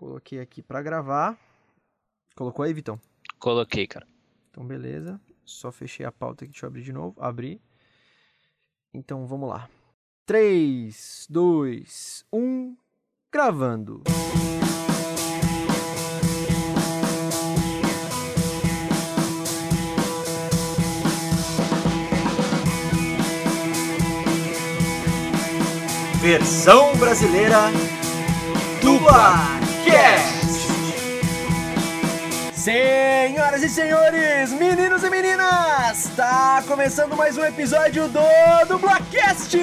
Coloquei 0.00 0.40
aqui 0.40 0.62
para 0.62 0.80
gravar. 0.80 1.38
Colocou 2.34 2.64
aí, 2.64 2.72
Vitão? 2.72 2.98
Coloquei, 3.38 3.86
cara. 3.86 4.06
Então, 4.48 4.66
beleza. 4.66 5.20
Só 5.44 5.70
fechei 5.70 6.06
a 6.06 6.10
pauta 6.10 6.42
aqui. 6.42 6.52
Deixa 6.52 6.64
eu 6.64 6.68
abrir 6.68 6.82
de 6.82 6.90
novo. 6.90 7.20
Abri. 7.20 7.60
Então, 8.94 9.26
vamos 9.26 9.46
lá. 9.46 9.68
3, 10.24 11.26
2, 11.28 12.24
1. 12.32 12.76
Gravando. 13.30 14.02
Versão 26.22 26.96
brasileira 26.96 27.70
Dublacast. 29.90 30.70
Senhoras 32.54 33.62
e 33.64 33.68
senhores, 33.68 34.52
meninos 34.52 35.02
e 35.02 35.10
meninas, 35.10 36.04
está 36.04 36.62
começando 36.66 37.16
mais 37.16 37.36
um 37.36 37.44
episódio 37.44 38.06
do 38.08 38.20
Dublacast, 38.68 39.58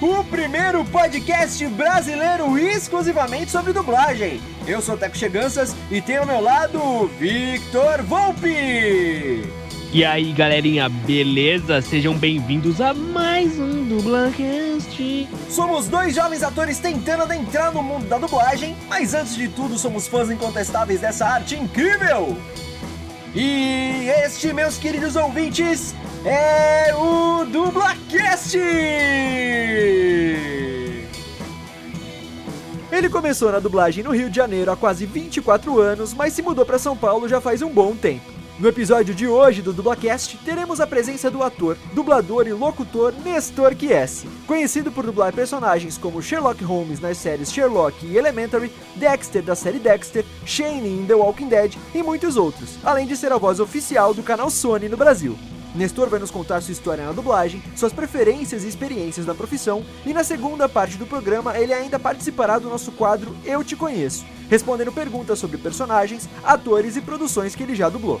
o 0.00 0.24
primeiro 0.24 0.84
podcast 0.86 1.64
brasileiro 1.66 2.58
exclusivamente 2.58 3.52
sobre 3.52 3.72
dublagem. 3.72 4.40
Eu 4.66 4.80
sou 4.82 4.96
Teco 4.96 5.16
Cheganças 5.16 5.76
e 5.88 6.00
tenho 6.00 6.22
ao 6.22 6.26
meu 6.26 6.40
lado 6.40 7.06
Victor 7.20 8.02
Volpe. 8.02 9.48
E 9.92 10.04
aí, 10.04 10.32
galerinha, 10.32 10.88
beleza? 10.88 11.80
Sejam 11.82 12.14
bem-vindos 12.14 12.80
a 12.80 12.92
mais 12.92 13.60
um 13.60 13.84
Dublacast. 13.84 15.28
Somos 15.52 15.86
dois 15.86 16.14
jovens 16.14 16.42
atores 16.42 16.78
tentando 16.78 17.24
adentrar 17.24 17.74
no 17.74 17.82
mundo 17.82 18.08
da 18.08 18.16
dublagem, 18.16 18.74
mas 18.88 19.12
antes 19.12 19.34
de 19.34 19.48
tudo 19.48 19.76
somos 19.76 20.08
fãs 20.08 20.30
incontestáveis 20.30 20.98
dessa 21.02 21.26
arte 21.26 21.54
incrível. 21.54 22.38
E 23.34 24.08
este, 24.24 24.50
meus 24.54 24.78
queridos 24.78 25.14
ouvintes, 25.14 25.94
é 26.24 26.94
o 26.94 27.44
Dublacast! 27.44 28.56
Ele 32.90 33.10
começou 33.10 33.52
na 33.52 33.58
dublagem 33.58 34.02
no 34.02 34.12
Rio 34.12 34.30
de 34.30 34.36
Janeiro 34.36 34.72
há 34.72 34.76
quase 34.76 35.04
24 35.04 35.78
anos, 35.78 36.14
mas 36.14 36.32
se 36.32 36.40
mudou 36.40 36.64
para 36.64 36.78
São 36.78 36.96
Paulo 36.96 37.28
já 37.28 37.42
faz 37.42 37.60
um 37.60 37.68
bom 37.68 37.94
tempo. 37.94 38.41
No 38.62 38.68
episódio 38.68 39.12
de 39.12 39.26
hoje 39.26 39.60
do 39.60 39.72
Dublacast, 39.72 40.38
teremos 40.44 40.80
a 40.80 40.86
presença 40.86 41.28
do 41.28 41.42
ator, 41.42 41.76
dublador 41.92 42.46
e 42.46 42.52
locutor 42.52 43.12
Nestor 43.24 43.74
Chiesi, 43.74 44.28
conhecido 44.46 44.92
por 44.92 45.04
dublar 45.04 45.32
personagens 45.32 45.98
como 45.98 46.22
Sherlock 46.22 46.62
Holmes 46.62 47.00
nas 47.00 47.18
séries 47.18 47.52
Sherlock 47.52 48.06
e 48.06 48.16
Elementary, 48.16 48.70
Dexter 48.94 49.42
da 49.42 49.56
série 49.56 49.80
Dexter, 49.80 50.24
Shane 50.46 50.88
em 50.88 51.04
The 51.04 51.14
Walking 51.16 51.48
Dead 51.48 51.74
e 51.92 52.04
muitos 52.04 52.36
outros, 52.36 52.78
além 52.84 53.04
de 53.04 53.16
ser 53.16 53.32
a 53.32 53.36
voz 53.36 53.58
oficial 53.58 54.14
do 54.14 54.22
canal 54.22 54.48
Sony 54.48 54.88
no 54.88 54.96
Brasil. 54.96 55.36
Nestor 55.74 56.08
vai 56.08 56.20
nos 56.20 56.30
contar 56.30 56.60
sua 56.60 56.70
história 56.70 57.04
na 57.04 57.10
dublagem, 57.10 57.60
suas 57.74 57.92
preferências 57.92 58.62
e 58.62 58.68
experiências 58.68 59.26
na 59.26 59.34
profissão, 59.34 59.84
e 60.06 60.14
na 60.14 60.22
segunda 60.22 60.68
parte 60.68 60.96
do 60.96 61.06
programa 61.06 61.58
ele 61.58 61.74
ainda 61.74 61.98
participará 61.98 62.60
do 62.60 62.68
nosso 62.68 62.92
quadro 62.92 63.34
Eu 63.44 63.64
Te 63.64 63.74
Conheço, 63.74 64.24
respondendo 64.48 64.92
perguntas 64.92 65.40
sobre 65.40 65.58
personagens, 65.58 66.28
atores 66.44 66.96
e 66.96 67.00
produções 67.00 67.56
que 67.56 67.64
ele 67.64 67.74
já 67.74 67.88
dublou. 67.88 68.20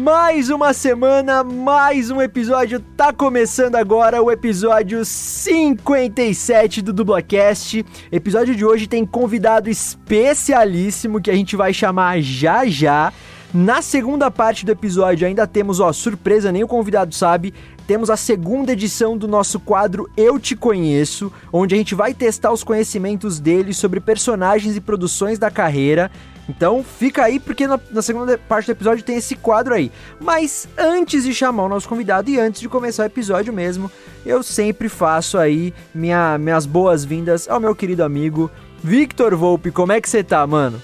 Mais 0.00 0.48
uma 0.48 0.72
semana, 0.72 1.44
mais 1.44 2.10
um 2.10 2.22
episódio. 2.22 2.80
Tá 2.80 3.12
começando 3.12 3.76
agora 3.76 4.22
o 4.22 4.30
episódio 4.30 5.04
57 5.04 6.80
do 6.80 6.90
Dublacast. 6.90 7.84
Episódio 8.10 8.56
de 8.56 8.64
hoje 8.64 8.86
tem 8.86 9.04
convidado 9.04 9.68
especialíssimo 9.68 11.20
que 11.20 11.30
a 11.30 11.34
gente 11.34 11.54
vai 11.54 11.74
chamar 11.74 12.22
já 12.22 12.64
já. 12.64 13.12
Na 13.52 13.82
segunda 13.82 14.30
parte 14.30 14.64
do 14.64 14.72
episódio 14.72 15.28
ainda 15.28 15.46
temos, 15.46 15.80
ó, 15.80 15.92
surpresa, 15.92 16.50
nem 16.50 16.64
o 16.64 16.68
convidado 16.68 17.14
sabe, 17.14 17.52
temos 17.86 18.08
a 18.08 18.16
segunda 18.16 18.72
edição 18.72 19.18
do 19.18 19.28
nosso 19.28 19.60
quadro 19.60 20.08
Eu 20.16 20.38
Te 20.38 20.56
Conheço, 20.56 21.30
onde 21.52 21.74
a 21.74 21.78
gente 21.78 21.94
vai 21.94 22.14
testar 22.14 22.52
os 22.52 22.64
conhecimentos 22.64 23.38
dele 23.38 23.74
sobre 23.74 24.00
personagens 24.00 24.76
e 24.76 24.80
produções 24.80 25.38
da 25.38 25.50
carreira. 25.50 26.10
Então 26.48 26.82
fica 26.82 27.24
aí 27.24 27.38
porque 27.38 27.66
na, 27.66 27.78
na, 27.90 28.02
segunda 28.02 28.36
parte 28.36 28.66
do 28.66 28.72
episódio 28.72 29.04
tem 29.04 29.16
esse 29.16 29.36
quadro 29.36 29.74
aí. 29.74 29.90
Mas 30.20 30.68
antes 30.76 31.24
de 31.24 31.32
chamar 31.32 31.64
o 31.64 31.68
nosso 31.68 31.88
convidado 31.88 32.28
e 32.30 32.38
antes 32.38 32.60
de 32.60 32.68
começar 32.68 33.04
o 33.04 33.06
episódio 33.06 33.52
mesmo, 33.52 33.90
eu 34.26 34.42
sempre 34.42 34.88
faço 34.88 35.38
aí 35.38 35.72
minha, 35.94 36.36
minhas 36.38 36.66
boas-vindas 36.66 37.48
ao 37.48 37.60
meu 37.60 37.74
querido 37.74 38.02
amigo 38.02 38.50
Victor 38.82 39.36
Volpe. 39.36 39.70
Como 39.70 39.92
é 39.92 40.00
que 40.00 40.08
você 40.08 40.24
tá, 40.24 40.46
mano? 40.46 40.82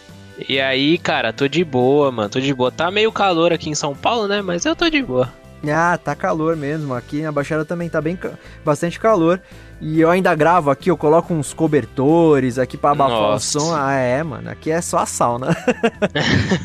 E 0.48 0.60
aí, 0.60 0.98
cara, 0.98 1.32
tô 1.32 1.48
de 1.48 1.64
boa, 1.64 2.12
mano, 2.12 2.28
tô 2.28 2.40
de 2.40 2.52
boa. 2.52 2.70
Tá 2.70 2.90
meio 2.90 3.10
calor 3.10 3.52
aqui 3.52 3.70
em 3.70 3.74
São 3.74 3.94
Paulo, 3.94 4.28
né? 4.28 4.42
Mas 4.42 4.64
eu 4.64 4.76
tô 4.76 4.88
de 4.88 5.02
boa. 5.02 5.32
Ah, 5.66 5.98
tá 5.98 6.14
calor 6.14 6.56
mesmo. 6.56 6.94
Aqui 6.94 7.22
na 7.22 7.32
Baixada 7.32 7.64
também 7.64 7.88
tá 7.88 8.00
bem 8.00 8.18
bastante 8.64 9.00
calor. 9.00 9.40
E 9.80 10.00
eu 10.00 10.08
ainda 10.08 10.34
gravo 10.34 10.70
aqui, 10.70 10.90
eu 10.90 10.96
coloco 10.96 11.34
uns 11.34 11.52
cobertores 11.52 12.58
aqui 12.58 12.78
pra 12.78 12.92
abafar 12.92 13.20
Nossa. 13.20 13.58
o 13.58 13.60
som. 13.60 13.76
Ah, 13.76 13.92
é, 13.92 14.22
mano, 14.22 14.48
aqui 14.48 14.70
é 14.70 14.80
só 14.80 14.98
a 14.98 15.06
sauna. 15.06 15.48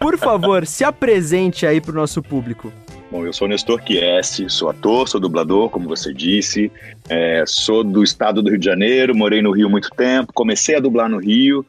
por 0.00 0.18
favor, 0.18 0.66
se 0.66 0.82
apresente 0.82 1.64
aí 1.64 1.80
pro 1.80 1.94
nosso 1.94 2.20
público. 2.20 2.72
Bom, 3.10 3.24
eu 3.24 3.32
sou 3.32 3.46
Nestor 3.46 3.80
Chiesi, 3.86 4.50
sou 4.50 4.68
ator, 4.68 5.08
sou 5.08 5.20
dublador, 5.20 5.70
como 5.70 5.88
você 5.88 6.12
disse, 6.12 6.72
é, 7.08 7.44
sou 7.46 7.84
do 7.84 8.02
estado 8.02 8.42
do 8.42 8.50
Rio 8.50 8.58
de 8.58 8.64
Janeiro, 8.64 9.14
morei 9.14 9.40
no 9.40 9.52
Rio 9.52 9.70
muito 9.70 9.90
tempo, 9.90 10.32
comecei 10.32 10.74
a 10.74 10.80
dublar 10.80 11.08
no 11.08 11.18
Rio, 11.18 11.64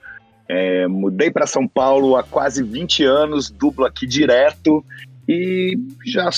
é, 0.50 0.88
mudei 0.88 1.29
para 1.29 1.46
São 1.46 1.67
Paulo 1.67 2.15
há 2.15 2.24
quase 2.24 2.63
20 2.63 3.03
anos, 3.03 3.51
dublo 3.51 3.86
aqui 3.86 4.08
direto 4.08 4.84
e 5.29 5.77
já, 6.06 6.29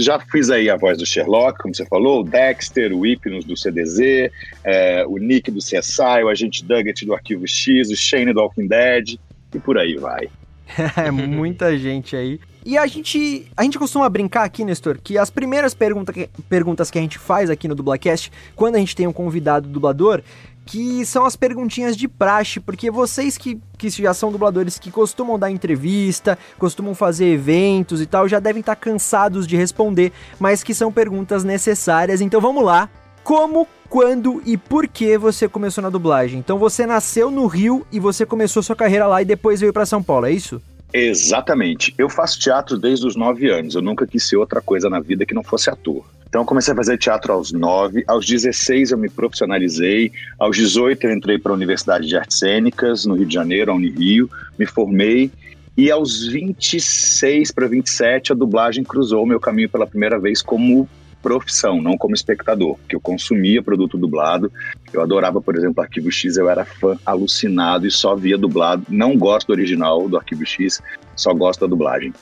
já 0.00 0.18
fiz 0.20 0.48
aí 0.48 0.70
a 0.70 0.76
voz 0.76 0.96
do 0.96 1.04
Sherlock, 1.04 1.58
como 1.60 1.74
você 1.74 1.84
falou, 1.84 2.20
o 2.20 2.24
Dexter, 2.24 2.92
o 2.92 3.04
Hypnos 3.04 3.44
do 3.44 3.56
CDZ, 3.56 4.30
é, 4.64 5.04
o 5.06 5.18
Nick 5.18 5.50
do 5.50 5.58
CSI, 5.58 6.22
o 6.24 6.28
Agente 6.28 6.64
Dugget 6.64 7.04
do 7.04 7.12
Arquivo 7.12 7.46
X, 7.46 7.90
o 7.90 7.96
Shane 7.96 8.32
do 8.32 8.40
Walking 8.40 8.68
Dead 8.68 9.18
e 9.54 9.58
por 9.58 9.76
aí 9.76 9.96
vai. 9.96 10.28
é 10.96 11.10
muita 11.10 11.76
gente 11.76 12.16
aí. 12.16 12.40
E 12.66 12.76
a 12.76 12.84
gente, 12.84 13.46
a 13.56 13.62
gente 13.62 13.78
costuma 13.78 14.08
brincar 14.08 14.42
aqui, 14.42 14.64
Nestor, 14.64 14.98
que 15.00 15.16
as 15.16 15.30
primeiras 15.30 15.72
pergunta 15.72 16.12
que, 16.12 16.28
perguntas 16.48 16.90
que 16.90 16.98
a 16.98 17.00
gente 17.00 17.16
faz 17.16 17.48
aqui 17.48 17.68
no 17.68 17.76
Dublacast, 17.76 18.32
quando 18.56 18.74
a 18.74 18.78
gente 18.80 18.96
tem 18.96 19.06
um 19.06 19.12
convidado 19.12 19.68
dublador, 19.68 20.20
que 20.64 21.06
são 21.06 21.24
as 21.24 21.36
perguntinhas 21.36 21.96
de 21.96 22.08
praxe, 22.08 22.58
porque 22.58 22.90
vocês 22.90 23.38
que, 23.38 23.60
que 23.78 23.88
já 23.88 24.12
são 24.12 24.32
dubladores 24.32 24.80
que 24.80 24.90
costumam 24.90 25.38
dar 25.38 25.48
entrevista, 25.48 26.36
costumam 26.58 26.92
fazer 26.92 27.26
eventos 27.26 28.00
e 28.00 28.06
tal, 28.06 28.26
já 28.26 28.40
devem 28.40 28.58
estar 28.58 28.74
cansados 28.74 29.46
de 29.46 29.56
responder, 29.56 30.12
mas 30.40 30.64
que 30.64 30.74
são 30.74 30.90
perguntas 30.90 31.44
necessárias. 31.44 32.20
Então 32.20 32.40
vamos 32.40 32.64
lá. 32.64 32.90
Como, 33.22 33.68
quando 33.88 34.42
e 34.44 34.56
por 34.56 34.88
que 34.88 35.16
você 35.16 35.48
começou 35.48 35.82
na 35.82 35.88
dublagem? 35.88 36.40
Então 36.40 36.58
você 36.58 36.84
nasceu 36.84 37.30
no 37.30 37.46
Rio 37.46 37.86
e 37.92 38.00
você 38.00 38.26
começou 38.26 38.60
sua 38.60 38.74
carreira 38.74 39.06
lá 39.06 39.22
e 39.22 39.24
depois 39.24 39.60
veio 39.60 39.72
para 39.72 39.86
São 39.86 40.02
Paulo, 40.02 40.26
é 40.26 40.32
isso? 40.32 40.60
Exatamente. 40.96 41.94
Eu 41.98 42.08
faço 42.08 42.38
teatro 42.38 42.78
desde 42.78 43.06
os 43.06 43.16
nove 43.16 43.50
anos. 43.50 43.74
Eu 43.74 43.82
nunca 43.82 44.06
quis 44.06 44.26
ser 44.26 44.36
outra 44.36 44.62
coisa 44.62 44.88
na 44.88 44.98
vida 44.98 45.26
que 45.26 45.34
não 45.34 45.42
fosse 45.42 45.68
ator. 45.68 46.04
Então 46.26 46.40
eu 46.40 46.46
comecei 46.46 46.72
a 46.72 46.76
fazer 46.76 46.96
teatro 46.96 47.32
aos 47.32 47.52
9, 47.52 48.04
aos 48.06 48.26
16 48.26 48.90
eu 48.90 48.98
me 48.98 49.08
profissionalizei, 49.08 50.10
aos 50.38 50.56
18 50.56 51.06
eu 51.06 51.12
entrei 51.12 51.38
para 51.38 51.52
a 51.52 51.54
Universidade 51.54 52.08
de 52.08 52.16
Artes 52.16 52.38
Cênicas, 52.38 53.06
no 53.06 53.14
Rio 53.14 53.26
de 53.26 53.32
Janeiro, 53.32 53.70
a 53.70 53.74
Unirio, 53.74 54.28
me 54.58 54.66
formei, 54.66 55.30
e 55.76 55.90
aos 55.90 56.26
26 56.26 57.52
para 57.52 57.68
27 57.68 58.32
a 58.32 58.34
dublagem 58.34 58.82
cruzou 58.82 59.24
meu 59.24 59.38
caminho 59.38 59.68
pela 59.68 59.86
primeira 59.86 60.18
vez 60.18 60.42
como 60.42 60.88
profissão, 61.22 61.80
não 61.80 61.96
como 61.96 62.14
espectador, 62.14 62.76
porque 62.76 62.94
eu 62.94 63.00
consumia 63.00 63.62
produto 63.62 63.98
dublado. 63.98 64.52
Eu 64.92 65.02
adorava, 65.02 65.40
por 65.40 65.56
exemplo, 65.56 65.82
Arquivo 65.82 66.10
X, 66.10 66.36
eu 66.36 66.48
era 66.48 66.64
fã 66.64 66.96
alucinado 67.04 67.86
e 67.86 67.90
só 67.90 68.14
via 68.14 68.38
dublado. 68.38 68.84
Não 68.88 69.16
gosto 69.16 69.48
do 69.48 69.52
original 69.52 70.08
do 70.08 70.16
Arquivo 70.16 70.46
X, 70.46 70.80
só 71.14 71.34
gosto 71.34 71.60
da 71.60 71.66
dublagem. 71.66 72.12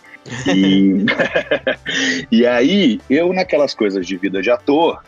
E, 0.55 1.05
e 2.31 2.47
aí, 2.47 3.01
eu 3.11 3.33
naquelas 3.33 3.75
coisas 3.75 4.07
de 4.07 4.17
vida 4.17 4.41
de 4.41 4.51
ator, 4.51 5.03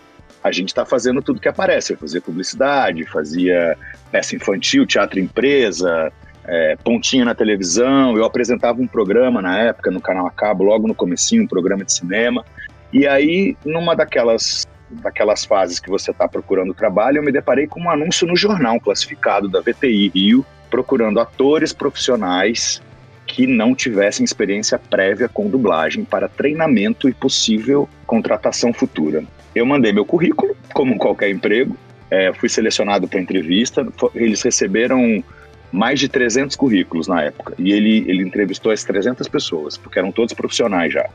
a 0.46 0.52
gente 0.52 0.68
está 0.68 0.84
fazendo 0.84 1.20
tudo 1.20 1.40
que 1.40 1.48
aparece. 1.48 1.92
Eu 1.92 1.98
fazia 1.98 2.20
publicidade, 2.20 3.04
fazia 3.06 3.76
peça 4.12 4.36
infantil, 4.36 4.86
teatro 4.86 5.18
empresa, 5.18 6.12
é, 6.44 6.76
pontinha 6.76 7.24
na 7.24 7.34
televisão. 7.34 8.16
Eu 8.16 8.24
apresentava 8.24 8.80
um 8.80 8.86
programa 8.86 9.42
na 9.42 9.58
época 9.58 9.90
no 9.90 10.00
canal 10.00 10.26
a 10.26 10.30
cabo, 10.30 10.64
logo 10.64 10.86
no 10.86 10.94
comecinho, 10.94 11.42
um 11.42 11.48
programa 11.48 11.84
de 11.84 11.92
cinema. 11.92 12.44
E 12.92 13.06
aí, 13.06 13.56
numa 13.64 13.94
daquelas 13.94 14.66
daquelas 14.88 15.44
fases 15.44 15.80
que 15.80 15.90
você 15.90 16.10
está 16.10 16.28
procurando 16.28 16.72
trabalho, 16.72 17.18
eu 17.18 17.22
me 17.22 17.32
deparei 17.32 17.66
com 17.66 17.80
um 17.80 17.90
anúncio 17.90 18.26
no 18.26 18.36
jornal 18.36 18.78
classificado 18.78 19.48
da 19.48 19.60
VTI 19.60 20.12
Rio, 20.14 20.46
procurando 20.70 21.18
atores 21.18 21.72
profissionais 21.72 22.80
que 23.26 23.46
não 23.46 23.74
tivessem 23.74 24.24
experiência 24.24 24.78
prévia 24.78 25.28
com 25.28 25.48
dublagem 25.48 26.04
para 26.04 26.28
treinamento 26.28 27.08
e 27.08 27.12
possível 27.12 27.88
contratação 28.06 28.72
futura. 28.72 29.24
Eu 29.54 29.66
mandei 29.66 29.92
meu 29.92 30.04
currículo, 30.04 30.56
como 30.72 30.96
qualquer 30.96 31.30
emprego, 31.30 31.76
é, 32.10 32.32
fui 32.32 32.48
selecionado 32.48 33.08
para 33.08 33.20
entrevista. 33.20 33.86
Eles 34.14 34.42
receberam 34.42 35.24
mais 35.72 35.98
de 35.98 36.08
300 36.08 36.54
currículos 36.54 37.08
na 37.08 37.22
época 37.22 37.54
e 37.58 37.72
ele, 37.72 38.04
ele 38.06 38.22
entrevistou 38.22 38.70
as 38.70 38.84
300 38.84 39.26
pessoas, 39.26 39.76
porque 39.76 39.98
eram 39.98 40.12
todos 40.12 40.32
profissionais 40.32 40.92
já. 40.92 41.08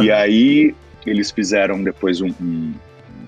E 0.00 0.10
aí 0.10 0.74
eles 1.10 1.30
fizeram 1.30 1.82
depois 1.82 2.20
um, 2.20 2.28
um, 2.40 2.74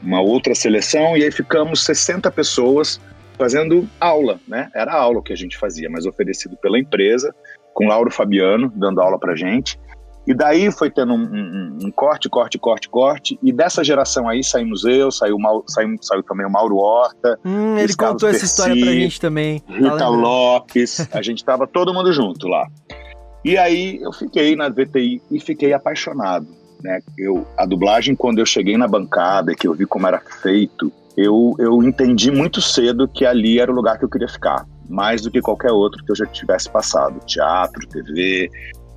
uma 0.02 0.20
outra 0.20 0.54
seleção 0.54 1.16
e 1.16 1.24
aí 1.24 1.30
ficamos 1.30 1.84
60 1.84 2.30
pessoas 2.30 3.00
fazendo 3.36 3.88
aula, 4.00 4.38
né? 4.46 4.70
Era 4.74 4.92
aula 4.94 5.22
que 5.22 5.32
a 5.32 5.36
gente 5.36 5.58
fazia, 5.58 5.88
mas 5.90 6.06
oferecido 6.06 6.56
pela 6.56 6.78
empresa, 6.78 7.34
com 7.72 7.86
Lauro 7.86 8.10
Fabiano 8.10 8.72
dando 8.74 9.00
aula 9.00 9.18
pra 9.18 9.34
gente. 9.34 9.78
E 10.26 10.32
daí 10.32 10.72
foi 10.72 10.90
tendo 10.90 11.12
um, 11.12 11.22
um, 11.22 11.78
um, 11.84 11.90
corte, 11.90 12.30
corte, 12.30 12.58
corte, 12.58 12.88
corte. 12.88 13.38
E 13.42 13.52
dessa 13.52 13.84
geração 13.84 14.26
aí 14.26 14.42
saímos 14.42 14.84
eu, 14.84 15.10
saiu, 15.10 15.36
saiu, 15.66 15.96
saiu 16.00 16.22
também 16.22 16.46
o 16.46 16.50
Mauro 16.50 16.76
Horta. 16.76 17.38
Hum, 17.44 17.76
ele 17.76 17.94
contou 17.94 18.28
essa 18.30 18.44
história 18.44 18.74
pra 18.74 18.92
gente 18.92 19.20
também. 19.20 19.62
Rita 19.68 19.98
tá 19.98 20.08
Lopes. 20.08 21.08
A 21.12 21.20
gente 21.20 21.44
tava 21.44 21.66
todo 21.66 21.92
mundo 21.92 22.10
junto 22.10 22.48
lá. 22.48 22.66
E 23.44 23.58
aí 23.58 24.00
eu 24.00 24.12
fiquei 24.12 24.56
na 24.56 24.70
VTI 24.70 25.20
e 25.30 25.38
fiquei 25.38 25.74
apaixonado 25.74 26.63
né? 26.84 27.00
Eu, 27.16 27.46
a 27.56 27.64
dublagem, 27.64 28.14
quando 28.14 28.38
eu 28.38 28.46
cheguei 28.46 28.76
na 28.76 28.86
bancada, 28.86 29.54
que 29.54 29.66
eu 29.66 29.72
vi 29.72 29.86
como 29.86 30.06
era 30.06 30.20
feito, 30.42 30.92
eu, 31.16 31.56
eu 31.58 31.82
entendi 31.82 32.30
muito 32.30 32.60
cedo 32.60 33.08
que 33.08 33.24
ali 33.24 33.58
era 33.58 33.72
o 33.72 33.74
lugar 33.74 33.98
que 33.98 34.04
eu 34.04 34.08
queria 34.08 34.28
ficar, 34.28 34.66
mais 34.88 35.22
do 35.22 35.30
que 35.30 35.40
qualquer 35.40 35.72
outro 35.72 36.04
que 36.04 36.12
eu 36.12 36.16
já 36.16 36.26
tivesse 36.26 36.68
passado. 36.68 37.18
Teatro, 37.26 37.88
TV. 37.88 38.50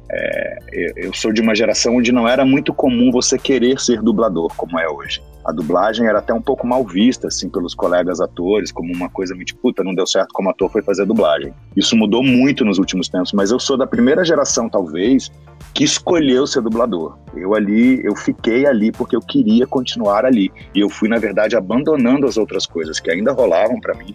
É, 0.10 0.58
eu 0.98 1.14
sou 1.14 1.32
de 1.32 1.42
uma 1.42 1.56
geração 1.56 1.96
onde 1.96 2.12
não 2.12 2.28
era 2.28 2.46
muito 2.46 2.74
comum 2.74 3.12
você 3.12 3.38
querer 3.38 3.80
ser 3.80 4.02
dublador, 4.02 4.54
como 4.56 4.78
é 4.80 4.90
hoje. 4.90 5.22
A 5.48 5.52
dublagem 5.54 6.06
era 6.06 6.20
até 6.20 6.34
um 6.34 6.42
pouco 6.42 6.68
mal 6.68 6.84
vista, 6.84 7.30
assim, 7.30 7.48
pelos 7.48 7.74
colegas 7.74 8.20
atores, 8.20 8.70
como 8.70 8.94
uma 8.94 9.10
coisa 9.10 9.34
muito, 9.34 9.56
puta, 9.56 9.82
não 9.82 9.96
deu 9.96 10.06
certo 10.06 10.34
como 10.34 10.50
ator, 10.50 10.70
foi 10.70 10.82
fazer 10.82 11.06
dublagem. 11.06 11.54
Isso 11.74 11.96
mudou 11.96 12.22
muito 12.22 12.66
nos 12.66 12.78
últimos 12.78 13.08
tempos, 13.08 13.32
mas 13.32 13.50
eu 13.50 13.58
sou 13.58 13.78
da 13.78 13.88
primeira 13.88 14.26
geração, 14.26 14.68
talvez, 14.68 15.32
que 15.74 15.86
escolheu 15.86 16.46
ser 16.46 16.62
dublador. 16.62 17.18
Eu 17.34 17.56
ali, 17.56 18.04
eu 18.04 18.14
fiquei 18.14 18.66
ali 18.66 18.92
porque 18.92 19.16
eu 19.16 19.22
queria 19.22 19.66
continuar 19.66 20.26
ali. 20.26 20.52
E 20.76 20.82
eu 20.82 20.90
fui, 20.90 21.08
na 21.08 21.18
verdade, 21.18 21.56
abandonando 21.56 22.28
as 22.28 22.36
outras 22.36 22.66
coisas 22.66 23.00
que 23.00 23.10
ainda 23.10 23.32
rolavam 23.32 23.80
para 23.80 23.94
mim. 23.94 24.14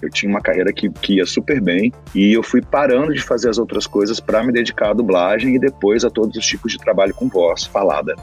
Eu 0.00 0.10
tinha 0.10 0.28
uma 0.28 0.40
carreira 0.40 0.72
que, 0.72 0.90
que 0.90 1.18
ia 1.18 1.26
super 1.26 1.60
bem 1.60 1.92
e 2.12 2.32
eu 2.32 2.42
fui 2.42 2.60
parando 2.60 3.14
de 3.14 3.22
fazer 3.22 3.48
as 3.48 3.58
outras 3.58 3.86
coisas 3.86 4.18
para 4.18 4.42
me 4.42 4.52
dedicar 4.52 4.90
à 4.90 4.94
dublagem 4.94 5.54
e 5.54 5.60
depois 5.60 6.04
a 6.04 6.10
todos 6.10 6.36
os 6.36 6.44
tipos 6.44 6.72
de 6.72 6.78
trabalho 6.78 7.14
com 7.14 7.28
voz 7.28 7.64
falada. 7.64 8.16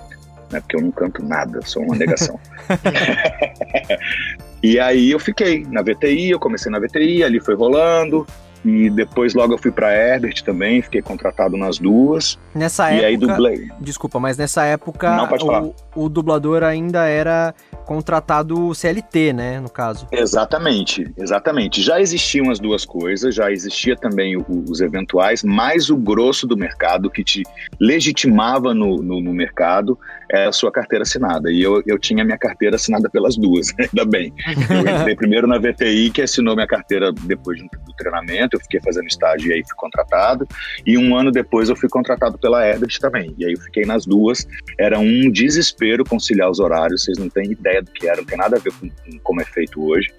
Né, 0.51 0.59
porque 0.59 0.75
eu 0.75 0.81
não 0.81 0.91
canto 0.91 1.23
nada, 1.23 1.59
sou 1.63 1.83
uma 1.83 1.95
negação. 1.95 2.39
e 4.63 4.79
aí 4.79 5.11
eu 5.11 5.19
fiquei 5.19 5.63
na 5.69 5.81
VTI, 5.81 6.31
eu 6.31 6.39
comecei 6.39 6.71
na 6.71 6.79
VTI, 6.79 7.23
ali 7.23 7.39
foi 7.39 7.55
rolando, 7.55 8.25
e 8.63 8.89
depois 8.89 9.33
logo 9.33 9.53
eu 9.53 9.57
fui 9.57 9.71
para 9.71 9.93
Herbert 9.93 10.43
também, 10.43 10.81
fiquei 10.81 11.01
contratado 11.01 11.55
nas 11.55 11.79
duas. 11.79 12.37
Nessa 12.53 12.91
e 12.91 12.95
época. 12.95 13.07
aí 13.07 13.17
dublei. 13.17 13.69
Desculpa, 13.79 14.19
mas 14.19 14.37
nessa 14.37 14.65
época 14.65 15.15
Não, 15.15 15.27
pode 15.27 15.45
falar. 15.45 15.63
O, 15.63 15.75
o 15.95 16.09
dublador 16.09 16.63
ainda 16.63 17.05
era 17.05 17.53
contratado 17.85 18.73
CLT, 18.75 19.33
né, 19.33 19.59
no 19.59 19.69
caso. 19.69 20.07
Exatamente, 20.11 21.11
exatamente. 21.17 21.81
Já 21.81 21.99
existiam 22.01 22.51
as 22.51 22.59
duas 22.59 22.85
coisas, 22.85 23.33
já 23.33 23.51
existia 23.51 23.95
também 23.95 24.35
o, 24.35 24.45
os 24.69 24.81
eventuais, 24.81 25.43
mas 25.43 25.89
o 25.89 25.95
grosso 25.95 26.45
do 26.45 26.57
mercado 26.57 27.09
que 27.09 27.23
te 27.23 27.43
legitimava 27.79 28.73
no, 28.73 28.97
no, 28.97 29.21
no 29.21 29.33
mercado 29.33 29.97
é 30.31 30.45
a 30.45 30.51
sua 30.51 30.71
carteira 30.71 31.03
assinada. 31.03 31.51
E 31.51 31.61
eu, 31.61 31.81
eu 31.85 31.97
tinha 31.97 32.23
minha 32.23 32.37
carteira 32.37 32.75
assinada 32.75 33.09
pelas 33.09 33.35
duas, 33.35 33.73
ainda 33.79 34.05
bem. 34.05 34.33
Eu 34.69 34.99
entrei 34.99 35.15
primeiro 35.15 35.47
na 35.47 35.57
VTI, 35.57 36.11
que 36.11 36.21
assinou 36.21 36.55
minha 36.55 36.67
carteira 36.67 37.11
depois 37.11 37.59
do 37.61 37.93
treinamento, 37.97 38.55
eu 38.55 38.61
fiquei 38.61 38.79
fazendo 38.81 39.07
estágio 39.07 39.49
e 39.49 39.53
aí 39.53 39.63
fui 39.63 39.75
contratado. 39.75 40.47
E 40.85 40.97
um 40.97 41.15
ano 41.15 41.31
depois 41.31 41.69
eu 41.69 41.75
fui 41.75 41.89
contratado 41.89 42.37
pela 42.37 42.65
Herbert 42.65 42.97
também. 42.99 43.33
E 43.37 43.45
aí 43.45 43.53
eu 43.53 43.59
fiquei 43.59 43.85
nas 43.85 44.05
duas. 44.05 44.47
Era 44.77 44.99
um 44.99 45.31
desespero 45.31 46.03
conciliar 46.03 46.49
os 46.49 46.59
horários, 46.59 47.03
vocês 47.03 47.17
não 47.17 47.29
têm 47.29 47.51
ideia 47.51 47.81
do 47.81 47.91
que 47.91 48.07
era, 48.07 48.17
não 48.17 48.25
tem 48.25 48.37
nada 48.37 48.57
a 48.57 48.59
ver 48.59 48.71
com, 48.73 48.89
com 48.89 49.19
como 49.23 49.41
é 49.41 49.45
feito 49.45 49.83
hoje. 49.83 50.11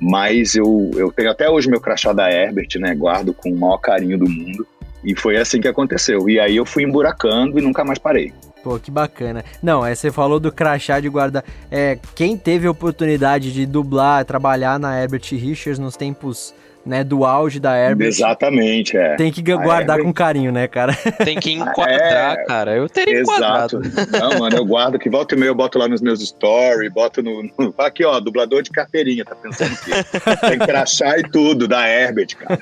Mas 0.00 0.54
eu, 0.54 0.90
eu 0.94 1.12
tenho 1.12 1.30
até 1.30 1.48
hoje 1.48 1.68
meu 1.68 1.80
crachá 1.80 2.12
da 2.12 2.30
Herbert, 2.30 2.68
né? 2.76 2.94
Guardo 2.94 3.34
com 3.34 3.50
o 3.52 3.58
maior 3.58 3.78
carinho 3.78 4.18
do 4.18 4.28
mundo. 4.28 4.66
E 5.04 5.14
foi 5.14 5.36
assim 5.36 5.60
que 5.60 5.68
aconteceu. 5.68 6.28
E 6.28 6.38
aí 6.38 6.56
eu 6.56 6.64
fui 6.64 6.84
emburacando 6.84 7.58
e 7.58 7.62
nunca 7.62 7.84
mais 7.84 7.98
parei. 7.98 8.32
Pô, 8.62 8.78
que 8.78 8.90
bacana. 8.90 9.44
Não, 9.62 9.84
é, 9.84 9.94
você 9.94 10.10
falou 10.10 10.38
do 10.38 10.52
crachá 10.52 11.00
de 11.00 11.08
guarda. 11.08 11.44
É, 11.70 11.98
quem 12.14 12.36
teve 12.36 12.66
a 12.66 12.70
oportunidade 12.70 13.52
de 13.52 13.64
dublar, 13.64 14.24
trabalhar 14.24 14.78
na 14.78 15.00
Herbert 15.00 15.22
Richards 15.32 15.78
nos 15.78 15.96
tempos 15.96 16.54
né, 16.84 17.04
do 17.04 17.24
auge 17.24 17.60
da 17.60 17.76
Herbert. 17.76 18.08
Exatamente, 18.08 18.96
é. 18.96 19.16
Tem 19.16 19.30
que 19.30 19.42
guardar 19.42 19.98
Herbert... 19.98 20.04
com 20.04 20.12
carinho, 20.12 20.52
né, 20.52 20.66
cara? 20.66 20.94
Tem 21.24 21.38
que 21.38 21.52
enquadrar, 21.52 22.38
é... 22.38 22.44
cara. 22.44 22.74
Eu 22.74 22.88
teria 22.88 23.20
Exato. 23.20 23.76
enquadrado. 23.76 23.82
Não, 24.18 24.38
mano, 24.38 24.56
eu 24.56 24.64
guardo 24.64 24.98
que 24.98 25.10
volta 25.10 25.34
e 25.34 25.38
meia 25.38 25.50
eu 25.50 25.54
boto 25.54 25.78
lá 25.78 25.88
nos 25.88 26.00
meus 26.00 26.20
stories, 26.20 26.92
boto 26.92 27.22
no, 27.22 27.42
no, 27.42 27.74
Aqui, 27.78 28.04
ó, 28.04 28.18
dublador 28.20 28.62
de 28.62 28.70
carteirinha, 28.70 29.24
tá 29.24 29.34
pensando 29.34 29.76
que 29.80 30.48
tem 30.48 30.58
crachá 30.58 31.18
e 31.18 31.22
tudo 31.22 31.66
da 31.66 31.88
Herbert, 31.88 32.36
cara. 32.36 32.60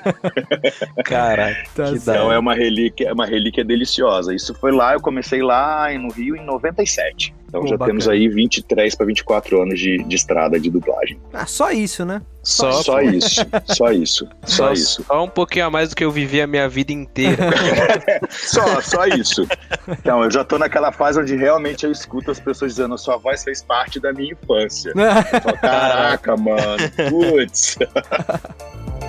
Caraca, 1.03 1.63
tá 1.75 1.89
então 1.91 2.31
é 2.31 2.39
uma 2.39 2.53
relíquia, 2.53 3.09
é 3.09 3.13
uma 3.13 3.25
relíquia 3.25 3.63
deliciosa. 3.63 4.33
Isso 4.33 4.53
foi 4.55 4.71
lá, 4.71 4.93
eu 4.93 5.01
comecei 5.01 5.41
lá 5.41 5.87
no 5.93 6.11
Rio 6.11 6.35
em 6.35 6.45
97. 6.45 7.33
Então 7.49 7.61
Pô, 7.61 7.67
já 7.67 7.77
bacana. 7.77 7.99
temos 7.99 8.07
aí 8.07 8.27
23 8.29 8.95
para 8.95 9.05
24 9.07 9.61
anos 9.61 9.79
de, 9.79 10.03
de 10.03 10.15
estrada 10.15 10.59
de 10.59 10.69
dublagem. 10.69 11.19
Ah, 11.33 11.47
só 11.47 11.71
isso, 11.71 12.05
né? 12.05 12.21
Só, 12.43 12.71
só 12.71 13.01
isso, 13.01 13.41
só 13.65 13.91
isso, 13.91 14.27
só, 14.45 14.67
só 14.67 14.71
isso. 14.71 15.03
Só 15.03 15.23
um 15.23 15.29
pouquinho 15.29 15.65
a 15.65 15.69
mais 15.69 15.89
do 15.89 15.95
que 15.95 16.05
eu 16.05 16.11
vivi 16.11 16.41
a 16.41 16.47
minha 16.47 16.69
vida 16.69 16.93
inteira. 16.93 17.49
só, 18.29 18.81
só 18.81 19.05
isso. 19.07 19.45
Então, 19.87 20.23
eu 20.23 20.31
já 20.31 20.43
tô 20.45 20.57
naquela 20.57 20.91
fase 20.91 21.19
onde 21.19 21.35
realmente 21.35 21.85
eu 21.85 21.91
escuto 21.91 22.31
as 22.31 22.39
pessoas 22.39 22.71
dizendo: 22.75 22.97
sua 22.97 23.17
voz 23.17 23.43
fez 23.43 23.61
parte 23.61 23.99
da 23.99 24.13
minha 24.13 24.31
infância. 24.31 24.93
Eu 24.95 25.41
falo, 25.41 25.57
Caraca, 25.57 26.37
mano, 26.37 26.91
putz. 27.09 27.77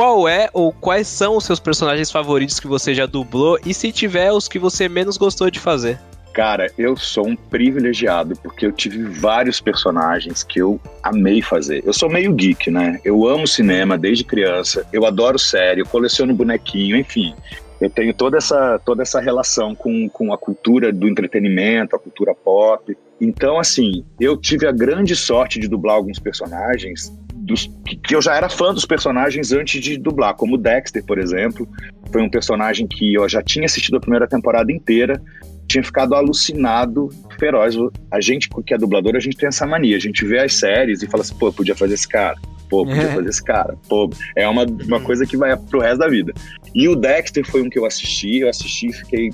qual 0.00 0.26
é 0.26 0.48
ou 0.54 0.72
quais 0.72 1.06
são 1.06 1.36
os 1.36 1.44
seus 1.44 1.60
personagens 1.60 2.10
favoritos 2.10 2.58
que 2.58 2.66
você 2.66 2.94
já 2.94 3.04
dublou 3.04 3.58
e 3.66 3.74
se 3.74 3.92
tiver 3.92 4.32
os 4.32 4.48
que 4.48 4.58
você 4.58 4.88
menos 4.88 5.18
gostou 5.18 5.50
de 5.50 5.60
fazer? 5.60 6.00
Cara, 6.32 6.72
eu 6.78 6.96
sou 6.96 7.28
um 7.28 7.36
privilegiado 7.36 8.34
porque 8.42 8.64
eu 8.64 8.72
tive 8.72 9.02
vários 9.02 9.60
personagens 9.60 10.42
que 10.42 10.58
eu 10.58 10.80
amei 11.02 11.42
fazer. 11.42 11.82
Eu 11.84 11.92
sou 11.92 12.08
meio 12.08 12.32
geek, 12.32 12.70
né? 12.70 12.98
Eu 13.04 13.28
amo 13.28 13.46
cinema 13.46 13.98
desde 13.98 14.24
criança, 14.24 14.86
eu 14.90 15.04
adoro 15.04 15.38
série, 15.38 15.82
eu 15.82 15.86
coleciono 15.86 16.32
bonequinho, 16.32 16.96
enfim. 16.96 17.34
Eu 17.78 17.90
tenho 17.90 18.14
toda 18.14 18.38
essa, 18.38 18.80
toda 18.82 19.02
essa 19.02 19.20
relação 19.20 19.74
com, 19.74 20.08
com 20.08 20.32
a 20.32 20.38
cultura 20.38 20.90
do 20.90 21.06
entretenimento, 21.06 21.94
a 21.94 21.98
cultura 21.98 22.34
pop. 22.34 22.96
Então, 23.20 23.58
assim, 23.58 24.02
eu 24.18 24.34
tive 24.38 24.66
a 24.66 24.72
grande 24.72 25.14
sorte 25.14 25.60
de 25.60 25.68
dublar 25.68 25.96
alguns 25.96 26.18
personagens 26.18 27.12
dos, 27.40 27.70
que 28.04 28.14
eu 28.14 28.20
já 28.22 28.36
era 28.36 28.48
fã 28.48 28.72
dos 28.72 28.84
personagens 28.84 29.52
antes 29.52 29.80
de 29.80 29.96
dublar, 29.96 30.34
como 30.34 30.56
Dexter, 30.58 31.04
por 31.04 31.18
exemplo. 31.18 31.66
Foi 32.12 32.22
um 32.22 32.28
personagem 32.30 32.86
que 32.86 33.14
eu 33.14 33.28
já 33.28 33.42
tinha 33.42 33.66
assistido 33.66 33.96
a 33.96 34.00
primeira 34.00 34.26
temporada 34.28 34.70
inteira, 34.70 35.20
tinha 35.66 35.82
ficado 35.82 36.14
alucinado, 36.14 37.08
feroz. 37.38 37.76
A 38.12 38.20
gente, 38.20 38.48
que 38.66 38.74
é 38.74 38.78
dublador, 38.78 39.16
a 39.16 39.20
gente 39.20 39.36
tem 39.36 39.48
essa 39.48 39.66
mania. 39.66 39.96
A 39.96 40.00
gente 40.00 40.24
vê 40.24 40.40
as 40.40 40.54
séries 40.54 41.02
e 41.02 41.06
fala 41.06 41.22
assim, 41.22 41.34
pô, 41.36 41.52
podia 41.52 41.74
fazer 41.76 41.94
esse 41.94 42.08
cara. 42.08 42.36
Pô, 42.68 42.84
podia 42.84 43.02
É. 43.02 43.14
fazer 43.14 43.28
esse 43.28 43.44
cara. 43.44 43.76
Pô, 43.88 44.10
é 44.36 44.46
uma, 44.48 44.64
uma 44.64 45.00
coisa 45.00 45.24
que 45.24 45.36
vai 45.36 45.56
pro 45.56 45.80
resto 45.80 45.98
da 45.98 46.08
vida. 46.08 46.32
E 46.74 46.88
o 46.88 46.94
Dexter 46.96 47.44
foi 47.48 47.62
um 47.62 47.68
que 47.70 47.78
eu 47.78 47.84
assisti, 47.86 48.38
eu 48.38 48.48
assisti 48.48 48.88
e 48.88 48.92
fiquei. 48.92 49.30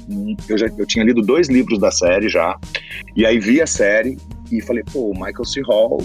Eu, 0.49 0.57
já, 0.59 0.67
eu 0.79 0.87
tinha 0.87 1.05
lido 1.05 1.23
dois 1.23 1.49
livros 1.49 1.79
da 1.79 1.91
série 1.91 2.29
já. 2.29 2.57
E 3.15 3.25
aí 3.27 3.39
vi 3.39 3.61
a 3.61 3.67
série 3.67 4.17
e 4.53 4.61
falei, 4.63 4.85
pô, 4.93 5.11
o 5.11 5.15
Michael 5.15 5.45
C. 5.45 5.61
Hall 5.63 5.99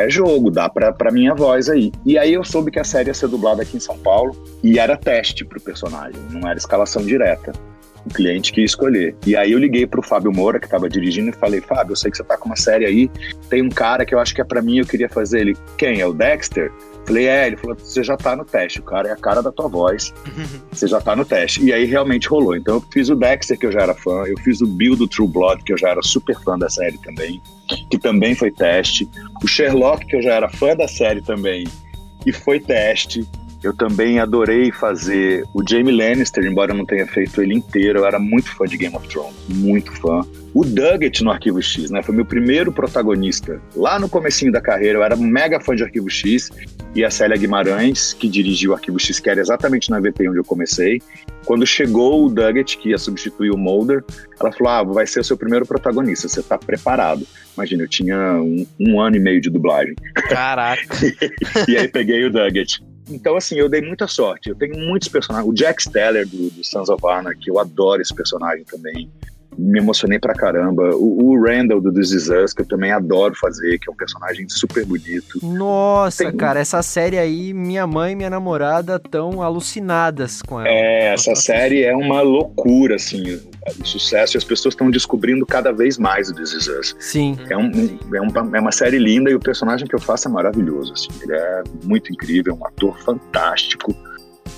é 0.00 0.10
jogo, 0.10 0.50
dá 0.50 0.68
pra, 0.68 0.92
pra 0.92 1.10
minha 1.10 1.34
voz 1.34 1.68
aí. 1.68 1.92
E 2.04 2.18
aí 2.18 2.34
eu 2.34 2.44
soube 2.44 2.70
que 2.70 2.78
a 2.78 2.84
série 2.84 3.08
ia 3.08 3.14
ser 3.14 3.28
dublada 3.28 3.62
aqui 3.62 3.76
em 3.76 3.80
São 3.80 3.98
Paulo 3.98 4.36
e 4.62 4.78
era 4.78 4.96
teste 4.96 5.44
pro 5.44 5.60
personagem, 5.60 6.20
não 6.30 6.48
era 6.48 6.58
escalação 6.58 7.04
direta. 7.04 7.52
O 8.04 8.08
cliente 8.08 8.50
que 8.50 8.60
ia 8.60 8.64
escolher. 8.64 9.14
E 9.26 9.36
aí 9.36 9.52
eu 9.52 9.58
liguei 9.58 9.86
pro 9.86 10.02
Fábio 10.02 10.32
Moura, 10.32 10.58
que 10.58 10.66
tava 10.66 10.88
dirigindo, 10.88 11.28
e 11.28 11.32
falei, 11.32 11.60
Fábio, 11.60 11.92
eu 11.92 11.96
sei 11.96 12.10
que 12.10 12.16
você 12.16 12.24
tá 12.24 12.36
com 12.36 12.46
uma 12.46 12.56
série 12.56 12.86
aí, 12.86 13.10
tem 13.50 13.62
um 13.62 13.68
cara 13.68 14.06
que 14.06 14.14
eu 14.14 14.18
acho 14.18 14.34
que 14.34 14.40
é 14.40 14.44
pra 14.44 14.62
mim, 14.62 14.78
eu 14.78 14.86
queria 14.86 15.08
fazer 15.08 15.40
ele. 15.40 15.56
Quem? 15.76 16.00
É 16.00 16.06
o 16.06 16.12
Dexter? 16.14 16.72
Falei, 17.06 17.26
é, 17.26 17.46
ele 17.46 17.56
falou, 17.56 17.76
você 17.76 18.02
já 18.02 18.16
tá 18.16 18.36
no 18.36 18.44
teste, 18.44 18.80
o 18.80 18.82
cara 18.82 19.08
é 19.08 19.12
a 19.12 19.16
cara 19.16 19.42
da 19.42 19.50
tua 19.50 19.68
voz, 19.68 20.14
você 20.70 20.86
já 20.86 21.00
tá 21.00 21.16
no 21.16 21.24
teste. 21.24 21.62
E 21.64 21.72
aí 21.72 21.84
realmente 21.84 22.28
rolou. 22.28 22.54
Então 22.56 22.74
eu 22.74 22.84
fiz 22.92 23.08
o 23.08 23.16
Dexter, 23.16 23.58
que 23.58 23.66
eu 23.66 23.72
já 23.72 23.80
era 23.80 23.94
fã, 23.94 24.24
eu 24.26 24.38
fiz 24.38 24.60
o 24.60 24.66
Bill 24.66 24.96
do 24.96 25.08
True 25.08 25.28
Blood, 25.28 25.64
que 25.64 25.72
eu 25.72 25.78
já 25.78 25.88
era 25.90 26.02
super 26.02 26.38
fã 26.40 26.58
da 26.58 26.68
série 26.68 26.98
também, 26.98 27.42
que 27.90 27.98
também 27.98 28.34
foi 28.34 28.50
teste. 28.50 29.08
O 29.42 29.46
Sherlock, 29.46 30.06
que 30.06 30.16
eu 30.16 30.22
já 30.22 30.34
era 30.34 30.48
fã 30.48 30.76
da 30.76 30.86
série 30.86 31.22
também, 31.22 31.66
e 32.24 32.32
foi 32.32 32.60
teste. 32.60 33.26
Eu 33.62 33.74
também 33.74 34.18
adorei 34.18 34.72
fazer 34.72 35.44
o 35.54 35.62
Jamie 35.68 35.94
Lannister, 35.94 36.44
embora 36.44 36.72
eu 36.72 36.76
não 36.76 36.86
tenha 36.86 37.06
feito 37.06 37.42
ele 37.42 37.54
inteiro, 37.54 37.98
eu 37.98 38.06
era 38.06 38.18
muito 38.18 38.48
fã 38.54 38.64
de 38.64 38.76
Game 38.76 38.96
of 38.96 39.06
Thrones, 39.06 39.36
muito 39.48 39.92
fã. 40.00 40.22
O 40.54 40.64
Duggett 40.64 41.22
no 41.22 41.30
Arquivo 41.30 41.62
X, 41.62 41.90
né? 41.90 42.02
Foi 42.02 42.14
meu 42.14 42.24
primeiro 42.24 42.72
protagonista. 42.72 43.60
Lá 43.76 44.00
no 44.00 44.08
comecinho 44.08 44.50
da 44.50 44.60
carreira, 44.60 44.98
eu 44.98 45.02
era 45.02 45.14
mega 45.14 45.60
fã 45.60 45.76
de 45.76 45.84
Arquivo 45.84 46.10
X 46.10 46.50
e 46.94 47.04
a 47.04 47.10
Célia 47.10 47.36
Guimarães, 47.36 48.14
que 48.14 48.28
dirigiu 48.28 48.72
o 48.72 48.74
Arquivo 48.74 48.98
X, 48.98 49.20
que 49.20 49.30
era 49.30 49.40
exatamente 49.40 49.90
na 49.90 50.00
VT 50.00 50.28
onde 50.28 50.38
eu 50.38 50.44
comecei. 50.44 51.00
Quando 51.44 51.64
chegou 51.66 52.26
o 52.26 52.30
Duggett, 52.30 52.78
que 52.78 52.88
ia 52.88 52.98
substituir 52.98 53.50
o 53.50 53.58
Mulder, 53.58 54.02
ela 54.40 54.50
falou: 54.50 54.72
Ah, 54.72 54.82
vai 54.82 55.06
ser 55.06 55.20
o 55.20 55.24
seu 55.24 55.36
primeiro 55.36 55.66
protagonista, 55.66 56.28
você 56.28 56.42
tá 56.42 56.58
preparado. 56.58 57.26
Imagina, 57.54 57.84
eu 57.84 57.88
tinha 57.88 58.16
um, 58.40 58.66
um 58.80 59.00
ano 59.00 59.16
e 59.16 59.20
meio 59.20 59.40
de 59.40 59.50
dublagem. 59.50 59.94
Caraca. 60.14 60.82
e 61.68 61.76
aí 61.76 61.86
peguei 61.86 62.24
o 62.24 62.32
Duggett. 62.32 62.82
Então, 63.10 63.36
assim, 63.36 63.56
eu 63.56 63.68
dei 63.68 63.82
muita 63.82 64.06
sorte. 64.06 64.50
Eu 64.50 64.54
tenho 64.54 64.78
muitos 64.78 65.08
personagens. 65.08 65.50
O 65.50 65.54
Jack 65.54 65.82
Steller, 65.82 66.26
do, 66.26 66.50
do 66.50 66.64
Sons 66.64 66.88
of 66.88 67.04
Anarchy, 67.06 67.48
eu 67.48 67.58
adoro 67.58 68.00
esse 68.00 68.14
personagem 68.14 68.64
também. 68.64 69.10
Me 69.62 69.78
emocionei 69.78 70.18
pra 70.18 70.32
caramba. 70.32 70.90
O, 70.94 71.30
o 71.32 71.44
Randall, 71.44 71.80
do 71.82 71.92
This 71.92 72.12
Is 72.12 72.28
Us, 72.30 72.54
que 72.54 72.62
eu 72.62 72.66
também 72.66 72.92
adoro 72.92 73.34
fazer, 73.34 73.78
que 73.78 73.90
é 73.90 73.92
um 73.92 73.96
personagem 73.96 74.48
super 74.48 74.86
bonito. 74.86 75.38
Nossa, 75.42 76.24
Tem- 76.24 76.36
cara, 76.36 76.60
essa 76.60 76.82
série 76.82 77.18
aí, 77.18 77.52
minha 77.52 77.86
mãe 77.86 78.12
e 78.12 78.16
minha 78.16 78.30
namorada 78.30 78.96
estão 78.96 79.42
alucinadas 79.42 80.40
com 80.40 80.58
ela. 80.60 80.68
É, 80.68 81.12
essa 81.12 81.34
série 81.34 81.82
é 81.82 81.94
uma 81.94 82.22
loucura, 82.22 82.94
assim, 82.96 83.38
o 83.78 83.84
sucesso. 83.84 84.36
E 84.36 84.38
as 84.38 84.44
pessoas 84.44 84.72
estão 84.72 84.90
descobrindo 84.90 85.44
cada 85.44 85.72
vez 85.72 85.98
mais 85.98 86.30
o 86.30 86.34
This 86.34 86.52
Is 86.54 86.66
Us. 86.68 86.96
Sim. 86.98 87.36
É, 87.50 87.56
um, 87.56 87.70
é, 88.14 88.20
um- 88.20 88.56
é 88.56 88.60
uma 88.60 88.72
série 88.72 88.98
linda 88.98 89.30
e 89.30 89.34
o 89.34 89.40
personagem 89.40 89.86
que 89.86 89.94
eu 89.94 90.00
faço 90.00 90.26
é 90.26 90.30
maravilhoso. 90.30 90.94
Assim. 90.94 91.08
Ele 91.22 91.34
é 91.34 91.62
muito 91.84 92.10
incrível, 92.10 92.54
um 92.58 92.66
ator 92.66 92.98
fantástico. 93.02 93.94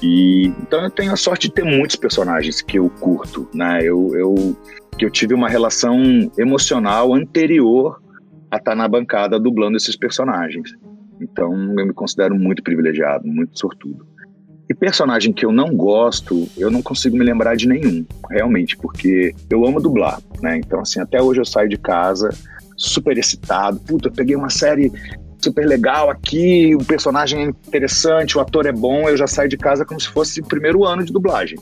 E 0.02 0.46
então 0.60 0.82
eu 0.82 0.90
tenho 0.90 1.12
a 1.12 1.16
sorte 1.16 1.48
de 1.48 1.54
ter 1.54 1.64
muitos 1.64 1.96
personagens 1.96 2.60
que 2.62 2.78
eu 2.78 2.88
curto, 3.00 3.48
né? 3.54 3.80
Eu, 3.82 4.10
eu 4.16 4.56
que 4.98 5.04
eu 5.04 5.10
tive 5.10 5.34
uma 5.34 5.48
relação 5.48 6.00
emocional 6.38 7.14
anterior 7.14 8.00
a 8.50 8.56
estar 8.56 8.74
na 8.74 8.86
bancada 8.86 9.38
dublando 9.40 9.76
esses 9.76 9.96
personagens. 9.96 10.70
Então 11.20 11.52
eu 11.78 11.86
me 11.86 11.92
considero 11.92 12.34
muito 12.34 12.62
privilegiado, 12.62 13.26
muito 13.26 13.58
sortudo. 13.58 14.06
E 14.68 14.74
personagem 14.74 15.32
que 15.32 15.44
eu 15.44 15.52
não 15.52 15.74
gosto, 15.74 16.48
eu 16.56 16.70
não 16.70 16.82
consigo 16.82 17.16
me 17.16 17.24
lembrar 17.24 17.56
de 17.56 17.68
nenhum, 17.68 18.06
realmente, 18.30 18.76
porque 18.76 19.34
eu 19.50 19.66
amo 19.66 19.80
dublar, 19.80 20.20
né? 20.40 20.56
Então, 20.56 20.80
assim, 20.80 21.00
até 21.00 21.20
hoje 21.20 21.40
eu 21.40 21.44
saio 21.44 21.68
de 21.68 21.76
casa 21.76 22.30
super 22.76 23.18
excitado. 23.18 23.78
Puta, 23.80 24.08
eu 24.08 24.12
peguei 24.12 24.34
uma 24.34 24.48
série 24.48 24.90
super 25.38 25.66
legal 25.66 26.08
aqui, 26.08 26.74
o 26.74 26.84
personagem 26.84 27.40
é 27.40 27.44
interessante, 27.48 28.38
o 28.38 28.40
ator 28.40 28.64
é 28.64 28.72
bom, 28.72 29.08
eu 29.08 29.16
já 29.16 29.26
saio 29.26 29.48
de 29.48 29.56
casa 29.56 29.84
como 29.84 30.00
se 30.00 30.08
fosse 30.08 30.40
o 30.40 30.46
primeiro 30.46 30.84
ano 30.84 31.04
de 31.04 31.12
dublagem. 31.12 31.58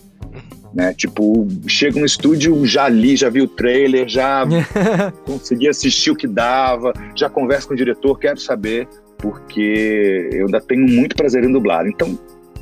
Né? 0.75 0.95
Tipo, 0.95 1.47
chego 1.67 1.99
no 1.99 2.07
estúdio, 2.07 2.65
já 2.65 2.89
li, 2.89 3.17
já 3.17 3.28
vi 3.28 3.43
o 3.43 3.49
trailer, 3.49 4.09
já 4.09 4.45
consegui 5.26 5.69
assistir 5.69 6.11
o 6.11 6.17
que 6.17 6.26
dava, 6.26 6.93
já 7.17 7.28
converso 7.28 7.69
com 7.69 7.75
o 7.75 7.76
diretor, 7.76 8.19
quero 8.19 8.41
saber, 8.41 8.89
porque 9.19 10.28
eu 10.33 10.47
ainda 10.47 10.61
tenho 10.61 10.87
muito 10.87 11.17
prazer 11.17 11.45
em 11.45 11.52
dublar. 11.52 11.87
Então, 11.87 12.19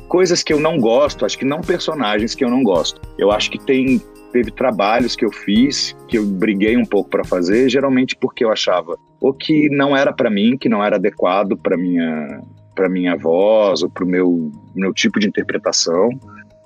coisas 0.07 0.41
que 0.41 0.51
eu 0.51 0.59
não 0.59 0.79
gosto, 0.79 1.25
acho 1.25 1.37
que 1.37 1.45
não 1.45 1.61
personagens 1.61 2.33
que 2.33 2.43
eu 2.43 2.49
não 2.49 2.63
gosto. 2.63 2.99
Eu 3.17 3.31
acho 3.31 3.51
que 3.51 3.59
tem 3.63 4.01
teve 4.31 4.51
trabalhos 4.51 5.15
que 5.15 5.25
eu 5.25 5.31
fiz 5.31 5.95
que 6.07 6.15
eu 6.15 6.23
briguei 6.23 6.77
um 6.77 6.85
pouco 6.85 7.09
para 7.09 7.23
fazer, 7.23 7.67
geralmente 7.67 8.15
porque 8.15 8.45
eu 8.45 8.51
achava 8.51 8.95
ou 9.19 9.33
que 9.33 9.69
não 9.69 9.97
era 9.97 10.13
para 10.13 10.29
mim, 10.29 10.55
que 10.55 10.69
não 10.69 10.83
era 10.83 10.97
adequado 10.97 11.57
para 11.57 11.77
minha 11.77 12.41
para 12.75 12.87
minha 12.87 13.17
voz 13.17 13.81
ou 13.83 13.89
para 13.89 14.03
o 14.03 14.07
meu 14.07 14.51
meu 14.75 14.93
tipo 14.93 15.19
de 15.19 15.27
interpretação. 15.27 16.09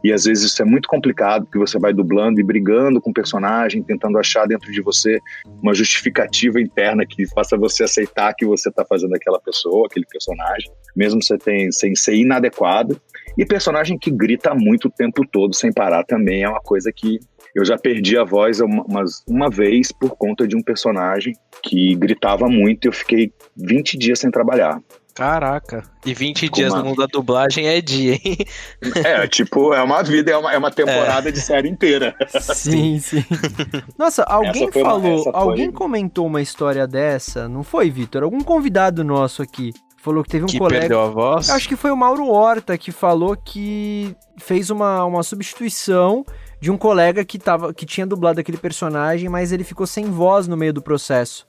E 0.03 0.11
às 0.11 0.25
vezes 0.25 0.51
isso 0.51 0.61
é 0.61 0.65
muito 0.65 0.87
complicado, 0.87 1.45
porque 1.45 1.59
você 1.59 1.79
vai 1.79 1.93
dublando 1.93 2.39
e 2.39 2.43
brigando 2.43 2.99
com 2.99 3.11
o 3.11 3.13
personagem, 3.13 3.81
tentando 3.81 4.17
achar 4.17 4.45
dentro 4.45 4.71
de 4.71 4.81
você 4.81 5.19
uma 5.61 5.73
justificativa 5.73 6.59
interna 6.59 7.05
que 7.07 7.25
faça 7.27 7.57
você 7.57 7.83
aceitar 7.83 8.33
que 8.37 8.45
você 8.45 8.69
está 8.69 8.83
fazendo 8.83 9.15
aquela 9.15 9.39
pessoa, 9.39 9.87
aquele 9.87 10.05
personagem, 10.05 10.69
mesmo 10.95 11.23
você 11.23 11.37
tem, 11.37 11.71
sem 11.71 11.95
ser 11.95 12.15
inadequado. 12.15 12.99
E 13.37 13.45
personagem 13.45 13.97
que 13.97 14.11
grita 14.11 14.53
muito 14.53 14.89
o 14.89 14.91
tempo 14.91 15.25
todo 15.25 15.55
sem 15.55 15.71
parar 15.71 16.03
também 16.03 16.43
é 16.43 16.49
uma 16.49 16.61
coisa 16.61 16.91
que 16.93 17.19
eu 17.55 17.63
já 17.63 17.77
perdi 17.77 18.17
a 18.17 18.23
voz 18.23 18.59
uma, 18.59 19.03
uma 19.27 19.49
vez 19.49 19.91
por 19.91 20.17
conta 20.17 20.47
de 20.47 20.55
um 20.55 20.61
personagem 20.61 21.33
que 21.61 21.95
gritava 21.95 22.47
muito 22.49 22.85
e 22.85 22.87
eu 22.87 22.93
fiquei 22.93 23.31
20 23.55 23.97
dias 23.97 24.19
sem 24.19 24.31
trabalhar. 24.31 24.79
Caraca. 25.13 25.83
E 26.05 26.13
20 26.13 26.49
Com 26.49 26.55
dias 26.55 26.73
uma- 26.73 26.81
no 26.81 26.89
mundo 26.89 26.97
da 27.01 27.05
dublagem 27.05 27.67
é 27.67 27.79
dia, 27.81 28.13
hein? 28.13 28.37
É, 29.03 29.27
tipo, 29.27 29.73
é 29.73 29.81
uma 29.81 30.01
vida, 30.03 30.31
é 30.31 30.37
uma, 30.37 30.51
é 30.53 30.57
uma 30.57 30.71
temporada 30.71 31.31
de 31.31 31.39
série 31.39 31.69
inteira. 31.69 32.15
Sim, 32.55 32.99
sim. 32.99 33.23
Nossa, 33.97 34.23
alguém 34.23 34.71
foi 34.71 34.81
falou, 34.81 35.15
essa 35.21 35.31
foi- 35.31 35.39
alguém 35.41 35.71
comentou 35.71 36.25
uma 36.25 36.41
história 36.41 36.87
dessa, 36.87 37.47
não 37.47 37.63
foi, 37.63 37.89
Vitor? 37.89 38.23
Algum 38.23 38.41
convidado 38.41 39.03
nosso 39.03 39.41
aqui 39.41 39.71
falou 39.97 40.23
que 40.23 40.29
teve 40.31 40.43
um 40.45 40.47
que 40.47 40.57
colega. 40.57 40.79
perdeu 40.81 40.99
a 41.01 41.07
voz. 41.07 41.49
Acho 41.49 41.67
que 41.69 41.75
foi 41.75 41.91
o 41.91 41.95
Mauro 41.97 42.27
Horta 42.27 42.77
que 42.77 42.91
falou 42.91 43.37
que 43.37 44.15
fez 44.37 44.69
uma, 44.69 45.05
uma 45.05 45.23
substituição 45.23 46.25
de 46.59 46.71
um 46.71 46.77
colega 46.77 47.23
que, 47.23 47.37
tava, 47.37 47.73
que 47.73 47.85
tinha 47.85 48.05
dublado 48.05 48.39
aquele 48.39 48.57
personagem, 48.57 49.29
mas 49.29 49.51
ele 49.51 49.63
ficou 49.63 49.85
sem 49.85 50.05
voz 50.05 50.47
no 50.47 50.57
meio 50.57 50.73
do 50.73 50.81
processo. 50.81 51.45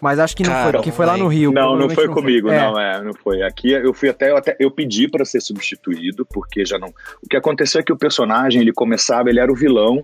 Mas 0.00 0.18
acho 0.18 0.36
que 0.36 0.42
não 0.42 0.52
foi, 0.82 0.92
foi 0.92 1.06
lá 1.06 1.16
no 1.16 1.26
Rio. 1.26 1.50
Não, 1.52 1.74
não 1.76 1.88
foi 1.88 2.06
comigo, 2.08 2.50
É. 2.50 2.58
não, 2.60 2.78
é, 2.78 3.02
não 3.02 3.14
foi. 3.14 3.42
Aqui 3.42 3.72
eu 3.72 3.94
fui 3.94 4.08
até, 4.10 4.30
eu 4.30 4.36
até 4.36 4.54
eu 4.60 4.70
pedi 4.70 5.08
para 5.08 5.24
ser 5.24 5.40
substituído, 5.40 6.26
porque 6.26 6.64
já 6.64 6.78
não. 6.78 6.88
O 7.22 7.28
que 7.28 7.36
aconteceu 7.36 7.80
é 7.80 7.84
que 7.84 7.92
o 7.92 7.96
personagem, 7.96 8.60
ele 8.60 8.72
começava, 8.72 9.30
ele 9.30 9.40
era 9.40 9.50
o 9.50 9.56
vilão, 9.56 10.02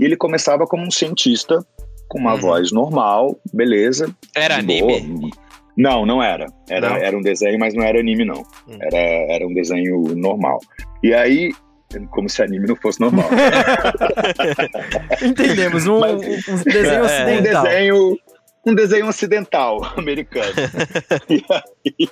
e 0.00 0.04
ele 0.04 0.16
começava 0.16 0.66
como 0.66 0.82
um 0.86 0.90
cientista 0.90 1.58
com 2.08 2.18
uma 2.18 2.34
Uhum. 2.34 2.40
voz 2.40 2.72
normal, 2.72 3.38
beleza. 3.52 4.10
Era 4.34 4.54
de 4.62 4.78
anime? 4.78 5.00
boa. 5.20 5.30
Não, 5.76 6.06
não 6.06 6.22
era. 6.22 6.46
Era, 6.70 6.88
Não? 6.90 6.96
era 6.96 7.16
um 7.18 7.20
desenho, 7.20 7.58
mas 7.58 7.74
não 7.74 7.82
era 7.82 7.98
anime, 7.98 8.24
não. 8.24 8.42
Hum. 8.68 8.78
Era, 8.80 8.96
era 9.34 9.46
um 9.46 9.52
desenho 9.52 10.02
normal. 10.14 10.60
E 11.02 11.12
aí, 11.12 11.50
como 12.10 12.28
se 12.28 12.40
anime 12.42 12.66
não 12.68 12.76
fosse 12.76 13.00
normal. 13.00 13.28
Entendemos, 15.22 15.86
um, 15.86 15.98
Mas- 16.00 16.12
um- 16.48 16.52
um 16.54 16.56
desenho 16.62 16.94
É, 16.94 17.00
um 17.00 17.04
ocidental. 17.04 17.62
desenho 17.64 18.18
um 18.66 18.74
desenho 18.74 19.06
ocidental 19.08 19.78
americano. 19.96 20.52
e 21.28 21.42
aí 21.88 22.08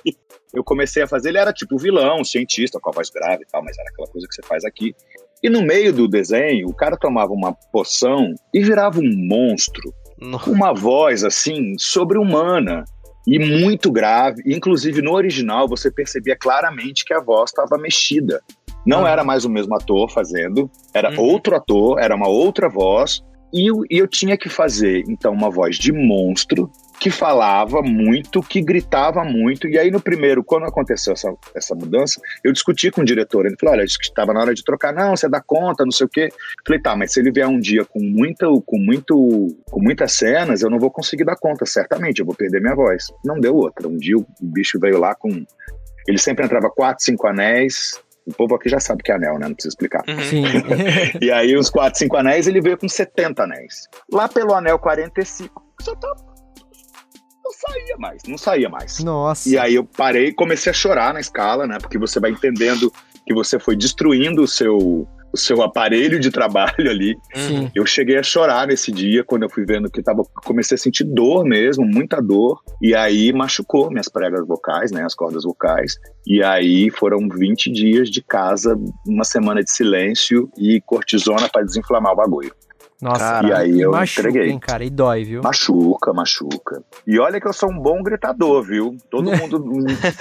eu 0.53 0.63
comecei 0.63 1.01
a 1.03 1.07
fazer, 1.07 1.29
ele 1.29 1.37
era 1.39 1.51
tipo 1.53 1.77
vilão, 1.77 2.23
cientista 2.23 2.79
com 2.79 2.89
a 2.89 2.93
voz 2.93 3.09
grave 3.09 3.43
e 3.43 3.47
tal, 3.51 3.63
mas 3.63 3.77
era 3.77 3.89
aquela 3.89 4.07
coisa 4.07 4.27
que 4.27 4.35
você 4.35 4.43
faz 4.43 4.63
aqui. 4.63 4.93
E 5.41 5.49
no 5.49 5.61
meio 5.61 5.91
do 5.91 6.07
desenho, 6.07 6.67
o 6.67 6.73
cara 6.75 6.95
tomava 6.95 7.33
uma 7.33 7.53
poção 7.71 8.33
e 8.53 8.63
virava 8.63 8.99
um 8.99 9.27
monstro 9.27 9.93
No- 10.17 10.39
com 10.39 10.51
uma 10.51 10.73
voz 10.73 11.23
assim 11.23 11.73
sobre-humana 11.77 12.85
e 13.27 13.39
muito 13.39 13.91
grave. 13.91 14.41
Inclusive 14.45 15.01
no 15.01 15.13
original 15.13 15.67
você 15.67 15.91
percebia 15.91 16.37
claramente 16.37 17.03
que 17.03 17.13
a 17.13 17.19
voz 17.19 17.49
estava 17.49 17.77
mexida. 17.81 18.39
Não 18.85 19.05
Ah. 19.05 19.09
era 19.09 19.23
mais 19.23 19.43
o 19.45 19.49
mesmo 19.49 19.73
ator 19.75 20.09
fazendo, 20.11 20.69
era 20.93 21.09
Uhum. 21.09 21.19
outro 21.19 21.55
ator, 21.55 21.99
era 21.99 22.15
uma 22.15 22.27
outra 22.27 22.69
voz. 22.69 23.21
E 23.53 23.69
eu, 23.69 23.83
eu 23.89 24.07
tinha 24.07 24.35
que 24.35 24.49
fazer, 24.49 25.03
então, 25.07 25.31
uma 25.31 25.49
voz 25.49 25.77
de 25.77 25.91
monstro 25.91 26.71
que 26.99 27.11
falava 27.11 27.81
muito, 27.81 28.41
que 28.41 28.61
gritava 28.61 29.23
muito. 29.23 29.67
E 29.67 29.77
aí, 29.77 29.91
no 29.91 30.01
primeiro, 30.01 30.43
quando 30.43 30.65
aconteceu 30.65 31.13
essa, 31.13 31.33
essa 31.53 31.75
mudança, 31.75 32.19
eu 32.43 32.51
discuti 32.51 32.89
com 32.89 33.01
o 33.01 33.05
diretor. 33.05 33.45
Ele 33.45 33.57
falou: 33.59 33.75
olha, 33.75 33.85
disse 33.85 33.99
que 33.99 34.05
estava 34.05 34.33
na 34.33 34.39
hora 34.39 34.53
de 34.53 34.63
trocar. 34.63 34.93
Não, 34.93 35.15
você 35.15 35.27
dá 35.29 35.41
conta, 35.41 35.83
não 35.83 35.91
sei 35.91 36.05
o 36.05 36.09
quê. 36.09 36.29
Falei, 36.65 36.81
tá, 36.81 36.95
mas 36.95 37.13
se 37.13 37.19
ele 37.19 37.31
vier 37.31 37.47
um 37.47 37.59
dia 37.59 37.85
com, 37.85 37.99
muita, 37.99 38.47
com, 38.65 38.79
muito, 38.79 39.47
com 39.69 39.81
muitas 39.81 40.13
cenas, 40.13 40.61
eu 40.61 40.69
não 40.69 40.79
vou 40.79 40.89
conseguir 40.89 41.25
dar 41.25 41.35
conta, 41.35 41.65
certamente, 41.65 42.19
eu 42.19 42.25
vou 42.25 42.35
perder 42.35 42.61
minha 42.61 42.75
voz. 42.75 43.07
Não 43.23 43.39
deu 43.39 43.55
outra. 43.55 43.87
Um 43.87 43.97
dia 43.97 44.17
o 44.17 44.25
bicho 44.41 44.79
veio 44.79 44.97
lá 44.97 45.13
com 45.13 45.45
ele 46.07 46.17
sempre 46.17 46.45
entrava 46.45 46.69
quatro, 46.69 47.03
cinco 47.03 47.27
anéis. 47.27 48.01
O 48.25 48.33
povo 48.33 48.55
aqui 48.55 48.69
já 48.69 48.79
sabe 48.79 49.03
que 49.03 49.11
é 49.11 49.15
anel, 49.15 49.37
né? 49.37 49.47
Não 49.47 49.53
precisa 49.53 49.73
explicar. 49.73 50.03
Uhum. 50.07 50.23
Sim. 50.23 50.43
E 51.21 51.31
aí, 51.31 51.55
os 51.55 51.69
quatro, 51.69 51.99
cinco 51.99 52.17
anéis, 52.17 52.47
ele 52.47 52.61
veio 52.61 52.77
com 52.77 52.87
70 52.87 53.43
anéis. 53.43 53.87
Lá 54.11 54.27
pelo 54.27 54.53
anel 54.53 54.79
45, 54.79 55.61
só 55.81 55.95
tá. 55.95 56.15
Não 57.43 57.51
saía 57.51 57.97
mais, 57.97 58.23
não 58.27 58.37
saía 58.37 58.69
mais. 58.69 58.99
Nossa. 58.99 59.49
E 59.49 59.57
aí 59.57 59.75
eu 59.75 59.83
parei 59.83 60.27
e 60.27 60.33
comecei 60.33 60.69
a 60.69 60.73
chorar 60.73 61.13
na 61.13 61.19
escala, 61.19 61.67
né? 61.67 61.77
Porque 61.79 61.97
você 61.97 62.19
vai 62.19 62.31
entendendo 62.31 62.91
que 63.25 63.33
você 63.33 63.59
foi 63.59 63.75
destruindo 63.75 64.41
o 64.43 64.47
seu, 64.47 65.07
o 65.33 65.37
seu 65.37 65.63
aparelho 65.63 66.19
de 66.19 66.29
trabalho 66.29 66.89
ali. 66.89 67.17
Sim. 67.33 67.71
Eu 67.73 67.85
cheguei 67.85 68.17
a 68.17 68.23
chorar 68.23 68.67
nesse 68.67 68.91
dia 68.91 69.23
quando 69.23 69.43
eu 69.43 69.49
fui 69.49 69.65
vendo 69.65 69.89
que 69.89 70.03
tava, 70.03 70.23
comecei 70.45 70.75
a 70.75 70.77
sentir 70.77 71.03
dor 71.03 71.43
mesmo, 71.43 71.83
muita 71.85 72.21
dor. 72.21 72.61
E 72.79 72.93
aí 72.93 73.33
machucou 73.33 73.89
minhas 73.89 74.07
pregas 74.07 74.45
vocais, 74.47 74.91
né, 74.91 75.03
as 75.03 75.15
cordas 75.15 75.43
vocais. 75.43 75.95
E 76.27 76.43
aí 76.43 76.89
foram 76.91 77.27
20 77.27 77.71
dias 77.71 78.09
de 78.09 78.21
casa, 78.21 78.77
uma 79.07 79.23
semana 79.23 79.63
de 79.63 79.71
silêncio 79.71 80.49
e 80.57 80.79
cortisona 80.81 81.49
para 81.49 81.63
desinflamar 81.63 82.13
o 82.13 82.17
bagulho. 82.17 82.53
Nossa. 83.03 83.19
Caralho. 83.19 83.49
E 83.49 83.53
aí 83.53 83.81
eu 83.81 83.91
machuca, 83.91 84.29
entreguei. 84.29 84.49
hein, 84.51 84.59
cara, 84.59 84.83
e 84.85 84.89
dói, 84.89 85.23
viu? 85.25 85.41
Machuca, 85.43 86.13
machuca. 86.13 86.81
E 87.05 87.19
olha 87.19 87.39
que 87.41 87.47
eu 87.47 87.51
sou 87.53 87.69
um 87.69 87.77
bom 87.77 88.01
gritador, 88.01 88.63
viu? 88.63 88.95
Todo 89.11 89.25
mundo 89.35 89.63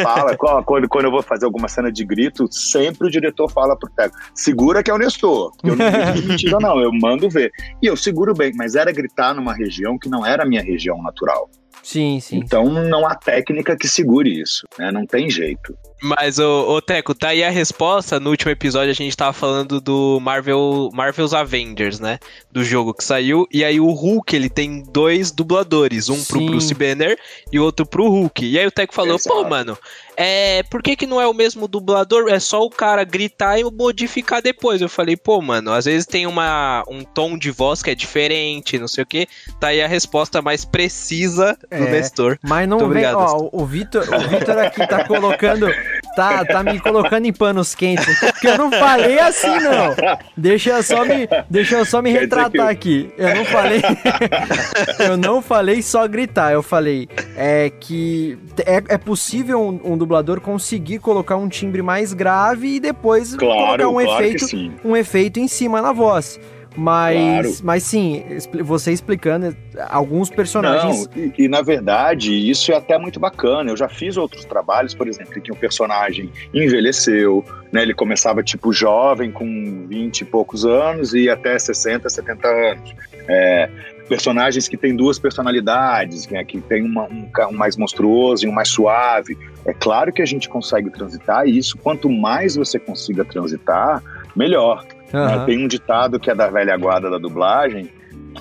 fala, 0.03 0.37
quando, 0.37 0.89
quando 0.89 1.05
eu 1.05 1.11
vou 1.11 1.23
fazer 1.23 1.45
alguma 1.47 1.69
cena 1.69 1.93
de 1.93 2.05
grito, 2.05 2.47
sempre 2.51 3.07
o 3.07 3.11
diretor 3.11 3.49
fala 3.49 3.77
pro 3.79 3.89
técnico, 3.91 4.19
segura 4.35 4.83
que 4.83 4.91
é 4.91 4.95
o 4.95 4.99
Nestor. 4.99 5.53
Eu 5.63 5.77
não 5.77 5.91
grito 5.91 6.21
de 6.23 6.29
mentira, 6.29 6.59
não, 6.61 6.81
eu 6.81 6.91
mando 6.93 7.31
ver. 7.31 7.51
E 7.81 7.87
eu 7.87 7.97
seguro 7.97 8.35
bem, 8.35 8.53
mas 8.57 8.75
era 8.75 8.91
gritar 8.93 9.35
numa 9.35 9.55
região 9.55 9.97
que 9.99 10.09
não 10.09 10.27
era 10.27 10.43
a 10.43 10.47
minha 10.47 10.63
região 10.63 11.01
natural. 11.03 11.49
Sim, 11.83 12.21
sim. 12.21 12.39
Então 12.39 12.65
não 12.65 13.07
há 13.07 13.15
técnica 13.15 13.77
que 13.77 13.89
segure 13.89 14.41
isso, 14.41 14.67
né? 14.79 14.91
Não 14.93 15.05
tem 15.07 15.29
jeito. 15.29 15.77
Mas, 16.03 16.41
ô, 16.41 16.69
ô 16.69 16.83
Teco, 16.83 17.15
tá 17.15 17.29
aí 17.29 17.45
a 17.45 17.51
resposta. 17.51 18.19
No 18.19 18.31
último 18.31 18.51
episódio 18.51 18.91
a 18.91 18.95
gente 18.95 19.17
tava 19.17 19.33
falando 19.33 19.81
do 19.81 20.19
Marvel, 20.21 20.91
Marvel's 20.93 21.33
Avengers, 21.33 22.01
né? 22.01 22.19
Do 22.51 22.65
jogo 22.65 22.93
que 22.93 23.05
saiu. 23.05 23.47
E 23.53 23.65
aí 23.65 23.79
o 23.79 23.89
Hulk, 23.93 24.35
ele 24.35 24.51
tem 24.51 24.83
dois 24.83 25.31
dubladores. 25.31 26.09
Um 26.09 26.21
pro 26.25 26.41
Sim. 26.41 26.47
Bruce 26.47 26.75
Banner 26.75 27.17
e 27.53 27.61
outro 27.61 27.87
pro 27.87 28.09
Hulk. 28.09 28.45
E 28.45 28.59
aí 28.59 28.67
o 28.67 28.71
Teco 28.73 28.93
falou, 28.93 29.17
pô, 29.17 29.35
Exato. 29.35 29.49
mano, 29.49 29.79
é, 30.17 30.63
por 30.65 30.83
que 30.83 30.95
que 30.97 31.07
não 31.07 31.21
é 31.21 31.27
o 31.27 31.35
mesmo 31.35 31.67
dublador? 31.67 32.29
É 32.29 32.39
só 32.39 32.63
o 32.63 32.71
cara 32.71 33.05
gritar 33.05 33.59
e 33.59 33.65
modificar 33.65 34.43
depois. 34.43 34.81
Eu 34.81 34.89
falei, 34.89 35.17
pô, 35.17 35.41
mano, 35.41 35.73
às 35.73 35.85
vezes 35.87 36.07
tem 36.07 36.27
uma, 36.27 36.85
um 36.89 37.03
tom 37.03 37.37
de 37.39 37.51
voz 37.51 37.83
que 37.83 37.91
é 37.91 37.95
diferente, 37.95 38.79
não 38.79 38.89
sei 38.89 39.05
o 39.05 39.07
que. 39.07 39.27
Tá 39.61 39.69
aí 39.69 39.83
a 39.83 39.87
resposta 39.89 40.43
mais 40.43 40.65
precisa 40.65 41.57
do 41.71 41.77
É. 41.77 41.91
Nestor. 41.91 42.39
Mas 42.43 42.69
não 42.69 42.79
Muito 42.79 42.93
vem, 42.93 43.05
obrigado, 43.07 43.29
ó, 43.37 43.49
o- 43.53 43.63
o 43.63 43.67
Vitor, 43.67 44.03
o 44.09 44.29
Vitor 44.29 44.59
aqui 44.59 44.87
tá 44.87 45.05
colocando, 45.07 45.67
tá, 46.15 46.45
tá 46.45 46.63
me 46.63 46.79
colocando 46.81 47.27
em 47.27 47.33
panos 47.33 47.75
quentes, 47.75 48.19
porque 48.21 48.49
eu 48.49 48.59
não 48.59 48.71
falei 48.71 49.19
assim 49.19 49.59
não. 49.61 49.95
Deixa 50.37 50.71
eu 50.71 50.83
só 50.83 51.05
me, 51.05 51.29
deixa 51.49 51.77
eu 51.77 51.85
só 51.85 52.01
me 52.03 52.13
Quer 52.13 52.21
retratar 52.21 52.51
que- 52.77 53.09
aqui. 53.09 53.15
Eu 53.19 53.35
não 53.35 53.45
falei, 53.45 53.83
eu 55.01 55.17
não 55.17 55.43
falei 55.43 55.83
só 55.83 56.07
gritar, 56.07 56.53
eu 56.53 56.63
falei 56.63 57.09
é 57.37 57.71
que 57.81 58.39
é, 58.67 58.83
é 58.95 58.99
possível 58.99 59.61
um, 59.61 59.93
um 59.93 59.99
dublador 59.99 60.41
conseguir 60.41 60.99
colocar 60.99 61.37
um 61.37 61.49
timbre 61.49 61.83
mais 61.83 62.13
grave 62.13 62.77
e 62.77 62.81
depois 62.81 63.35
colocar 63.37 63.77
Claro, 63.77 63.91
um 63.91 64.05
claro 64.05 64.25
efeito, 64.25 64.47
um 64.85 64.97
efeito 64.97 65.41
em 65.41 65.49
cima 65.49 65.81
na 65.83 65.93
voz. 65.93 66.39
Mas, 66.77 67.17
Claro. 67.17 67.55
mas 67.65 67.83
sim, 67.83 68.25
você 68.65 68.93
explicando 68.93 69.55
alguns 69.91 70.31
personagens. 70.31 71.07
Não, 71.09 71.23
e, 71.23 71.33
e, 71.45 71.49
na 71.49 71.61
verdade, 71.63 72.33
isso 72.51 72.73
é 72.73 72.77
até 72.77 72.97
muito 72.99 73.21
bacana. 73.21 73.71
Eu 73.71 73.77
já 73.77 73.89
fiz 73.89 74.17
outros 74.17 74.45
trabalhos, 74.45 74.95
por 74.95 75.07
exemplo, 75.07 75.37
em 75.39 75.41
que 75.41 75.53
um 75.53 75.57
personagem 75.57 76.31
envelheceu, 76.55 77.45
né? 77.71 77.83
Ele 77.83 77.95
começava 77.95 78.43
tipo 78.43 78.73
jovem, 78.73 79.31
com 79.31 79.87
20 79.87 80.21
e 80.23 80.25
poucos 80.25 80.65
anos, 80.65 81.13
e 81.15 81.29
até 81.29 81.59
60, 81.59 82.09
70 82.09 82.49
anos. 82.49 82.95
É, 83.29 83.69
personagens 84.09 84.67
que 84.69 84.77
têm 84.77 84.95
duas 84.97 85.19
personalidades, 85.19 86.29
né? 86.29 86.45
que 86.45 86.61
tem 86.61 86.83
uma- 86.85 87.05
um, 87.05 87.29
um 87.51 87.53
mais 87.53 87.77
monstruoso 87.77 88.45
e 88.45 88.49
um 88.49 88.53
mais 88.53 88.69
suave. 88.69 89.39
É 89.65 89.73
claro 89.73 90.13
que 90.13 90.21
a 90.21 90.27
gente 90.27 90.49
consegue 90.49 90.91
transitar 90.91 91.47
isso. 91.47 91.79
Quanto 91.79 92.11
mais 92.11 92.57
você 92.57 92.79
consiga 92.79 93.25
transitar, 93.25 94.03
melhor. 94.37 94.85
Aham. 95.13 95.45
Tem 95.45 95.65
um 95.65 95.69
ditado 95.69 96.19
que 96.19 96.31
é 96.31 96.35
da 96.35 96.49
velha 96.49 96.77
guarda 96.77 97.11
da 97.11 97.19
dublagem, 97.19 97.91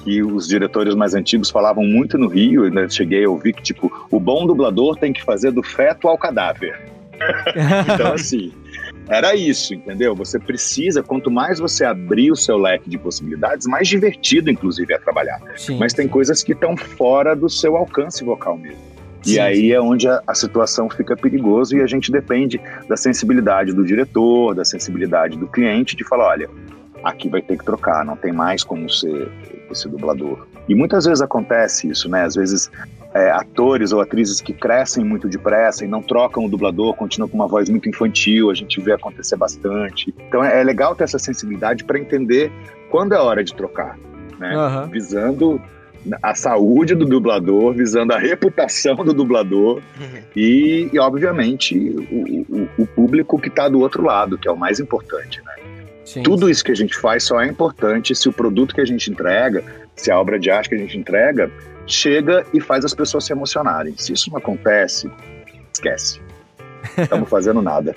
que 0.04 0.24
os 0.24 0.48
diretores 0.48 0.96
mais 0.96 1.14
antigos 1.14 1.50
falavam 1.50 1.84
muito 1.84 2.18
no 2.18 2.28
Rio, 2.28 2.70
né? 2.70 2.88
cheguei 2.90 3.26
a 3.26 3.30
ouvir 3.30 3.54
que, 3.54 3.62
tipo, 3.62 3.92
o 4.10 4.20
bom 4.20 4.46
dublador 4.46 4.96
tem 4.98 5.12
que 5.12 5.24
fazer 5.24 5.52
do 5.52 5.62
feto 5.62 6.08
ao 6.08 6.18
cadáver. 6.18 6.80
Então, 7.94 8.14
assim, 8.14 8.52
era 9.08 9.36
isso, 9.36 9.74
entendeu? 9.74 10.16
Você 10.16 10.40
precisa, 10.40 11.04
quanto 11.04 11.30
mais 11.30 11.60
você 11.60 11.86
abrir 11.86 12.32
o 12.32 12.36
seu 12.36 12.58
leque 12.58 12.90
de 12.90 12.98
possibilidades, 12.98 13.68
mais 13.68 13.88
divertido, 13.88 14.50
inclusive, 14.50 14.94
é 14.94 14.98
trabalhar. 14.98 15.40
Sim, 15.56 15.78
Mas 15.78 15.94
tem 15.94 16.06
sim. 16.06 16.12
coisas 16.12 16.42
que 16.42 16.54
estão 16.54 16.76
fora 16.76 17.36
do 17.36 17.50
seu 17.50 17.78
alcance 17.78 18.24
vocal 18.24 18.58
mesmo. 18.58 18.91
E 19.26 19.34
Sim, 19.34 19.40
aí 19.40 19.72
é 19.72 19.80
onde 19.80 20.08
a, 20.08 20.22
a 20.26 20.34
situação 20.34 20.90
fica 20.90 21.16
perigosa 21.16 21.78
e 21.78 21.82
a 21.82 21.88
gente 21.88 22.12
depende 22.12 22.60
da 22.88 22.98
sensibilidade 22.98 23.74
do 23.74 23.86
diretor, 23.86 24.56
da 24.56 24.66
sensibilidade 24.66 25.38
do 25.38 25.48
cliente 25.48 25.96
de 25.96 26.04
falar, 26.04 26.30
olha, 26.30 26.50
aqui 27.04 27.30
vai 27.30 27.42
ter 27.42 27.58
que 27.58 27.66
trocar, 27.66 28.04
não 28.06 28.16
tem 28.16 28.32
mais 28.32 28.64
como 28.64 28.90
ser 28.90 29.30
esse 29.70 29.88
dublador. 29.88 30.48
E 30.68 30.76
muitas 30.76 31.06
vezes 31.06 31.22
acontece 31.22 31.88
isso, 31.90 32.10
né? 32.10 32.24
Às 32.24 32.36
vezes 32.36 32.72
é, 33.14 33.30
atores 33.32 33.92
ou 33.92 34.02
atrizes 34.02 34.40
que 34.40 34.54
crescem 34.54 35.04
muito 35.04 35.28
depressa 35.28 35.84
e 35.84 35.88
não 35.88 36.02
trocam 36.02 36.46
o 36.46 36.50
dublador, 36.50 36.94
continuam 36.96 37.30
com 37.30 37.36
uma 37.36 37.48
voz 37.48 37.70
muito 37.70 37.90
infantil, 37.90 38.50
a 38.50 38.54
gente 38.54 38.80
vê 38.82 38.94
acontecer 38.94 39.36
bastante. 39.36 40.14
Então 40.28 40.44
é, 40.44 40.62
é 40.62 40.64
legal 40.64 40.96
ter 40.96 41.04
essa 41.04 41.20
sensibilidade 41.20 41.84
para 41.84 42.00
entender 42.00 42.52
quando 42.90 43.14
é 43.14 43.20
hora 43.20 43.44
de 43.44 43.54
trocar, 43.54 43.98
né? 44.40 44.56
Aham. 44.56 44.88
Visando 44.88 45.62
a 46.22 46.34
saúde 46.36 46.96
do 46.96 47.06
dublador, 47.06 47.74
visando 47.74 48.14
a 48.14 48.18
reputação 48.18 48.96
do 48.96 49.14
dublador 49.14 49.82
e, 50.36 50.90
e, 50.92 51.00
obviamente, 51.00 51.78
o, 52.12 52.46
o- 52.50 52.70
o 52.80 52.88
público 52.88 53.40
que 53.40 53.50
está 53.50 53.70
do 53.70 53.80
outro 53.80 54.04
lado, 54.04 54.38
que 54.38 54.48
é 54.48 54.52
o 54.52 54.58
mais 54.58 54.80
importante. 54.80 55.42
Né? 55.46 55.52
Sim, 56.06 56.24
Tudo 56.24 56.50
isso 56.50 56.64
que 56.64 56.72
a 56.72 56.76
gente 56.76 56.98
faz 56.98 57.24
só 57.24 57.40
é 57.42 57.48
importante 57.48 58.16
se 58.16 58.28
o 58.28 58.34
produto 58.34 58.74
que 58.76 58.82
a 58.82 58.86
gente 58.86 59.12
entrega, 59.12 59.64
se 59.96 60.12
a 60.12 60.20
obra 60.20 60.40
de 60.40 60.50
arte 60.50 60.70
que 60.70 60.76
a 60.76 60.78
gente 60.80 60.98
entrega, 60.98 61.52
chega 61.86 62.46
e 62.54 62.60
faz 62.60 62.84
as 62.84 62.94
pessoas 62.94 63.26
se 63.26 63.32
emocionarem. 63.34 63.94
Se 63.98 64.14
isso 64.14 64.30
não 64.32 64.38
acontece, 64.38 65.10
esquece. 65.74 66.20
Não 66.98 67.04
estamos 67.06 67.30
fazendo 67.30 67.62
nada. 67.62 67.94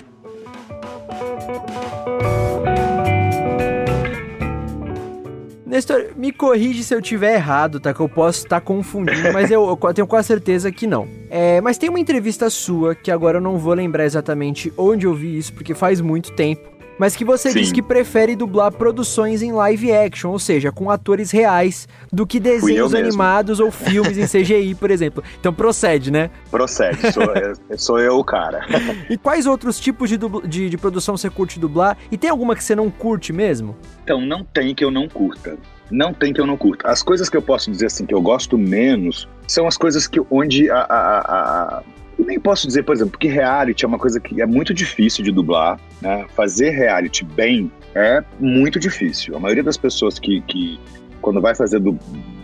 Nestor, 5.75 6.11
me 6.15 6.31
corrige 6.31 6.85
se 6.85 6.95
eu 6.95 7.01
tiver 7.01 7.33
errado, 7.33 7.81
tá? 7.81 7.93
Que 7.93 7.99
eu 7.99 8.07
posso 8.07 8.45
estar 8.45 8.61
confundindo, 8.61 9.33
mas 9.33 9.51
eu, 9.51 9.67
eu 9.67 9.93
tenho 9.93 10.07
quase 10.07 10.29
certeza 10.29 10.71
que 10.71 10.87
não. 10.87 11.05
É, 11.29 11.59
mas 11.59 11.77
tem 11.77 11.89
uma 11.89 11.99
entrevista 11.99 12.49
sua, 12.49 12.95
que 12.95 13.11
agora 13.11 13.39
eu 13.39 13.41
não 13.41 13.57
vou 13.57 13.73
lembrar 13.73 14.05
exatamente 14.05 14.71
onde 14.77 15.05
eu 15.05 15.13
vi 15.13 15.37
isso, 15.37 15.51
porque 15.51 15.73
faz 15.75 15.99
muito 15.99 16.31
tempo. 16.31 16.74
Mas 16.97 17.15
que 17.15 17.25
você 17.25 17.51
Sim. 17.51 17.59
diz 17.59 17.71
que 17.71 17.81
prefere 17.81 18.35
dublar 18.35 18.71
produções 18.71 19.41
em 19.41 19.51
live 19.51 19.91
action, 19.91 20.31
ou 20.31 20.39
seja, 20.39 20.71
com 20.71 20.89
atores 20.89 21.29
reais, 21.31 21.87
do 22.11 22.25
que 22.25 22.39
desenhos 22.39 22.93
mesmo. 22.93 23.07
animados 23.07 23.59
ou 23.59 23.69
filmes 23.71 24.17
em 24.17 24.25
CGI, 24.25 24.75
por 24.75 24.89
exemplo. 24.89 25.23
Então 25.39 25.53
procede, 25.53 26.09
né? 26.11 26.29
Procede, 26.49 27.11
sou, 27.11 27.23
eu- 27.69 27.77
sou 27.77 27.99
eu 27.99 28.17
o 28.17 28.23
cara. 28.23 28.61
E 29.09 29.17
quais 29.17 29.45
outros 29.45 29.79
tipos 29.79 30.09
de, 30.09 30.17
dubl- 30.17 30.47
de, 30.47 30.69
de 30.69 30.77
produção 30.77 31.17
você 31.17 31.29
curte 31.29 31.59
dublar? 31.59 31.97
E 32.11 32.17
tem 32.17 32.29
alguma 32.29 32.55
que 32.55 32.63
você 32.63 32.75
não 32.75 32.89
curte 32.89 33.31
mesmo? 33.33 33.75
Então, 34.03 34.21
não 34.21 34.43
tem 34.43 34.73
que 34.73 34.83
eu 34.83 34.89
não 34.91 35.07
curta. 35.09 35.57
Não 35.91 36.13
tem 36.13 36.33
que 36.33 36.41
eu 36.41 36.47
não 36.47 36.57
curta. 36.57 36.89
As 36.89 37.03
coisas 37.03 37.29
que 37.29 37.37
eu 37.37 37.41
posso 37.41 37.69
dizer 37.69 37.87
assim 37.87 38.05
que 38.05 38.13
eu 38.15 38.21
gosto 38.21 38.57
menos 38.57 39.27
são 39.47 39.67
as 39.67 39.77
coisas 39.77 40.07
que 40.07 40.19
onde 40.31 40.69
a. 40.71 40.77
a- 40.79 41.19
a- 41.19 41.83
nem 42.17 42.39
posso 42.39 42.67
dizer, 42.67 42.83
por 42.83 42.95
exemplo, 42.95 43.11
porque 43.11 43.27
reality 43.27 43.85
é 43.85 43.87
uma 43.87 43.99
coisa 43.99 44.19
que 44.19 44.41
é 44.41 44.45
muito 44.45 44.73
difícil 44.73 45.23
de 45.23 45.31
dublar. 45.31 45.79
Né? 46.01 46.25
Fazer 46.35 46.69
reality 46.71 47.23
bem 47.23 47.71
é 47.93 48.23
muito 48.39 48.79
difícil. 48.79 49.35
A 49.35 49.39
maioria 49.39 49.63
das 49.63 49.77
pessoas 49.77 50.19
que, 50.19 50.41
que 50.41 50.79
quando 51.21 51.41
vai 51.41 51.55
fazer 51.55 51.79
do 51.79 51.97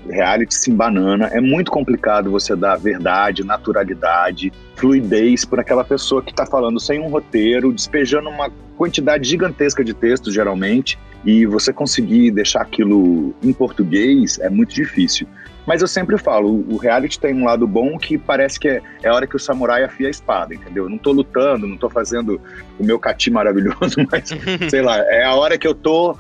reality 0.10 0.54
se 0.54 0.72
embanana, 0.72 1.28
é 1.28 1.40
muito 1.40 1.72
complicado 1.72 2.32
você 2.32 2.56
dar 2.56 2.76
verdade, 2.78 3.44
naturalidade, 3.44 4.52
fluidez 4.76 5.46
para 5.46 5.62
aquela 5.62 5.84
pessoa 5.84 6.22
que 6.22 6.32
está 6.32 6.46
falando 6.46 6.80
sem 6.80 7.00
um 7.00 7.08
roteiro, 7.08 7.72
despejando 7.72 8.30
uma 8.30 8.52
quantidade 8.76 9.28
gigantesca 9.28 9.84
de 9.84 9.94
textos, 9.94 10.34
geralmente, 10.34 10.98
e 11.24 11.46
você 11.46 11.72
conseguir 11.72 12.32
deixar 12.32 12.62
aquilo 12.62 13.34
em 13.44 13.54
português 13.54 14.40
é 14.40 14.50
muito 14.50 14.74
difícil. 14.74 15.28
Mas 15.66 15.82
eu 15.82 15.88
sempre 15.88 16.18
falo, 16.18 16.66
o 16.68 16.78
reality 16.78 17.20
tem 17.20 17.36
um 17.36 17.46
lado 17.46 17.68
bom 17.68 17.98
que 17.98 18.18
parece 18.18 18.60
que 18.60 18.68
é, 18.68 18.82
é 19.04 19.10
a 19.10 19.14
hora 19.14 19.28
que 19.28 19.36
o 19.36 19.40
samurai 19.40 19.84
afia 19.84 20.08
a 20.08 20.10
espada, 20.10 20.56
entendeu? 20.56 20.86
Eu 20.86 20.90
não 20.90 20.98
tô 20.98 21.12
lutando, 21.12 21.68
não 21.68 21.78
tô 21.78 21.90
fazendo 21.90 22.42
o 22.80 22.84
meu 22.84 22.98
cati 22.98 23.30
maravilhoso, 23.30 23.96
mas 24.12 24.30
sei 24.70 24.82
lá, 24.82 24.98
é 24.98 25.24
a 25.24 25.36
hora 25.36 25.58
que 25.58 25.68
eu 25.68 25.76
tô 25.76 26.18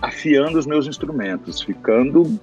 afiando 0.00 0.58
os 0.58 0.66
meus 0.66 0.86
instrumentos, 0.86 1.62
ficando 1.62 2.38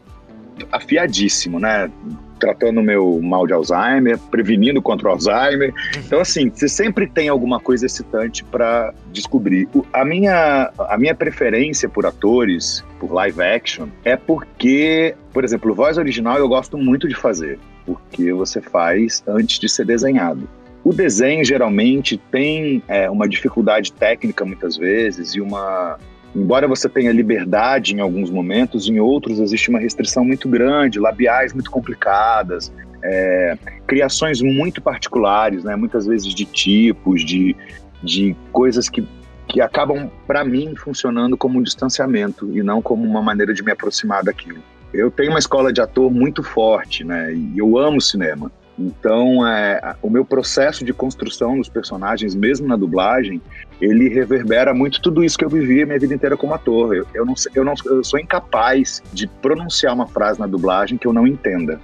afiadíssimo, 0.71 1.59
né? 1.59 1.91
Tratando 2.39 2.79
o 2.79 2.83
meu 2.83 3.19
mal 3.21 3.45
de 3.45 3.53
Alzheimer, 3.53 4.17
prevenindo 4.31 4.81
contra 4.81 5.09
o 5.09 5.11
Alzheimer. 5.11 5.73
Então, 5.97 6.19
assim, 6.21 6.49
você 6.49 6.69
sempre 6.69 7.07
tem 7.07 7.29
alguma 7.29 7.59
coisa 7.59 7.85
excitante 7.85 8.43
para 8.43 8.93
descobrir. 9.11 9.67
A 9.91 10.05
minha, 10.05 10.71
a 10.77 10.97
minha 10.97 11.13
preferência 11.13 11.89
por 11.89 12.05
atores, 12.05 12.83
por 12.99 13.11
live 13.11 13.41
action, 13.41 13.87
é 14.03 14.15
porque, 14.15 15.15
por 15.33 15.43
exemplo, 15.43 15.73
voz 15.75 15.97
original 15.97 16.37
eu 16.37 16.47
gosto 16.47 16.77
muito 16.77 17.07
de 17.07 17.15
fazer, 17.15 17.59
porque 17.85 18.31
você 18.33 18.61
faz 18.61 19.23
antes 19.27 19.59
de 19.59 19.67
ser 19.67 19.85
desenhado. 19.85 20.47
O 20.83 20.93
desenho 20.93 21.43
geralmente 21.43 22.17
tem 22.31 22.81
é, 22.87 23.09
uma 23.09 23.27
dificuldade 23.27 23.91
técnica 23.91 24.45
muitas 24.45 24.77
vezes 24.77 25.35
e 25.35 25.41
uma 25.41 25.97
embora 26.35 26.67
você 26.67 26.87
tenha 26.87 27.11
liberdade 27.11 27.95
em 27.95 27.99
alguns 27.99 28.29
momentos, 28.29 28.87
em 28.87 28.99
outros 28.99 29.39
existe 29.39 29.69
uma 29.69 29.79
restrição 29.79 30.23
muito 30.23 30.47
grande, 30.47 30.99
labiais 30.99 31.53
muito 31.53 31.71
complicadas, 31.71 32.71
é, 33.03 33.57
criações 33.87 34.41
muito 34.41 34.81
particulares, 34.81 35.63
né? 35.63 35.75
muitas 35.75 36.05
vezes 36.05 36.33
de 36.33 36.45
tipos, 36.45 37.25
de, 37.25 37.55
de 38.03 38.35
coisas 38.51 38.89
que, 38.89 39.07
que 39.47 39.61
acabam, 39.61 40.09
para 40.27 40.43
mim, 40.43 40.75
funcionando 40.75 41.37
como 41.37 41.59
um 41.59 41.63
distanciamento 41.63 42.49
e 42.55 42.61
não 42.61 42.81
como 42.81 43.03
uma 43.03 43.21
maneira 43.21 43.53
de 43.53 43.63
me 43.63 43.71
aproximar 43.71 44.23
daquilo. 44.23 44.61
Eu 44.93 45.11
tenho 45.11 45.29
uma 45.29 45.39
escola 45.39 45.71
de 45.71 45.81
ator 45.81 46.11
muito 46.11 46.41
forte, 46.41 47.03
né? 47.03 47.31
E 47.31 47.59
eu 47.59 47.77
amo 47.77 48.01
cinema. 48.01 48.51
Então, 48.79 49.45
é, 49.45 49.95
o 50.01 50.09
meu 50.09 50.23
processo 50.23 50.85
de 50.85 50.93
construção 50.93 51.57
dos 51.57 51.67
personagens, 51.67 52.33
mesmo 52.33 52.65
na 52.65 52.77
dublagem, 52.77 53.41
ele 53.81 54.07
reverbera 54.07 54.73
muito 54.73 55.01
tudo 55.01 55.21
isso 55.21 55.37
que 55.37 55.43
eu 55.43 55.49
vivi 55.49 55.83
a 55.83 55.85
minha 55.85 55.99
vida 55.99 56.13
inteira 56.13 56.37
como 56.37 56.53
ator. 56.53 56.95
Eu, 56.95 57.07
eu, 57.13 57.25
não, 57.25 57.33
eu, 57.53 57.65
não, 57.65 57.73
eu 57.85 58.03
sou 58.05 58.17
incapaz 58.17 59.03
de 59.11 59.27
pronunciar 59.27 59.93
uma 59.93 60.07
frase 60.07 60.39
na 60.39 60.47
dublagem 60.47 60.97
que 60.97 61.05
eu 61.05 61.11
não 61.11 61.27
entenda. 61.27 61.79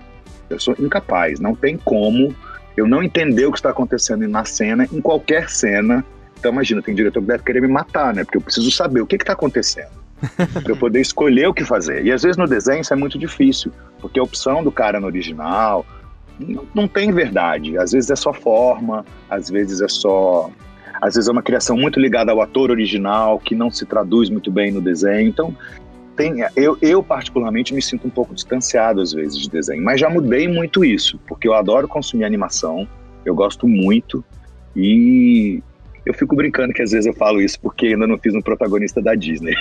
Eu 0.50 0.58
sou 0.58 0.74
incapaz. 0.80 1.40
Não 1.42 1.54
tem 1.54 1.78
como 1.78 2.34
eu 2.78 2.88
não 2.88 3.04
entender 3.04 3.46
o 3.46 3.52
que 3.52 3.58
está 3.58 3.72
acontecendo 3.72 4.26
na 4.30 4.46
cena, 4.46 4.88
em 4.90 5.02
qualquer 5.02 5.50
cena. 5.50 6.04
Então, 6.40 6.54
imagina, 6.54 6.82
tem 6.82 6.96
diretor 6.96 7.20
que 7.20 7.28
deve 7.28 7.44
querer 7.44 7.62
me 7.62 7.68
matar, 7.68 8.14
né? 8.14 8.24
Porque 8.24 8.38
eu 8.38 8.42
preciso 8.42 8.72
saber 8.72 9.02
o 9.02 9.06
que 9.06 9.18
está 9.18 9.34
acontecendo. 9.34 10.06
para 10.64 10.72
eu 10.72 10.78
poder 10.78 11.02
escolher 11.02 11.48
o 11.48 11.54
que 11.54 11.66
fazer. 11.66 12.06
E 12.06 12.12
às 12.12 12.24
vezes 12.24 12.38
no 12.38 12.48
desenho 12.48 12.80
isso 12.80 12.94
é 12.94 12.96
muito 12.96 13.20
difícil, 13.20 13.72
porque 14.00 14.18
a 14.18 14.24
opção 14.24 14.64
do 14.64 14.72
cara 14.72 14.98
no 14.98 15.08
original, 15.08 15.86
não, 16.40 16.66
não 16.74 16.88
tem 16.88 17.12
verdade. 17.12 17.78
Às 17.78 17.92
vezes 17.92 18.10
é 18.10 18.16
só 18.16 18.34
forma, 18.34 19.06
às 19.30 19.50
vezes 19.50 19.82
é 19.82 19.88
só. 19.88 20.50
Às 21.02 21.16
vezes 21.16 21.28
é 21.28 21.32
uma 21.32 21.44
criação 21.44 21.76
muito 21.76 22.00
ligada 22.00 22.32
ao 22.32 22.42
ator 22.42 22.72
original, 22.72 23.38
que 23.38 23.54
não 23.54 23.70
se 23.70 23.86
traduz 23.86 24.30
muito 24.30 24.50
bem 24.50 24.72
no 24.72 24.82
desenho. 24.82 25.28
Então, 25.28 25.56
tem, 26.16 26.38
eu, 26.56 26.78
eu, 26.82 27.04
particularmente 27.04 27.74
me 27.74 27.82
sinto 27.82 28.08
um 28.08 28.10
pouco 28.10 28.34
distanciado 28.34 29.02
às 29.02 29.12
vezes 29.12 29.38
de 29.38 29.50
desenho, 29.50 29.84
mas 29.84 30.00
já 30.00 30.10
mudei 30.10 30.48
muito 30.48 30.86
isso, 30.86 31.20
porque 31.28 31.48
eu 31.48 31.54
adoro 31.54 31.88
consumir 31.88 32.24
animação, 32.24 32.88
eu 33.26 33.36
gosto 33.36 33.68
muito 33.68 34.24
e 34.74 35.62
eu 36.06 36.14
fico 36.14 36.36
brincando 36.36 36.74
que 36.74 36.82
às 36.82 36.92
vezes 36.92 37.06
eu 37.06 37.14
falo 37.14 37.42
isso 37.42 37.60
porque 37.60 37.88
ainda 37.88 38.08
não 38.08 38.18
fiz 38.18 38.34
um 38.34 38.42
protagonista 38.42 39.02
da 39.02 39.16
Disney. 39.16 39.56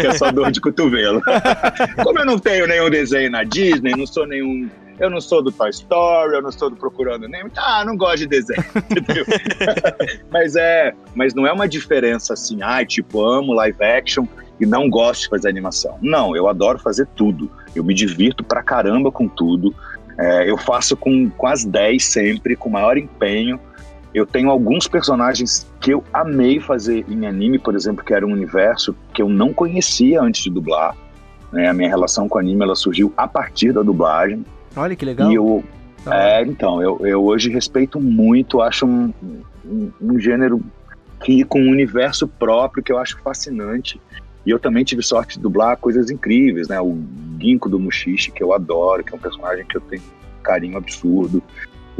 que 0.00 0.06
é 0.06 0.12
só 0.12 0.30
dor 0.30 0.50
de 0.50 0.60
cotovelo. 0.60 1.20
Como 2.02 2.18
eu 2.18 2.24
não 2.24 2.38
tenho 2.38 2.66
nenhum 2.66 2.88
desenho 2.88 3.30
na 3.30 3.42
Disney, 3.42 3.94
não 3.96 4.06
sou 4.06 4.26
nenhum 4.26 4.68
eu 5.00 5.10
não 5.10 5.20
sou 5.20 5.42
do 5.42 5.50
Toy 5.50 5.70
Story, 5.70 6.34
eu 6.34 6.42
não 6.42 6.52
sou 6.52 6.70
do 6.70 6.76
Procurando 6.76 7.26
Nemo. 7.26 7.50
Ah, 7.56 7.84
não 7.84 7.96
gosto 7.96 8.18
de 8.18 8.26
desenho, 8.26 8.62
mas 10.30 10.54
é, 10.54 10.94
mas 11.14 11.34
não 11.34 11.46
é 11.46 11.52
uma 11.52 11.66
diferença 11.66 12.34
assim, 12.34 12.62
ah, 12.62 12.84
tipo, 12.84 13.24
amo 13.24 13.54
live 13.54 13.82
action 13.82 14.26
e 14.60 14.66
não 14.66 14.88
gosto 14.90 15.22
de 15.22 15.28
fazer 15.28 15.48
animação. 15.48 15.98
Não, 16.02 16.36
eu 16.36 16.46
adoro 16.46 16.78
fazer 16.78 17.06
tudo. 17.16 17.50
Eu 17.74 17.82
me 17.82 17.94
divirto 17.94 18.44
pra 18.44 18.62
caramba 18.62 19.10
com 19.10 19.26
tudo. 19.26 19.74
É, 20.18 20.50
eu 20.50 20.58
faço 20.58 20.96
com 20.96 21.30
quase 21.30 21.66
10 21.66 22.04
sempre, 22.04 22.54
com 22.54 22.68
maior 22.68 22.98
empenho. 22.98 23.58
Eu 24.12 24.26
tenho 24.26 24.50
alguns 24.50 24.86
personagens 24.86 25.66
que 25.80 25.92
eu 25.94 26.04
amei 26.12 26.60
fazer 26.60 27.06
em 27.08 27.26
anime, 27.26 27.58
por 27.58 27.74
exemplo, 27.74 28.04
que 28.04 28.12
era 28.12 28.26
um 28.26 28.32
universo 28.32 28.94
que 29.14 29.22
eu 29.22 29.30
não 29.30 29.52
conhecia 29.52 30.20
antes 30.20 30.42
de 30.42 30.50
dublar. 30.50 30.94
Né? 31.50 31.68
A 31.68 31.72
minha 31.72 31.88
relação 31.88 32.28
com 32.28 32.38
anime 32.38 32.62
ela 32.62 32.74
surgiu 32.74 33.14
a 33.16 33.26
partir 33.26 33.72
da 33.72 33.82
dublagem. 33.82 34.44
Olha 34.76 34.94
que 34.96 35.04
legal. 35.04 35.30
E 35.30 35.34
eu, 35.34 35.64
é, 36.06 36.42
então, 36.42 36.82
eu, 36.82 37.06
eu 37.06 37.22
hoje 37.22 37.50
respeito 37.50 38.00
muito, 38.00 38.62
acho 38.62 38.86
um, 38.86 39.12
um, 39.64 39.90
um 40.00 40.18
gênero 40.18 40.62
que 41.22 41.44
com 41.44 41.60
um 41.60 41.70
universo 41.70 42.26
próprio 42.26 42.82
que 42.82 42.92
eu 42.92 42.98
acho 42.98 43.18
fascinante. 43.22 44.00
E 44.46 44.50
eu 44.50 44.58
também 44.58 44.84
tive 44.84 45.02
sorte 45.02 45.36
de 45.36 45.42
dublar 45.42 45.76
coisas 45.76 46.10
incríveis, 46.10 46.68
né? 46.68 46.80
O 46.80 46.98
Ginkgo 47.38 47.68
do 47.68 47.78
Mushishi, 47.78 48.30
que 48.30 48.42
eu 48.42 48.54
adoro, 48.54 49.04
que 49.04 49.12
é 49.12 49.16
um 49.16 49.20
personagem 49.20 49.66
que 49.66 49.76
eu 49.76 49.80
tenho 49.82 50.02
um 50.02 50.42
carinho 50.42 50.78
absurdo 50.78 51.42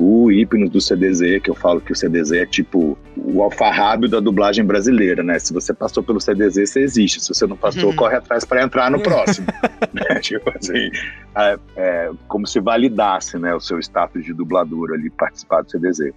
o 0.00 0.32
Hipnos 0.32 0.70
do 0.70 0.80
CDZ, 0.80 1.42
que 1.42 1.50
eu 1.50 1.54
falo 1.54 1.80
que 1.80 1.92
o 1.92 1.96
CDZ 1.96 2.32
é 2.32 2.46
tipo 2.46 2.96
o 3.16 3.42
alfarrábio 3.42 4.08
da 4.08 4.18
dublagem 4.18 4.64
brasileira, 4.64 5.22
né? 5.22 5.38
Se 5.38 5.52
você 5.52 5.74
passou 5.74 6.02
pelo 6.02 6.18
CDZ, 6.18 6.70
você 6.70 6.80
existe. 6.80 7.20
Se 7.20 7.28
você 7.28 7.46
não 7.46 7.56
passou, 7.56 7.90
uhum. 7.90 7.96
corre 7.96 8.16
atrás 8.16 8.44
para 8.44 8.62
entrar 8.62 8.90
no 8.90 9.00
próximo. 9.00 9.46
né? 9.92 10.20
Tipo 10.20 10.50
assim, 10.56 10.90
é, 11.36 11.58
é, 11.76 12.10
como 12.26 12.46
se 12.46 12.60
validasse 12.60 13.38
né, 13.38 13.54
o 13.54 13.60
seu 13.60 13.78
status 13.78 14.24
de 14.24 14.32
dublador 14.32 14.92
ali, 14.92 15.10
participar 15.10 15.62
do 15.62 15.70
CDZ. 15.70 16.12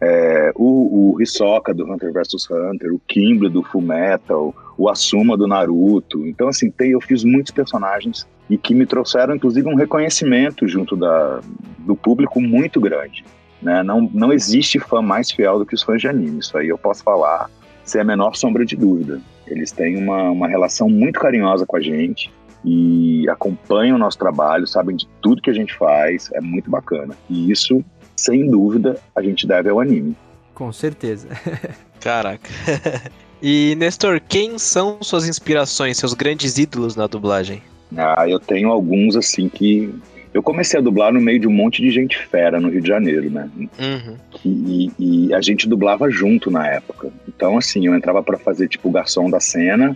É, 0.00 0.50
o, 0.56 1.14
o 1.14 1.22
Hisoka 1.22 1.72
do 1.72 1.84
Hunter 1.84 2.12
vs 2.12 2.50
Hunter, 2.50 2.92
o 2.92 3.00
Kimble 3.06 3.48
do 3.48 3.62
Full 3.62 3.82
Metal, 3.82 4.52
o 4.76 4.88
Asuma 4.88 5.36
do 5.36 5.46
Naruto. 5.46 6.26
Então, 6.26 6.48
assim, 6.48 6.70
tem, 6.72 6.90
eu 6.90 7.00
fiz 7.00 7.22
muitos 7.22 7.52
personagens 7.52 8.26
e 8.48 8.58
que 8.58 8.74
me 8.74 8.86
trouxeram, 8.86 9.34
inclusive, 9.34 9.68
um 9.68 9.74
reconhecimento 9.74 10.66
junto 10.68 10.96
da, 10.96 11.40
do 11.78 11.96
público 11.96 12.40
muito 12.40 12.80
grande. 12.80 13.24
Né? 13.60 13.82
Não, 13.82 14.10
não 14.12 14.32
existe 14.32 14.78
fã 14.78 15.00
mais 15.00 15.30
fiel 15.30 15.58
do 15.58 15.66
que 15.66 15.74
os 15.74 15.82
fãs 15.82 16.00
de 16.00 16.08
anime. 16.08 16.40
Isso 16.40 16.56
aí 16.58 16.68
eu 16.68 16.78
posso 16.78 17.02
falar 17.02 17.48
sem 17.84 18.00
a 18.00 18.04
menor 18.04 18.34
sombra 18.34 18.64
de 18.64 18.76
dúvida. 18.76 19.20
Eles 19.46 19.70
têm 19.72 19.96
uma, 19.96 20.30
uma 20.30 20.48
relação 20.48 20.88
muito 20.88 21.20
carinhosa 21.20 21.66
com 21.66 21.76
a 21.76 21.80
gente 21.80 22.32
e 22.64 23.28
acompanham 23.28 23.96
o 23.96 23.98
nosso 23.98 24.18
trabalho, 24.18 24.66
sabem 24.66 24.96
de 24.96 25.08
tudo 25.20 25.42
que 25.42 25.50
a 25.50 25.54
gente 25.54 25.74
faz, 25.74 26.30
é 26.32 26.40
muito 26.40 26.70
bacana. 26.70 27.14
E 27.28 27.50
isso 27.50 27.84
sem 28.16 28.48
dúvida, 28.48 29.00
a 29.16 29.22
gente 29.22 29.46
deve 29.46 29.68
ao 29.68 29.80
anime. 29.80 30.16
Com 30.54 30.72
certeza. 30.72 31.28
Caraca. 32.00 32.48
e, 33.42 33.74
Nestor, 33.76 34.20
quem 34.20 34.58
são 34.58 34.98
suas 35.02 35.26
inspirações, 35.26 35.98
seus 35.98 36.14
grandes 36.14 36.58
ídolos 36.58 36.94
na 36.94 37.06
dublagem? 37.06 37.62
Ah, 37.96 38.28
eu 38.28 38.38
tenho 38.38 38.70
alguns, 38.70 39.16
assim, 39.16 39.48
que. 39.48 39.92
Eu 40.32 40.42
comecei 40.42 40.80
a 40.80 40.82
dublar 40.82 41.12
no 41.12 41.20
meio 41.20 41.38
de 41.38 41.46
um 41.46 41.52
monte 41.52 41.82
de 41.82 41.90
gente 41.90 42.16
fera 42.16 42.58
no 42.58 42.70
Rio 42.70 42.80
de 42.80 42.88
Janeiro, 42.88 43.30
né? 43.30 43.50
Uhum. 43.58 44.16
E, 44.42 44.90
e, 44.98 45.34
a 45.34 45.42
gente 45.42 45.68
dublava 45.68 46.08
junto 46.10 46.50
na 46.50 46.66
época. 46.66 47.10
Então, 47.28 47.58
assim, 47.58 47.86
eu 47.86 47.94
entrava 47.94 48.22
para 48.22 48.38
fazer, 48.38 48.66
tipo, 48.66 48.88
o 48.88 48.92
garçom 48.92 49.28
da 49.28 49.40
cena 49.40 49.94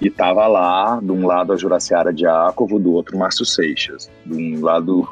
e 0.00 0.10
tava 0.10 0.46
lá, 0.46 0.98
de 1.02 1.12
um 1.12 1.26
lado 1.26 1.52
a 1.52 1.56
Juraciara 1.56 2.12
Diácovo, 2.12 2.78
do 2.78 2.92
outro 2.92 3.16
Márcio 3.16 3.44
Seixas. 3.44 4.10
De 4.24 4.34
um 4.34 4.60
lado 4.62 5.06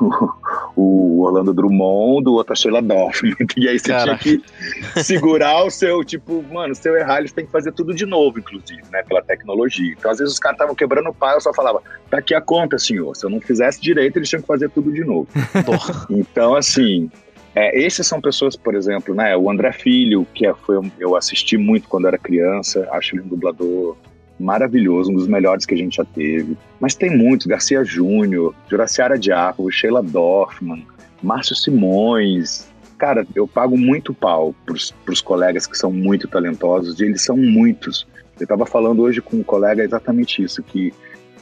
o, 0.76 1.22
Orlando 1.22 1.52
Drummond, 1.52 2.24
do 2.24 2.34
outro 2.34 2.52
a 2.52 2.56
Sheila 2.56 2.80
Dorfman. 2.80 3.34
E 3.56 3.68
aí 3.68 3.78
você 3.78 3.88
Caraca. 3.88 4.22
tinha 4.22 4.38
que 4.38 5.04
segurar 5.04 5.64
o 5.64 5.70
seu, 5.70 6.04
tipo, 6.04 6.42
mano, 6.50 6.74
se 6.74 6.88
eu 6.88 6.96
errar, 6.96 7.18
eles 7.18 7.32
têm 7.32 7.44
que 7.44 7.52
fazer 7.52 7.72
tudo 7.72 7.94
de 7.94 8.06
novo, 8.06 8.38
inclusive, 8.38 8.82
né, 8.90 9.02
pela 9.02 9.22
tecnologia. 9.22 9.94
Então, 9.98 10.10
às 10.10 10.18
vezes, 10.18 10.34
os 10.34 10.38
caras 10.38 10.54
estavam 10.54 10.74
quebrando 10.74 11.10
o 11.10 11.14
pau, 11.14 11.34
eu 11.34 11.40
só 11.40 11.52
falava, 11.52 11.82
tá 12.08 12.18
aqui 12.18 12.34
a 12.34 12.40
conta, 12.40 12.78
senhor. 12.78 13.14
Se 13.14 13.26
eu 13.26 13.30
não 13.30 13.40
fizesse 13.40 13.80
direito, 13.80 14.16
eles 14.16 14.28
tinham 14.28 14.40
que 14.40 14.46
fazer 14.46 14.70
tudo 14.70 14.92
de 14.92 15.04
novo. 15.04 15.28
então, 16.08 16.54
assim, 16.54 17.10
é, 17.54 17.78
esses 17.78 18.06
são 18.06 18.20
pessoas, 18.20 18.56
por 18.56 18.74
exemplo, 18.74 19.14
né? 19.14 19.36
O 19.36 19.50
André 19.50 19.72
Filho, 19.72 20.26
que 20.34 20.46
é, 20.46 20.54
foi, 20.54 20.76
eu 20.98 21.16
assisti 21.16 21.56
muito 21.56 21.88
quando 21.88 22.06
era 22.06 22.16
criança, 22.16 22.88
acho 22.92 23.16
ele 23.16 23.22
um 23.22 23.28
dublador 23.28 23.96
maravilhoso, 24.40 25.10
um 25.10 25.14
dos 25.14 25.28
melhores 25.28 25.66
que 25.66 25.74
a 25.74 25.76
gente 25.76 25.96
já 25.96 26.04
teve. 26.04 26.56
Mas 26.80 26.94
tem 26.94 27.16
muitos, 27.16 27.46
Garcia 27.46 27.84
Júnior, 27.84 28.54
Juraciara 28.68 29.18
Diácono, 29.18 29.70
Sheila 29.70 30.02
Dorfman, 30.02 30.86
Márcio 31.22 31.54
Simões. 31.54 32.68
Cara, 32.98 33.26
eu 33.34 33.46
pago 33.46 33.76
muito 33.76 34.12
pau 34.12 34.54
pros, 34.66 34.90
pros 35.04 35.20
colegas 35.20 35.66
que 35.66 35.76
são 35.76 35.92
muito 35.92 36.28
talentosos, 36.28 37.00
e 37.00 37.04
eles 37.04 37.22
são 37.22 37.36
muitos. 37.36 38.06
Eu 38.38 38.44
estava 38.44 38.64
falando 38.66 39.02
hoje 39.02 39.20
com 39.20 39.36
um 39.36 39.42
colega 39.42 39.82
exatamente 39.82 40.42
isso, 40.42 40.62
que 40.62 40.92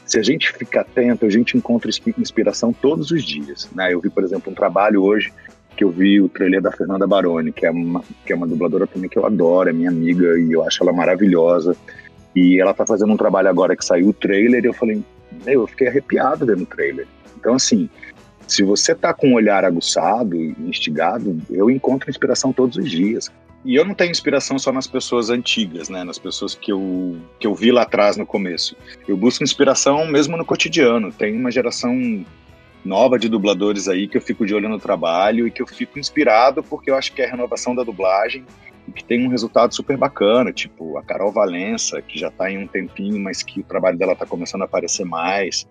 se 0.05 0.19
a 0.19 0.23
gente 0.23 0.51
fica 0.53 0.81
atento, 0.81 1.27
a 1.27 1.31
gente 1.31 1.57
encontra 1.57 1.91
inspiração 2.19 2.73
todos 2.73 3.11
os 3.11 3.23
dias. 3.23 3.69
Né? 3.75 3.93
Eu 3.93 4.01
vi, 4.01 4.09
por 4.09 4.25
exemplo, 4.25 4.51
um 4.51 4.55
trabalho 4.55 5.03
hoje 5.03 5.33
que 5.77 5.85
eu 5.85 5.91
vi 5.91 6.21
o 6.21 6.29
trailer 6.29 6.61
da 6.61 6.73
Fernanda 6.73 7.07
Baroni, 7.07 7.53
que 7.53 7.65
é 7.65 7.71
uma, 7.71 8.03
que 8.27 8.33
é 8.33 8.37
uma 8.37 8.49
dubladora 8.49 8.85
também 8.85 9.09
que 9.09 9.17
eu 9.17 9.25
adoro, 9.25 9.69
é 9.69 9.73
minha 9.73 9.91
amiga 9.91 10.37
e 10.37 10.51
eu 10.51 10.65
acho 10.65 10.83
ela 10.83 10.93
maravilhosa. 10.93 11.77
E 12.35 12.61
ela 12.61 12.75
tá 12.75 12.87
fazendo 12.87 13.12
um 13.12 13.17
trabalho 13.17 13.49
agora 13.49 13.77
que 13.77 13.85
saiu 13.85 14.09
o 14.09 14.12
trailer 14.12 14.64
e 14.64 14.69
eu 14.69 14.75
falei, 14.75 15.03
meu, 15.45 15.62
eu 15.62 15.67
fiquei 15.67 15.88
arrepiado 15.88 16.47
vendo 16.47 16.62
o 16.62 16.67
trailer. 16.67 17.07
Então, 17.37 17.55
assim, 17.55 17.88
se 18.47 18.62
você 18.62 18.95
tá 18.95 19.12
com 19.12 19.29
um 19.29 19.35
olhar 19.35 19.64
aguçado 19.64 20.37
instigado, 20.37 21.41
eu 21.51 21.71
encontro 21.71 22.11
inspiração 22.11 22.53
todos 22.53 22.77
os 22.77 22.91
dias. 22.91 23.31
e 23.64 23.75
eu 23.75 23.85
não 23.85 23.95
tenho 23.95 24.11
inspiração 24.11 24.59
só 24.59 24.73
nas 24.73 24.87
pessoas 24.87 25.31
antigas, 25.31 25.88
né? 25.88 26.05
Nas 26.05 26.19
pessoas 26.19 26.55
que 26.55 26.73
eu, 26.73 27.17
que 27.38 27.47
eu 27.47 27.55
vi 27.55 27.71
lá 27.71 27.83
atrás 27.83 28.17
no 28.17 28.25
começo. 28.25 28.77
Eu 29.07 29.17
busco 29.17 29.45
inspiração 29.45 30.07
mesmo 30.07 30.37
no 30.37 30.45
cotidiano. 30.45 31.12
Tem 31.12 31.37
uma 31.37 31.51
geração 31.51 32.25
nova 32.85 33.19
de 33.19 33.29
dubladores 33.29 33.88
aí 33.88 34.09
que 34.09 34.17
eu 34.17 34.23
fico 34.23 34.47
de 34.47 34.55
olho 34.55 34.69
no 34.69 34.79
trabalho 34.79 35.47
e 35.47 35.51
que 35.51 35.61
eu 35.61 35.67
fico 35.67 35.99
inspirado 35.99 36.62
porque 36.62 36.91
eu 36.91 36.97
acho 36.97 37.12
que 37.12 37.21
é 37.21 37.27
a 37.27 37.31
renovação 37.31 37.75
da 37.75 37.83
dublagem 37.83 38.45
que 38.92 39.05
tem 39.05 39.27
um 39.27 39.31
resultado 39.31 39.74
super 39.74 39.96
bacana, 39.96 40.53
tipo 40.53 40.96
a 40.98 41.03
Carol 41.03 41.33
Valença, 41.33 42.01
que 42.03 42.18
já 42.18 42.29
está 42.29 42.51
em 42.51 42.59
um 42.59 42.66
tempinho, 42.66 43.18
mas 43.18 43.42
que 43.42 43.61
o 43.61 43.64
trabalho 43.64 43.98
dela 43.98 44.12
está 44.12 44.27
começando 44.27 44.62
a 44.62 44.64
aparecer 44.64 45.05
mais, 45.05 45.66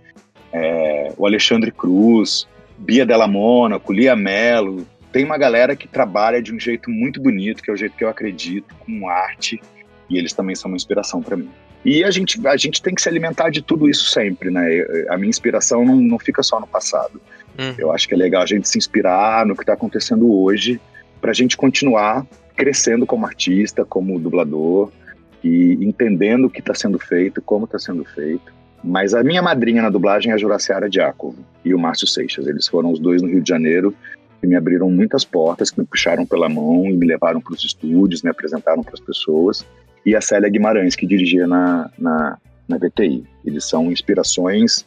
é, 0.51 1.13
o 1.17 1.25
Alexandre 1.25 1.71
Cruz, 1.71 2.47
Bia 2.77 3.05
Della 3.05 3.27
Mônaco, 3.27 3.91
Lia 3.91 4.15
Mello, 4.15 4.85
tem 5.11 5.25
uma 5.25 5.37
galera 5.37 5.75
que 5.75 5.87
trabalha 5.87 6.41
de 6.41 6.53
um 6.53 6.59
jeito 6.59 6.89
muito 6.89 7.21
bonito, 7.21 7.63
que 7.63 7.71
é 7.71 7.73
o 7.73 7.77
jeito 7.77 7.95
que 7.95 8.03
eu 8.03 8.09
acredito, 8.09 8.75
com 8.75 9.09
arte, 9.09 9.59
e 10.09 10.17
eles 10.17 10.33
também 10.33 10.55
são 10.55 10.69
uma 10.69 10.77
inspiração 10.77 11.21
para 11.21 11.35
mim. 11.35 11.49
E 11.83 12.03
a 12.03 12.11
gente, 12.11 12.45
a 12.45 12.57
gente 12.57 12.81
tem 12.81 12.93
que 12.93 13.01
se 13.01 13.07
alimentar 13.07 13.49
de 13.49 13.61
tudo 13.61 13.89
isso 13.89 14.05
sempre, 14.09 14.49
né? 14.49 14.65
A 15.09 15.17
minha 15.17 15.29
inspiração 15.29 15.85
não, 15.85 15.95
não 15.95 16.19
fica 16.19 16.43
só 16.43 16.59
no 16.59 16.67
passado. 16.67 17.21
Hum. 17.57 17.73
Eu 17.77 17.91
acho 17.91 18.07
que 18.07 18.13
é 18.13 18.17
legal 18.17 18.41
a 18.41 18.45
gente 18.45 18.67
se 18.67 18.77
inspirar 18.77 19.45
no 19.45 19.55
que 19.55 19.63
está 19.63 19.73
acontecendo 19.73 20.31
hoje, 20.31 20.81
para 21.21 21.31
a 21.31 21.33
gente 21.33 21.55
continuar 21.55 22.25
crescendo 22.57 23.05
como 23.05 23.25
artista, 23.25 23.85
como 23.85 24.19
dublador, 24.19 24.91
e 25.43 25.77
entendendo 25.79 26.45
o 26.45 26.49
que 26.49 26.59
está 26.59 26.73
sendo 26.73 26.97
feito, 26.97 27.41
como 27.41 27.65
está 27.65 27.77
sendo 27.77 28.03
feito. 28.03 28.51
Mas 28.83 29.13
a 29.13 29.23
minha 29.23 29.41
madrinha 29.41 29.81
na 29.81 29.89
dublagem 29.89 30.31
é 30.31 30.35
a 30.35 30.37
Juraciara 30.37 30.89
Diácovo 30.89 31.37
e 31.63 31.73
o 31.73 31.79
Márcio 31.79 32.07
Seixas. 32.07 32.47
Eles 32.47 32.67
foram 32.67 32.91
os 32.91 32.99
dois 32.99 33.21
no 33.21 33.27
Rio 33.27 33.41
de 33.41 33.49
Janeiro 33.49 33.93
que 34.41 34.47
me 34.47 34.55
abriram 34.55 34.89
muitas 34.89 35.23
portas, 35.23 35.71
que 35.71 35.79
me 35.79 35.85
puxaram 35.85 36.25
pela 36.25 36.49
mão 36.49 36.85
e 36.85 36.93
me 36.93 37.05
levaram 37.05 37.41
para 37.41 37.53
os 37.53 37.63
estúdios, 37.63 38.21
me 38.21 38.29
apresentaram 38.29 38.83
para 38.83 38.93
as 38.93 38.99
pessoas. 38.99 39.65
E 40.05 40.15
a 40.15 40.21
Célia 40.21 40.49
Guimarães, 40.49 40.95
que 40.95 41.07
dirigia 41.07 41.47
na, 41.47 41.89
na, 41.97 42.37
na 42.67 42.77
VTI. 42.77 43.23
Eles 43.45 43.65
são 43.65 43.91
inspirações 43.91 44.85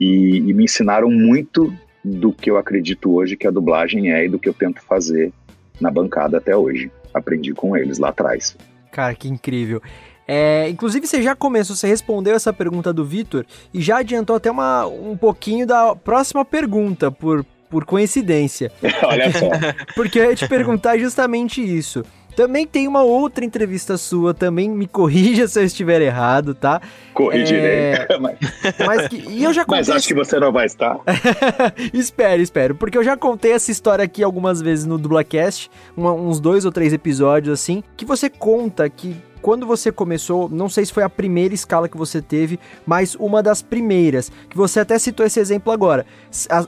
e, 0.00 0.38
e 0.38 0.54
me 0.54 0.64
ensinaram 0.64 1.10
muito 1.10 1.72
do 2.04 2.32
que 2.32 2.50
eu 2.50 2.56
acredito 2.56 3.14
hoje 3.14 3.36
que 3.36 3.46
a 3.46 3.50
dublagem 3.50 4.12
é 4.12 4.24
e 4.24 4.28
do 4.28 4.38
que 4.38 4.48
eu 4.48 4.54
tento 4.54 4.82
fazer 4.82 5.32
na 5.80 5.90
bancada 5.90 6.38
até 6.38 6.56
hoje. 6.56 6.90
Aprendi 7.18 7.52
com 7.52 7.76
eles 7.76 7.98
lá 7.98 8.08
atrás. 8.08 8.56
Cara, 8.90 9.14
que 9.14 9.28
incrível. 9.28 9.82
É, 10.26 10.68
inclusive, 10.68 11.06
você 11.06 11.22
já 11.22 11.34
começou, 11.34 11.74
você 11.74 11.86
respondeu 11.86 12.34
essa 12.34 12.52
pergunta 12.52 12.92
do 12.92 13.02
Vitor 13.04 13.46
e 13.72 13.80
já 13.80 13.98
adiantou 13.98 14.36
até 14.36 14.50
uma, 14.50 14.86
um 14.86 15.16
pouquinho 15.16 15.66
da 15.66 15.96
próxima 15.96 16.44
pergunta, 16.44 17.10
por, 17.10 17.46
por 17.70 17.86
coincidência. 17.86 18.70
Olha 19.02 19.32
só. 19.32 19.48
Porque 19.96 20.18
eu 20.18 20.24
ia 20.24 20.36
te 20.36 20.46
perguntar 20.46 20.98
justamente 20.98 21.62
isso. 21.62 22.04
Também 22.38 22.68
tem 22.68 22.86
uma 22.86 23.02
outra 23.02 23.44
entrevista 23.44 23.98
sua, 23.98 24.32
também 24.32 24.70
me 24.70 24.86
corrija 24.86 25.48
se 25.48 25.58
eu 25.58 25.64
estiver 25.64 26.00
errado, 26.00 26.54
tá? 26.54 26.80
Corrigirei. 27.12 27.94
É... 27.94 28.06
mas, 28.22 28.38
mas 28.86 29.08
que, 29.08 29.16
e 29.28 29.42
eu 29.42 29.52
já 29.52 29.64
contei 29.64 29.78
mas 29.80 29.90
acho 29.90 30.06
que 30.06 30.14
você 30.14 30.38
não 30.38 30.52
vai 30.52 30.66
estar. 30.66 31.00
espero, 31.92 32.40
espero. 32.40 32.76
Porque 32.76 32.96
eu 32.96 33.02
já 33.02 33.16
contei 33.16 33.50
essa 33.50 33.72
história 33.72 34.04
aqui 34.04 34.22
algumas 34.22 34.62
vezes 34.62 34.86
no 34.86 34.96
Dublacast, 34.98 35.68
uma, 35.96 36.12
uns 36.12 36.38
dois 36.38 36.64
ou 36.64 36.70
três 36.70 36.92
episódios 36.92 37.60
assim, 37.60 37.82
que 37.96 38.04
você 38.04 38.30
conta 38.30 38.88
que 38.88 39.16
quando 39.48 39.64
você 39.64 39.90
começou, 39.90 40.46
não 40.46 40.68
sei 40.68 40.84
se 40.84 40.92
foi 40.92 41.02
a 41.02 41.08
primeira 41.08 41.54
escala 41.54 41.88
que 41.88 41.96
você 41.96 42.20
teve, 42.20 42.60
mas 42.84 43.14
uma 43.14 43.42
das 43.42 43.62
primeiras, 43.62 44.30
que 44.50 44.54
você 44.54 44.80
até 44.80 44.98
citou 44.98 45.24
esse 45.24 45.40
exemplo 45.40 45.72
agora. 45.72 46.04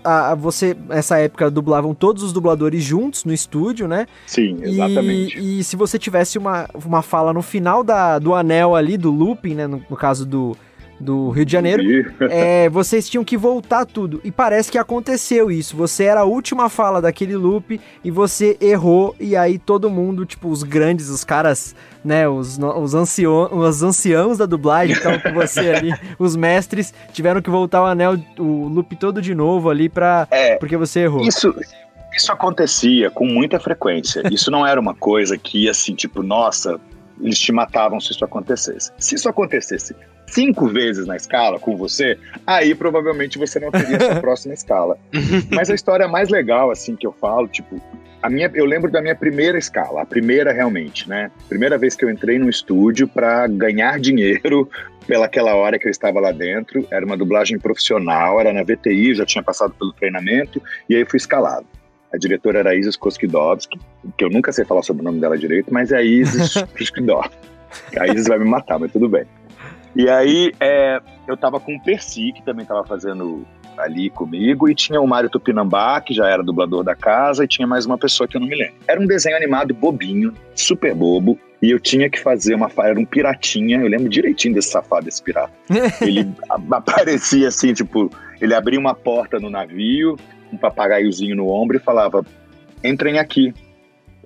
A, 0.03 0.31
a, 0.31 0.35
você, 0.35 0.75
nessa 0.89 1.19
época, 1.19 1.51
dublavam 1.51 1.95
todos 1.95 2.23
os 2.23 2.33
dubladores 2.33 2.83
juntos 2.83 3.27
no 3.27 3.35
estúdio, 3.35 3.87
né? 3.87 4.07
Sim, 4.27 4.61
exatamente. 4.63 5.39
E, 5.39 5.61
e 5.61 5.63
se 5.65 5.77
você 5.77 5.99
tivesse 5.99 6.39
uma, 6.39 6.71
uma 6.87 7.03
fala 7.03 7.35
no 7.35 7.43
final 7.43 7.85
da, 7.85 8.19
do 8.19 8.35
anel 8.35 8.75
ali, 8.75 8.97
do 8.97 9.11
looping, 9.11 9.57
né? 9.57 9.67
no, 9.67 9.85
no 9.91 9.95
caso 9.95 10.25
do, 10.25 10.57
do 11.01 11.31
Rio 11.31 11.47
de 11.47 11.53
Janeiro, 11.53 11.83
é, 12.31 12.69
vocês 12.69 13.09
tinham 13.09 13.25
que 13.25 13.37
voltar 13.37 13.87
tudo. 13.87 14.21
E 14.23 14.31
parece 14.31 14.71
que 14.71 14.79
aconteceu 14.79 15.51
isso. 15.51 15.77
Você 15.77 16.05
era 16.05 16.21
a 16.21 16.25
última 16.25 16.69
fala 16.69 17.01
daquele 17.01 17.35
loop 17.35 17.81
e 18.05 18.11
você 18.11 18.57
errou, 18.61 19.17
e 19.19 19.35
aí 19.35 19.59
todo 19.59 19.89
mundo, 19.89 20.27
tipo, 20.27 20.49
os 20.49 20.63
grandes, 20.63 21.09
os 21.09 21.25
caras, 21.25 21.75
né, 22.05 22.29
os, 22.29 22.59
os, 22.59 22.95
ancião, 22.95 23.49
os 23.53 23.83
anciãos 23.83 24.37
da 24.37 24.47
dublagem 24.47 24.95
estavam 24.95 25.19
com 25.21 25.33
você 25.33 25.71
ali, 25.71 25.93
os 26.19 26.37
mestres, 26.37 26.93
tiveram 27.13 27.41
que 27.41 27.51
voltar 27.51 27.83
o 27.83 27.87
anel, 27.87 28.19
o 28.39 28.69
loop 28.69 28.95
todo 28.97 29.23
de 29.23 29.35
novo 29.35 29.71
ali 29.71 29.89
pra. 29.89 30.29
É, 30.31 30.57
porque 30.57 30.77
você 30.77 31.01
errou. 31.01 31.23
Isso. 31.23 31.55
Isso 32.13 32.33
acontecia 32.33 33.09
com 33.09 33.25
muita 33.25 33.61
frequência. 33.61 34.23
Isso 34.35 34.51
não 34.51 34.67
era 34.67 34.81
uma 34.81 34.97
coisa 34.97 35.39
que, 35.39 35.69
assim, 35.69 35.95
tipo, 35.95 36.25
nossa, 36.25 36.81
eles 37.21 37.39
te 37.39 37.53
matavam 37.53 38.01
se 38.01 38.11
isso 38.11 38.25
acontecesse. 38.25 38.91
Se 38.99 39.15
isso 39.15 39.29
acontecesse 39.29 39.95
cinco 40.31 40.69
vezes 40.69 41.07
na 41.07 41.17
escala 41.17 41.59
com 41.59 41.77
você, 41.77 42.19
aí 42.47 42.75
provavelmente 42.75 43.39
você 43.39 43.59
não 43.59 43.71
teria 43.71 43.97
essa 43.97 44.17
próxima 44.21 44.55
escala. 44.55 44.99
Mas 45.51 45.71
a 45.71 45.75
história 45.75 46.09
mais 46.09 46.29
legal, 46.29 46.71
assim, 46.71 46.97
que 46.97 47.07
eu 47.07 47.13
falo, 47.13 47.49
tipo, 47.49 47.81
a 48.23 48.29
minha, 48.29 48.51
eu 48.55 48.67
lembro 48.67 48.91
da 48.91 49.01
minha 49.01 49.15
primeira 49.15 49.59
escala, 49.59 50.03
a 50.03 50.07
primeira 50.07 50.53
realmente, 50.53 51.09
né? 51.09 51.31
Primeira 51.49 51.79
vez 51.79 51.97
que 51.97 52.05
eu 52.05 52.11
entrei 52.11 52.39
no 52.39 52.51
estúdio 52.51 53.09
para 53.09 53.47
ganhar 53.47 53.99
dinheiro 53.99 54.69
pelaquela 55.07 55.55
hora 55.55 55.79
que 55.79 55.87
eu 55.87 55.91
estava 55.91 56.21
lá 56.21 56.31
dentro, 56.31 56.87
era 56.91 57.05
uma 57.05 57.17
dublagem 57.17 57.59
profissional, 57.59 58.39
era 58.39 58.53
na 58.53 58.63
VTI, 58.63 59.15
já 59.15 59.25
tinha 59.25 59.43
passado 59.43 59.75
pelo 59.75 59.93
treinamento, 59.93 60.63
e 60.89 60.95
aí 60.95 61.05
fui 61.05 61.17
escalado. 61.17 61.67
A 62.13 62.19
diretora 62.19 62.59
era 62.59 62.75
Isis 62.75 62.97
Koskidovski, 62.97 63.79
que 64.17 64.25
eu 64.25 64.31
nunca 64.31 64.53
sei 64.53 64.65
falar 64.65 64.83
sobre 64.83 65.03
o 65.03 65.05
nome 65.05 65.21
dela 65.21 65.39
direito, 65.39 65.73
mas 65.73 65.91
é 65.91 65.99
a 65.99 66.03
Isis 66.03 66.55
Koskidovski. 66.77 67.35
A 67.99 68.07
Isis 68.09 68.27
vai 68.27 68.39
me 68.39 68.45
matar, 68.45 68.79
mas 68.79 68.93
tudo 68.93 69.09
bem. 69.09 69.25
E 69.95 70.09
aí 70.09 70.53
é, 70.61 71.01
eu 71.27 71.37
tava 71.37 71.59
com 71.59 71.75
o 71.75 71.83
Percy, 71.83 72.33
que 72.33 72.43
também 72.43 72.65
tava 72.65 72.85
fazendo 72.85 73.47
ali 73.77 74.11
comigo, 74.11 74.69
e 74.69 74.75
tinha 74.75 75.01
o 75.01 75.07
Mário 75.07 75.31
Tupinambá, 75.31 76.01
que 76.01 76.13
já 76.13 76.29
era 76.29 76.43
dublador 76.43 76.85
da 76.85 76.95
casa, 76.95 77.45
e 77.45 77.49
tinha 77.49 77.67
mais 77.67 77.87
uma 77.87 77.97
pessoa 77.97 78.29
que 78.29 78.37
eu 78.37 78.41
não 78.41 78.49
me 78.49 78.57
lembro. 78.57 78.75
Era 78.87 79.01
um 79.01 79.07
desenho 79.07 79.37
animado 79.37 79.75
bobinho, 79.75 80.35
super 80.55 80.95
bobo, 80.95 81.39
e 81.63 81.71
eu 81.71 81.81
tinha 81.81 82.09
que 82.09 82.19
fazer 82.19 82.55
uma 82.55 82.71
era 82.79 82.99
um 82.99 83.05
piratinha, 83.05 83.81
eu 83.81 83.89
lembro 83.89 84.09
direitinho 84.09 84.55
desse 84.55 84.71
safado, 84.71 85.05
desse 85.05 85.23
pirata. 85.23 85.53
ele 86.01 86.29
aparecia 86.71 87.49
assim, 87.49 87.73
tipo, 87.73 88.11
ele 88.41 88.55
abria 88.55 88.79
uma 88.79 88.95
porta 88.95 89.39
no 89.39 89.51
navio, 89.51 90.17
um 90.53 90.57
papagaiozinho 90.57 91.37
no 91.37 91.49
ombro 91.49 91.77
e 91.77 91.81
falava: 91.81 92.25
entrem 92.83 93.19
aqui. 93.19 93.53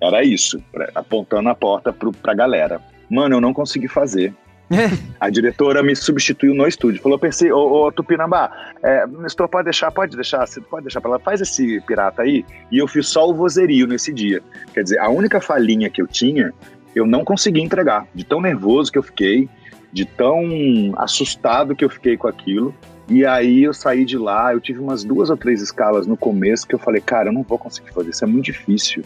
Era 0.01 0.25
isso, 0.25 0.63
apontando 0.95 1.49
a 1.49 1.55
porta 1.55 1.93
pro, 1.93 2.13
pra 2.13 2.35
galera. 2.35 2.81
Mano, 3.09 3.37
eu 3.37 3.41
não 3.41 3.55
consegui 3.55 3.89
fazer. 3.89 4.35
a 5.21 5.31
diretora 5.31 5.83
me 5.83 5.95
substituiu 5.95 6.55
no 6.55 6.67
estúdio. 6.67 7.03
Falou, 7.03 7.19
pensei, 7.19 7.53
ô, 7.53 7.87
ô 7.87 7.93
Tupinambá, 7.93 8.51
é, 8.83 9.07
Nestor, 9.07 9.49
pode 9.49 9.65
deixar, 9.65 9.91
pode 9.91 10.17
deixar, 10.17 10.47
você 10.47 10.61
pode 10.61 10.85
deixar 10.85 11.03
ela, 11.05 11.19
faz 11.19 11.41
esse 11.41 11.81
pirata 11.83 12.23
aí. 12.23 12.45
E 12.71 12.79
eu 12.79 12.89
fiz 12.89 13.09
só 13.09 13.29
o 13.29 13.35
vozerio 13.35 13.87
nesse 13.87 14.13
dia. 14.13 14.43
Quer 14.73 14.83
dizer, 14.83 14.99
a 14.99 15.09
única 15.09 15.41
falhinha 15.41 15.91
que 15.91 16.01
eu 16.01 16.07
tinha, 16.07 16.53
eu 16.95 17.07
não 17.07 17.25
consegui 17.25 17.61
entregar. 17.61 18.07
De 18.15 18.25
tão 18.25 18.41
nervoso 18.41 18.91
que 18.91 18.99
eu 18.99 19.03
fiquei, 19.03 19.49
de 19.93 20.05
tão 20.05 20.43
assustado 20.97 21.77
que 21.77 21.85
eu 21.85 21.91
fiquei 21.91 22.17
com 22.17 22.29
aquilo. 22.29 22.75
E 23.09 23.25
aí 23.27 23.63
eu 23.63 23.75
saí 23.75 24.05
de 24.05 24.17
lá, 24.17 24.55
eu 24.55 24.61
tive 24.61 24.81
umas 24.81 25.05
duas 25.05 25.29
ou 25.29 25.37
três 25.37 25.61
escalas 25.61 26.07
no 26.07 26.17
começo 26.17 26.67
que 26.67 26.75
eu 26.75 26.79
falei, 26.79 27.03
cara, 27.03 27.29
eu 27.29 27.33
não 27.35 27.43
vou 27.43 27.59
conseguir 27.59 27.93
fazer, 27.93 28.11
isso 28.11 28.25
é 28.25 28.27
muito 28.27 28.47
difícil 28.47 29.05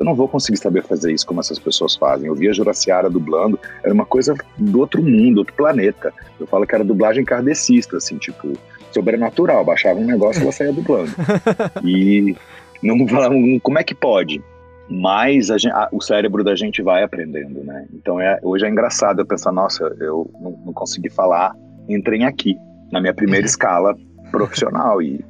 eu 0.00 0.04
não 0.04 0.14
vou 0.14 0.26
conseguir 0.26 0.56
saber 0.56 0.82
fazer 0.82 1.12
isso 1.12 1.26
como 1.26 1.40
essas 1.40 1.58
pessoas 1.58 1.94
fazem. 1.94 2.26
Eu 2.26 2.34
via 2.34 2.54
Juraciara 2.54 3.10
dublando, 3.10 3.60
era 3.84 3.92
uma 3.92 4.06
coisa 4.06 4.34
do 4.56 4.80
outro 4.80 5.02
mundo, 5.02 5.38
outro 5.38 5.52
planeta. 5.52 6.10
Eu 6.40 6.46
falo 6.46 6.66
que 6.66 6.74
era 6.74 6.82
dublagem 6.82 7.22
kardecista, 7.22 7.98
assim, 7.98 8.16
tipo, 8.16 8.54
sobrenatural. 8.92 9.62
Baixava 9.62 10.00
um 10.00 10.06
negócio 10.06 10.40
e 10.40 10.42
ela 10.42 10.52
saía 10.52 10.72
dublando. 10.72 11.10
E 11.84 12.34
não 12.82 13.06
falavam, 13.06 13.60
como 13.62 13.78
é 13.78 13.84
que 13.84 13.94
pode? 13.94 14.42
Mas 14.88 15.48
gente, 15.48 15.68
a, 15.68 15.90
o 15.92 16.00
cérebro 16.00 16.42
da 16.42 16.56
gente 16.56 16.80
vai 16.80 17.02
aprendendo, 17.02 17.62
né? 17.62 17.86
Então 17.92 18.18
é, 18.18 18.40
hoje 18.42 18.64
é 18.64 18.70
engraçado 18.70 19.20
eu 19.20 19.26
pensar, 19.26 19.52
nossa, 19.52 19.84
eu 20.00 20.30
não, 20.40 20.52
não 20.64 20.72
consegui 20.72 21.10
falar, 21.10 21.54
entrei 21.86 22.22
aqui, 22.24 22.56
na 22.90 23.02
minha 23.02 23.12
primeira 23.12 23.44
escala 23.46 23.94
profissional 24.30 25.02
e 25.02 25.22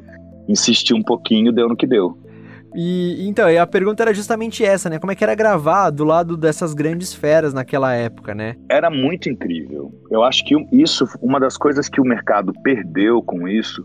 insisti 0.49 0.95
um 0.95 1.03
pouquinho, 1.03 1.51
deu 1.51 1.69
no 1.69 1.77
que 1.77 1.89
deu. 1.89 2.17
E 2.75 3.27
então, 3.29 3.47
a 3.61 3.67
pergunta 3.67 4.03
era 4.03 4.15
justamente 4.15 4.65
essa, 4.65 4.89
né? 4.89 4.99
Como 4.99 5.11
é 5.11 5.15
que 5.15 5.25
era 5.25 5.35
gravar 5.35 5.91
do 5.91 6.05
lado 6.05 6.37
dessas 6.37 6.75
grandes 6.75 7.13
feras 7.13 7.53
naquela 7.53 7.95
época, 7.95 8.35
né? 8.35 8.57
Era 8.69 8.91
muito 8.91 9.29
incrível. 9.29 9.93
Eu 10.11 10.23
acho 10.23 10.45
que 10.45 10.55
isso, 10.73 11.07
uma 11.21 11.41
das 11.41 11.57
coisas 11.57 11.89
que 11.89 12.01
o 12.01 12.05
mercado 12.05 12.53
perdeu 12.63 13.23
com 13.23 13.49
isso, 13.49 13.85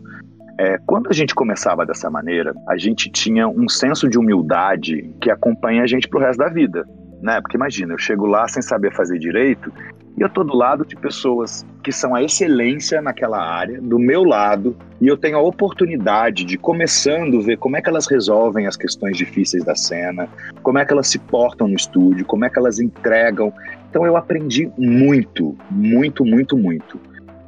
é, 0.58 0.78
quando 0.86 1.08
a 1.10 1.12
gente 1.12 1.34
começava 1.34 1.84
dessa 1.84 2.08
maneira, 2.08 2.54
a 2.68 2.76
gente 2.76 3.10
tinha 3.10 3.48
um 3.48 3.68
senso 3.68 4.08
de 4.08 4.18
humildade 4.18 5.10
que 5.20 5.30
acompanha 5.30 5.82
a 5.82 5.86
gente 5.86 6.08
pro 6.08 6.20
resto 6.20 6.38
da 6.38 6.48
vida, 6.48 6.84
né? 7.20 7.40
Porque 7.40 7.56
imagina, 7.56 7.94
eu 7.94 7.98
chego 7.98 8.26
lá 8.26 8.46
sem 8.48 8.62
saber 8.62 8.94
fazer 8.94 9.18
direito 9.18 9.72
E 10.16 10.22
eu 10.22 10.30
tô 10.30 10.42
do 10.42 10.56
lado 10.56 10.84
de 10.86 10.96
pessoas 10.96 11.66
que 11.82 11.92
são 11.92 12.14
a 12.14 12.22
excelência 12.22 13.02
naquela 13.02 13.38
área, 13.38 13.80
do 13.80 13.98
meu 13.98 14.24
lado, 14.24 14.74
e 14.98 15.06
eu 15.06 15.16
tenho 15.16 15.36
a 15.36 15.42
oportunidade 15.42 16.44
de, 16.44 16.56
começando, 16.56 17.42
ver 17.42 17.58
como 17.58 17.76
é 17.76 17.82
que 17.82 17.88
elas 17.88 18.06
resolvem 18.06 18.66
as 18.66 18.76
questões 18.76 19.16
difíceis 19.16 19.62
da 19.62 19.74
cena, 19.74 20.26
como 20.62 20.78
é 20.78 20.86
que 20.86 20.92
elas 20.92 21.08
se 21.08 21.18
portam 21.18 21.68
no 21.68 21.74
estúdio, 21.74 22.24
como 22.24 22.46
é 22.46 22.50
que 22.50 22.58
elas 22.58 22.80
entregam. 22.80 23.52
Então 23.90 24.06
eu 24.06 24.16
aprendi 24.16 24.70
muito, 24.78 25.54
muito, 25.70 26.24
muito, 26.24 26.56
muito. 26.56 26.98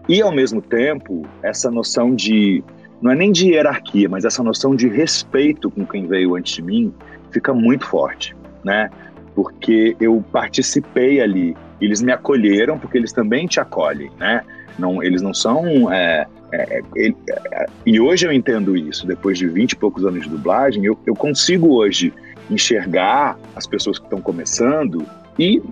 E 0.07 0.21
ao 0.21 0.31
mesmo 0.31 0.61
tempo, 0.61 1.27
essa 1.43 1.71
noção 1.71 2.15
de 2.15 2.63
não 3.01 3.11
é 3.11 3.15
nem 3.15 3.33
de 3.33 3.53
hierarquia, 3.53 4.09
mas 4.09 4.25
essa 4.25 4.43
noção 4.43 4.75
de 4.75 4.89
respeito 4.89 5.71
com 5.71 5.87
quem 5.87 6.07
veio 6.07 6.35
antes 6.35 6.57
de 6.57 6.63
mim 6.63 6.93
fica 7.31 7.55
muito 7.55 7.87
forte, 7.87 8.37
né? 8.65 8.91
Porque 9.35 9.97
eu 10.01 10.23
participei 10.33 11.21
ali, 11.21 11.57
eles 11.81 12.01
me 12.03 12.13
acolheram 12.13 12.79
porque 12.79 12.99
eles 12.99 13.13
também 13.13 13.47
te 13.47 13.61
acolhem, 13.61 14.11
né? 14.19 14.43
Não, 14.79 15.03
eles 15.03 15.23
não 15.23 15.35
são. 15.35 15.93
É, 15.93 16.27
é, 16.53 16.81
é, 16.97 17.15
é 17.29 17.67
e 17.85 18.01
hoje 18.01 18.27
eu 18.27 18.33
entendo 18.33 18.77
isso, 18.77 19.07
depois 19.07 19.39
de 19.39 19.47
20 19.47 19.73
e 19.73 19.77
poucos 19.77 20.05
anos 20.05 20.23
de 20.23 20.29
dublagem, 20.29 20.85
eu, 20.85 20.99
eu 21.07 21.15
consigo 21.15 21.75
hoje 21.75 22.13
enxergar 22.51 23.39
as 23.55 23.67
pessoas 23.67 23.99
que 23.99 24.05
estão 24.05 24.21
começando 24.21 25.05
e 25.39 25.63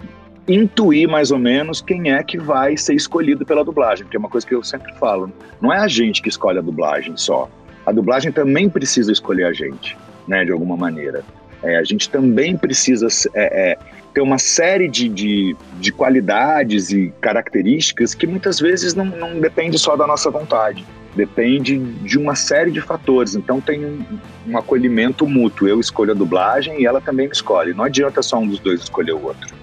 intuir 0.49 1.09
mais 1.09 1.31
ou 1.31 1.39
menos 1.39 1.81
quem 1.81 2.13
é 2.13 2.23
que 2.23 2.39
vai 2.39 2.77
ser 2.77 2.95
escolhido 2.95 3.45
pela 3.45 3.65
dublagem, 3.65 4.05
porque 4.05 4.17
é 4.17 4.21
uma 4.21 4.29
coisa 4.29 4.47
que 4.47 4.55
eu 4.55 4.63
sempre 4.63 4.93
falo, 4.95 5.33
não 5.61 5.73
é 5.73 5.79
a 5.79 5.89
gente 5.89 6.23
que 6.23 6.29
escolhe 6.29 6.59
a 6.59 6.63
dublagem 6.63 7.17
só. 7.17 7.49
A 7.85 7.93
dublagem 7.93 8.31
também 8.33 8.69
precisa 8.69 9.11
escolher 9.11 9.45
a 9.45 9.53
gente, 9.53 9.97
né, 10.27 10.45
de 10.45 10.53
alguma 10.53 10.77
maneira. 10.77 11.25
É, 11.63 11.77
a 11.79 11.85
gente 11.85 12.11
também 12.11 12.57
precisa 12.57 13.09
é, 13.35 13.73
é, 13.73 13.79
ter 14.17 14.23
uma 14.23 14.39
série 14.39 14.89
de, 14.89 15.11
de, 15.11 15.55
de, 15.79 15.93
qualidades 15.93 16.91
e 16.91 17.13
características 17.21 18.15
que 18.15 18.27
muitas 18.27 18.59
vezes 18.59 18.95
não, 18.95 19.05
não 19.05 19.39
depende 19.39 19.79
só 19.79 19.95
da 19.95 20.07
nossa 20.07 20.31
vontade, 20.31 20.87
depende 21.15 21.77
de 21.79 22.17
uma 22.17 22.35
série 22.35 22.71
de 22.71 22.81
fatores. 22.81 23.35
Então 23.35 23.61
tem 23.61 23.85
um, 23.85 24.03
um 24.49 24.57
acolhimento 24.57 25.27
mútuo. 25.27 25.69
Eu 25.69 25.79
escolho 25.79 26.13
a 26.13 26.15
dublagem 26.15 26.81
e 26.81 26.87
ela 26.87 26.99
também 26.99 27.27
me 27.27 27.33
escolhe. 27.35 27.75
Não 27.75 27.85
adianta 27.85 28.23
só 28.23 28.39
um 28.39 28.47
dos 28.47 28.59
dois 28.59 28.81
escolher 28.81 29.13
o 29.13 29.23
outro. 29.23 29.55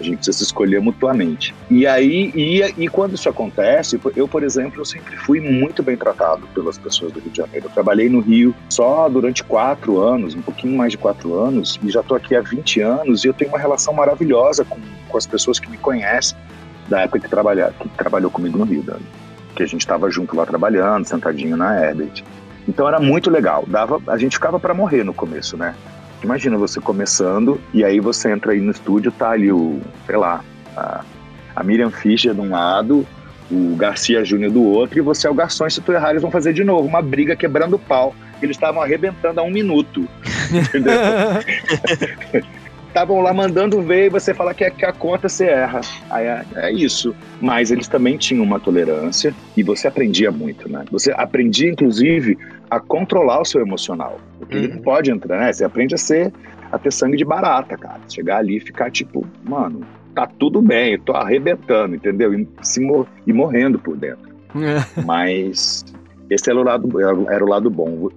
A 0.00 0.02
gente 0.02 0.16
precisa 0.16 0.38
se 0.38 0.44
escolher 0.44 0.80
mutuamente. 0.80 1.54
E 1.70 1.86
aí, 1.86 2.32
e, 2.34 2.62
e 2.84 2.88
quando 2.88 3.14
isso 3.14 3.28
acontece, 3.28 4.00
eu, 4.16 4.26
por 4.26 4.42
exemplo, 4.42 4.80
eu 4.80 4.84
sempre 4.84 5.16
fui 5.16 5.40
muito 5.40 5.82
bem 5.82 5.96
tratado 5.96 6.46
pelas 6.54 6.78
pessoas 6.78 7.12
do 7.12 7.20
Rio 7.20 7.30
de 7.30 7.36
Janeiro. 7.36 7.66
Eu 7.66 7.70
trabalhei 7.70 8.08
no 8.08 8.20
Rio 8.20 8.54
só 8.68 9.08
durante 9.08 9.44
quatro 9.44 10.00
anos, 10.00 10.34
um 10.34 10.42
pouquinho 10.42 10.76
mais 10.76 10.92
de 10.92 10.98
quatro 10.98 11.38
anos, 11.38 11.78
e 11.82 11.90
já 11.90 12.00
estou 12.00 12.16
aqui 12.16 12.34
há 12.34 12.40
20 12.40 12.80
anos, 12.80 13.24
e 13.24 13.28
eu 13.28 13.34
tenho 13.34 13.50
uma 13.50 13.58
relação 13.58 13.92
maravilhosa 13.92 14.64
com, 14.64 14.80
com 15.08 15.18
as 15.18 15.26
pessoas 15.26 15.60
que 15.60 15.70
me 15.70 15.76
conhecem 15.76 16.36
da 16.88 17.02
época 17.02 17.20
que, 17.20 17.28
trabalha, 17.28 17.72
que 17.78 17.88
trabalhou 17.90 18.30
comigo 18.30 18.58
no 18.58 18.64
Rio, 18.64 18.82
né? 18.86 18.96
que 19.54 19.62
a 19.62 19.66
gente 19.66 19.82
estava 19.82 20.10
junto 20.10 20.34
lá 20.34 20.46
trabalhando, 20.46 21.04
sentadinho 21.04 21.56
na 21.56 21.78
Herbert. 21.78 22.24
Então 22.66 22.86
era 22.88 22.98
muito 22.98 23.30
legal. 23.30 23.64
Dava, 23.66 24.00
a 24.06 24.16
gente 24.16 24.36
ficava 24.36 24.58
para 24.58 24.72
morrer 24.72 25.04
no 25.04 25.12
começo, 25.12 25.56
né? 25.56 25.74
Imagina 26.22 26.56
você 26.56 26.80
começando 26.80 27.60
e 27.72 27.84
aí 27.84 28.00
você 28.00 28.30
entra 28.30 28.52
aí 28.52 28.60
no 28.60 28.70
estúdio, 28.70 29.10
tá 29.10 29.30
ali 29.30 29.50
o, 29.50 29.80
sei 30.06 30.16
lá, 30.16 30.44
a, 30.76 31.04
a 31.56 31.64
Miriam 31.64 31.90
Fischer 31.90 32.34
de 32.34 32.40
um 32.40 32.50
lado, 32.50 33.06
o 33.50 33.74
Garcia 33.76 34.24
Júnior 34.24 34.52
do 34.52 34.62
outro, 34.62 34.98
e 34.98 35.02
você 35.02 35.26
é 35.26 35.30
o 35.30 35.34
garçom, 35.34 35.66
e 35.66 35.70
se 35.70 35.80
tu 35.80 35.92
errar, 35.92 36.10
eles 36.10 36.22
vão 36.22 36.30
fazer 36.30 36.52
de 36.52 36.62
novo, 36.62 36.86
uma 36.86 37.02
briga 37.02 37.34
quebrando 37.34 37.76
o 37.76 37.78
pau. 37.78 38.14
Eles 38.42 38.56
estavam 38.56 38.82
arrebentando 38.82 39.40
há 39.40 39.42
um 39.42 39.50
minuto. 39.50 40.08
Entendeu? 40.50 40.92
estavam 42.90 43.20
lá 43.20 43.32
mandando 43.32 43.80
ver 43.80 44.06
e 44.06 44.08
você 44.10 44.34
fala 44.34 44.52
que, 44.52 44.64
é, 44.64 44.70
que 44.70 44.84
a 44.84 44.92
conta 44.92 45.28
você 45.28 45.46
erra. 45.46 45.80
Aí 46.10 46.26
é, 46.26 46.44
é, 46.56 46.72
isso. 46.72 47.14
Mas 47.40 47.70
eles 47.70 47.88
também 47.88 48.16
tinham 48.16 48.44
uma 48.44 48.60
tolerância 48.60 49.34
e 49.56 49.62
você 49.62 49.88
aprendia 49.88 50.30
muito, 50.30 50.70
né? 50.70 50.84
Você 50.90 51.12
aprendia, 51.12 51.70
inclusive, 51.70 52.36
a 52.68 52.78
controlar 52.78 53.40
o 53.40 53.44
seu 53.44 53.60
emocional. 53.60 54.20
Porque 54.38 54.56
uhum. 54.56 54.64
ele 54.64 54.74
não 54.74 54.82
pode 54.82 55.10
entrar, 55.10 55.38
né? 55.38 55.52
Você 55.52 55.64
aprende 55.64 55.94
a 55.94 55.98
ser, 55.98 56.32
a 56.70 56.78
ter 56.78 56.92
sangue 56.92 57.16
de 57.16 57.24
barata, 57.24 57.76
cara. 57.76 58.00
Chegar 58.08 58.38
ali 58.38 58.56
e 58.56 58.60
ficar 58.60 58.90
tipo, 58.90 59.26
mano, 59.44 59.80
tá 60.14 60.26
tudo 60.26 60.60
bem, 60.60 60.94
eu 60.94 61.00
tô 61.00 61.12
arrebentando, 61.12 61.94
entendeu? 61.94 62.34
E, 62.34 62.48
se 62.62 62.80
mor 62.80 63.06
e 63.26 63.32
morrendo 63.32 63.78
por 63.78 63.96
dentro. 63.96 64.30
Mas 65.04 65.84
esse 66.28 66.50
era 66.50 66.58
o 66.58 66.62
lado, 66.62 67.00
era 67.30 67.44
o 67.44 67.48
lado 67.48 67.70
bom. 67.70 68.08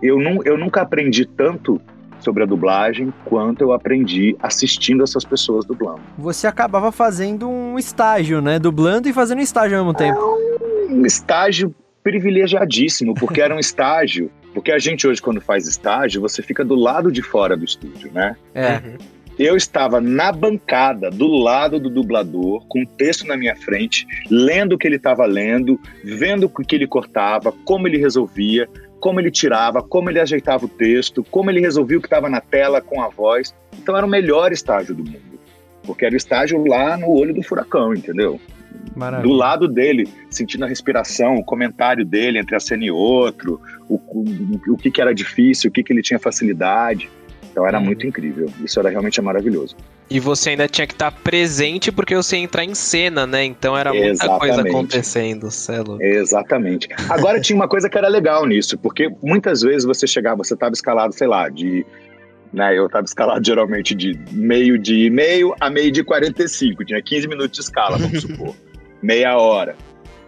Eu, 0.00 0.20
não, 0.20 0.40
eu 0.44 0.56
nunca 0.56 0.82
aprendi 0.82 1.26
tanto 1.26 1.80
sobre 2.24 2.42
a 2.42 2.46
dublagem 2.46 3.12
quanto 3.24 3.60
eu 3.60 3.72
aprendi 3.72 4.36
assistindo 4.40 5.04
essas 5.04 5.24
pessoas 5.24 5.64
dublando. 5.64 6.00
Você 6.18 6.46
acabava 6.46 6.90
fazendo 6.90 7.48
um 7.48 7.78
estágio, 7.78 8.40
né? 8.40 8.58
Dublando 8.58 9.08
e 9.08 9.12
fazendo 9.12 9.40
estágio 9.40 9.78
ao 9.78 9.84
mesmo 9.84 9.96
tempo. 9.96 10.18
É 10.18 10.92
um 10.92 11.04
estágio 11.04 11.74
privilegiadíssimo, 12.02 13.14
porque 13.14 13.40
era 13.40 13.54
um 13.54 13.58
estágio. 13.60 14.30
Porque 14.52 14.70
a 14.70 14.78
gente 14.78 15.06
hoje, 15.06 15.20
quando 15.20 15.40
faz 15.40 15.66
estágio, 15.66 16.20
você 16.20 16.40
fica 16.40 16.64
do 16.64 16.74
lado 16.74 17.10
de 17.10 17.22
fora 17.22 17.56
do 17.56 17.64
estúdio, 17.64 18.10
né? 18.12 18.36
É. 18.54 18.74
Uhum. 18.74 18.98
Eu 19.36 19.56
estava 19.56 20.00
na 20.00 20.30
bancada, 20.30 21.10
do 21.10 21.26
lado 21.26 21.80
do 21.80 21.90
dublador, 21.90 22.64
com 22.68 22.82
o 22.82 22.86
texto 22.86 23.26
na 23.26 23.36
minha 23.36 23.56
frente, 23.56 24.06
lendo 24.30 24.74
o 24.74 24.78
que 24.78 24.86
ele 24.86 24.94
estava 24.94 25.26
lendo, 25.26 25.80
vendo 26.04 26.44
o 26.44 26.48
que 26.48 26.76
ele 26.76 26.86
cortava, 26.86 27.52
como 27.64 27.88
ele 27.88 27.98
resolvia, 27.98 28.68
como 29.04 29.20
ele 29.20 29.30
tirava, 29.30 29.82
como 29.82 30.08
ele 30.08 30.18
ajeitava 30.18 30.64
o 30.64 30.68
texto, 30.68 31.22
como 31.30 31.50
ele 31.50 31.60
resolvia 31.60 31.98
o 31.98 32.00
que 32.00 32.06
estava 32.06 32.30
na 32.30 32.40
tela 32.40 32.80
com 32.80 33.02
a 33.02 33.08
voz. 33.10 33.54
Então 33.76 33.94
era 33.94 34.06
o 34.06 34.08
melhor 34.08 34.50
estágio 34.50 34.94
do 34.94 35.04
mundo, 35.04 35.38
porque 35.82 36.06
era 36.06 36.14
o 36.14 36.16
estágio 36.16 36.66
lá 36.66 36.96
no 36.96 37.10
olho 37.10 37.34
do 37.34 37.42
furacão, 37.42 37.92
entendeu? 37.92 38.40
Maravilha. 38.96 39.30
Do 39.30 39.36
lado 39.36 39.68
dele, 39.68 40.08
sentindo 40.30 40.64
a 40.64 40.68
respiração, 40.68 41.34
o 41.34 41.44
comentário 41.44 42.02
dele 42.02 42.38
entre 42.38 42.56
a 42.56 42.60
cena 42.60 42.82
e 42.82 42.90
outro, 42.90 43.60
o, 43.90 43.96
o, 43.96 44.72
o 44.72 44.76
que, 44.78 44.90
que 44.90 45.02
era 45.02 45.14
difícil, 45.14 45.68
o 45.68 45.72
que, 45.72 45.82
que 45.82 45.92
ele 45.92 46.00
tinha 46.00 46.18
facilidade. 46.18 47.10
Então 47.54 47.64
era 47.64 47.78
hum. 47.78 47.84
muito 47.84 48.04
incrível. 48.04 48.50
Isso 48.64 48.80
era 48.80 48.90
realmente 48.90 49.22
maravilhoso. 49.22 49.76
E 50.10 50.18
você 50.18 50.50
ainda 50.50 50.66
tinha 50.66 50.88
que 50.88 50.92
estar 50.92 51.12
presente 51.12 51.92
porque 51.92 52.16
você 52.16 52.36
ia 52.36 52.42
entrar 52.42 52.64
em 52.64 52.74
cena, 52.74 53.28
né? 53.28 53.44
Então 53.44 53.78
era 53.78 53.92
muita 53.92 54.08
Exatamente. 54.08 54.40
coisa 54.40 54.60
acontecendo, 54.68 55.50
Celo. 55.52 56.02
Exatamente. 56.02 56.88
Agora 57.08 57.40
tinha 57.40 57.54
uma 57.54 57.68
coisa 57.68 57.88
que 57.88 57.96
era 57.96 58.08
legal 58.08 58.44
nisso, 58.44 58.76
porque 58.76 59.08
muitas 59.22 59.62
vezes 59.62 59.84
você 59.84 60.04
chegava, 60.04 60.38
você 60.38 60.54
estava 60.54 60.72
escalado, 60.72 61.14
sei 61.14 61.28
lá, 61.28 61.48
de 61.48 61.86
né? 62.52 62.76
Eu 62.76 62.86
estava 62.86 63.04
escalado 63.04 63.44
geralmente 63.44 63.94
de 63.94 64.18
meio 64.32 64.76
de 64.76 65.06
e 65.06 65.10
meio 65.10 65.54
a 65.60 65.70
meio 65.70 65.92
de 65.92 66.02
45, 66.02 66.84
tinha 66.84 67.00
15 67.00 67.28
minutos 67.28 67.52
de 67.52 67.60
escala, 67.60 67.98
vamos 67.98 68.18
supor, 68.22 68.54
meia 69.00 69.36
hora. 69.38 69.76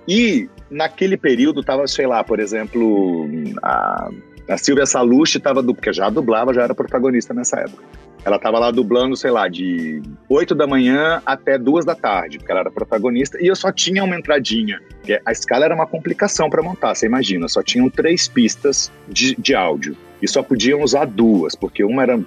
E 0.07 0.49
naquele 0.71 1.17
período 1.17 1.63
tava, 1.63 1.89
sei 1.89 2.07
lá, 2.07 2.23
por 2.23 2.39
exemplo, 2.39 3.29
a 3.63 4.11
a 4.49 4.57
Silvia 4.57 4.87
Salucci 4.87 5.39
estava, 5.39 5.63
porque 5.63 5.93
já 5.93 6.09
dublava, 6.09 6.55
já 6.55 6.63
era 6.63 6.75
protagonista 6.75 7.35
nessa 7.35 7.61
época. 7.61 7.83
Ela 8.25 8.37
estava 8.37 8.59
lá 8.59 8.71
dublando, 8.73 9.17
sei 9.17 9.31
lá, 9.31 9.47
de 9.47 10.03
8 10.29 10.55
da 10.55 10.67
manhã 10.67 11.23
até 11.25 11.57
2 11.57 11.85
da 11.85 11.95
tarde, 11.95 12.39
porque 12.39 12.51
ela 12.51 12.61
era 12.63 12.71
protagonista, 12.71 13.39
e 13.41 13.47
eu 13.47 13.55
só 13.55 13.71
tinha 13.71 14.03
uma 14.03 14.17
entradinha. 14.17 14.81
A 15.25 15.31
escala 15.31 15.65
era 15.65 15.75
uma 15.75 15.87
complicação 15.87 16.51
para 16.51 16.63
montar, 16.63 16.95
você 16.95 17.07
imagina, 17.07 17.47
só 17.47 17.63
tinham 17.63 17.89
três 17.89 18.27
pistas 18.27 18.91
de, 19.09 19.37
de 19.37 19.55
áudio 19.55 19.97
e 20.21 20.27
só 20.27 20.43
podiam 20.43 20.83
usar 20.83 21.05
duas, 21.05 21.55
porque 21.55 21.85
uma 21.85 22.03
era 22.03 22.19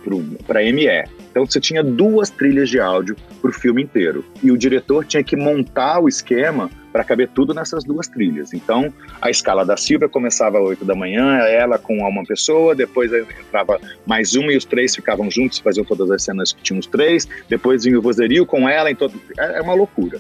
para 0.47 0.61
ME. 0.61 0.88
Então 1.32 1.45
você 1.45 1.59
tinha 1.59 1.84
duas 1.84 2.30
trilhas 2.30 2.70
de 2.70 2.80
áudio 2.80 3.15
para 3.41 3.49
o 3.49 3.53
filme 3.53 3.84
inteiro. 3.84 4.24
E 4.43 4.51
o 4.51 4.57
diretor 4.57 5.05
tinha 5.05 5.24
que 5.24 5.36
montar 5.36 5.99
o 5.99 6.07
esquema 6.07 6.70
para 6.91 7.03
caber 7.03 7.29
tudo 7.29 7.53
nessas 7.53 7.83
duas 7.83 8.07
trilhas. 8.07 8.53
Então 8.53 8.93
a 9.21 9.29
escala 9.29 9.65
da 9.65 9.77
Silvia 9.77 10.09
começava 10.09 10.59
às 10.59 10.65
8 10.65 10.85
da 10.85 10.95
manhã, 10.95 11.37
ela 11.39 11.77
com 11.77 11.97
uma 11.97 12.23
pessoa, 12.23 12.75
depois 12.75 13.11
entrava 13.13 13.79
mais 14.05 14.35
uma 14.35 14.51
e 14.51 14.57
os 14.57 14.65
três 14.65 14.95
ficavam 14.95 15.29
juntos, 15.29 15.59
faziam 15.59 15.85
todas 15.85 16.09
as 16.11 16.23
cenas 16.23 16.53
que 16.53 16.61
tinham 16.61 16.79
os 16.79 16.87
três, 16.87 17.27
depois 17.47 17.83
vinha 17.83 17.97
o 17.97 18.01
vozerio 18.01 18.45
com 18.45 18.67
ela, 18.67 18.89
em 18.91 18.95
todo... 18.95 19.19
é, 19.37 19.59
é 19.59 19.61
uma 19.61 19.73
loucura. 19.73 20.19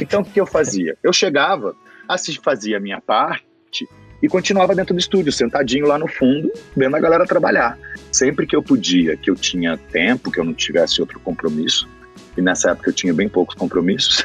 Então 0.00 0.22
o 0.22 0.24
que 0.24 0.40
eu 0.40 0.46
fazia? 0.46 0.96
Eu 1.02 1.12
chegava, 1.12 1.74
assim, 2.08 2.34
fazia 2.42 2.76
a 2.76 2.80
minha 2.80 3.00
parte 3.00 3.44
e 4.22 4.28
continuava 4.28 4.74
dentro 4.74 4.94
do 4.94 5.00
estúdio, 5.00 5.32
sentadinho 5.32 5.86
lá 5.86 5.98
no 5.98 6.08
fundo, 6.08 6.50
vendo 6.76 6.96
a 6.96 7.00
galera 7.00 7.26
trabalhar. 7.26 7.78
Sempre 8.10 8.46
que 8.46 8.56
eu 8.56 8.62
podia, 8.62 9.16
que 9.16 9.30
eu 9.30 9.34
tinha 9.34 9.76
tempo, 9.76 10.30
que 10.30 10.40
eu 10.40 10.44
não 10.44 10.54
tivesse 10.54 11.00
outro 11.00 11.20
compromisso, 11.20 11.88
e 12.36 12.42
nessa 12.42 12.70
época 12.70 12.90
eu 12.90 12.94
tinha 12.94 13.14
bem 13.14 13.28
poucos 13.28 13.54
compromissos, 13.54 14.22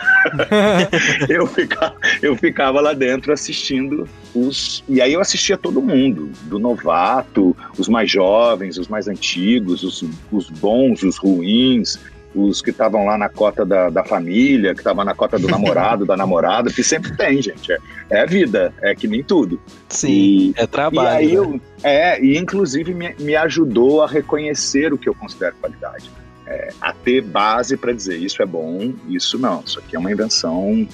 eu, 1.29 1.47
ficava, 1.47 1.95
eu 2.21 2.35
ficava 2.35 2.81
lá 2.81 2.93
dentro 2.93 3.31
assistindo 3.31 4.07
os. 4.33 4.83
E 4.87 5.01
aí 5.01 5.13
eu 5.13 5.21
assistia 5.21 5.57
todo 5.57 5.81
mundo, 5.81 6.29
do 6.43 6.59
novato, 6.59 7.55
os 7.77 7.87
mais 7.87 8.09
jovens, 8.09 8.77
os 8.77 8.87
mais 8.87 9.07
antigos, 9.07 9.83
os, 9.83 10.03
os 10.31 10.49
bons, 10.49 11.03
os 11.03 11.17
ruins, 11.17 11.99
os 12.33 12.61
que 12.61 12.69
estavam 12.69 13.05
lá 13.05 13.17
na 13.17 13.29
cota 13.29 13.65
da, 13.65 13.89
da 13.89 14.03
família, 14.03 14.73
que 14.73 14.79
estavam 14.79 15.03
na 15.03 15.13
cota 15.13 15.37
do 15.37 15.47
namorado, 15.49 16.05
da 16.05 16.15
namorada, 16.15 16.71
que 16.71 16.83
sempre 16.83 17.15
tem, 17.15 17.41
gente. 17.41 17.71
É, 17.71 17.79
é 18.09 18.25
vida, 18.25 18.73
é 18.81 18.95
que 18.95 19.07
nem 19.07 19.23
tudo. 19.23 19.59
Sim, 19.89 20.09
e, 20.09 20.53
é 20.55 20.65
trabalho. 20.65 21.07
E 21.07 21.17
aí 21.17 21.27
né? 21.27 21.33
eu, 21.33 21.61
é, 21.83 22.23
e 22.23 22.37
inclusive 22.37 22.93
me, 22.93 23.13
me 23.19 23.35
ajudou 23.35 24.01
a 24.01 24.07
reconhecer 24.07 24.93
o 24.93 24.97
que 24.97 25.09
eu 25.09 25.15
considero 25.15 25.55
qualidade. 25.59 26.09
é, 26.47 26.69
a 26.81 26.93
ter 26.93 27.21
base 27.21 27.77
para 27.77 27.93
dizer 27.93 28.17
isso 28.17 28.41
é 28.41 28.45
bom, 28.45 28.93
isso 29.07 29.37
não, 29.37 29.63
isso 29.65 29.79
aqui 29.79 29.95
é 29.95 29.99
uma 29.99 30.11
invenção 30.11 30.87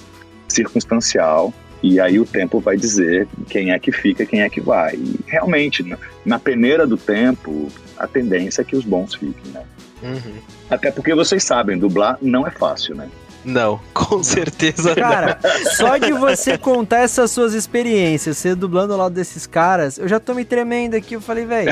circunstancial 0.47 1.53
e 1.81 1.99
aí 1.99 2.19
o 2.19 2.25
tempo 2.25 2.59
vai 2.59 2.75
dizer 2.75 3.27
quem 3.49 3.71
é 3.71 3.79
que 3.79 3.91
fica, 3.91 4.25
quem 4.25 4.41
é 4.41 4.49
que 4.49 4.59
vai. 4.59 4.95
E 4.95 5.19
realmente, 5.27 5.83
na, 5.83 5.97
na 6.25 6.39
peneira 6.39 6.87
do 6.87 6.97
tempo, 6.97 7.67
a 7.97 8.07
tendência 8.07 8.61
é 8.61 8.65
que 8.65 8.75
os 8.75 8.83
bons 8.83 9.13
fiquem, 9.13 9.51
né? 9.51 9.63
Uhum. 10.01 10.41
Até 10.69 10.91
porque 10.91 11.13
vocês 11.13 11.43
sabem, 11.43 11.77
dublar 11.77 12.17
não 12.21 12.45
é 12.45 12.51
fácil, 12.51 12.95
né? 12.95 13.09
Não, 13.45 13.79
com 13.93 14.21
certeza 14.21 14.93
Cara, 14.93 15.39
só 15.77 15.97
de 15.97 16.11
você 16.11 16.57
contar 16.57 16.99
essas 16.99 17.31
suas 17.31 17.53
experiências, 17.53 18.37
você 18.37 18.53
dublando 18.53 18.91
ao 18.91 18.99
lado 18.99 19.13
desses 19.13 19.47
caras, 19.47 19.97
eu 19.97 20.07
já 20.07 20.19
tô 20.19 20.33
me 20.33 20.43
tremendo 20.43 20.95
aqui. 20.95 21.13
Eu 21.13 21.21
falei, 21.21 21.45
velho, 21.45 21.71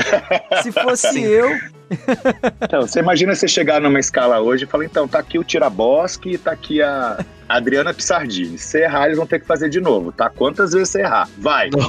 se 0.62 0.72
fosse 0.72 1.12
Sim. 1.12 1.24
eu. 1.24 1.50
Então, 2.62 2.82
você 2.82 2.98
imagina 2.98 3.34
você 3.34 3.46
chegar 3.46 3.80
numa 3.80 4.00
escala 4.00 4.40
hoje 4.40 4.64
e 4.64 4.66
falar, 4.66 4.84
então, 4.84 5.06
tá 5.06 5.18
aqui 5.20 5.38
o 5.38 5.44
Tiraboschi 5.44 6.30
e 6.32 6.38
tá 6.38 6.50
aqui 6.52 6.82
a 6.82 7.24
Adriana 7.48 7.94
Pissardini. 7.94 8.58
Se 8.58 8.80
errar, 8.82 9.06
eles 9.06 9.16
vão 9.16 9.26
ter 9.26 9.38
que 9.40 9.46
fazer 9.46 9.68
de 9.68 9.80
novo, 9.80 10.10
tá? 10.10 10.28
Quantas 10.28 10.72
vezes 10.72 10.88
você 10.90 11.02
errar? 11.02 11.28
Vai! 11.38 11.70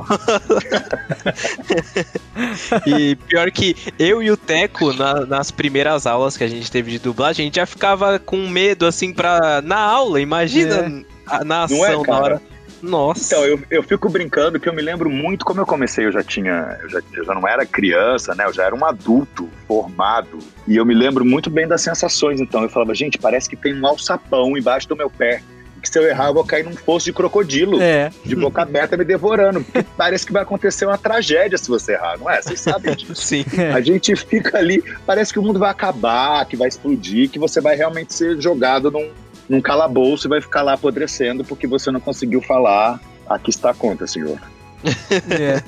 E 2.86 3.16
pior 3.16 3.50
que 3.52 3.76
eu 3.98 4.22
e 4.22 4.30
o 4.32 4.38
Teco, 4.38 4.94
na- 4.94 5.26
nas 5.26 5.52
primeiras 5.52 6.06
aulas 6.06 6.38
que 6.38 6.44
a 6.44 6.48
gente 6.48 6.70
teve 6.72 6.92
de 6.92 7.00
dublagem, 7.00 7.44
a 7.44 7.46
gente 7.48 7.56
já 7.56 7.66
ficava 7.66 8.20
com 8.20 8.48
medo, 8.48 8.86
assim, 8.86 9.12
pra. 9.14 9.62
Na 9.62 9.78
aula, 9.80 10.22
imagina 10.22 11.04
a- 11.26 11.44
na 11.44 11.62
é, 11.62 11.64
ação, 11.66 12.00
na 12.02 12.06
cara? 12.06 12.24
hora. 12.24 12.42
Nossa. 12.82 13.36
Então, 13.36 13.46
eu, 13.46 13.60
eu 13.70 13.84
fico 13.84 14.10
brincando 14.10 14.60
que 14.60 14.68
eu 14.68 14.74
me 14.74 14.82
lembro 14.82 15.10
muito 15.10 15.46
como 15.46 15.62
eu 15.62 15.66
comecei. 15.66 16.06
Eu 16.06 16.12
já 16.12 16.24
tinha. 16.24 16.78
Eu 16.82 16.90
já, 16.90 17.00
eu 17.14 17.26
já 17.26 17.34
não 17.34 17.48
era 17.48 17.66
criança, 17.66 18.36
né? 18.36 18.46
Eu 18.46 18.54
já 18.54 18.64
era 18.64 18.76
um 18.76 18.86
adulto 18.86 19.50
formado. 19.68 20.40
E 20.68 20.76
eu 20.76 20.86
me 20.86 20.94
lembro 20.94 21.26
muito 21.26 21.50
bem 21.50 21.68
das 21.68 21.82
sensações. 21.82 22.40
Então, 22.40 22.64
eu 22.64 22.70
falava, 22.70 22.94
gente, 22.94 23.18
parece 23.18 23.50
que 23.50 23.56
tem 23.56 23.80
um 23.80 23.86
alçapão 23.86 24.58
embaixo 24.58 24.88
do 24.88 24.96
meu 24.96 25.10
pé. 25.10 25.42
Que 25.82 25.88
se 25.88 26.00
eu 26.00 26.08
errar, 26.08 26.28
eu 26.28 26.34
vou 26.34 26.44
cair 26.44 26.64
num 26.64 26.76
fosso 26.76 27.06
de 27.06 27.14
crocodilo. 27.14 27.80
É. 27.82 28.12
De 28.26 28.36
boca 28.36 28.64
aberta 28.64 28.98
me 28.98 29.06
devorando. 29.06 29.64
Parece 29.96 30.26
que 30.26 30.34
vai 30.34 30.42
acontecer 30.42 30.86
uma 30.86 30.98
tragédia 30.98 31.58
se 31.58 31.70
você 31.70 31.94
errar, 31.94 32.18
não 32.18 32.30
é? 32.30 32.42
Vocês 32.42 32.60
sabem 32.60 32.96
disso. 32.96 33.16
Sim. 33.16 33.46
A 33.74 33.80
gente 33.80 34.16
fica 34.16 34.58
ali, 34.58 34.84
parece 35.06 35.32
que 35.32 35.38
o 35.38 35.44
mundo 35.44 35.60
vai 35.60 35.70
acabar, 35.70 36.46
que 36.46 36.58
vai 36.58 36.68
explodir, 36.68 37.30
que 37.30 37.38
você 37.38 37.62
vai 37.62 37.76
realmente 37.76 38.14
ser 38.14 38.42
jogado 38.42 38.90
num, 38.90 39.12
num 39.50 39.62
calabouço 39.62 40.28
e 40.28 40.30
vai 40.30 40.42
ficar 40.42 40.62
lá 40.62 40.74
apodrecendo 40.74 41.44
porque 41.44 41.68
você 41.68 41.92
não 41.92 42.00
conseguiu 42.00 42.42
falar. 42.42 43.00
Aqui 43.28 43.50
está 43.50 43.72
a 43.72 43.74
conta, 43.74 44.08
senhor. 44.08 44.40
é. 45.30 45.64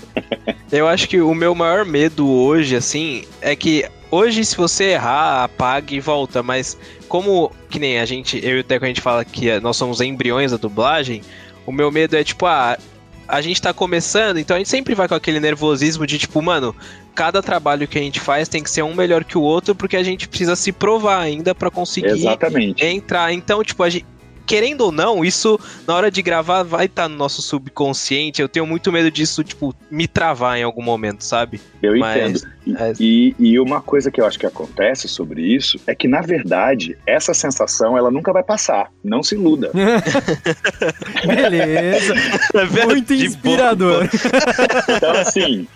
Eu 0.71 0.87
acho 0.87 1.07
que 1.09 1.19
o 1.19 1.33
meu 1.33 1.53
maior 1.55 1.85
medo 1.85 2.29
hoje, 2.29 2.75
assim, 2.75 3.25
é 3.41 3.55
que 3.55 3.85
hoje, 4.11 4.45
se 4.45 4.55
você 4.55 4.91
errar, 4.91 5.43
apague 5.43 5.95
e 5.95 5.99
volta, 5.99 6.41
mas 6.43 6.77
como 7.07 7.51
que 7.69 7.79
nem 7.79 7.99
a 7.99 8.05
gente, 8.05 8.39
eu 8.43 8.57
e 8.57 8.59
o 8.61 8.63
Teco, 8.63 8.85
a 8.85 8.87
gente 8.87 9.01
fala 9.01 9.25
que 9.25 9.59
nós 9.59 9.75
somos 9.77 9.99
embriões 9.99 10.51
da 10.51 10.57
dublagem, 10.57 11.21
o 11.65 11.71
meu 11.71 11.91
medo 11.91 12.15
é 12.15 12.23
tipo, 12.23 12.45
ah, 12.45 12.77
a 13.27 13.41
gente 13.41 13.61
tá 13.61 13.73
começando, 13.73 14.37
então 14.37 14.55
a 14.55 14.59
gente 14.59 14.69
sempre 14.69 14.95
vai 14.95 15.07
com 15.07 15.15
aquele 15.15 15.39
nervosismo 15.39 16.07
de 16.07 16.17
tipo, 16.17 16.41
mano, 16.41 16.75
cada 17.19 17.41
trabalho 17.43 17.85
que 17.85 17.99
a 17.99 18.01
gente 18.01 18.17
faz 18.17 18.47
tem 18.47 18.63
que 18.63 18.71
ser 18.71 18.81
um 18.81 18.95
melhor 18.95 19.25
que 19.25 19.37
o 19.37 19.41
outro, 19.41 19.75
porque 19.75 19.97
a 19.97 20.03
gente 20.03 20.25
precisa 20.25 20.55
se 20.55 20.71
provar 20.71 21.19
ainda 21.19 21.53
pra 21.53 21.69
conseguir 21.69 22.07
Exatamente. 22.11 22.85
entrar. 22.85 23.33
Então, 23.33 23.61
tipo, 23.61 23.83
a 23.83 23.89
gente, 23.89 24.05
querendo 24.45 24.85
ou 24.85 24.91
não, 24.93 25.25
isso 25.25 25.59
na 25.85 25.95
hora 25.95 26.09
de 26.09 26.21
gravar 26.21 26.63
vai 26.63 26.85
estar 26.85 27.09
no 27.09 27.17
nosso 27.17 27.41
subconsciente. 27.41 28.41
Eu 28.41 28.47
tenho 28.47 28.65
muito 28.65 28.89
medo 28.89 29.11
disso, 29.11 29.43
tipo, 29.43 29.75
me 29.91 30.07
travar 30.07 30.57
em 30.57 30.63
algum 30.63 30.81
momento, 30.81 31.21
sabe? 31.25 31.59
Eu 31.83 31.99
Mas- 31.99 32.15
entendo. 32.41 32.53
E, 32.65 32.73
é. 32.73 32.93
e, 32.97 33.35
e 33.37 33.59
uma 33.59 33.81
coisa 33.81 34.09
que 34.09 34.21
eu 34.21 34.25
acho 34.25 34.39
que 34.39 34.45
acontece 34.45 35.09
sobre 35.09 35.41
isso 35.41 35.77
é 35.85 35.93
que, 35.93 36.07
na 36.07 36.21
verdade, 36.21 36.97
essa 37.05 37.33
sensação 37.33 37.97
ela 37.97 38.09
nunca 38.09 38.31
vai 38.31 38.43
passar. 38.43 38.89
Não 39.03 39.21
se 39.21 39.35
iluda. 39.35 39.71
Beleza. 41.27 42.13
Muito 42.87 43.13
De 43.13 43.25
inspirador. 43.25 44.07
Então, 44.95 45.11
assim, 45.11 45.67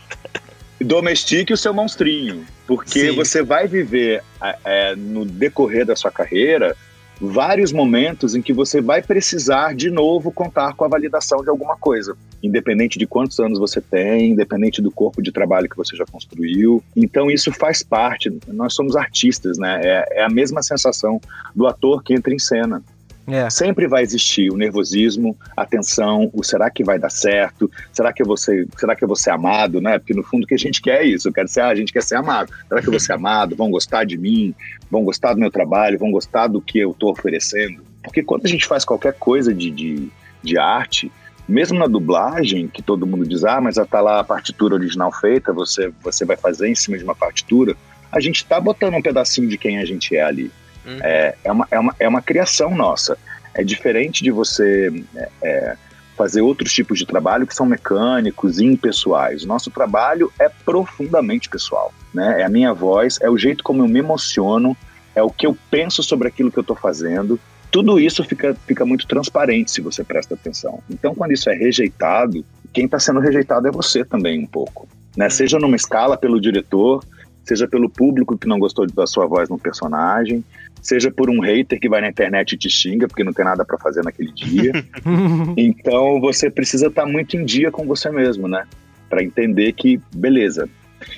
domestique 0.79 1.53
o 1.53 1.57
seu 1.57 1.73
monstrinho. 1.73 2.45
Porque 2.67 3.11
Sim. 3.11 3.15
você 3.15 3.43
vai 3.43 3.67
viver 3.67 4.23
é, 4.63 4.95
no 4.95 5.25
decorrer 5.25 5.85
da 5.85 5.95
sua 5.95 6.11
carreira 6.11 6.75
vários 7.19 7.71
momentos 7.71 8.35
em 8.35 8.41
que 8.41 8.51
você 8.51 8.81
vai 8.81 9.01
precisar 9.01 9.73
de 9.75 9.89
novo 9.89 10.31
contar 10.31 10.73
com 10.73 10.83
a 10.83 10.87
validação 10.87 11.41
de 11.41 11.49
alguma 11.49 11.77
coisa, 11.77 12.17
independente 12.41 12.99
de 12.99 13.07
quantos 13.07 13.39
anos 13.39 13.59
você 13.59 13.79
tem, 13.79 14.31
independente 14.31 14.81
do 14.81 14.91
corpo 14.91 15.21
de 15.21 15.31
trabalho 15.31 15.69
que 15.69 15.77
você 15.77 15.95
já 15.95 16.05
construiu. 16.05 16.83
Então 16.95 17.31
isso 17.31 17.51
faz 17.51 17.81
parte. 17.81 18.29
Nós 18.47 18.73
somos 18.73 18.95
artistas, 18.95 19.57
né? 19.57 19.79
É, 19.83 20.19
é 20.19 20.23
a 20.23 20.29
mesma 20.29 20.61
sensação 20.61 21.21
do 21.55 21.67
ator 21.67 22.03
que 22.03 22.13
entra 22.13 22.33
em 22.33 22.39
cena. 22.39 22.83
É. 23.25 23.49
Sempre 23.49 23.87
vai 23.87 24.03
existir 24.03 24.51
o 24.51 24.57
nervosismo, 24.57 25.37
a 25.55 25.65
tensão, 25.65 26.29
o 26.33 26.43
será 26.43 26.69
que 26.69 26.83
vai 26.83 26.99
dar 26.99 27.09
certo? 27.09 27.71
Será 27.91 28.11
que 28.11 28.21
eu 28.21 28.25
vou 28.25 28.35
ser, 28.35 28.67
será 28.77 28.95
que 28.95 29.03
eu 29.03 29.07
amado, 29.31 29.79
né? 29.79 29.97
Porque 29.97 30.13
no 30.13 30.23
fundo 30.23 30.43
o 30.43 30.47
que 30.47 30.55
a 30.55 30.57
gente 30.57 30.81
quer 30.81 31.01
é 31.01 31.05
isso, 31.05 31.29
eu 31.29 31.33
quero 31.33 31.47
ser, 31.47 31.61
ah, 31.61 31.69
a 31.69 31.75
gente 31.75 31.93
quer 31.93 32.03
ser 32.03 32.15
amado. 32.15 32.51
Será 32.67 32.81
que 32.81 32.87
eu 32.87 32.91
vou 32.91 32.99
ser 32.99 33.13
amado? 33.13 33.55
Vão 33.55 33.71
gostar 33.71 34.03
de 34.03 34.17
mim? 34.17 34.53
Vão 34.91 35.03
gostar 35.03 35.33
do 35.33 35.39
meu 35.39 35.49
trabalho? 35.49 35.97
Vão 35.97 36.11
gostar 36.11 36.47
do 36.47 36.61
que 36.61 36.79
eu 36.79 36.91
estou 36.91 37.11
oferecendo? 37.11 37.81
Porque 38.03 38.21
quando 38.21 38.45
a 38.45 38.49
gente 38.49 38.65
faz 38.65 38.83
qualquer 38.83 39.13
coisa 39.13 39.53
de, 39.53 39.71
de, 39.71 40.09
de 40.43 40.57
arte, 40.57 41.09
mesmo 41.47 41.79
na 41.79 41.87
dublagem, 41.87 42.67
que 42.67 42.81
todo 42.81 43.07
mundo 43.07 43.25
diz, 43.25 43.45
ah, 43.45 43.61
mas 43.61 43.75
já 43.75 43.85
tá 43.85 44.01
lá 44.01 44.19
a 44.19 44.23
partitura 44.23 44.75
original 44.75 45.11
feita, 45.11 45.53
você, 45.53 45.91
você 46.01 46.25
vai 46.25 46.35
fazer 46.35 46.67
em 46.67 46.75
cima 46.75 46.97
de 46.97 47.03
uma 47.03 47.15
partitura, 47.15 47.75
a 48.11 48.19
gente 48.19 48.37
está 48.37 48.59
botando 48.59 48.95
um 48.95 49.01
pedacinho 49.01 49.47
de 49.47 49.57
quem 49.57 49.79
a 49.79 49.85
gente 49.85 50.15
é 50.15 50.21
ali. 50.21 50.51
Uhum. 50.85 50.99
É, 51.01 51.35
é, 51.43 51.51
uma, 51.51 51.67
é, 51.71 51.79
uma, 51.79 51.95
é 51.99 52.07
uma 52.07 52.21
criação 52.21 52.75
nossa. 52.75 53.17
É 53.53 53.63
diferente 53.63 54.23
de 54.23 54.31
você 54.31 54.91
é, 55.15 55.29
é, 55.41 55.77
fazer 56.15 56.41
outros 56.41 56.71
tipos 56.73 56.99
de 56.99 57.05
trabalho 57.05 57.47
que 57.47 57.55
são 57.55 57.65
mecânicos, 57.65 58.59
impessoais. 58.59 59.45
Nosso 59.45 59.71
trabalho 59.71 60.31
é 60.39 60.49
profundamente 60.49 61.49
pessoal. 61.49 61.93
Né? 62.13 62.41
É 62.41 62.43
a 62.43 62.49
minha 62.49 62.73
voz, 62.73 63.19
é 63.21 63.29
o 63.29 63.37
jeito 63.37 63.63
como 63.63 63.83
eu 63.83 63.87
me 63.87 63.99
emociono, 63.99 64.75
é 65.15 65.21
o 65.21 65.29
que 65.29 65.45
eu 65.45 65.57
penso 65.69 66.01
sobre 66.03 66.27
aquilo 66.27 66.51
que 66.51 66.57
eu 66.57 66.61
estou 66.61 66.75
fazendo. 66.75 67.39
Tudo 67.71 67.99
isso 67.99 68.23
fica, 68.23 68.55
fica 68.67 68.85
muito 68.85 69.07
transparente 69.07 69.71
se 69.71 69.81
você 69.81 70.03
presta 70.03 70.35
atenção. 70.35 70.79
Então, 70.89 71.15
quando 71.15 71.31
isso 71.31 71.49
é 71.49 71.55
rejeitado, 71.55 72.45
quem 72.71 72.85
está 72.85 72.99
sendo 72.99 73.19
rejeitado 73.19 73.67
é 73.67 73.71
você 73.71 74.05
também 74.05 74.39
um 74.39 74.45
pouco. 74.45 74.87
Né? 75.17 75.29
Seja 75.29 75.59
numa 75.59 75.75
escala 75.75 76.17
pelo 76.17 76.39
diretor, 76.39 77.03
seja 77.43 77.67
pelo 77.67 77.89
público 77.89 78.37
que 78.37 78.47
não 78.47 78.59
gostou 78.59 78.87
da 78.87 79.07
sua 79.07 79.25
voz 79.25 79.49
no 79.49 79.57
personagem, 79.57 80.43
seja 80.83 81.09
por 81.09 81.29
um 81.29 81.39
hater 81.39 81.79
que 81.79 81.89
vai 81.89 82.01
na 82.01 82.09
internet 82.09 82.51
e 82.51 82.57
te 82.57 82.69
xinga 82.69 83.07
porque 83.07 83.23
não 83.23 83.33
tem 83.33 83.45
nada 83.45 83.63
para 83.63 83.77
fazer 83.77 84.03
naquele 84.03 84.31
dia. 84.33 84.73
então 85.57 86.19
você 86.19 86.49
precisa 86.49 86.87
estar 86.87 87.05
muito 87.05 87.37
em 87.37 87.45
dia 87.45 87.71
com 87.71 87.87
você 87.87 88.11
mesmo, 88.11 88.47
né? 88.47 88.65
Para 89.09 89.23
entender 89.23 89.71
que 89.73 89.99
beleza. 90.13 90.69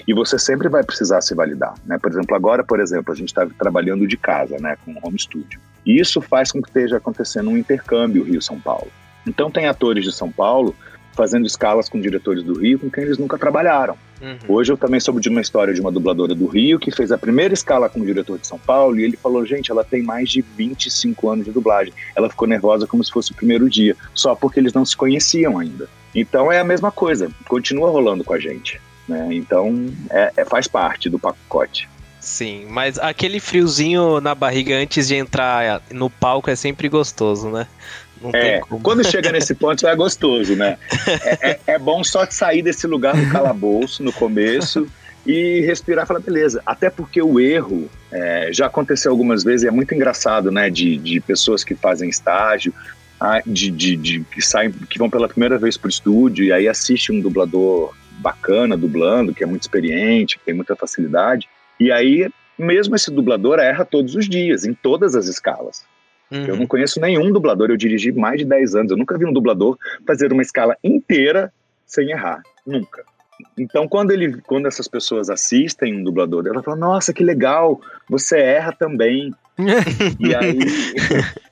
E 0.07 0.13
você 0.13 0.37
sempre 0.37 0.69
vai 0.69 0.83
precisar 0.83 1.21
se 1.21 1.35
validar, 1.35 1.73
né? 1.85 1.97
Por 1.97 2.11
exemplo, 2.11 2.35
agora, 2.35 2.63
por 2.63 2.79
exemplo, 2.79 3.11
a 3.11 3.15
gente 3.15 3.29
está 3.29 3.45
trabalhando 3.57 4.07
de 4.07 4.17
casa, 4.17 4.57
né, 4.59 4.77
com 4.83 4.95
home 5.01 5.19
studio. 5.19 5.59
E 5.85 5.99
isso 5.99 6.21
faz 6.21 6.51
com 6.51 6.61
que 6.61 6.69
esteja 6.69 6.97
acontecendo 6.97 7.49
um 7.49 7.57
intercâmbio 7.57 8.23
Rio-São 8.23 8.59
Paulo. 8.59 8.91
Então 9.27 9.49
tem 9.49 9.67
atores 9.67 10.03
de 10.03 10.11
São 10.11 10.31
Paulo 10.31 10.75
fazendo 11.15 11.47
escalas 11.47 11.89
com 11.89 11.99
diretores 11.99 12.43
do 12.43 12.59
Rio 12.59 12.79
com 12.79 12.89
quem 12.89 13.03
eles 13.03 13.17
nunca 13.17 13.37
trabalharam. 13.37 13.97
Uhum. 14.21 14.37
Hoje 14.47 14.71
eu 14.71 14.77
também 14.77 14.99
soube 14.99 15.19
de 15.19 15.29
uma 15.29 15.41
história 15.41 15.73
de 15.73 15.81
uma 15.81 15.91
dubladora 15.91 16.33
do 16.35 16.45
Rio 16.45 16.79
que 16.79 16.91
fez 16.91 17.11
a 17.11 17.17
primeira 17.17 17.53
escala 17.53 17.89
com 17.89 17.99
o 17.99 18.05
diretor 18.05 18.37
de 18.37 18.47
São 18.47 18.59
Paulo 18.59 18.99
e 18.99 19.03
ele 19.03 19.17
falou: 19.17 19.45
gente, 19.45 19.71
ela 19.71 19.83
tem 19.83 20.03
mais 20.03 20.29
de 20.29 20.41
25 20.41 21.29
anos 21.29 21.45
de 21.45 21.51
dublagem. 21.51 21.93
Ela 22.15 22.29
ficou 22.29 22.47
nervosa 22.47 22.87
como 22.87 23.03
se 23.03 23.11
fosse 23.11 23.31
o 23.31 23.35
primeiro 23.35 23.69
dia, 23.69 23.95
só 24.13 24.35
porque 24.35 24.59
eles 24.59 24.73
não 24.73 24.85
se 24.85 24.95
conheciam 24.95 25.57
ainda. 25.57 25.89
Então 26.13 26.51
é 26.51 26.59
a 26.59 26.63
mesma 26.63 26.91
coisa, 26.91 27.29
continua 27.47 27.89
rolando 27.89 28.23
com 28.23 28.33
a 28.33 28.39
gente. 28.39 28.79
Né? 29.07 29.27
Então 29.31 29.91
é, 30.09 30.31
é, 30.37 30.45
faz 30.45 30.67
parte 30.67 31.09
do 31.09 31.19
pacote. 31.19 31.89
Sim, 32.19 32.65
mas 32.69 32.97
aquele 32.97 33.39
friozinho 33.39 34.19
na 34.19 34.33
barriga 34.33 34.75
antes 34.75 35.07
de 35.07 35.15
entrar 35.15 35.79
no 35.91 36.09
palco 36.09 36.49
é 36.49 36.55
sempre 36.55 36.89
gostoso, 36.89 37.49
né? 37.49 37.67
É, 38.33 38.61
quando 38.81 39.03
chega 39.03 39.31
nesse 39.31 39.53
ponto 39.53 39.85
é 39.87 39.95
gostoso, 39.95 40.55
né? 40.55 40.77
É, 41.07 41.49
é, 41.49 41.59
é 41.67 41.79
bom 41.79 42.03
só 42.03 42.25
sair 42.29 42.61
desse 42.61 42.87
lugar 42.87 43.15
do 43.15 43.29
calabouço 43.29 44.03
no 44.03 44.13
começo 44.13 44.87
e 45.25 45.61
respirar 45.61 46.05
e 46.05 46.07
falar, 46.07 46.19
beleza. 46.19 46.61
Até 46.65 46.89
porque 46.89 47.21
o 47.21 47.39
erro 47.39 47.89
é, 48.11 48.49
já 48.51 48.67
aconteceu 48.67 49.11
algumas 49.11 49.43
vezes 49.43 49.63
e 49.63 49.67
é 49.67 49.71
muito 49.71 49.93
engraçado, 49.93 50.51
né? 50.51 50.69
De, 50.69 50.97
de 50.97 51.19
pessoas 51.19 51.63
que 51.63 51.75
fazem 51.75 52.09
estágio, 52.09 52.73
ah, 53.19 53.41
de, 53.45 53.71
de, 53.71 53.95
de, 53.95 54.19
que 54.31 54.41
saem, 54.41 54.71
que 54.71 54.97
vão 54.97 55.09
pela 55.09 55.27
primeira 55.27 55.57
vez 55.57 55.77
pro 55.77 55.89
estúdio 55.89 56.45
e 56.45 56.51
aí 56.51 56.67
assiste 56.67 57.11
um 57.11 57.19
dublador 57.19 57.93
bacana 58.19 58.77
dublando, 58.77 59.33
que 59.33 59.43
é 59.43 59.47
muito 59.47 59.63
experiente, 59.63 60.37
que 60.37 60.45
tem 60.45 60.53
muita 60.53 60.75
facilidade. 60.75 61.47
E 61.79 61.91
aí, 61.91 62.29
mesmo 62.57 62.95
esse 62.95 63.11
dublador 63.11 63.59
erra 63.59 63.83
todos 63.83 64.15
os 64.15 64.27
dias, 64.27 64.65
em 64.65 64.73
todas 64.73 65.15
as 65.15 65.27
escalas. 65.27 65.83
Uhum. 66.31 66.45
Eu 66.45 66.57
não 66.57 66.67
conheço 66.67 66.99
nenhum 66.99 67.31
dublador, 67.31 67.69
eu 67.69 67.77
dirigi 67.77 68.11
mais 68.11 68.39
de 68.39 68.45
10 68.45 68.75
anos, 68.75 68.91
eu 68.91 68.97
nunca 68.97 69.17
vi 69.17 69.25
um 69.25 69.33
dublador 69.33 69.77
fazer 70.05 70.31
uma 70.31 70.41
escala 70.41 70.75
inteira 70.83 71.51
sem 71.85 72.11
errar. 72.11 72.41
Nunca. 72.65 73.03
Então, 73.57 73.87
quando, 73.87 74.11
ele, 74.11 74.41
quando 74.41 74.67
essas 74.67 74.87
pessoas 74.87 75.29
assistem 75.29 75.95
um 75.95 76.03
dublador, 76.03 76.47
ela 76.47 76.63
fala: 76.63 76.77
Nossa, 76.77 77.13
que 77.13 77.23
legal, 77.23 77.79
você 78.09 78.39
erra 78.39 78.71
também. 78.71 79.33
e 80.19 80.35
aí. 80.35 80.59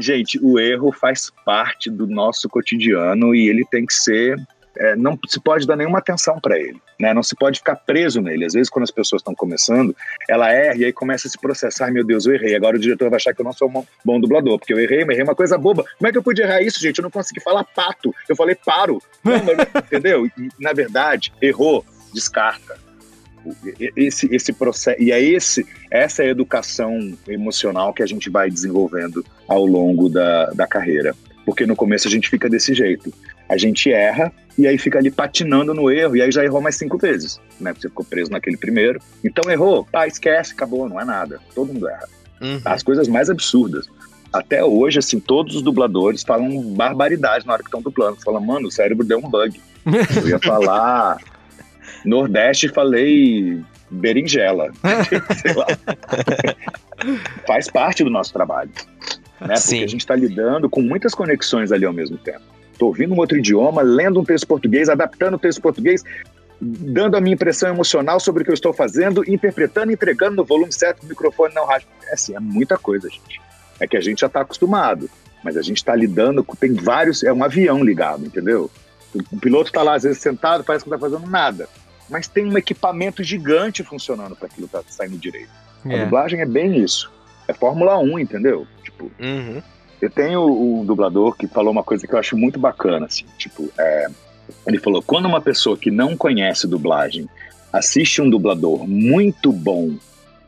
Gente, 0.00 0.38
o 0.42 0.58
erro 0.58 0.90
faz 0.90 1.30
parte 1.44 1.90
do 1.90 2.06
nosso 2.06 2.48
cotidiano 2.48 3.34
e 3.34 3.48
ele 3.48 3.64
tem 3.70 3.84
que 3.84 3.92
ser 3.92 4.38
é, 4.76 4.94
não 4.96 5.18
se 5.26 5.40
pode 5.40 5.66
dar 5.66 5.76
nenhuma 5.76 5.98
atenção 5.98 6.38
para 6.40 6.58
ele, 6.58 6.80
né? 6.98 7.12
Não 7.12 7.22
se 7.22 7.34
pode 7.34 7.58
ficar 7.58 7.76
preso 7.76 8.20
nele. 8.20 8.44
Às 8.44 8.52
vezes, 8.52 8.70
quando 8.70 8.84
as 8.84 8.90
pessoas 8.90 9.20
estão 9.20 9.34
começando, 9.34 9.94
ela 10.28 10.50
erra 10.50 10.76
e 10.76 10.84
aí 10.84 10.92
começa 10.92 11.26
a 11.26 11.30
se 11.30 11.38
processar. 11.38 11.90
Meu 11.90 12.04
Deus, 12.04 12.26
eu 12.26 12.34
errei. 12.34 12.54
Agora 12.54 12.76
o 12.76 12.80
diretor 12.80 13.10
vai 13.10 13.16
achar 13.16 13.34
que 13.34 13.40
eu 13.40 13.44
não 13.44 13.52
sou 13.52 13.68
um 13.68 13.84
bom 14.04 14.20
dublador, 14.20 14.58
porque 14.58 14.72
eu 14.72 14.78
errei, 14.78 15.04
mas 15.04 15.14
errei 15.14 15.24
uma 15.24 15.34
coisa 15.34 15.58
boba. 15.58 15.84
Como 15.98 16.08
é 16.08 16.12
que 16.12 16.18
eu 16.18 16.22
pude 16.22 16.42
errar 16.42 16.62
isso, 16.62 16.80
gente? 16.80 16.98
Eu 16.98 17.02
não 17.02 17.10
consegui 17.10 17.40
falar 17.40 17.64
pato. 17.64 18.14
Eu 18.28 18.36
falei 18.36 18.54
paro. 18.54 19.02
Não, 19.24 19.42
mas, 19.44 19.58
entendeu? 19.86 20.26
E, 20.26 20.32
na 20.58 20.72
verdade, 20.72 21.32
errou, 21.40 21.84
descarta. 22.12 22.78
Esse, 23.96 24.28
esse 24.34 24.52
processo 24.52 25.00
e 25.00 25.10
é 25.10 25.18
esse 25.18 25.66
essa 25.90 26.22
é 26.22 26.26
a 26.26 26.30
educação 26.30 27.16
emocional 27.26 27.94
que 27.94 28.02
a 28.02 28.06
gente 28.06 28.28
vai 28.28 28.50
desenvolvendo 28.50 29.24
ao 29.48 29.64
longo 29.64 30.10
da, 30.10 30.50
da 30.50 30.66
carreira 30.66 31.16
porque 31.46 31.64
no 31.64 31.74
começo 31.74 32.06
a 32.06 32.10
gente 32.10 32.28
fica 32.28 32.50
desse 32.50 32.74
jeito 32.74 33.10
a 33.50 33.56
gente 33.56 33.92
erra 33.92 34.32
e 34.56 34.66
aí 34.66 34.78
fica 34.78 34.98
ali 34.98 35.10
patinando 35.10 35.74
no 35.74 35.90
erro, 35.90 36.16
e 36.16 36.22
aí 36.22 36.30
já 36.30 36.44
errou 36.44 36.60
mais 36.60 36.76
cinco 36.76 36.96
vezes, 36.96 37.40
né? 37.58 37.72
Você 37.72 37.88
ficou 37.88 38.04
preso 38.04 38.30
naquele 38.30 38.56
primeiro. 38.56 39.00
Então 39.24 39.50
errou, 39.50 39.84
pá, 39.90 40.06
esquece, 40.06 40.52
acabou, 40.52 40.88
não 40.88 41.00
é 41.00 41.04
nada. 41.04 41.40
Todo 41.54 41.72
mundo 41.72 41.88
erra. 41.88 42.08
Uhum. 42.40 42.60
As 42.64 42.82
coisas 42.82 43.08
mais 43.08 43.28
absurdas. 43.28 43.86
Até 44.32 44.64
hoje, 44.64 44.98
assim, 44.98 45.18
todos 45.18 45.56
os 45.56 45.62
dubladores 45.62 46.22
falam 46.22 46.62
barbaridade 46.74 47.44
na 47.44 47.54
hora 47.54 47.62
que 47.62 47.68
estão 47.68 47.82
dublando. 47.82 48.16
Você 48.16 48.24
fala, 48.24 48.40
mano, 48.40 48.68
o 48.68 48.70
cérebro 48.70 49.04
deu 49.04 49.18
um 49.18 49.28
bug. 49.28 49.60
Eu 50.16 50.28
ia 50.28 50.38
falar 50.38 51.18
Nordeste 52.04 52.68
falei 52.68 53.60
berinjela. 53.90 54.70
Sei 55.42 55.54
lá. 55.54 55.66
Faz 57.46 57.68
parte 57.68 58.04
do 58.04 58.10
nosso 58.10 58.32
trabalho. 58.32 58.70
Né? 59.40 59.54
Porque 59.54 59.82
a 59.82 59.88
gente 59.88 60.00
está 60.00 60.14
lidando 60.14 60.68
com 60.68 60.82
muitas 60.82 61.14
conexões 61.14 61.72
ali 61.72 61.84
ao 61.84 61.92
mesmo 61.92 62.16
tempo. 62.18 62.44
Estou 62.80 62.88
ouvindo 62.88 63.12
um 63.12 63.18
outro 63.18 63.36
idioma, 63.36 63.82
lendo 63.82 64.18
um 64.18 64.24
texto 64.24 64.46
português, 64.46 64.88
adaptando 64.88 65.34
o 65.34 65.38
texto 65.38 65.60
português, 65.60 66.02
dando 66.58 67.14
a 67.14 67.20
minha 67.20 67.34
impressão 67.34 67.68
emocional 67.68 68.18
sobre 68.18 68.40
o 68.40 68.44
que 68.46 68.50
eu 68.50 68.54
estou 68.54 68.72
fazendo, 68.72 69.22
interpretando, 69.30 69.92
entregando 69.92 70.36
no 70.36 70.44
volume 70.46 70.72
certo, 70.72 71.02
no 71.02 71.10
microfone 71.10 71.54
não 71.54 71.66
rádio. 71.66 71.88
É 72.08 72.14
assim, 72.14 72.34
é 72.34 72.40
muita 72.40 72.78
coisa, 72.78 73.10
gente. 73.10 73.38
É 73.78 73.86
que 73.86 73.98
a 73.98 74.00
gente 74.00 74.20
já 74.20 74.28
está 74.28 74.40
acostumado, 74.40 75.10
mas 75.44 75.58
a 75.58 75.62
gente 75.62 75.76
está 75.76 75.94
lidando 75.94 76.42
com. 76.42 76.56
Tem 76.56 76.72
vários. 76.72 77.22
É 77.22 77.30
um 77.30 77.44
avião 77.44 77.84
ligado, 77.84 78.24
entendeu? 78.24 78.70
O 79.30 79.38
piloto 79.38 79.68
está 79.68 79.82
lá, 79.82 79.96
às 79.96 80.04
vezes, 80.04 80.22
sentado, 80.22 80.64
parece 80.64 80.82
que 80.82 80.90
não 80.90 80.96
está 80.96 81.06
fazendo 81.06 81.30
nada. 81.30 81.68
Mas 82.08 82.28
tem 82.28 82.46
um 82.46 82.56
equipamento 82.56 83.22
gigante 83.22 83.84
funcionando 83.84 84.34
para 84.34 84.46
aquilo 84.46 84.64
estar 84.64 84.82
tá 84.82 84.86
saindo 84.88 85.18
direito. 85.18 85.50
É. 85.84 86.00
A 86.00 86.04
dublagem 86.04 86.40
é 86.40 86.46
bem 86.46 86.82
isso. 86.82 87.12
É 87.46 87.52
Fórmula 87.52 87.98
1, 87.98 88.18
entendeu? 88.20 88.66
Tipo. 88.82 89.10
Uhum. 89.20 89.62
Eu 90.00 90.10
tenho 90.10 90.46
um 90.46 90.84
dublador 90.84 91.36
que 91.36 91.46
falou 91.46 91.72
uma 91.72 91.82
coisa 91.82 92.06
que 92.06 92.14
eu 92.14 92.18
acho 92.18 92.36
muito 92.36 92.58
bacana, 92.58 93.06
assim, 93.06 93.26
tipo, 93.36 93.68
é, 93.78 94.06
ele 94.66 94.78
falou, 94.78 95.02
quando 95.02 95.26
uma 95.26 95.40
pessoa 95.40 95.76
que 95.76 95.90
não 95.90 96.16
conhece 96.16 96.66
dublagem 96.66 97.28
assiste 97.72 98.20
um 98.20 98.28
dublador 98.28 98.86
muito 98.88 99.52
bom 99.52 99.94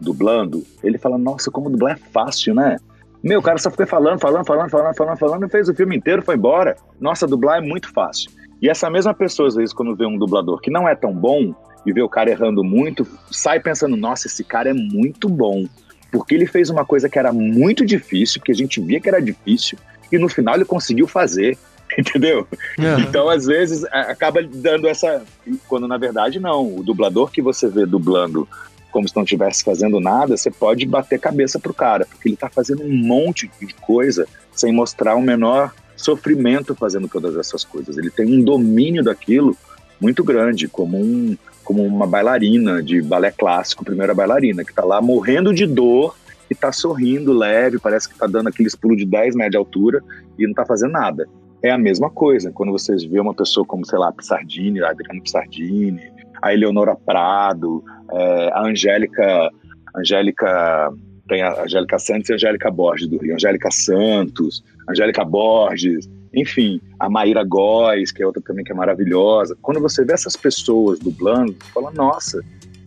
dublando, 0.00 0.64
ele 0.82 0.98
fala, 0.98 1.16
nossa, 1.16 1.50
como 1.50 1.70
dublar 1.70 1.96
é 1.96 2.11
fácil, 2.11 2.55
né? 2.55 2.78
Meu, 3.22 3.38
o 3.38 3.42
cara 3.42 3.59
só 3.59 3.70
foi 3.70 3.86
falando, 3.86 4.18
falando, 4.18 4.44
falando, 4.44 4.68
falando, 4.68 4.94
falando, 4.96 5.18
falando, 5.18 5.48
fez 5.48 5.68
o 5.68 5.74
filme 5.74 5.96
inteiro, 5.96 6.22
foi 6.22 6.34
embora. 6.34 6.76
Nossa, 7.00 7.26
dublar 7.26 7.59
é 7.59 7.61
muito 7.61 7.92
fácil. 7.92 8.32
E 8.61 8.68
essa 8.68 8.90
mesma 8.90 9.14
pessoa, 9.14 9.48
às 9.48 9.55
vezes, 9.55 9.72
quando 9.72 9.94
vê 9.94 10.05
um 10.05 10.18
dublador 10.18 10.61
que 10.61 10.70
não 10.70 10.88
é 10.88 10.94
tão 10.96 11.12
bom 11.12 11.55
e 11.86 11.92
vê 11.92 12.03
o 12.03 12.09
cara 12.09 12.30
errando 12.30 12.64
muito, 12.64 13.07
sai 13.30 13.61
pensando, 13.61 13.96
nossa, 13.96 14.26
esse 14.26 14.42
cara 14.42 14.70
é 14.70 14.74
muito 14.74 15.28
bom 15.28 15.66
porque 16.12 16.34
ele 16.34 16.46
fez 16.46 16.68
uma 16.68 16.84
coisa 16.84 17.08
que 17.08 17.18
era 17.18 17.32
muito 17.32 17.84
difícil, 17.86 18.38
porque 18.38 18.52
a 18.52 18.54
gente 18.54 18.80
via 18.80 19.00
que 19.00 19.08
era 19.08 19.20
difícil, 19.20 19.78
e 20.12 20.18
no 20.18 20.28
final 20.28 20.54
ele 20.54 20.66
conseguiu 20.66 21.08
fazer, 21.08 21.56
entendeu? 21.98 22.46
Uhum. 22.78 23.00
Então, 23.00 23.28
às 23.30 23.46
vezes, 23.46 23.82
acaba 23.84 24.42
dando 24.42 24.86
essa. 24.86 25.22
Quando 25.66 25.88
na 25.88 25.96
verdade, 25.96 26.38
não. 26.38 26.76
O 26.76 26.84
dublador 26.84 27.30
que 27.30 27.40
você 27.40 27.66
vê 27.66 27.86
dublando 27.86 28.46
como 28.92 29.08
se 29.08 29.16
não 29.16 29.22
estivesse 29.22 29.64
fazendo 29.64 29.98
nada, 29.98 30.36
você 30.36 30.50
pode 30.50 30.84
bater 30.84 31.18
cabeça 31.18 31.58
pro 31.58 31.72
cara, 31.72 32.04
porque 32.04 32.28
ele 32.28 32.36
tá 32.36 32.50
fazendo 32.50 32.82
um 32.82 32.94
monte 32.94 33.50
de 33.58 33.72
coisa 33.76 34.28
sem 34.54 34.70
mostrar 34.70 35.14
o 35.16 35.22
menor 35.22 35.72
sofrimento 35.96 36.74
fazendo 36.74 37.08
todas 37.08 37.34
essas 37.36 37.64
coisas. 37.64 37.96
Ele 37.96 38.10
tem 38.10 38.26
um 38.26 38.44
domínio 38.44 39.02
daquilo 39.02 39.56
muito 39.98 40.22
grande, 40.22 40.68
como 40.68 40.98
um, 40.98 41.38
como 41.62 41.84
uma 41.84 42.06
bailarina 42.06 42.82
de 42.82 43.00
balé 43.02 43.30
clássico, 43.30 43.84
primeira 43.84 44.14
bailarina, 44.14 44.64
que 44.64 44.70
está 44.70 44.84
lá 44.84 45.00
morrendo 45.00 45.54
de 45.54 45.66
dor 45.66 46.14
e 46.50 46.54
está 46.54 46.72
sorrindo 46.72 47.32
leve, 47.32 47.78
parece 47.78 48.08
que 48.08 48.14
está 48.14 48.26
dando 48.26 48.48
aquele 48.48 48.68
pulo 48.80 48.96
de 48.96 49.06
10 49.06 49.34
metros 49.34 49.52
de 49.52 49.56
altura 49.56 50.02
e 50.38 50.44
não 50.44 50.50
está 50.50 50.66
fazendo 50.66 50.92
nada. 50.92 51.28
É 51.62 51.70
a 51.70 51.78
mesma 51.78 52.10
coisa 52.10 52.50
quando 52.52 52.72
vocês 52.72 53.04
vê 53.04 53.20
uma 53.20 53.34
pessoa 53.34 53.64
como, 53.64 53.86
sei 53.86 53.98
lá, 53.98 54.12
Pissardini, 54.12 54.82
a 54.82 54.90
Adriana 54.90 55.22
Pissardini, 55.22 56.02
a 56.42 56.52
Eleonora 56.52 56.96
Prado, 56.96 57.84
é, 58.10 58.50
a 58.52 58.62
Angélica, 58.66 59.48
Angélica 59.96 60.92
tem 61.28 61.42
a 61.42 61.62
Angélica 61.62 61.98
Santos 61.98 62.28
e 62.28 62.32
a 62.32 62.36
Angélica 62.36 62.70
Borges 62.70 63.08
do 63.08 63.18
Rio, 63.18 63.34
Angélica 63.34 63.70
Santos, 63.70 64.62
Angélica 64.88 65.24
Borges, 65.24 66.10
enfim, 66.35 66.80
a 66.99 67.09
Maíra 67.09 67.45
Góes, 67.45 68.11
que 68.11 68.22
é 68.22 68.26
outra 68.26 68.43
também 68.43 68.64
que 68.64 68.72
é 68.72 68.74
maravilhosa. 68.74 69.57
Quando 69.61 69.80
você 69.80 70.05
vê 70.05 70.14
essas 70.14 70.37
pessoas 70.37 70.99
dublando, 70.99 71.53
você 71.53 71.72
fala, 71.72 71.91
nossa, 71.91 72.43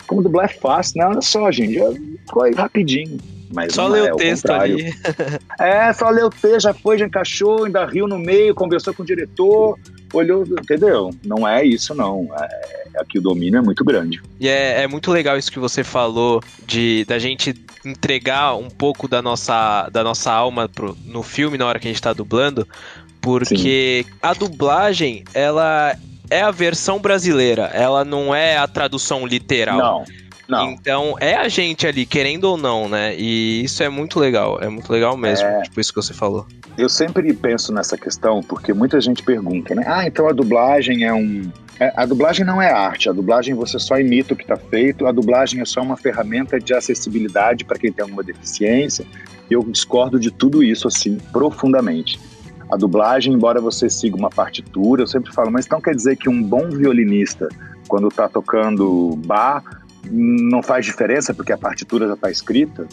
como 0.08 0.22
dublar 0.22 0.46
é 0.46 0.54
fácil, 0.54 1.00
né? 1.00 1.08
Olha 1.08 1.22
só, 1.22 1.52
gente, 1.52 1.76
já 1.76 1.86
foi 2.32 2.54
rapidinho. 2.54 3.18
Mas 3.54 3.74
só 3.74 3.88
ler 3.88 4.08
é, 4.08 4.14
o 4.14 4.18
texto 4.18 4.44
contrário. 4.44 4.76
ali. 4.76 4.94
é, 5.60 5.94
só 5.94 6.10
ler 6.10 6.26
o 6.26 6.30
texto, 6.30 6.62
já 6.62 6.74
foi, 6.74 6.98
já 6.98 7.06
encaixou, 7.06 7.66
ainda 7.66 7.86
riu 7.86 8.08
no 8.08 8.18
meio, 8.18 8.56
conversou 8.56 8.94
com 8.94 9.04
o 9.04 9.06
diretor, 9.06 9.78
olhou, 10.14 10.44
entendeu? 10.44 11.12
Não 11.24 11.48
é 11.48 11.64
isso, 11.64 11.94
não. 11.94 12.28
É, 12.38 13.00
aqui 13.00 13.20
o 13.20 13.22
domínio 13.22 13.60
é 13.60 13.62
muito 13.62 13.84
grande. 13.84 14.22
E 14.40 14.48
é, 14.48 14.84
é 14.84 14.88
muito 14.88 15.12
legal 15.12 15.38
isso 15.38 15.52
que 15.52 15.60
você 15.60 15.84
falou 15.84 16.42
de 16.66 17.06
da 17.06 17.20
gente 17.20 17.54
entregar 17.86 18.56
um 18.56 18.70
pouco 18.70 19.08
da 19.08 19.22
nossa, 19.22 19.90
da 19.90 20.04
nossa 20.04 20.32
alma 20.32 20.68
pro, 20.68 20.98
no 21.06 21.22
filme 21.22 21.58
na 21.58 21.66
hora 21.66 21.80
que 21.80 21.88
a 21.88 21.92
gente 21.92 22.02
tá 22.02 22.14
dublando, 22.14 22.68
porque 23.26 24.06
Sim. 24.08 24.14
a 24.22 24.34
dublagem, 24.36 25.24
ela 25.34 25.96
é 26.30 26.42
a 26.42 26.52
versão 26.52 27.00
brasileira, 27.00 27.72
ela 27.74 28.06
não 28.06 28.36
é 28.36 28.56
a 28.56 28.68
tradução 28.68 29.26
literal. 29.26 29.80
Não. 29.80 30.06
Não. 30.48 30.70
Então 30.70 31.16
é 31.20 31.34
a 31.34 31.48
gente 31.48 31.88
ali, 31.88 32.06
querendo 32.06 32.44
ou 32.44 32.56
não, 32.56 32.88
né? 32.88 33.16
E 33.18 33.64
isso 33.64 33.82
é 33.82 33.90
muito 33.90 34.20
legal, 34.20 34.60
é 34.62 34.70
muito 34.70 34.94
legal 34.94 35.18
mesmo, 35.18 35.48
é... 35.48 35.64
tipo 35.64 35.82
isso 35.82 35.92
que 35.92 35.96
você 35.96 36.14
falou. 36.14 36.46
Eu 36.78 36.88
sempre 36.88 37.34
penso 37.34 37.74
nessa 37.74 37.98
questão, 37.98 38.44
porque 38.44 38.72
muita 38.72 39.02
gente 39.02 39.24
pergunta, 39.24 39.74
né? 39.74 39.84
Ah, 39.88 40.06
então 40.06 40.30
a 40.30 40.32
dublagem 40.32 41.04
é 41.04 41.12
um. 41.12 41.52
É, 41.80 41.92
a 41.98 42.06
dublagem 42.06 42.46
não 42.46 42.62
é 42.62 42.72
arte, 42.72 43.10
a 43.10 43.12
dublagem 43.12 43.56
você 43.56 43.80
só 43.80 44.00
imita 44.00 44.36
o 44.36 44.38
que 44.38 44.44
está 44.44 44.56
feito, 44.56 45.08
a 45.08 45.12
dublagem 45.12 45.62
é 45.62 45.66
só 45.66 45.82
uma 45.82 45.98
ferramenta 45.98 46.60
de 46.60 46.76
acessibilidade 46.76 47.66
para 47.66 47.80
quem 47.80 47.92
tem 47.92 48.04
alguma 48.04 48.22
deficiência. 48.22 49.04
Eu 49.50 49.64
discordo 49.64 50.20
de 50.20 50.30
tudo 50.30 50.62
isso, 50.62 50.88
assim, 50.88 51.18
profundamente 51.34 52.20
a 52.72 52.76
dublagem, 52.76 53.34
embora 53.34 53.62
você 53.62 53.90
siga 53.90 54.16
uma 54.16 54.30
partitura, 54.30 55.04
eu 55.04 55.08
sempre 55.08 55.32
falo, 55.32 55.52
mas 55.52 55.66
então 55.66 55.80
quer 55.80 55.96
dizer 55.96 56.16
que 56.16 56.30
um 56.30 56.42
bom 56.42 56.70
violinista, 56.70 57.48
quando 57.88 58.08
está 58.08 58.28
tocando 58.28 59.16
bar, 59.26 59.64
não 60.12 60.64
faz 60.64 60.86
diferença 60.86 61.34
porque 61.34 61.52
a 61.52 61.58
partitura 61.58 62.08
já 62.08 62.14
está 62.14 62.32
escrita? 62.32 62.88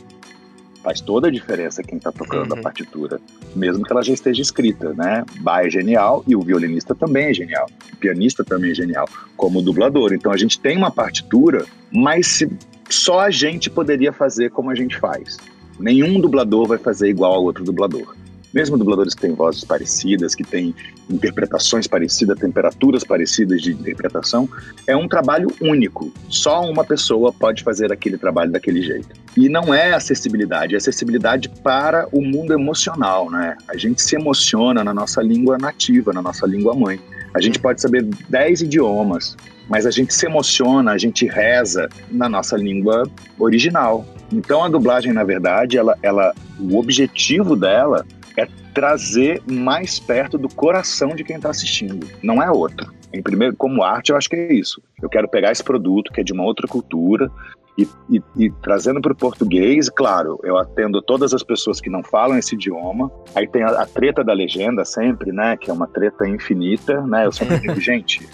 Faz 0.82 1.00
toda 1.00 1.28
a 1.28 1.30
diferença 1.30 1.82
quem 1.82 1.96
está 1.96 2.10
tocando 2.10 2.52
uhum. 2.52 2.58
a 2.58 2.62
partitura, 2.62 3.20
mesmo 3.54 3.84
que 3.84 3.92
ela 3.92 4.02
já 4.02 4.12
esteja 4.12 4.42
escrita, 4.42 4.92
né? 4.92 5.24
Bar 5.40 5.64
é 5.64 5.70
genial 5.70 6.24
e 6.26 6.34
o 6.34 6.42
violinista 6.42 6.94
também 6.94 7.26
é 7.26 7.34
genial, 7.34 7.66
o 7.92 7.96
pianista 7.96 8.44
também 8.44 8.72
é 8.72 8.74
genial, 8.74 9.08
como 9.36 9.60
o 9.60 9.62
dublador. 9.62 10.12
Então 10.12 10.32
a 10.32 10.36
gente 10.36 10.58
tem 10.58 10.76
uma 10.76 10.90
partitura, 10.90 11.64
mas 11.90 12.26
se, 12.26 12.50
só 12.90 13.20
a 13.20 13.30
gente 13.30 13.70
poderia 13.70 14.12
fazer 14.12 14.50
como 14.50 14.70
a 14.70 14.74
gente 14.74 14.98
faz. 14.98 15.38
Nenhum 15.78 16.20
dublador 16.20 16.66
vai 16.66 16.78
fazer 16.78 17.08
igual 17.08 17.32
ao 17.32 17.44
outro 17.44 17.64
dublador 17.64 18.14
mesmo 18.52 18.76
dubladores 18.76 19.14
que 19.14 19.22
têm 19.22 19.34
vozes 19.34 19.64
parecidas, 19.64 20.34
que 20.34 20.44
têm 20.44 20.74
interpretações 21.08 21.86
parecidas, 21.86 22.38
temperaturas 22.38 23.04
parecidas 23.04 23.62
de 23.62 23.72
interpretação, 23.72 24.48
é 24.86 24.96
um 24.96 25.08
trabalho 25.08 25.48
único. 25.60 26.12
Só 26.28 26.62
uma 26.62 26.84
pessoa 26.84 27.32
pode 27.32 27.62
fazer 27.62 27.92
aquele 27.92 28.18
trabalho 28.18 28.50
daquele 28.50 28.82
jeito. 28.82 29.08
E 29.36 29.48
não 29.48 29.72
é 29.72 29.92
acessibilidade, 29.92 30.74
é 30.74 30.78
acessibilidade 30.78 31.48
para 31.48 32.06
o 32.12 32.20
mundo 32.20 32.52
emocional, 32.52 33.30
né? 33.30 33.56
A 33.68 33.76
gente 33.76 34.02
se 34.02 34.16
emociona 34.16 34.84
na 34.84 34.92
nossa 34.92 35.22
língua 35.22 35.56
nativa, 35.58 36.12
na 36.12 36.22
nossa 36.22 36.46
língua 36.46 36.74
mãe. 36.74 37.00
A 37.34 37.40
gente 37.40 37.58
pode 37.58 37.80
saber 37.80 38.04
10 38.28 38.62
idiomas, 38.62 39.36
mas 39.68 39.86
a 39.86 39.90
gente 39.90 40.12
se 40.12 40.26
emociona, 40.26 40.92
a 40.92 40.98
gente 40.98 41.26
reza 41.26 41.88
na 42.10 42.28
nossa 42.28 42.56
língua 42.56 43.08
original. 43.38 44.06
Então 44.30 44.62
a 44.62 44.68
dublagem, 44.68 45.12
na 45.12 45.24
verdade, 45.24 45.78
ela, 45.78 45.96
ela, 46.02 46.34
o 46.58 46.76
objetivo 46.76 47.56
dela 47.56 48.04
é 48.36 48.46
trazer 48.74 49.42
mais 49.46 49.98
perto 49.98 50.38
do 50.38 50.48
coração 50.48 51.14
de 51.14 51.24
quem 51.24 51.36
está 51.36 51.50
assistindo. 51.50 52.06
Não 52.22 52.42
é 52.42 52.50
outro. 52.50 52.92
Em 53.12 53.22
primeiro, 53.22 53.54
como 53.54 53.82
arte, 53.82 54.10
eu 54.10 54.16
acho 54.16 54.28
que 54.28 54.36
é 54.36 54.52
isso. 54.52 54.82
Eu 55.02 55.08
quero 55.08 55.28
pegar 55.28 55.52
esse 55.52 55.62
produto 55.62 56.12
que 56.12 56.20
é 56.20 56.24
de 56.24 56.32
uma 56.32 56.44
outra 56.44 56.66
cultura 56.66 57.30
e, 57.76 57.86
e, 58.10 58.22
e 58.36 58.50
trazendo 58.62 59.00
para 59.00 59.12
o 59.12 59.16
português, 59.16 59.88
claro, 59.88 60.38
eu 60.42 60.58
atendo 60.58 61.00
todas 61.00 61.32
as 61.32 61.42
pessoas 61.42 61.80
que 61.80 61.90
não 61.90 62.02
falam 62.02 62.38
esse 62.38 62.54
idioma. 62.54 63.10
Aí 63.34 63.46
tem 63.46 63.62
a, 63.62 63.82
a, 63.82 63.86
treta 63.86 64.22
da 64.22 64.32
legenda 64.32 64.84
sempre, 64.84 65.32
né? 65.32 65.56
Que 65.56 65.70
é 65.70 65.72
uma 65.72 65.86
treta 65.86 66.26
infinita, 66.26 67.00
né? 67.02 67.26
Eu 67.26 67.32
sempre 67.32 67.60
digo, 67.60 67.78
gente, 67.80 68.26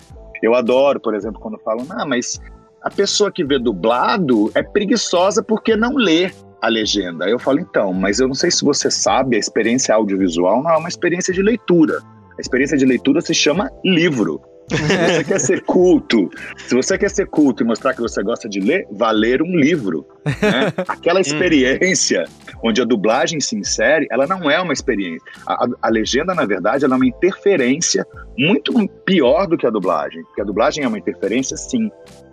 eu 0.43 0.55
adoro, 0.55 1.01
por 1.01 1.15
exemplo, 1.15 1.41
quando 1.41 1.59
falam, 1.59 1.87
ah, 1.91 2.07
mas 2.07 2.41
a 2.83 2.91
pessoa 2.91 3.31
que 3.31 3.45
vê 3.45 3.59
dublado 3.59 4.51
é 4.55 4.63
preguiçosa 4.63 5.43
porque 5.43 5.77
não 5.77 5.95
lê 5.95 6.31
a 6.61 6.69
legenda. 6.69 7.25
Aí 7.25 7.31
eu 7.31 7.39
falo, 7.39 7.61
então, 7.61 7.93
mas 7.93 8.19
eu 8.19 8.29
não 8.29 8.35
sei 8.35 8.51
se 8.51 8.65
você 8.65 8.91
sabe, 8.91 9.37
a 9.37 9.39
experiência 9.39 9.95
audiovisual 9.95 10.63
não 10.63 10.71
é 10.71 10.77
uma 10.77 10.89
experiência 10.89 11.33
de 11.33 11.43
leitura. 11.43 12.01
A 12.37 12.41
experiência 12.41 12.77
de 12.77 12.85
leitura 12.85 13.21
se 13.21 13.35
chama 13.35 13.71
livro. 13.85 14.41
Se 14.69 14.77
você 14.77 15.25
quer 15.25 15.41
ser 15.41 15.63
culto, 15.63 16.31
se 16.59 16.75
você 16.75 16.99
quer 16.99 17.11
ser 17.11 17.27
culto 17.27 17.63
e 17.63 17.67
mostrar 17.67 17.95
que 17.95 18.03
você 18.03 18.23
gosta 18.23 18.49
de 18.49 18.61
ler, 18.61 18.87
vá 18.93 19.11
ler 19.11 19.41
um 19.41 19.57
livro. 19.57 20.07
Né? 20.27 20.73
Aquela 20.87 21.21
experiência 21.21 22.27
onde 22.63 22.83
a 22.83 22.85
dublagem 22.85 23.41
se 23.41 23.57
insere, 23.57 24.07
ela 24.11 24.27
não 24.27 24.51
é 24.51 24.61
uma 24.61 24.73
experiência. 24.73 25.23
A, 25.47 25.65
a, 25.65 25.69
a, 25.83 25.89
legenda, 25.89 26.35
na 26.35 26.45
verdade, 26.45 26.85
ela 26.85 26.95
é 26.95 26.97
uma 26.97 27.07
interferência 27.07 28.07
muito 28.37 28.87
pior 29.07 29.47
do 29.47 29.57
que 29.57 29.67
a 29.67 29.71
dublagem. 29.71 30.23
Porque 30.25 30.43
a 30.43 30.45
dublagem 30.45 30.85
é 30.85 30.89
uma 30.89 30.99
interferência, 30.99 31.57
sim, 31.57 31.91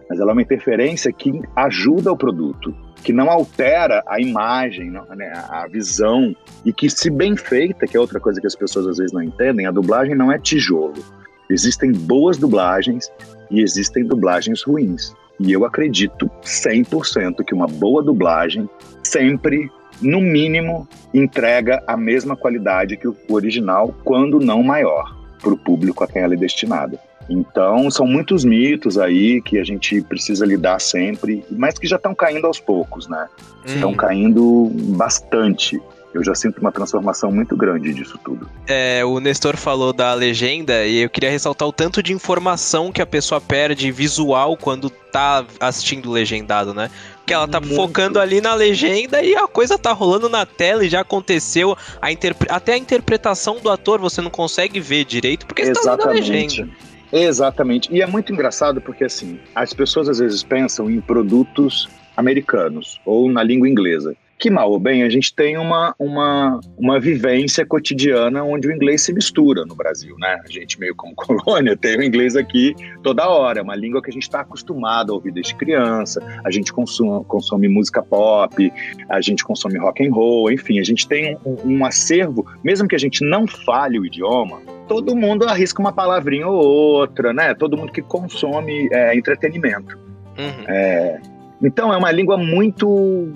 mas 0.10 0.20
ela 0.20 0.32
é 0.32 0.34
uma 0.34 0.42
interferência 0.42 1.12
que 1.12 1.42
ajuda 1.56 2.12
o 2.12 2.18
produto, 2.18 2.76
que 3.04 3.14
não 3.14 3.30
altera 3.30 4.04
a 4.08 4.20
imagem, 4.20 4.92
né, 4.92 5.34
a 5.50 5.68
visão, 5.68 6.36
e 6.64 6.74
que, 6.74 6.90
se 6.90 7.10
bem 7.10 7.36
feita, 7.36 7.86
que 7.86 7.96
é 7.96 8.00
outra 8.00 8.20
coisa 8.20 8.42
que 8.42 8.48
as 8.48 8.56
pessoas 8.56 8.88
às 8.88 8.98
vezes 8.98 9.14
não 9.14 9.22
entendem, 9.22 9.66
a 9.66 9.72
dublagem 9.72 10.16
não 10.16 10.32
é 10.32 10.40
tijolo. 10.40 11.04
Existem 11.50 11.92
boas 11.92 12.38
dublagens 12.38 13.12
e 13.52 13.62
existem 13.62 14.04
dublagens 14.04 14.64
ruins. 14.64 15.14
E 15.40 15.52
eu 15.52 15.66
acredito 15.66 16.30
100% 16.42 17.44
que 17.44 17.54
uma 17.54 17.68
boa 17.68 18.02
dublagem 18.02 18.70
sempre, 19.04 19.70
no 20.02 20.20
mínimo, 20.22 20.88
entrega 21.14 21.84
a 21.86 21.96
mesma 21.96 22.36
qualidade 22.36 22.98
que 22.98 23.08
o 23.08 23.16
original, 23.30 23.94
quando 24.04 24.40
não 24.40 24.64
maior, 24.64 25.16
para 25.42 25.54
o 25.54 25.58
público 25.58 26.04
a 26.04 26.08
quem 26.08 26.22
ela 26.22 26.34
é 26.34 26.38
destinada. 26.38 27.00
Então, 27.30 27.90
são 27.90 28.06
muitos 28.06 28.46
mitos 28.46 28.98
aí 28.98 29.42
que 29.42 29.58
a 29.58 29.64
gente 29.64 30.02
precisa 30.02 30.46
lidar 30.46 30.80
sempre, 30.80 31.44
mas 31.50 31.78
que 31.78 31.88
já 31.88 31.96
estão 31.96 32.14
caindo 32.14 32.46
aos 32.46 32.60
poucos, 32.60 33.08
né? 33.08 33.28
Estão 33.66 33.90
uhum. 33.90 33.96
caindo 33.96 34.72
bastante 34.96 35.82
eu 36.16 36.24
já 36.24 36.34
sinto 36.34 36.60
uma 36.60 36.72
transformação 36.72 37.30
muito 37.30 37.58
grande 37.58 37.94
disso 37.94 38.18
tudo. 38.24 38.50
É, 38.68 39.04
o 39.04 39.20
Nestor 39.20 39.58
falou 39.58 39.92
da 39.92 40.14
legenda 40.14 40.86
e 40.86 41.02
eu 41.02 41.10
queria 41.10 41.30
ressaltar 41.30 41.68
o 41.68 41.74
tanto 41.74 42.02
de 42.02 42.14
informação 42.14 42.90
que 42.90 43.02
a 43.02 43.06
pessoa 43.06 43.42
perde 43.42 43.92
visual 43.92 44.56
quando 44.56 44.90
tá 44.90 45.46
assistindo 45.60 46.10
legendado, 46.10 46.74
né? 46.74 46.90
Porque 47.18 47.34
ela 47.34 47.46
tá 47.46 47.60
muito. 47.60 47.76
focando 47.76 48.18
ali 48.18 48.40
na 48.40 48.54
legenda 48.54 49.22
e 49.22 49.36
a 49.36 49.46
coisa 49.46 49.78
tá 49.78 49.92
rolando 49.92 50.30
na 50.30 50.46
tela 50.46 50.86
e 50.86 50.90
já 50.90 51.02
aconteceu. 51.02 51.78
A 52.02 52.10
interpre... 52.14 52.48
Até 52.50 52.76
a 52.76 52.78
interpretação 52.78 53.60
do 53.60 53.70
ator 53.70 54.00
você 54.00 54.22
não 54.22 54.32
consegue 54.32 54.80
ver 54.80 55.04
direito 55.04 55.46
porque 55.46 55.64
está 55.64 55.98
na 55.98 56.06
legenda. 56.06 56.70
Exatamente. 57.16 57.94
E 57.94 58.02
é 58.02 58.06
muito 58.06 58.34
engraçado 58.34 58.82
porque, 58.82 59.06
assim, 59.06 59.40
as 59.56 59.74
pessoas 59.74 60.10
às 60.10 60.20
vezes 60.20 60.44
pensam 60.44 60.92
em 60.92 61.00
produtos 61.00 61.88
americanos 62.16 63.00
ou 63.06 63.32
na 63.32 63.42
língua 63.42 63.70
inglesa 63.70 64.16
que 64.38 64.50
mal 64.50 64.70
ou 64.70 64.80
bem 64.80 65.04
a 65.04 65.10
gente 65.10 65.34
tem 65.34 65.58
uma, 65.58 65.96
uma, 65.98 66.60
uma 66.78 67.00
vivência 67.00 67.66
cotidiana 67.66 68.44
onde 68.44 68.68
o 68.68 68.72
inglês 68.72 69.02
se 69.02 69.14
mistura 69.14 69.66
no 69.66 69.76
Brasil, 69.76 70.16
né? 70.20 70.42
A 70.44 70.52
gente 70.52 70.80
meio 70.80 70.96
como 70.96 71.16
colônia 71.16 71.76
tem 71.78 71.98
o 71.98 72.04
inglês 72.04 72.36
aqui 72.36 72.76
toda 73.02 73.28
hora, 73.28 73.60
é 73.60 73.64
uma 73.64 73.76
língua 73.76 74.02
que 74.02 74.10
a 74.10 74.14
gente 74.14 74.24
está 74.24 74.42
acostumado 74.42 75.12
a 75.12 75.16
ouvir 75.16 75.32
desde 75.32 75.56
criança, 75.56 76.22
a 76.44 76.52
gente 76.52 76.74
consome, 76.74 77.24
consome 77.26 77.68
música 77.68 78.04
pop, 78.04 78.72
a 79.10 79.22
gente 79.22 79.44
consome 79.44 79.78
rock 79.78 80.06
and 80.06 80.12
roll, 80.12 80.52
enfim, 80.52 80.80
a 80.80 80.84
gente 80.84 81.08
tem 81.08 81.38
um, 81.46 81.56
um 81.64 81.86
acervo, 81.86 82.46
mesmo 82.64 82.88
que 82.88 82.96
a 82.96 83.00
gente 83.00 83.24
não 83.24 83.48
fale 83.48 84.00
o 84.00 84.06
idioma, 84.06 84.62
todo 84.88 85.16
mundo 85.16 85.48
arrisca 85.48 85.82
uma 85.82 85.94
palavrinha 85.94 86.48
ou 86.48 86.64
outra, 86.64 87.34
né? 87.34 87.54
Todo 87.54 87.78
mundo 87.78 87.92
que 87.92 88.02
consome 88.02 88.90
é, 88.92 89.16
entretenimento. 89.16 89.98
Uhum. 90.38 90.66
É, 90.68 91.22
então 91.62 91.94
é 91.94 91.98
uma 91.98 92.12
língua 92.12 92.38
muito 92.38 93.32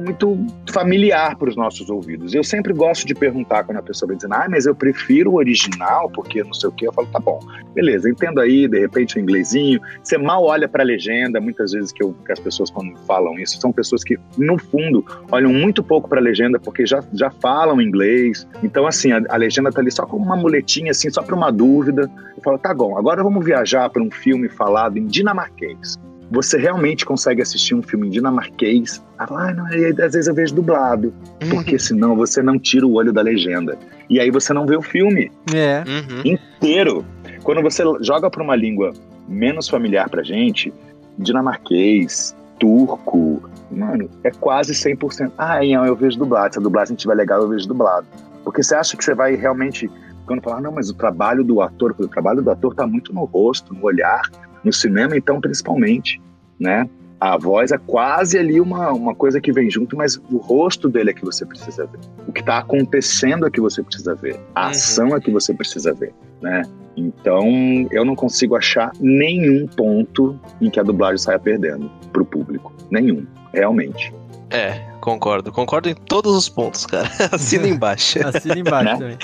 muito 0.00 0.46
familiar 0.70 1.36
para 1.36 1.48
os 1.48 1.56
nossos 1.56 1.90
ouvidos. 1.90 2.34
Eu 2.34 2.42
sempre 2.42 2.72
gosto 2.72 3.06
de 3.06 3.14
perguntar 3.14 3.64
quando 3.64 3.78
a 3.78 3.82
pessoa 3.82 4.08
vem 4.08 4.16
dizendo, 4.16 4.34
ah, 4.34 4.46
mas 4.48 4.66
eu 4.66 4.74
prefiro 4.74 5.32
o 5.32 5.34
original 5.36 6.10
porque 6.10 6.42
não 6.42 6.54
sei 6.54 6.68
o 6.68 6.72
quê. 6.72 6.86
Eu 6.86 6.92
falo, 6.92 7.08
tá 7.08 7.18
bom, 7.18 7.40
beleza, 7.74 8.08
entendo 8.08 8.40
aí, 8.40 8.66
de 8.68 8.78
repente 8.78 9.16
o 9.16 9.20
inglesinho. 9.20 9.80
Você 10.02 10.16
mal 10.18 10.44
olha 10.44 10.68
para 10.68 10.82
a 10.82 10.86
legenda, 10.86 11.40
muitas 11.40 11.72
vezes 11.72 11.92
que, 11.92 12.02
eu, 12.02 12.14
que 12.24 12.32
as 12.32 12.40
pessoas 12.40 12.70
quando 12.70 12.96
falam 13.06 13.38
isso, 13.38 13.60
são 13.60 13.72
pessoas 13.72 14.02
que, 14.04 14.18
no 14.36 14.58
fundo, 14.58 15.04
olham 15.30 15.52
muito 15.52 15.82
pouco 15.82 16.08
para 16.08 16.18
a 16.18 16.22
legenda 16.22 16.58
porque 16.58 16.86
já, 16.86 17.02
já 17.12 17.30
falam 17.30 17.80
inglês. 17.80 18.46
Então, 18.62 18.86
assim, 18.86 19.12
a, 19.12 19.22
a 19.28 19.36
legenda 19.36 19.70
tá 19.70 19.80
ali 19.80 19.90
só 19.90 20.06
como 20.06 20.24
uma 20.24 20.36
muletinha, 20.36 20.90
assim, 20.90 21.10
só 21.10 21.22
para 21.22 21.34
uma 21.34 21.50
dúvida. 21.50 22.10
Eu 22.36 22.42
falo, 22.42 22.58
tá 22.58 22.74
bom, 22.74 22.96
agora 22.96 23.22
vamos 23.22 23.44
viajar 23.44 23.88
para 23.90 24.02
um 24.02 24.10
filme 24.10 24.48
falado 24.48 24.98
em 24.98 25.06
dinamarquês 25.06 25.98
você 26.32 26.56
realmente 26.56 27.04
consegue 27.04 27.42
assistir 27.42 27.74
um 27.74 27.82
filme 27.82 28.08
dinamarquês. 28.08 29.04
Ah, 29.18 29.52
não, 29.52 29.68
e 29.68 29.88
às 29.88 30.14
vezes 30.14 30.26
eu 30.26 30.34
vejo 30.34 30.54
dublado, 30.54 31.12
uhum. 31.42 31.50
porque 31.50 31.78
senão 31.78 32.16
você 32.16 32.42
não 32.42 32.58
tira 32.58 32.86
o 32.86 32.94
olho 32.94 33.12
da 33.12 33.20
legenda. 33.20 33.78
E 34.08 34.18
aí 34.18 34.30
você 34.30 34.52
não 34.54 34.66
vê 34.66 34.74
o 34.74 34.82
filme 34.82 35.30
é. 35.54 35.84
uhum. 35.86 36.22
inteiro. 36.24 37.04
Quando 37.42 37.60
você 37.60 37.84
joga 38.00 38.30
para 38.30 38.42
uma 38.42 38.56
língua 38.56 38.92
menos 39.28 39.68
familiar 39.68 40.08
pra 40.08 40.22
gente, 40.22 40.72
dinamarquês, 41.18 42.34
turco, 42.58 43.42
mano, 43.70 44.08
é 44.24 44.30
quase 44.30 44.72
100%. 44.72 45.32
Ah, 45.36 45.62
Ian, 45.62 45.84
eu 45.84 45.94
vejo 45.94 46.18
dublado. 46.18 46.54
Se 46.54 46.60
a 46.60 46.62
dublagem 46.62 46.96
estiver 46.96 47.14
legal, 47.14 47.42
eu 47.42 47.48
vejo 47.48 47.68
dublado. 47.68 48.06
Porque 48.42 48.62
você 48.62 48.74
acha 48.74 48.96
que 48.96 49.04
você 49.04 49.14
vai 49.14 49.34
realmente 49.34 49.90
quando 50.24 50.40
falar, 50.40 50.60
não, 50.60 50.72
mas 50.72 50.88
o 50.88 50.94
trabalho 50.94 51.44
do 51.44 51.60
ator, 51.60 51.94
o 51.98 52.08
trabalho 52.08 52.40
do 52.40 52.50
ator 52.50 52.72
está 52.72 52.86
muito 52.86 53.12
no 53.12 53.24
rosto, 53.24 53.74
no 53.74 53.84
olhar, 53.84 54.22
no 54.64 54.72
cinema, 54.72 55.16
então, 55.16 55.40
principalmente, 55.40 56.20
né? 56.58 56.88
A 57.20 57.36
voz 57.36 57.70
é 57.70 57.78
quase 57.78 58.36
ali 58.36 58.60
uma, 58.60 58.90
uma 58.90 59.14
coisa 59.14 59.40
que 59.40 59.52
vem 59.52 59.70
junto, 59.70 59.96
mas 59.96 60.16
o 60.28 60.38
rosto 60.38 60.88
dele 60.88 61.10
é 61.10 61.12
que 61.12 61.24
você 61.24 61.46
precisa 61.46 61.86
ver. 61.86 62.00
O 62.26 62.32
que 62.32 62.40
está 62.40 62.58
acontecendo 62.58 63.46
é 63.46 63.50
que 63.50 63.60
você 63.60 63.80
precisa 63.80 64.12
ver. 64.16 64.40
A 64.56 64.64
uhum. 64.64 64.70
ação 64.70 65.16
é 65.16 65.20
que 65.20 65.30
você 65.30 65.54
precisa 65.54 65.94
ver, 65.94 66.12
né? 66.40 66.62
Então, 66.96 67.46
eu 67.92 68.04
não 68.04 68.16
consigo 68.16 68.56
achar 68.56 68.90
nenhum 69.00 69.68
ponto 69.68 70.38
em 70.60 70.68
que 70.68 70.80
a 70.80 70.82
dublagem 70.82 71.18
saia 71.18 71.38
perdendo 71.38 71.88
para 72.12 72.22
o 72.22 72.24
público. 72.24 72.72
Nenhum, 72.90 73.24
realmente. 73.54 74.12
É, 74.50 74.80
concordo. 75.00 75.50
Concordo 75.50 75.88
em 75.88 75.94
todos 75.94 76.34
os 76.34 76.48
pontos, 76.48 76.84
cara. 76.84 77.08
Assina 77.32 77.66
embaixo. 77.66 78.18
Assina 78.26 78.58
embaixo 78.58 78.84
né? 78.84 78.98
também. 78.98 79.18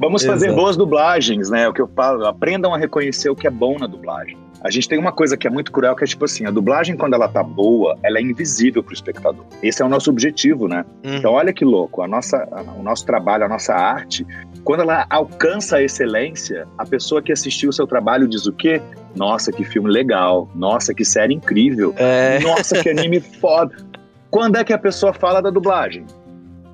Vamos 0.00 0.24
fazer 0.24 0.46
Exato. 0.46 0.60
boas 0.60 0.76
dublagens, 0.76 1.48
né? 1.48 1.68
O 1.68 1.72
que 1.72 1.80
eu 1.80 1.88
falo, 1.94 2.26
aprendam 2.26 2.74
a 2.74 2.78
reconhecer 2.78 3.30
o 3.30 3.36
que 3.36 3.46
é 3.46 3.50
bom 3.50 3.78
na 3.78 3.86
dublagem. 3.86 4.36
A 4.64 4.70
gente 4.70 4.88
tem 4.88 4.98
uma 4.98 5.12
coisa 5.12 5.36
que 5.36 5.46
é 5.46 5.50
muito 5.50 5.70
cruel, 5.70 5.94
que 5.94 6.04
é 6.04 6.06
tipo 6.06 6.24
assim, 6.24 6.46
a 6.46 6.50
dublagem, 6.50 6.96
quando 6.96 7.12
ela 7.12 7.28
tá 7.28 7.42
boa, 7.42 7.98
ela 8.02 8.18
é 8.18 8.22
invisível 8.22 8.82
pro 8.82 8.94
espectador. 8.94 9.44
Esse 9.62 9.82
é 9.82 9.84
o 9.84 9.88
nosso 9.90 10.08
objetivo, 10.08 10.66
né? 10.66 10.86
Hum. 11.04 11.16
Então, 11.16 11.32
olha 11.32 11.52
que 11.52 11.66
louco, 11.66 12.00
a 12.00 12.08
nossa, 12.08 12.48
o 12.78 12.82
nosso 12.82 13.04
trabalho, 13.04 13.44
a 13.44 13.48
nossa 13.48 13.74
arte, 13.74 14.26
quando 14.64 14.80
ela 14.80 15.04
alcança 15.10 15.76
a 15.76 15.82
excelência, 15.82 16.66
a 16.78 16.86
pessoa 16.86 17.20
que 17.20 17.30
assistiu 17.30 17.68
o 17.68 17.72
seu 17.74 17.86
trabalho 17.86 18.26
diz 18.26 18.46
o 18.46 18.52
quê? 18.54 18.80
Nossa, 19.14 19.52
que 19.52 19.64
filme 19.64 19.90
legal. 19.90 20.48
Nossa, 20.54 20.94
que 20.94 21.04
série 21.04 21.34
incrível. 21.34 21.92
É... 21.98 22.38
Nossa, 22.40 22.82
que 22.82 22.88
anime 22.88 23.20
foda. 23.40 23.76
Quando 24.30 24.56
é 24.56 24.64
que 24.64 24.72
a 24.72 24.78
pessoa 24.78 25.12
fala 25.12 25.42
da 25.42 25.50
dublagem? 25.50 26.06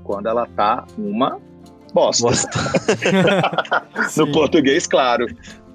Quando 0.05 0.28
ela 0.28 0.47
tá 0.47 0.86
uma 0.97 1.41
bosta. 1.93 2.28
bosta. 2.28 2.51
no 4.16 4.30
português, 4.30 4.86
claro. 4.86 5.26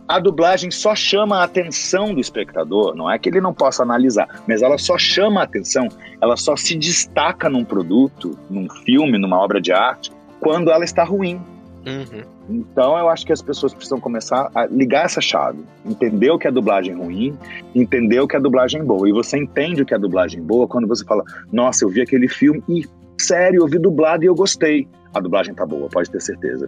A 0.07 0.19
dublagem 0.19 0.69
só 0.69 0.95
chama 0.95 1.39
a 1.39 1.43
atenção 1.43 2.13
do 2.13 2.21
espectador, 2.21 2.95
não 2.95 3.09
é 3.09 3.17
que 3.17 3.27
ele 3.27 3.41
não 3.41 3.53
possa 3.53 3.81
analisar, 3.81 4.43
mas 4.47 4.61
ela 4.61 4.77
só 4.77 4.97
chama 4.97 5.41
a 5.41 5.43
atenção, 5.43 5.87
ela 6.21 6.37
só 6.37 6.55
se 6.55 6.75
destaca 6.75 7.49
num 7.49 7.65
produto, 7.65 8.37
num 8.49 8.69
filme, 8.69 9.17
numa 9.17 9.39
obra 9.39 9.59
de 9.59 9.71
arte, 9.71 10.11
quando 10.39 10.69
ela 10.69 10.83
está 10.83 11.03
ruim. 11.03 11.41
Uhum. 11.87 12.23
Então 12.49 12.97
eu 12.97 13.09
acho 13.09 13.25
que 13.25 13.33
as 13.33 13.41
pessoas 13.41 13.73
precisam 13.73 13.99
começar 13.99 14.49
a 14.53 14.67
ligar 14.67 15.05
essa 15.05 15.21
chave, 15.21 15.63
entender 15.83 16.29
o 16.29 16.37
que 16.37 16.47
é 16.47 16.51
dublagem 16.51 16.93
ruim, 16.95 17.35
entender 17.73 18.19
o 18.19 18.27
que 18.27 18.35
é 18.35 18.39
dublagem 18.39 18.83
boa. 18.83 19.09
E 19.09 19.11
você 19.11 19.37
entende 19.37 19.81
o 19.81 19.85
que 19.85 19.93
é 19.93 19.97
dublagem 19.97 20.41
boa 20.41 20.67
quando 20.67 20.87
você 20.87 21.03
fala: 21.03 21.23
Nossa, 21.51 21.83
eu 21.83 21.89
vi 21.89 22.01
aquele 22.01 22.27
filme 22.27 22.63
e 22.69 22.85
sério, 23.19 23.61
eu 23.61 23.67
vi 23.67 23.79
dublado 23.79 24.23
e 24.23 24.27
eu 24.27 24.35
gostei. 24.35 24.87
A 25.13 25.19
dublagem 25.19 25.53
tá 25.53 25.65
boa, 25.65 25.87
pode 25.89 26.09
ter 26.09 26.21
certeza. 26.21 26.65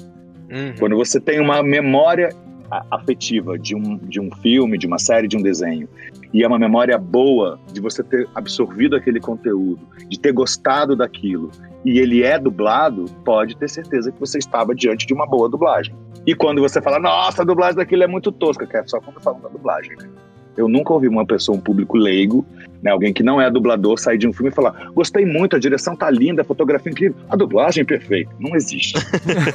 Uhum. 0.49 0.75
Quando 0.79 0.95
você 0.95 1.19
tem 1.19 1.39
uma 1.39 1.61
memória 1.61 2.29
afetiva 2.91 3.57
de 3.57 3.76
um, 3.76 3.97
de 3.97 4.20
um 4.20 4.30
filme, 4.41 4.78
de 4.78 4.88
uma 4.88 4.99
série, 4.99 5.28
de 5.28 5.38
um 5.38 5.41
desenho, 5.41 5.88
e 6.34 6.43
é 6.43 6.47
uma 6.47 6.59
memória 6.59 6.97
boa 6.97 7.59
de 7.72 7.80
você 7.80 8.03
ter 8.03 8.28
absorvido 8.36 8.95
aquele 8.95 9.20
conteúdo, 9.20 9.80
de 10.09 10.20
ter 10.20 10.32
gostado 10.32 10.95
daquilo, 10.95 11.49
e 11.86 11.99
ele 11.99 12.24
é 12.24 12.38
dublado, 12.38 13.05
pode 13.24 13.55
ter 13.55 13.70
certeza 13.70 14.11
que 14.11 14.20
você 14.20 14.38
estava 14.38 14.76
diante 14.76 15.05
de 15.05 15.13
uma 15.13 15.26
boa 15.26 15.49
dublagem. 15.49 15.95
E 16.26 16.36
quando 16.36 16.61
você 16.61 16.82
fala, 16.82 16.99
nossa, 16.99 17.41
a 17.41 17.45
dublagem 17.45 17.78
daquilo 17.78 18.03
é 18.03 18.07
muito 18.07 18.32
tosca, 18.32 18.68
que 18.68 18.76
é 18.76 18.86
só 18.86 18.99
quando 18.99 19.22
fala 19.22 19.39
da 19.39 19.49
dublagem, 19.49 19.95
né? 19.97 20.09
Eu 20.57 20.68
nunca 20.68 20.91
ouvi 20.91 21.07
uma 21.07 21.26
pessoa, 21.26 21.55
um 21.55 21.61
público 21.61 21.95
leigo, 21.95 22.43
né, 22.82 22.91
alguém 22.91 23.13
que 23.13 23.23
não 23.23 23.41
é 23.41 23.49
dublador, 23.49 23.97
sair 23.97 24.17
de 24.17 24.28
um 24.28 24.34
filme 24.34 24.49
e 24.51 24.53
falar: 24.53 24.89
gostei 24.93 25.25
muito, 25.25 25.55
a 25.55 25.59
direção 25.59 25.95
tá 25.95 26.09
linda, 26.09 26.41
a 26.41 26.45
fotografia 26.45 26.91
incrível, 26.91 27.17
a 27.30 27.36
dublagem 27.36 27.82
é 27.82 27.86
perfeita. 27.86 28.32
Não 28.39 28.55
existe. 28.55 28.93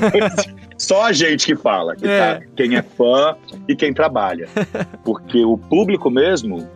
Só 0.77 1.05
a 1.05 1.13
gente 1.13 1.47
que 1.47 1.57
fala, 1.57 1.95
que 1.97 2.07
é. 2.07 2.35
Tá, 2.35 2.47
quem 2.57 2.77
é 2.77 2.83
fã 2.83 3.37
e 3.69 3.75
quem 3.75 3.93
trabalha. 3.93 4.49
Porque 5.05 5.45
o 5.45 5.57
público 5.57 6.11
mesmo, 6.11 6.67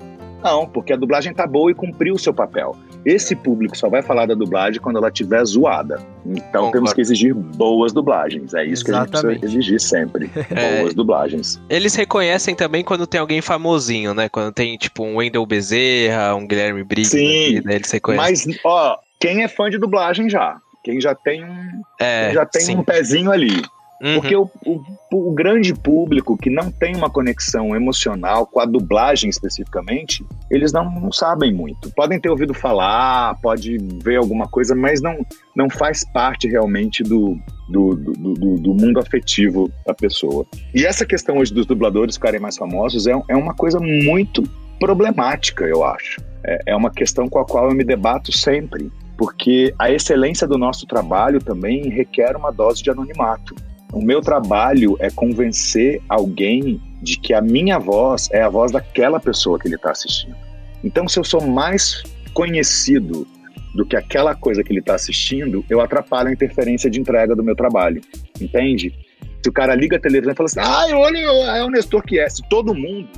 não, 0.42 0.66
porque 0.66 0.92
a 0.92 0.96
dublagem 0.96 1.34
tá 1.34 1.46
boa 1.46 1.70
e 1.70 1.74
cumpriu 1.74 2.14
o 2.14 2.18
seu 2.18 2.32
papel. 2.32 2.76
Esse 3.06 3.36
público 3.36 3.78
só 3.78 3.88
vai 3.88 4.02
falar 4.02 4.26
da 4.26 4.34
dublagem 4.34 4.80
quando 4.80 4.96
ela 4.96 5.06
estiver 5.06 5.44
zoada. 5.44 6.04
Então 6.26 6.64
Concordo. 6.64 6.72
temos 6.72 6.92
que 6.92 7.00
exigir 7.00 7.32
boas 7.32 7.92
dublagens. 7.92 8.52
É 8.52 8.64
isso 8.64 8.82
Exatamente. 8.82 9.12
que 9.12 9.16
a 9.16 9.30
gente 9.30 9.40
precisa 9.40 9.58
exigir 9.58 9.80
sempre. 9.80 10.30
É. 10.56 10.80
Boas 10.80 10.94
dublagens. 10.94 11.60
Eles 11.68 11.94
reconhecem 11.94 12.54
também 12.54 12.82
quando 12.82 13.06
tem 13.06 13.20
alguém 13.20 13.40
famosinho, 13.40 14.14
né? 14.14 14.28
Quando 14.28 14.52
tem, 14.52 14.76
tipo, 14.76 15.04
um 15.04 15.16
Wendell 15.16 15.44
Bezerra, 15.44 16.34
um 16.34 16.46
Guilherme 16.46 16.82
Briggs. 16.82 17.10
Sim, 17.10 17.60
né? 17.64 17.74
eles 17.76 17.90
reconhecem. 17.90 18.54
Mas, 18.54 18.60
ó, 18.64 18.98
quem 19.20 19.42
é 19.42 19.48
fã 19.48 19.68
de 19.68 19.78
dublagem 19.78 20.30
já? 20.30 20.56
Quem 20.82 21.00
já 21.00 21.14
tem 21.14 21.44
um, 21.44 21.82
é, 22.00 22.32
já 22.32 22.46
tem 22.46 22.76
um 22.76 22.82
pezinho 22.82 23.30
ali. 23.30 23.62
Uhum. 24.02 24.14
Porque 24.14 24.36
o, 24.36 24.50
o, 24.64 24.82
o, 25.10 25.32
grande 25.32 25.74
público 25.74 26.36
que 26.36 26.50
não 26.50 26.70
tem 26.70 26.94
uma 26.94 27.08
conexão 27.08 27.74
emocional 27.74 28.46
com 28.46 28.60
a 28.60 28.66
dublagem 28.66 29.30
especificamente, 29.30 30.24
eles 30.50 30.72
não, 30.72 30.84
não, 31.00 31.10
sabem 31.10 31.52
muito. 31.52 31.90
Podem 31.92 32.20
ter 32.20 32.28
ouvido 32.28 32.52
falar, 32.52 33.38
pode 33.40 33.78
ver 34.02 34.16
alguma 34.16 34.46
coisa, 34.46 34.74
mas 34.74 35.00
não, 35.00 35.24
não 35.54 35.70
faz 35.70 36.04
parte 36.12 36.46
realmente 36.46 37.02
do, 37.02 37.38
do, 37.70 37.94
do, 37.94 38.34
do, 38.34 38.54
do 38.56 38.74
mundo 38.74 39.00
afetivo 39.00 39.70
da 39.86 39.94
pessoa. 39.94 40.44
E 40.74 40.84
essa 40.84 41.06
questão 41.06 41.38
hoje 41.38 41.54
dos 41.54 41.64
dubladores 41.64 42.16
ficarem 42.16 42.40
mais 42.40 42.56
famosos 42.56 43.06
é, 43.06 43.18
é 43.30 43.36
uma 43.36 43.54
coisa 43.54 43.80
muito 43.80 44.42
problemática, 44.78 45.64
eu 45.64 45.82
acho. 45.82 46.20
É, 46.44 46.58
é 46.66 46.76
uma 46.76 46.90
questão 46.90 47.28
com 47.28 47.38
a 47.38 47.46
qual 47.46 47.70
eu 47.70 47.74
me 47.74 47.82
debato 47.82 48.30
sempre 48.30 48.92
porque 49.16 49.74
a 49.78 49.90
excelência 49.90 50.46
do 50.46 50.58
nosso 50.58 50.86
trabalho 50.86 51.40
também 51.40 51.88
requer 51.88 52.36
uma 52.36 52.52
dose 52.52 52.82
de 52.82 52.90
anonimato. 52.90 53.54
O 53.92 54.02
meu 54.02 54.20
trabalho 54.20 54.96
é 55.00 55.10
convencer 55.10 56.02
alguém 56.08 56.80
de 57.02 57.18
que 57.18 57.32
a 57.32 57.40
minha 57.40 57.78
voz 57.78 58.28
é 58.32 58.42
a 58.42 58.48
voz 58.48 58.72
daquela 58.72 59.20
pessoa 59.20 59.58
que 59.58 59.68
ele 59.68 59.76
está 59.76 59.90
assistindo. 59.90 60.36
Então, 60.82 61.08
se 61.08 61.18
eu 61.18 61.24
sou 61.24 61.40
mais 61.40 62.02
conhecido 62.34 63.26
do 63.74 63.84
que 63.84 63.96
aquela 63.96 64.34
coisa 64.34 64.62
que 64.62 64.72
ele 64.72 64.80
está 64.80 64.94
assistindo, 64.94 65.64
eu 65.68 65.80
atrapalho 65.80 66.28
a 66.28 66.32
interferência 66.32 66.90
de 66.90 67.00
entrega 67.00 67.34
do 67.34 67.44
meu 67.44 67.54
trabalho. 67.54 68.00
Entende? 68.40 68.94
Se 69.42 69.48
o 69.48 69.52
cara 69.52 69.74
liga 69.74 69.96
a 69.96 70.00
televisão 70.00 70.32
e 70.32 70.36
fala 70.36 70.46
assim, 70.46 70.60
ah, 70.60 70.98
olha, 70.98 71.18
é 71.18 71.62
o 71.62 71.70
Nestor 71.70 72.02
que 72.02 72.18
é. 72.18 72.28
Se 72.28 72.42
todo 72.48 72.74
mundo 72.74 73.08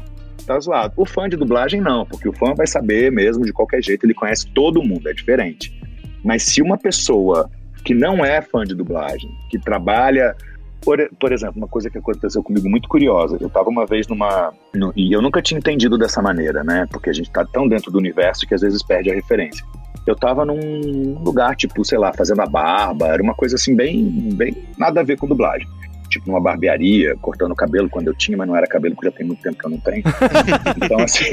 tá 0.48 0.58
zoado. 0.58 0.94
O 0.96 1.04
fã 1.04 1.28
de 1.28 1.36
dublagem 1.36 1.80
não, 1.80 2.06
porque 2.06 2.28
o 2.28 2.32
fã 2.32 2.54
vai 2.54 2.66
saber 2.66 3.12
mesmo 3.12 3.44
de 3.44 3.52
qualquer 3.52 3.82
jeito, 3.82 4.06
ele 4.06 4.14
conhece 4.14 4.48
todo 4.48 4.82
mundo, 4.82 5.08
é 5.08 5.12
diferente. 5.12 5.78
Mas 6.24 6.42
se 6.42 6.62
uma 6.62 6.78
pessoa 6.78 7.50
que 7.84 7.94
não 7.94 8.24
é 8.24 8.40
fã 8.40 8.64
de 8.64 8.74
dublagem, 8.74 9.30
que 9.50 9.58
trabalha 9.58 10.34
por, 10.80 10.98
por 11.18 11.32
exemplo, 11.32 11.56
uma 11.56 11.68
coisa 11.68 11.90
que 11.90 11.98
aconteceu 11.98 12.42
comigo 12.42 12.68
muito 12.68 12.88
curiosa. 12.88 13.36
Eu 13.40 13.48
estava 13.48 13.68
uma 13.68 13.86
vez 13.86 14.06
numa. 14.06 14.52
No, 14.74 14.92
e 14.96 15.12
eu 15.12 15.20
nunca 15.20 15.42
tinha 15.42 15.58
entendido 15.58 15.98
dessa 15.98 16.22
maneira, 16.22 16.64
né? 16.64 16.86
Porque 16.90 17.10
a 17.10 17.12
gente 17.12 17.28
está 17.28 17.44
tão 17.44 17.68
dentro 17.68 17.90
do 17.90 17.98
universo 17.98 18.46
que 18.46 18.54
às 18.54 18.60
vezes 18.60 18.82
perde 18.82 19.10
a 19.10 19.14
referência. 19.14 19.64
Eu 20.06 20.14
estava 20.14 20.44
num 20.44 21.22
lugar, 21.22 21.54
tipo, 21.54 21.84
sei 21.84 21.98
lá, 21.98 22.12
fazendo 22.14 22.40
a 22.40 22.46
barba, 22.46 23.08
era 23.08 23.22
uma 23.22 23.34
coisa 23.34 23.56
assim, 23.56 23.76
bem, 23.76 24.30
bem 24.32 24.56
nada 24.78 25.00
a 25.00 25.04
ver 25.04 25.18
com 25.18 25.26
dublagem 25.26 25.68
tipo 26.08 26.26
numa 26.26 26.40
barbearia, 26.40 27.16
cortando 27.20 27.52
o 27.52 27.54
cabelo 27.54 27.88
quando 27.88 28.08
eu 28.08 28.14
tinha, 28.14 28.36
mas 28.36 28.48
não 28.48 28.56
era 28.56 28.66
cabelo, 28.66 28.94
porque 28.94 29.08
já 29.08 29.16
tem 29.16 29.26
muito 29.26 29.42
tempo 29.42 29.58
que 29.58 29.66
eu 29.66 29.70
não 29.70 29.78
tenho. 29.78 30.02
então, 30.82 30.98
assim, 31.00 31.24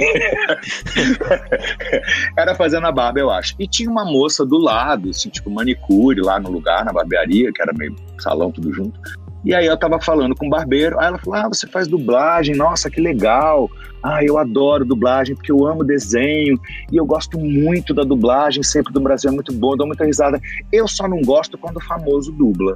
era 2.37 2.53
fazendo 2.55 2.85
a 2.85 2.91
barba, 2.91 3.19
eu 3.19 3.31
acho. 3.31 3.55
E 3.57 3.67
tinha 3.67 3.89
uma 3.89 4.05
moça 4.05 4.45
do 4.45 4.57
lado, 4.57 5.09
assim, 5.09 5.29
tipo 5.29 5.49
manicure 5.49 6.21
lá 6.21 6.39
no 6.39 6.51
lugar, 6.51 6.85
na 6.85 6.91
barbearia, 6.91 7.51
que 7.51 7.61
era 7.61 7.73
meio 7.73 7.95
salão 8.19 8.51
tudo 8.51 8.73
junto. 8.73 8.99
E 9.45 9.53
aí 9.53 9.67
eu 9.67 9.77
tava 9.77 10.01
falando 10.01 10.35
com 10.35 10.47
o 10.47 10.49
barbeiro, 10.49 10.99
aí 10.99 11.05
ela 11.07 11.19
falou: 11.19 11.39
Ah, 11.39 11.47
você 11.47 11.67
faz 11.67 11.87
dublagem, 11.87 12.55
nossa, 12.55 12.89
que 12.89 12.99
legal. 12.99 13.69
Ah, 14.01 14.23
eu 14.23 14.37
adoro 14.37 14.83
dublagem, 14.83 15.35
porque 15.35 15.51
eu 15.51 15.65
amo 15.65 15.83
desenho 15.83 16.59
e 16.91 16.97
eu 16.97 17.05
gosto 17.05 17.39
muito 17.39 17.93
da 17.93 18.03
dublagem, 18.03 18.63
sempre 18.63 18.91
do 18.91 18.99
Brasil 18.99 19.29
é 19.29 19.33
muito 19.33 19.53
bom, 19.53 19.77
dou 19.77 19.87
muita 19.87 20.05
risada. 20.05 20.39
Eu 20.71 20.87
só 20.87 21.07
não 21.07 21.21
gosto 21.21 21.57
quando 21.57 21.77
o 21.77 21.83
famoso 21.83 22.31
dubla. 22.31 22.73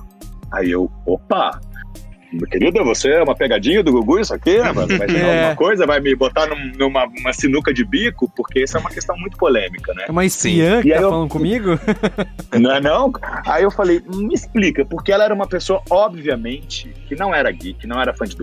Aí 0.51 0.71
eu, 0.71 0.89
opa, 1.05 1.59
Querida, 2.51 2.83
você 2.83 3.09
é 3.09 3.23
uma 3.23 3.35
pegadinha 3.35 3.83
do 3.83 3.91
Gugu 3.91 4.19
isso 4.19 4.33
aqui? 4.33 4.57
Vai 4.59 4.87
tirar 5.07 5.27
é. 5.27 5.39
alguma 5.39 5.55
coisa? 5.55 5.85
Vai 5.85 5.99
me 5.99 6.15
botar 6.15 6.47
num, 6.47 6.71
numa 6.77 7.33
sinuca 7.33 7.73
de 7.73 7.83
bico? 7.83 8.31
Porque 8.35 8.63
isso 8.63 8.77
é 8.77 8.79
uma 8.79 8.89
questão 8.89 9.17
muito 9.17 9.37
polêmica, 9.37 9.93
né? 9.93 10.05
É 10.07 10.11
uma 10.11 10.25
espiã 10.25 10.81
que 10.81 10.89
tá 10.89 11.01
eu... 11.01 11.09
falando 11.09 11.29
comigo? 11.29 11.79
Não 12.59 12.71
é 12.71 12.81
não? 12.81 13.11
Aí 13.45 13.63
eu 13.63 13.71
falei, 13.71 14.01
me 14.07 14.33
explica, 14.33 14.85
porque 14.85 15.11
ela 15.11 15.23
era 15.23 15.33
uma 15.33 15.47
pessoa, 15.47 15.81
obviamente, 15.89 16.89
que 17.07 17.15
não 17.15 17.33
era 17.33 17.51
geek, 17.51 17.85
não 17.87 18.01
era 18.01 18.13
fã 18.13 18.25
de 18.25 18.35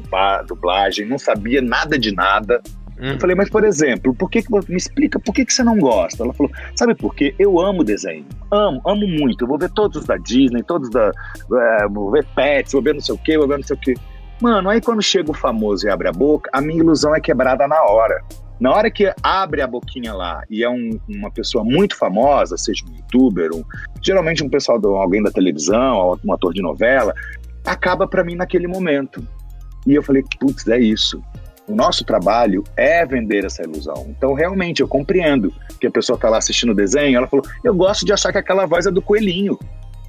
dublagem, 0.47 1.07
não 1.07 1.19
sabia 1.19 1.61
nada 1.61 1.99
de 1.99 2.13
nada. 2.15 2.63
Hum. 2.99 3.13
Eu 3.13 3.21
falei, 3.21 3.37
mas 3.37 3.51
por 3.51 3.65
exemplo, 3.65 4.15
por 4.15 4.31
que, 4.31 4.43
que 4.43 4.51
me 4.51 4.77
explica 4.77 5.19
por 5.19 5.35
que, 5.35 5.45
que 5.45 5.53
você 5.53 5.63
não 5.63 5.79
gosta? 5.79 6.25
Ela 6.25 6.33
falou, 6.33 6.51
sabe 6.75 6.95
por 6.95 7.15
quê? 7.15 7.35
Eu 7.39 7.61
amo 7.61 7.85
desenho, 7.85 8.25
amo, 8.51 8.81
amo 8.87 9.07
muito. 9.07 9.45
Eu 9.45 9.49
vou 9.49 9.59
ver 9.59 9.71
todos 9.71 10.05
da 10.07 10.17
Disney, 10.17 10.63
todos 10.63 10.91
da. 10.91 11.11
É, 11.53 11.89
vou 11.89 12.11
ver 12.11 12.25
Pets, 12.35 12.73
vou 12.73 12.83
ver 12.83 12.95
não 12.95 13.01
sei 13.01 13.15
o 13.15 13.19
quê, 13.19 13.37
vou 13.37 13.47
ver 13.47 13.59
não 13.59 13.65
sei 13.65 13.77
o 13.77 13.81
quê. 13.81 13.95
Mano, 14.41 14.69
aí 14.69 14.81
quando 14.81 15.03
chega 15.03 15.31
o 15.31 15.35
famoso 15.35 15.87
e 15.87 15.91
abre 15.91 16.09
a 16.09 16.13
boca, 16.13 16.51
a 16.53 16.61
minha 16.61 16.79
ilusão 16.79 17.15
é 17.15 17.21
quebrada 17.21 17.67
na 17.67 17.83
hora. 17.83 18.23
Na 18.59 18.73
hora 18.73 18.91
que 18.91 19.13
abre 19.23 19.61
a 19.61 19.67
boquinha 19.67 20.15
lá 20.15 20.43
e 20.49 20.65
é 20.65 20.71
um, 20.71 20.99
uma 21.09 21.31
pessoa 21.31 21.63
muito 21.63 21.97
famosa, 21.97 22.57
seja 22.57 22.85
um 22.87 22.97
youtuber, 22.97 23.51
um, 23.55 23.63
geralmente 24.03 24.43
um 24.43 24.49
pessoal, 24.49 24.79
do, 24.79 24.97
alguém 24.97 25.23
da 25.23 25.31
televisão, 25.31 26.19
um 26.25 26.33
ator 26.33 26.55
de 26.55 26.63
novela, 26.63 27.13
acaba 27.67 28.07
para 28.07 28.25
mim 28.25 28.35
naquele 28.35 28.67
momento. 28.67 29.27
E 29.87 29.95
eu 29.95 30.03
falei, 30.03 30.25
putz, 30.41 30.67
é 30.69 30.79
isso. 30.79 31.23
O 31.69 31.75
nosso 31.75 32.05
trabalho 32.05 32.63
é 32.77 33.05
vender 33.05 33.45
essa 33.45 33.63
ilusão. 33.63 34.07
Então, 34.09 34.35
realmente, 34.35 34.81
eu 34.81 34.89
compreendo 34.89 35.53
que 35.81 35.87
a 35.87 35.91
pessoa 35.91 36.17
está 36.17 36.29
lá 36.29 36.39
assistindo 36.39 36.71
o 36.71 36.75
desenho, 36.75 37.17
ela 37.17 37.27
falou: 37.27 37.45
eu 37.65 37.75
gosto 37.75 38.05
de 38.05 38.13
achar 38.13 38.31
que 38.33 38.39
aquela 38.39 38.67
voz 38.67 38.87
é 38.87 38.91
do 38.91 39.03
coelhinho. 39.03 39.59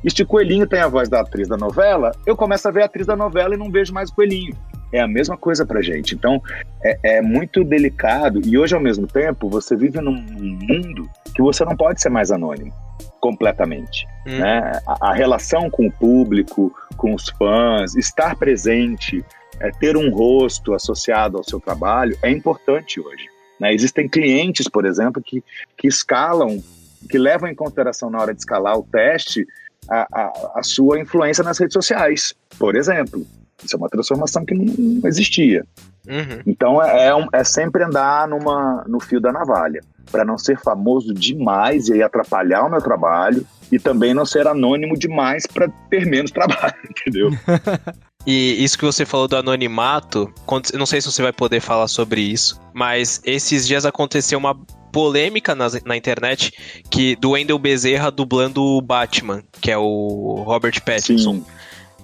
E 0.03 0.11
se 0.11 0.21
o 0.21 0.27
coelhinho 0.27 0.67
tem 0.67 0.79
a 0.79 0.87
voz 0.87 1.09
da 1.09 1.21
atriz 1.21 1.47
da 1.47 1.57
novela, 1.57 2.11
eu 2.25 2.35
começo 2.35 2.67
a 2.67 2.71
ver 2.71 2.83
a 2.83 2.85
atriz 2.85 3.07
da 3.07 3.15
novela 3.15 3.55
e 3.55 3.57
não 3.57 3.71
vejo 3.71 3.93
mais 3.93 4.09
o 4.09 4.15
coelhinho. 4.15 4.55
É 4.93 5.01
a 5.01 5.07
mesma 5.07 5.35
coisa 5.35 5.65
pra 5.65 5.81
gente. 5.81 6.15
Então, 6.15 6.41
é, 6.83 7.17
é 7.17 7.21
muito 7.21 7.63
delicado. 7.63 8.39
E 8.45 8.57
hoje, 8.57 8.75
ao 8.75 8.79
mesmo 8.79 9.07
tempo, 9.07 9.49
você 9.49 9.75
vive 9.75 9.99
num 9.99 10.13
mundo 10.13 11.09
que 11.35 11.41
você 11.41 11.65
não 11.65 11.75
pode 11.75 11.99
ser 12.01 12.09
mais 12.09 12.31
anônimo 12.31 12.71
completamente. 13.19 14.07
Hum. 14.25 14.37
Né? 14.37 14.71
A, 14.87 15.09
a, 15.09 15.13
relação 15.13 15.69
com 15.69 15.87
o 15.87 15.91
público, 15.91 16.73
com 16.95 17.13
os 17.13 17.29
fãs, 17.29 17.95
estar 17.95 18.35
presente, 18.35 19.25
é, 19.59 19.71
ter 19.71 19.97
um 19.97 20.09
rosto 20.09 20.73
associado 20.73 21.37
ao 21.37 21.43
seu 21.43 21.59
trabalho 21.59 22.17
é 22.21 22.29
importante 22.29 22.99
hoje. 22.99 23.27
Né? 23.59 23.73
Existem 23.73 24.07
clientes, 24.07 24.67
por 24.67 24.85
exemplo, 24.85 25.21
que, 25.21 25.43
que 25.77 25.87
escalam, 25.87 26.61
que 27.09 27.17
levam 27.17 27.49
em 27.49 27.55
consideração 27.55 28.09
na 28.09 28.19
hora 28.19 28.33
de 28.33 28.39
escalar 28.39 28.77
o 28.77 28.83
teste 28.83 29.45
a, 29.89 30.07
a, 30.11 30.51
a 30.55 30.63
sua 30.63 30.99
influência 30.99 31.43
nas 31.43 31.57
redes 31.57 31.73
sociais, 31.73 32.33
por 32.57 32.75
exemplo. 32.75 33.25
Isso 33.63 33.75
é 33.75 33.77
uma 33.77 33.89
transformação 33.89 34.45
que 34.45 34.53
não 34.53 35.07
existia. 35.07 35.65
Uhum. 36.07 36.41
Então 36.45 36.81
é, 36.81 37.09
é, 37.09 37.27
é, 37.33 37.43
sempre 37.43 37.83
andar 37.83 38.27
numa, 38.27 38.83
no 38.87 38.99
fio 38.99 39.19
da 39.19 39.31
navalha, 39.31 39.81
para 40.11 40.23
não 40.23 40.37
ser 40.37 40.57
famoso 40.59 41.13
demais 41.13 41.89
e 41.89 41.93
aí 41.93 42.03
atrapalhar 42.03 42.63
o 42.63 42.69
meu 42.69 42.81
trabalho, 42.81 43.45
e 43.71 43.77
também 43.77 44.13
não 44.13 44.25
ser 44.25 44.47
anônimo 44.47 44.97
demais 44.97 45.45
para 45.45 45.67
ter 45.89 46.05
menos 46.05 46.31
trabalho, 46.31 46.75
entendeu? 46.89 47.29
E 48.25 48.63
isso 48.63 48.77
que 48.77 48.85
você 48.85 49.05
falou 49.05 49.27
do 49.27 49.37
anonimato, 49.37 50.33
não 50.73 50.85
sei 50.85 50.99
se 50.99 51.09
você 51.09 51.21
vai 51.21 51.31
poder 51.31 51.61
falar 51.61 51.87
sobre 51.87 52.21
isso, 52.21 52.59
mas 52.73 53.21
esses 53.23 53.65
dias 53.65 53.85
aconteceu 53.85 54.37
uma 54.37 54.55
polêmica 54.91 55.55
na, 55.55 55.67
na 55.85 55.95
internet 55.95 56.51
que 56.89 57.15
do 57.15 57.31
Wendell 57.31 57.59
Bezerra 57.59 58.11
dublando 58.11 58.61
o 58.61 58.81
Batman, 58.81 59.43
que 59.61 59.71
é 59.71 59.77
o 59.77 60.43
Robert 60.45 60.83
Pattinson. 60.83 61.35
Sim. 61.35 61.45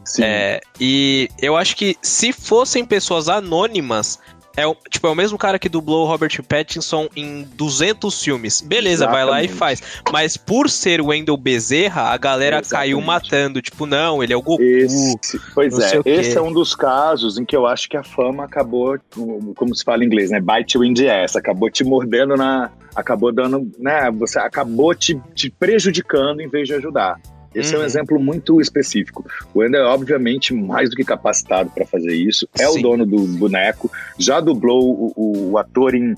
Sim. 0.05 0.23
É, 0.23 0.59
e 0.79 1.29
eu 1.41 1.55
acho 1.55 1.75
que 1.75 1.95
se 2.01 2.33
fossem 2.33 2.85
pessoas 2.85 3.29
anônimas, 3.29 4.19
é 4.55 4.67
o, 4.67 4.75
tipo, 4.89 5.07
é 5.07 5.09
o 5.09 5.15
mesmo 5.15 5.37
cara 5.37 5.57
que 5.57 5.67
dublou 5.67 6.05
o 6.05 6.07
Robert 6.07 6.41
Pattinson 6.43 7.07
em 7.15 7.43
200 7.55 8.23
filmes. 8.23 8.61
Beleza, 8.61 9.07
vai 9.07 9.25
lá 9.25 9.41
e 9.41 9.45
Exatamente. 9.45 9.53
faz. 9.53 9.83
Mas 10.11 10.37
por 10.37 10.69
ser 10.69 11.01
o 11.01 11.07
Wendell 11.07 11.37
Bezerra, 11.37 12.03
a 12.03 12.17
galera 12.17 12.61
caiu 12.61 12.99
Exatamente. 12.99 13.05
matando. 13.05 13.61
Tipo, 13.61 13.85
não, 13.85 14.23
ele 14.23 14.33
é 14.33 14.37
o 14.37 14.41
Goku. 14.41 14.61
Esse, 14.61 15.17
pois 15.53 15.77
é, 15.79 16.01
esse 16.05 16.37
é 16.37 16.41
um 16.41 16.53
dos 16.53 16.75
casos 16.75 17.37
em 17.37 17.45
que 17.45 17.55
eu 17.55 17.65
acho 17.65 17.89
que 17.89 17.97
a 17.97 18.03
fama 18.03 18.45
acabou, 18.45 18.97
como 19.13 19.53
como 19.55 19.75
se 19.75 19.83
fala 19.83 20.03
em 20.03 20.07
inglês, 20.07 20.29
né? 20.29 20.39
Bite 20.39 20.77
you 20.77 20.83
in 20.83 20.93
the 20.93 21.23
ass, 21.23 21.35
acabou 21.35 21.69
te 21.69 21.83
mordendo 21.83 22.35
na. 22.35 22.71
Acabou 22.95 23.31
dando, 23.31 23.71
né? 23.79 24.11
Você 24.11 24.37
acabou 24.37 24.93
te, 24.93 25.19
te 25.33 25.49
prejudicando 25.49 26.41
em 26.41 26.47
vez 26.47 26.67
de 26.67 26.75
ajudar. 26.75 27.19
Esse 27.55 27.73
é 27.73 27.77
um 27.77 27.81
Uhum. 27.81 27.85
exemplo 27.85 28.19
muito 28.19 28.59
específico. 28.61 29.25
O 29.53 29.59
Wendel 29.59 29.83
é, 29.83 29.87
obviamente, 29.87 30.53
mais 30.53 30.89
do 30.89 30.95
que 30.95 31.03
capacitado 31.03 31.69
para 31.69 31.85
fazer 31.85 32.13
isso. 32.15 32.47
É 32.59 32.65
Sim. 32.65 32.79
o 32.79 32.81
dono 32.81 33.05
do 33.05 33.19
boneco, 33.37 33.91
já 34.17 34.39
dublou 34.39 34.83
o, 34.83 35.13
o- 35.15 35.51
o 35.51 35.57
ator 35.57 35.93
em 35.95 36.15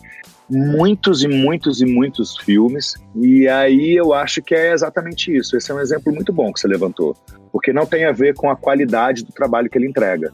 muitos 0.50 1.24
e 1.24 1.28
muitos 1.28 1.82
e 1.82 1.86
muitos 1.86 2.38
filmes. 2.38 2.96
E 3.16 3.48
aí 3.48 3.96
eu 3.96 4.14
acho 4.14 4.42
que 4.42 4.54
é 4.54 4.74
exatamente 4.74 5.36
isso. 5.36 5.58
Esse 5.58 5.72
é 5.72 5.76
um 5.76 5.80
exemplo 5.80 6.14
muito 6.14 6.32
bom 6.32 6.54
que 6.54 6.60
você 6.60 6.68
levantou. 6.68 7.16
Porque 7.52 7.74
não 7.74 7.86
tem 7.86 8.06
a 8.06 8.12
ver 8.12 8.36
com 8.36 8.50
a 8.50 8.56
qualidade 8.56 9.24
do 9.24 9.32
trabalho 9.32 9.70
que 9.70 9.78
ele 9.78 9.88
entrega. 9.88 10.32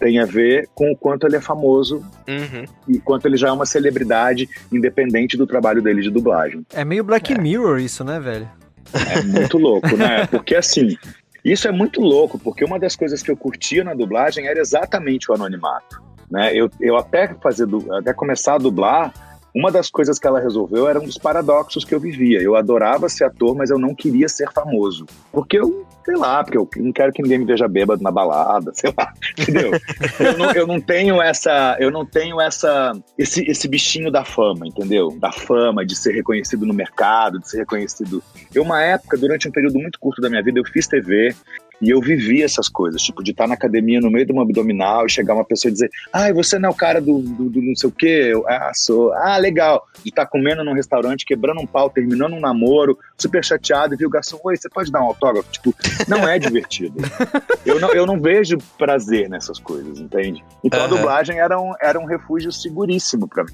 Tem 0.00 0.18
a 0.18 0.24
ver 0.24 0.68
com 0.74 0.90
o 0.90 0.96
quanto 0.96 1.26
ele 1.28 1.36
é 1.36 1.40
famoso 1.40 2.02
Uhum. 2.26 2.64
e 2.88 2.98
quanto 2.98 3.26
ele 3.26 3.36
já 3.36 3.48
é 3.48 3.52
uma 3.52 3.64
celebridade, 3.66 4.48
independente 4.72 5.36
do 5.36 5.46
trabalho 5.46 5.80
dele 5.80 6.02
de 6.02 6.10
dublagem. 6.10 6.66
É 6.74 6.84
meio 6.84 7.04
Black 7.04 7.38
Mirror 7.38 7.78
isso, 7.78 8.02
né, 8.02 8.18
velho? 8.18 8.48
É 8.94 9.22
muito 9.22 9.58
louco, 9.58 9.96
né? 9.96 10.26
Porque 10.26 10.54
assim, 10.54 10.96
isso 11.44 11.66
é 11.66 11.72
muito 11.72 12.00
louco, 12.00 12.38
porque 12.38 12.64
uma 12.64 12.78
das 12.78 12.94
coisas 12.94 13.22
que 13.22 13.30
eu 13.30 13.36
curtia 13.36 13.82
na 13.82 13.94
dublagem 13.94 14.46
era 14.46 14.60
exatamente 14.60 15.30
o 15.30 15.34
anonimato. 15.34 16.02
Né? 16.30 16.54
Eu, 16.54 16.70
eu 16.80 16.96
até 16.96 17.34
fazer 17.42 17.68
até 17.98 18.14
começar 18.14 18.54
a 18.54 18.58
dublar, 18.58 19.12
uma 19.54 19.70
das 19.70 19.90
coisas 19.90 20.18
que 20.18 20.26
ela 20.26 20.40
resolveu 20.40 20.88
era 20.88 20.98
um 20.98 21.04
dos 21.04 21.18
paradoxos 21.18 21.84
que 21.84 21.94
eu 21.94 22.00
vivia. 22.00 22.40
Eu 22.40 22.56
adorava 22.56 23.08
ser 23.08 23.24
ator, 23.24 23.54
mas 23.54 23.70
eu 23.70 23.78
não 23.78 23.94
queria 23.94 24.28
ser 24.28 24.50
famoso. 24.52 25.06
Porque 25.30 25.58
eu, 25.58 25.86
sei 26.04 26.16
lá, 26.16 26.42
porque 26.42 26.58
eu 26.58 26.68
não 26.76 26.92
quero 26.92 27.12
que 27.12 27.22
ninguém 27.22 27.38
me 27.38 27.44
veja 27.44 27.68
bêbado 27.68 28.02
na 28.02 28.10
balada, 28.10 28.72
sei 28.74 28.92
lá, 28.96 29.12
entendeu? 29.38 29.72
eu, 30.18 30.38
não, 30.38 30.52
eu 30.52 30.66
não 30.66 30.80
tenho 30.80 31.20
essa, 31.20 31.76
eu 31.78 31.90
não 31.90 32.06
tenho 32.06 32.40
essa, 32.40 32.92
esse, 33.18 33.42
esse 33.48 33.68
bichinho 33.68 34.10
da 34.10 34.24
fama, 34.24 34.66
entendeu? 34.66 35.16
Da 35.18 35.30
fama, 35.30 35.84
de 35.84 35.94
ser 35.94 36.14
reconhecido 36.14 36.64
no 36.64 36.74
mercado, 36.74 37.38
de 37.38 37.48
ser 37.48 37.58
reconhecido 37.58 38.22
eu, 38.54 38.62
uma 38.62 38.82
época, 38.82 39.16
durante 39.16 39.48
um 39.48 39.52
período 39.52 39.78
muito 39.78 39.98
curto 39.98 40.20
da 40.20 40.28
minha 40.28 40.42
vida, 40.42 40.58
eu 40.58 40.64
fiz 40.64 40.86
TV 40.86 41.34
e 41.82 41.90
eu 41.90 42.00
vivi 42.00 42.42
essas 42.42 42.68
coisas, 42.68 43.02
tipo, 43.02 43.22
de 43.24 43.32
estar 43.32 43.48
na 43.48 43.54
academia 43.54 44.00
no 44.00 44.10
meio 44.10 44.24
de 44.24 44.32
uma 44.32 44.42
abdominal 44.42 45.04
e 45.04 45.10
chegar 45.10 45.34
uma 45.34 45.44
pessoa 45.44 45.68
e 45.68 45.72
dizer, 45.72 45.90
ai, 46.12 46.32
você 46.32 46.56
não 46.58 46.68
é 46.68 46.72
o 46.72 46.76
cara 46.76 47.00
do, 47.00 47.18
do, 47.18 47.50
do 47.50 47.60
não 47.60 47.74
sei 47.74 47.88
o 47.88 47.92
quê? 47.92 48.28
Eu, 48.32 48.48
ah, 48.48 48.70
sou. 48.72 49.12
Ah, 49.14 49.36
legal. 49.36 49.84
De 50.02 50.08
estar 50.10 50.26
comendo 50.26 50.62
num 50.64 50.74
restaurante, 50.74 51.26
quebrando 51.26 51.60
um 51.60 51.66
pau, 51.66 51.90
terminando 51.90 52.34
um 52.34 52.40
namoro, 52.40 52.96
super 53.18 53.44
chateado, 53.44 53.94
e 53.94 53.96
viu 53.96 54.06
o 54.06 54.10
garçom, 54.10 54.38
oi, 54.44 54.56
você 54.56 54.68
pode 54.68 54.92
dar 54.92 55.00
um 55.00 55.06
autógrafo? 55.06 55.50
Tipo, 55.50 55.74
não 56.06 56.26
é 56.28 56.38
divertido. 56.38 56.94
eu, 57.66 57.80
não, 57.80 57.90
eu 57.90 58.06
não 58.06 58.20
vejo 58.20 58.56
prazer 58.78 59.28
nessas 59.28 59.58
coisas, 59.58 59.98
entende? 59.98 60.42
Então 60.62 60.80
a 60.80 60.84
Aham. 60.84 60.96
dublagem 60.96 61.38
era 61.40 61.60
um, 61.60 61.72
era 61.82 61.98
um 61.98 62.04
refúgio 62.06 62.52
seguríssimo 62.52 63.26
para 63.28 63.44
mim. 63.44 63.52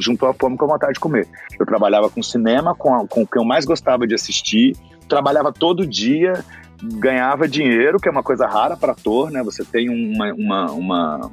Juntou 0.00 0.28
a 0.28 0.34
fome 0.34 0.56
com 0.56 0.64
a 0.64 0.68
vontade 0.68 0.94
de 0.94 1.00
comer. 1.00 1.28
Eu 1.60 1.64
trabalhava 1.64 2.10
com 2.10 2.22
cinema, 2.22 2.74
com, 2.74 2.94
a- 2.94 3.06
com 3.06 3.22
o 3.22 3.26
que 3.26 3.38
eu 3.38 3.44
mais 3.44 3.64
gostava 3.64 4.06
de 4.06 4.14
assistir, 4.14 4.74
trabalhava 5.08 5.52
todo 5.52 5.86
dia, 5.86 6.44
ganhava 6.82 7.48
dinheiro, 7.48 7.98
que 7.98 8.08
é 8.08 8.12
uma 8.12 8.22
coisa 8.22 8.46
rara 8.46 8.76
para 8.76 8.92
ator, 8.92 9.30
né? 9.30 9.42
Você 9.42 9.64
tem 9.64 9.88
uma, 9.90 10.32
uma, 10.32 10.72
uma- 10.72 11.30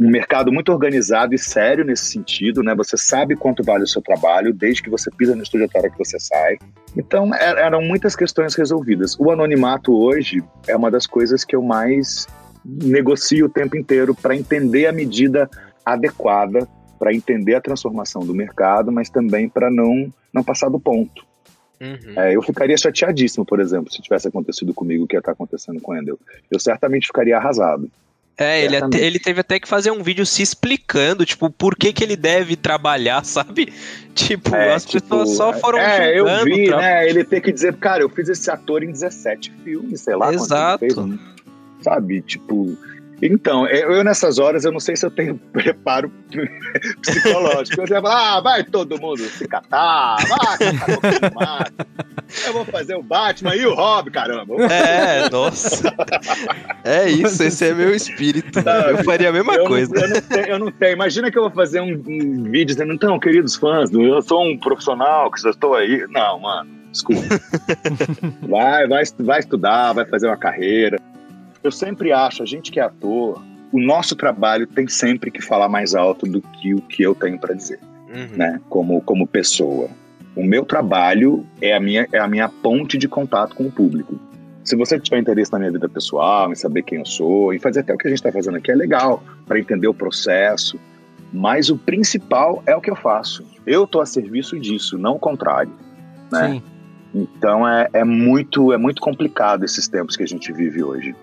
um 0.00 0.08
mercado 0.10 0.50
muito 0.50 0.72
organizado 0.72 1.34
e 1.34 1.38
sério 1.38 1.84
nesse 1.84 2.06
sentido, 2.06 2.62
né? 2.62 2.74
Você 2.74 2.96
sabe 2.96 3.36
quanto 3.36 3.62
vale 3.62 3.84
o 3.84 3.86
seu 3.86 4.00
trabalho, 4.00 4.54
desde 4.54 4.82
que 4.82 4.88
você 4.88 5.10
pisa 5.10 5.36
no 5.36 5.42
estúdio 5.42 5.66
até 5.66 5.90
que 5.90 5.98
você 5.98 6.18
sai. 6.18 6.56
Então, 6.96 7.34
er- 7.34 7.58
eram 7.58 7.82
muitas 7.82 8.16
questões 8.16 8.54
resolvidas. 8.54 9.16
O 9.18 9.30
anonimato 9.30 9.92
hoje 9.94 10.42
é 10.66 10.74
uma 10.74 10.90
das 10.90 11.06
coisas 11.06 11.44
que 11.44 11.54
eu 11.54 11.62
mais 11.62 12.26
negocio 12.64 13.46
o 13.46 13.50
tempo 13.50 13.76
inteiro 13.76 14.14
para 14.14 14.34
entender 14.34 14.86
a 14.86 14.92
medida 14.92 15.48
adequada, 15.84 16.66
para 16.98 17.14
entender 17.14 17.54
a 17.54 17.60
transformação 17.60 18.22
do 18.24 18.34
mercado, 18.34 18.90
mas 18.90 19.10
também 19.10 19.48
para 19.48 19.70
não, 19.70 20.08
não 20.32 20.42
passar 20.42 20.70
do 20.70 20.80
ponto. 20.80 21.24
Uhum. 21.80 22.14
É, 22.20 22.34
eu 22.34 22.42
ficaria 22.42 22.76
chateadíssimo, 22.76 23.44
por 23.44 23.60
exemplo, 23.60 23.92
se 23.92 24.00
tivesse 24.00 24.28
acontecido 24.28 24.72
comigo 24.72 25.04
o 25.04 25.06
que 25.06 25.16
está 25.16 25.32
acontecendo 25.32 25.80
com 25.80 25.92
o 25.92 25.96
Endel. 25.96 26.18
Eu 26.50 26.58
certamente 26.58 27.06
ficaria 27.06 27.36
arrasado. 27.36 27.90
É, 28.38 28.62
ele, 28.62 28.76
até- 28.76 28.98
ele 28.98 29.18
teve 29.18 29.40
até 29.40 29.58
que 29.58 29.66
fazer 29.66 29.90
um 29.90 30.02
vídeo 30.02 30.26
se 30.26 30.42
explicando, 30.42 31.24
tipo, 31.24 31.48
por 31.48 31.74
que, 31.74 31.90
que 31.90 32.04
ele 32.04 32.16
deve 32.16 32.54
trabalhar, 32.54 33.24
sabe? 33.26 33.72
Tipo, 34.14 34.54
É, 34.54 34.74
as 34.74 34.84
tipo, 34.84 35.00
pessoas 35.02 35.30
só 35.36 35.52
foram 35.54 35.78
É, 35.78 36.10
eu 36.12 36.26
julgando 36.26 36.44
vi, 36.44 36.64
o 36.64 36.66
tra- 36.68 36.76
né? 36.78 37.08
Ele 37.08 37.24
ter 37.24 37.40
que 37.40 37.50
dizer, 37.50 37.74
cara, 37.76 38.02
eu 38.02 38.10
fiz 38.10 38.28
esse 38.28 38.50
ator 38.50 38.82
em 38.82 38.90
17 38.92 39.50
filmes, 39.64 40.00
sei 40.02 40.16
lá. 40.16 40.32
Exato. 40.34 40.80
fez, 40.80 40.94
sabe? 41.82 42.20
Tipo. 42.20 42.76
Então, 43.22 43.66
eu 43.66 43.92
eu 43.92 44.04
nessas 44.04 44.38
horas, 44.38 44.64
eu 44.64 44.72
não 44.72 44.80
sei 44.80 44.96
se 44.96 45.06
eu 45.06 45.10
tenho 45.10 45.36
preparo 45.52 46.12
psicológico. 47.00 47.80
Eu 47.80 47.86
já 47.86 48.02
falo, 48.02 48.14
ah, 48.14 48.40
vai 48.40 48.64
todo 48.64 49.00
mundo 49.00 49.22
se 49.24 49.46
catar, 49.48 50.16
vai 50.26 50.58
catar 50.58 51.34
mato. 51.34 51.86
Eu 52.46 52.52
vou 52.52 52.64
fazer 52.64 52.94
o 52.96 53.02
Batman 53.02 53.54
e 53.54 53.64
o 53.64 53.74
Robin, 53.74 54.10
caramba. 54.10 54.54
É, 54.64 55.30
nossa. 55.30 55.94
É 56.84 57.08
isso, 57.08 57.42
esse 57.42 57.66
é 57.66 57.72
meu 57.72 57.94
espírito. 57.94 58.58
Eu 58.58 59.04
faria 59.04 59.30
a 59.30 59.32
mesma 59.32 59.54
eu 59.54 59.64
coisa. 59.64 59.94
Não, 59.94 60.02
eu, 60.02 60.08
não 60.08 60.20
tenho, 60.20 60.46
eu 60.46 60.58
não 60.58 60.72
tenho. 60.72 60.92
Imagina 60.92 61.30
que 61.30 61.38
eu 61.38 61.42
vou 61.42 61.52
fazer 61.52 61.80
um, 61.80 61.92
um 62.06 62.42
vídeo 62.44 62.66
dizendo, 62.66 62.92
então, 62.92 63.18
queridos 63.18 63.56
fãs, 63.56 63.90
eu 63.92 64.20
sou 64.22 64.44
um 64.44 64.58
profissional 64.58 65.30
que 65.30 65.40
já 65.40 65.50
estou 65.50 65.74
aí. 65.74 66.04
Não, 66.10 66.40
mano, 66.40 66.70
desculpa. 66.90 67.22
vai, 68.42 68.88
vai, 68.88 69.02
vai 69.20 69.38
estudar, 69.38 69.92
vai 69.92 70.04
fazer 70.06 70.26
uma 70.26 70.36
carreira. 70.36 70.98
Eu 71.66 71.72
sempre 71.72 72.12
acho, 72.12 72.42
a 72.42 72.46
gente 72.46 72.70
que 72.70 72.78
é 72.78 72.84
ator, 72.84 73.42
o 73.72 73.80
nosso 73.80 74.14
trabalho 74.14 74.66
tem 74.66 74.86
sempre 74.86 75.30
que 75.30 75.42
falar 75.42 75.68
mais 75.68 75.94
alto 75.94 76.24
do 76.24 76.40
que 76.40 76.74
o 76.74 76.80
que 76.80 77.02
eu 77.02 77.14
tenho 77.14 77.38
para 77.38 77.54
dizer, 77.54 77.80
Uhum. 78.08 78.36
né? 78.36 78.60
Como, 78.68 79.00
como 79.00 79.26
pessoa. 79.26 79.88
O 80.36 80.44
meu 80.44 80.64
trabalho 80.64 81.44
é 81.60 81.74
a, 81.74 81.80
minha, 81.80 82.06
é 82.12 82.18
a 82.18 82.28
minha 82.28 82.48
ponte 82.48 82.96
de 82.96 83.08
contato 83.08 83.56
com 83.56 83.64
o 83.64 83.72
público. 83.72 84.16
Se 84.62 84.76
você 84.76 84.98
tiver 85.00 85.18
interesse 85.18 85.52
na 85.52 85.58
minha 85.58 85.72
vida 85.72 85.88
pessoal, 85.88 86.52
em 86.52 86.54
saber 86.54 86.82
quem 86.82 86.98
eu 86.98 87.06
sou, 87.06 87.52
em 87.52 87.58
fazer 87.58 87.80
até 87.80 87.92
o 87.92 87.98
que 87.98 88.06
a 88.06 88.10
gente 88.10 88.18
está 88.18 88.30
fazendo 88.30 88.56
aqui, 88.58 88.70
é 88.70 88.74
legal 88.74 89.22
para 89.46 89.58
entender 89.58 89.88
o 89.88 89.94
processo. 89.94 90.78
Mas 91.32 91.68
o 91.68 91.76
principal 91.76 92.62
é 92.64 92.76
o 92.76 92.80
que 92.80 92.90
eu 92.90 92.96
faço. 92.96 93.44
Eu 93.66 93.84
estou 93.84 94.00
a 94.00 94.06
serviço 94.06 94.58
disso, 94.60 94.96
não 94.96 95.16
o 95.16 95.18
contrário. 95.18 95.72
Né? 96.30 96.50
Sim. 96.52 96.62
Então 97.14 97.66
é, 97.66 97.88
é 97.92 98.04
muito 98.04 98.72
é 98.72 98.76
muito 98.76 99.00
complicado 99.00 99.64
esses 99.64 99.88
tempos 99.88 100.16
que 100.16 100.22
a 100.22 100.26
gente 100.26 100.52
vive 100.52 100.82
hoje, 100.82 101.14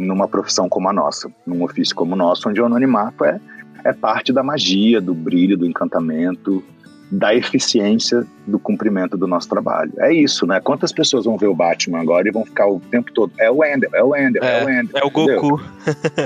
numa 0.00 0.26
profissão 0.26 0.68
como 0.68 0.88
a 0.88 0.92
nossa, 0.92 1.30
num 1.46 1.62
ofício 1.62 1.94
como 1.94 2.14
o 2.14 2.16
nosso, 2.16 2.48
onde 2.48 2.60
o 2.60 2.64
anonimato 2.64 3.24
é, 3.24 3.40
é 3.84 3.92
parte 3.92 4.32
da 4.32 4.42
magia, 4.42 5.00
do 5.00 5.14
brilho, 5.14 5.56
do 5.56 5.66
encantamento, 5.66 6.62
da 7.10 7.34
eficiência 7.34 8.24
do 8.46 8.58
cumprimento 8.58 9.16
do 9.16 9.26
nosso 9.26 9.48
trabalho. 9.48 9.92
É 9.98 10.12
isso, 10.14 10.46
né? 10.46 10.60
Quantas 10.60 10.92
pessoas 10.92 11.24
vão 11.24 11.36
ver 11.36 11.48
o 11.48 11.54
Batman 11.54 12.00
agora 12.00 12.28
e 12.28 12.30
vão 12.30 12.44
ficar 12.44 12.68
o 12.68 12.78
tempo 12.78 13.12
todo? 13.12 13.32
É 13.38 13.50
o 13.50 13.64
Ender, 13.64 13.90
é 13.92 14.02
o 14.02 14.14
Ender, 14.14 14.42
é, 14.44 14.64
o 14.64 14.70
Ender. 14.70 14.90
É 14.94 15.04
o? 15.04 15.10
Goku. 15.10 15.60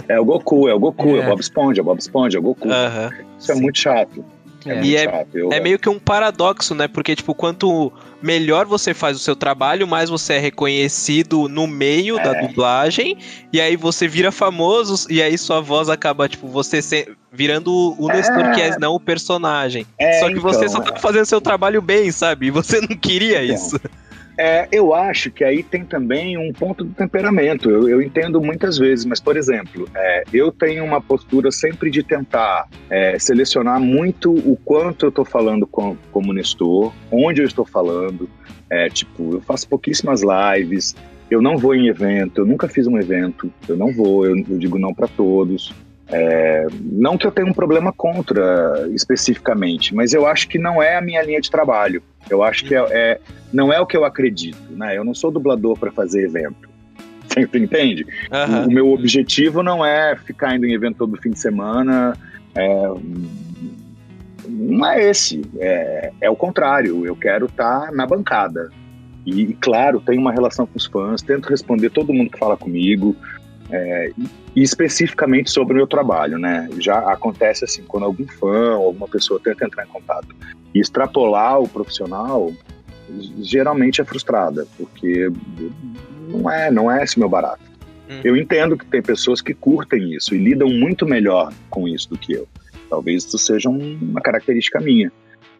É 0.08 0.20
o 0.20 0.24
Goku, 0.24 0.68
é 0.68 0.74
o 0.74 0.78
Goku, 0.78 1.08
é, 1.16 1.20
É. 1.20 1.24
o 1.24 1.28
Bob 1.30 1.40
Esponja, 1.40 1.80
é 1.80 1.82
o 1.82 1.84
Bob 1.84 1.98
Esponja, 1.98 2.36
é 2.36 2.40
o 2.40 2.42
Goku. 2.42 2.70
Aham. 2.70 3.10
Isso 3.38 3.52
é 3.52 3.54
sim. 3.54 3.62
muito 3.62 3.78
chato. 3.78 4.24
É, 4.66 4.70
É. 4.74 4.82
E 4.84 4.96
é-. 4.96 5.26
Eu- 5.34 5.52
É 5.52 5.60
meio 5.60 5.78
que 5.78 5.88
um 5.88 5.98
paradoxo, 5.98 6.74
né? 6.74 6.88
Porque, 6.88 7.14
tipo, 7.14 7.34
quanto 7.34 7.92
melhor 8.22 8.64
você 8.66 8.94
faz 8.94 9.16
o 9.16 9.20
seu 9.20 9.36
trabalho, 9.36 9.86
mais 9.86 10.08
você 10.08 10.34
é 10.34 10.38
reconhecido 10.38 11.48
no 11.48 11.66
meio 11.66 12.16
da 12.16 12.36
É. 12.36 12.46
dublagem, 12.46 13.18
e 13.52 13.60
aí 13.60 13.76
você 13.76 14.08
vira 14.08 14.32
famoso, 14.32 15.06
e 15.10 15.22
aí 15.22 15.36
sua 15.36 15.60
voz 15.60 15.88
acaba, 15.88 16.28
tipo, 16.28 16.48
você 16.48 16.80
se- 16.80 17.08
virando 17.32 17.94
o 17.98 18.10
É. 18.10 18.16
Nestor 18.16 18.52
que 18.52 18.78
não 18.80 18.94
o 18.94 19.00
personagem. 19.00 19.86
É, 19.98 20.20
só 20.20 20.28
que 20.28 20.38
você 20.38 20.66
então, 20.66 20.68
só 20.68 20.80
tá 20.80 20.96
fazendo 20.96 21.26
seu 21.26 21.40
trabalho 21.40 21.82
bem, 21.82 22.10
sabe? 22.10 22.46
E 22.46 22.50
você 22.50 22.80
não 22.80 22.96
queria 22.96 23.44
Então. 23.44 23.54
isso. 23.56 23.80
É, 24.36 24.68
eu 24.72 24.92
acho 24.92 25.30
que 25.30 25.44
aí 25.44 25.62
tem 25.62 25.84
também 25.84 26.36
um 26.36 26.52
ponto 26.52 26.84
do 26.84 26.92
temperamento. 26.92 27.70
Eu, 27.70 27.88
eu 27.88 28.02
entendo 28.02 28.40
muitas 28.40 28.78
vezes, 28.78 29.04
mas, 29.04 29.20
por 29.20 29.36
exemplo, 29.36 29.88
é, 29.94 30.24
eu 30.32 30.50
tenho 30.50 30.84
uma 30.84 31.00
postura 31.00 31.50
sempre 31.52 31.90
de 31.90 32.02
tentar 32.02 32.68
é, 32.90 33.18
selecionar 33.18 33.80
muito 33.80 34.32
o 34.32 34.56
quanto 34.64 35.06
eu 35.06 35.10
estou 35.10 35.24
falando 35.24 35.66
com, 35.66 35.96
como 36.10 36.32
Nestor, 36.32 36.92
onde 37.10 37.42
eu 37.42 37.46
estou 37.46 37.64
falando. 37.64 38.28
É, 38.68 38.88
tipo, 38.88 39.34
eu 39.34 39.40
faço 39.40 39.68
pouquíssimas 39.68 40.22
lives, 40.22 40.96
eu 41.30 41.40
não 41.40 41.56
vou 41.56 41.74
em 41.74 41.88
evento, 41.88 42.40
eu 42.40 42.46
nunca 42.46 42.68
fiz 42.68 42.86
um 42.86 42.98
evento, 42.98 43.52
eu 43.68 43.76
não 43.76 43.92
vou, 43.92 44.26
eu, 44.26 44.36
eu 44.36 44.58
digo 44.58 44.78
não 44.78 44.92
para 44.92 45.06
todos. 45.06 45.72
É, 46.08 46.66
não 46.80 47.16
que 47.16 47.26
eu 47.26 47.30
tenha 47.30 47.46
um 47.46 47.52
problema 47.52 47.92
contra 47.92 48.86
especificamente, 48.90 49.94
mas 49.94 50.12
eu 50.12 50.26
acho 50.26 50.48
que 50.48 50.58
não 50.58 50.82
é 50.82 50.96
a 50.96 51.00
minha 51.00 51.22
linha 51.22 51.40
de 51.40 51.50
trabalho. 51.50 52.02
Eu 52.28 52.42
acho 52.42 52.64
que 52.64 52.74
é, 52.74 52.84
é- 52.90 53.20
não 53.52 53.72
é 53.72 53.80
o 53.80 53.86
que 53.86 53.96
eu 53.96 54.04
acredito, 54.04 54.58
né? 54.70 54.96
Eu 54.96 55.04
não 55.04 55.14
sou 55.14 55.30
dublador 55.30 55.78
para 55.78 55.90
fazer 55.90 56.24
evento. 56.24 56.68
Você 57.26 57.58
entende? 57.58 58.06
Aham. 58.30 58.66
O 58.66 58.70
meu 58.70 58.92
objetivo 58.92 59.62
não 59.62 59.84
é 59.84 60.14
ficar 60.16 60.54
indo 60.54 60.66
em 60.66 60.74
evento 60.74 60.98
todo 60.98 61.20
fim 61.20 61.30
de 61.30 61.38
semana, 61.38 62.16
é, 62.54 62.90
não 64.48 64.86
é 64.86 65.10
esse. 65.10 65.42
É, 65.58 66.12
é 66.20 66.30
o 66.30 66.36
contrário. 66.36 67.04
Eu 67.04 67.16
quero 67.16 67.46
estar 67.46 67.86
tá 67.86 67.92
na 67.92 68.06
bancada. 68.06 68.70
E, 69.26 69.54
claro, 69.54 70.00
tenho 70.00 70.20
uma 70.20 70.32
relação 70.32 70.66
com 70.66 70.76
os 70.76 70.84
fãs, 70.84 71.22
tento 71.22 71.48
responder 71.48 71.90
todo 71.90 72.12
mundo 72.12 72.30
que 72.30 72.38
fala 72.38 72.56
comigo, 72.56 73.16
é, 73.74 74.10
e 74.54 74.62
especificamente 74.62 75.50
sobre 75.50 75.74
o 75.74 75.76
meu 75.76 75.86
trabalho, 75.86 76.38
né? 76.38 76.68
Já 76.78 76.98
acontece 77.10 77.64
assim, 77.64 77.82
quando 77.82 78.04
algum 78.04 78.26
fã 78.26 78.76
ou 78.76 78.86
alguma 78.86 79.08
pessoa 79.08 79.40
tenta 79.42 79.66
entrar 79.66 79.84
em 79.84 79.88
contato 79.88 80.28
e 80.72 80.80
extrapolar 80.80 81.60
o 81.60 81.68
profissional, 81.68 82.52
geralmente 83.40 84.00
é 84.00 84.04
frustrada, 84.04 84.64
porque 84.78 85.28
não 86.28 86.48
é, 86.48 86.70
não 86.70 86.90
é 86.90 87.02
esse 87.02 87.18
meu 87.18 87.28
barato. 87.28 87.62
Hum. 88.08 88.20
Eu 88.22 88.36
entendo 88.36 88.78
que 88.78 88.86
tem 88.86 89.02
pessoas 89.02 89.42
que 89.42 89.52
curtem 89.52 90.14
isso 90.14 90.34
e 90.34 90.38
lidam 90.38 90.68
muito 90.68 91.04
melhor 91.04 91.52
com 91.68 91.88
isso 91.88 92.08
do 92.08 92.16
que 92.16 92.32
eu. 92.32 92.46
Talvez 92.88 93.24
isso 93.24 93.38
seja 93.38 93.68
uma 93.68 94.20
característica 94.20 94.78
minha 94.78 95.10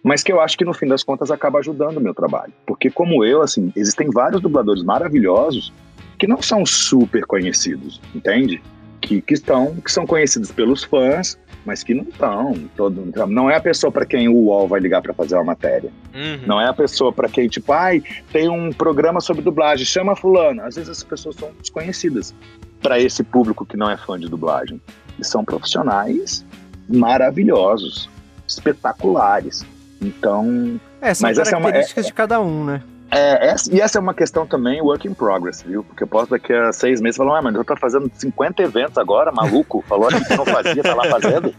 mas 0.03 0.22
que 0.22 0.32
eu 0.32 0.41
acho 0.41 0.57
que 0.57 0.64
no 0.64 0.74
fim 0.74 0.87
das 0.87 1.03
contas 1.03 1.30
acaba 1.30 1.59
ajudando 1.59 1.97
o 1.97 2.01
meu 2.01 2.14
trabalho. 2.14 2.53
Porque 2.66 2.91
como 2.91 3.24
eu, 3.24 3.43
assim, 3.43 3.72
existem 3.74 4.11
vários 4.11 4.41
dubladores 4.41 4.82
maravilhosos 4.82 5.72
que 6.18 6.26
não 6.26 6.41
são 6.41 6.64
super 6.64 7.24
conhecidos, 7.26 8.01
entende? 8.14 8.62
Que, 9.01 9.20
que 9.20 9.35
estão, 9.35 9.74
que 9.76 9.91
são 9.91 10.07
conhecidos 10.07 10.51
pelos 10.51 10.85
fãs, 10.85 11.39
mas 11.64 11.82
que 11.82 11.95
não 11.95 12.05
estão. 12.05 12.55
Todo, 12.76 13.12
não 13.26 13.51
é 13.51 13.57
a 13.57 13.61
pessoa 13.61 13.91
para 13.91 14.07
quem 14.07 14.28
o 14.28 14.35
UOL 14.35 14.68
vai 14.68 14.80
ligar 14.80 15.03
para 15.03 15.12
fazer 15.14 15.35
uma 15.35 15.45
matéria. 15.45 15.91
Uhum. 16.14 16.47
Não 16.47 16.61
é 16.61 16.68
a 16.68 16.72
pessoa 16.72 17.12
para 17.12 17.28
quem, 17.28 17.49
tipo, 17.49 17.72
ai, 17.72 18.03
tem 18.32 18.49
um 18.49 18.72
programa 18.72 19.20
sobre 19.20 19.43
dublagem, 19.43 19.85
chama 19.85 20.14
fulano. 20.14 20.62
Às 20.62 20.76
vezes 20.76 20.91
as 20.91 21.03
pessoas 21.03 21.37
são 21.37 21.51
desconhecidas 21.59 22.35
para 22.82 23.01
esse 23.01 23.22
público 23.22 23.64
que 23.64 23.76
não 23.76 23.91
é 23.91 23.97
fã 23.97 24.18
de 24.18 24.28
dublagem. 24.28 24.80
E 25.18 25.24
são 25.24 25.45
profissionais 25.45 26.45
maravilhosos, 26.89 28.09
espetaculares. 28.47 29.64
Então. 30.05 30.80
É, 31.00 31.14
são 31.14 31.28
mas 31.28 31.38
características 31.38 31.46
essa 31.46 31.57
é 31.57 31.59
uma, 31.59 31.70
é, 31.70 32.02
de 32.02 32.12
cada 32.12 32.40
um, 32.40 32.64
né? 32.64 32.82
É, 33.11 33.48
essa, 33.48 33.72
e 33.72 33.80
essa 33.80 33.98
é 33.98 34.00
uma 34.00 34.12
questão 34.12 34.46
também 34.46 34.80
work 34.80 35.07
in 35.07 35.14
progress, 35.14 35.62
viu? 35.62 35.84
Porque 35.84 36.02
eu 36.02 36.07
posso 36.07 36.30
daqui 36.30 36.52
a 36.52 36.72
seis 36.72 37.00
meses 37.00 37.16
falar, 37.16 37.38
ah, 37.38 37.42
mas 37.42 37.55
eu 37.55 37.64
tô 37.64 37.76
fazendo 37.76 38.11
50 38.12 38.62
eventos 38.62 38.98
agora, 38.98 39.30
maluco, 39.30 39.84
falou 39.88 40.09
que 40.09 40.36
não 40.36 40.44
fazia, 40.44 40.82
tá 40.82 40.94
lá 40.94 41.09
fazendo. 41.09 41.55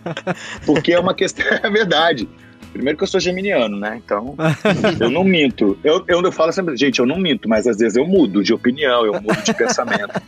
Porque 0.66 0.94
é 0.94 1.00
uma 1.00 1.14
questão, 1.14 1.46
é 1.64 1.70
verdade. 1.70 2.28
Primeiro 2.74 2.98
que 2.98 3.06
eu 3.06 3.08
sou 3.08 3.22
geminiano, 3.22 3.80
né? 3.80 4.02
Então, 4.04 4.36
eu 5.00 5.10
não 5.10 5.24
minto. 5.24 5.78
Eu, 5.82 6.04
eu, 6.10 6.22
eu 6.22 6.32
falo 6.32 6.52
sempre, 6.52 6.76
gente, 6.76 7.00
eu 7.00 7.06
não 7.06 7.18
minto, 7.18 7.48
mas 7.48 7.66
às 7.66 7.78
vezes 7.78 7.96
eu 7.96 8.06
mudo 8.06 8.44
de 8.44 8.54
opinião, 8.54 9.06
eu 9.06 9.14
mudo 9.14 9.42
de 9.42 9.54
pensamento. 9.54 10.22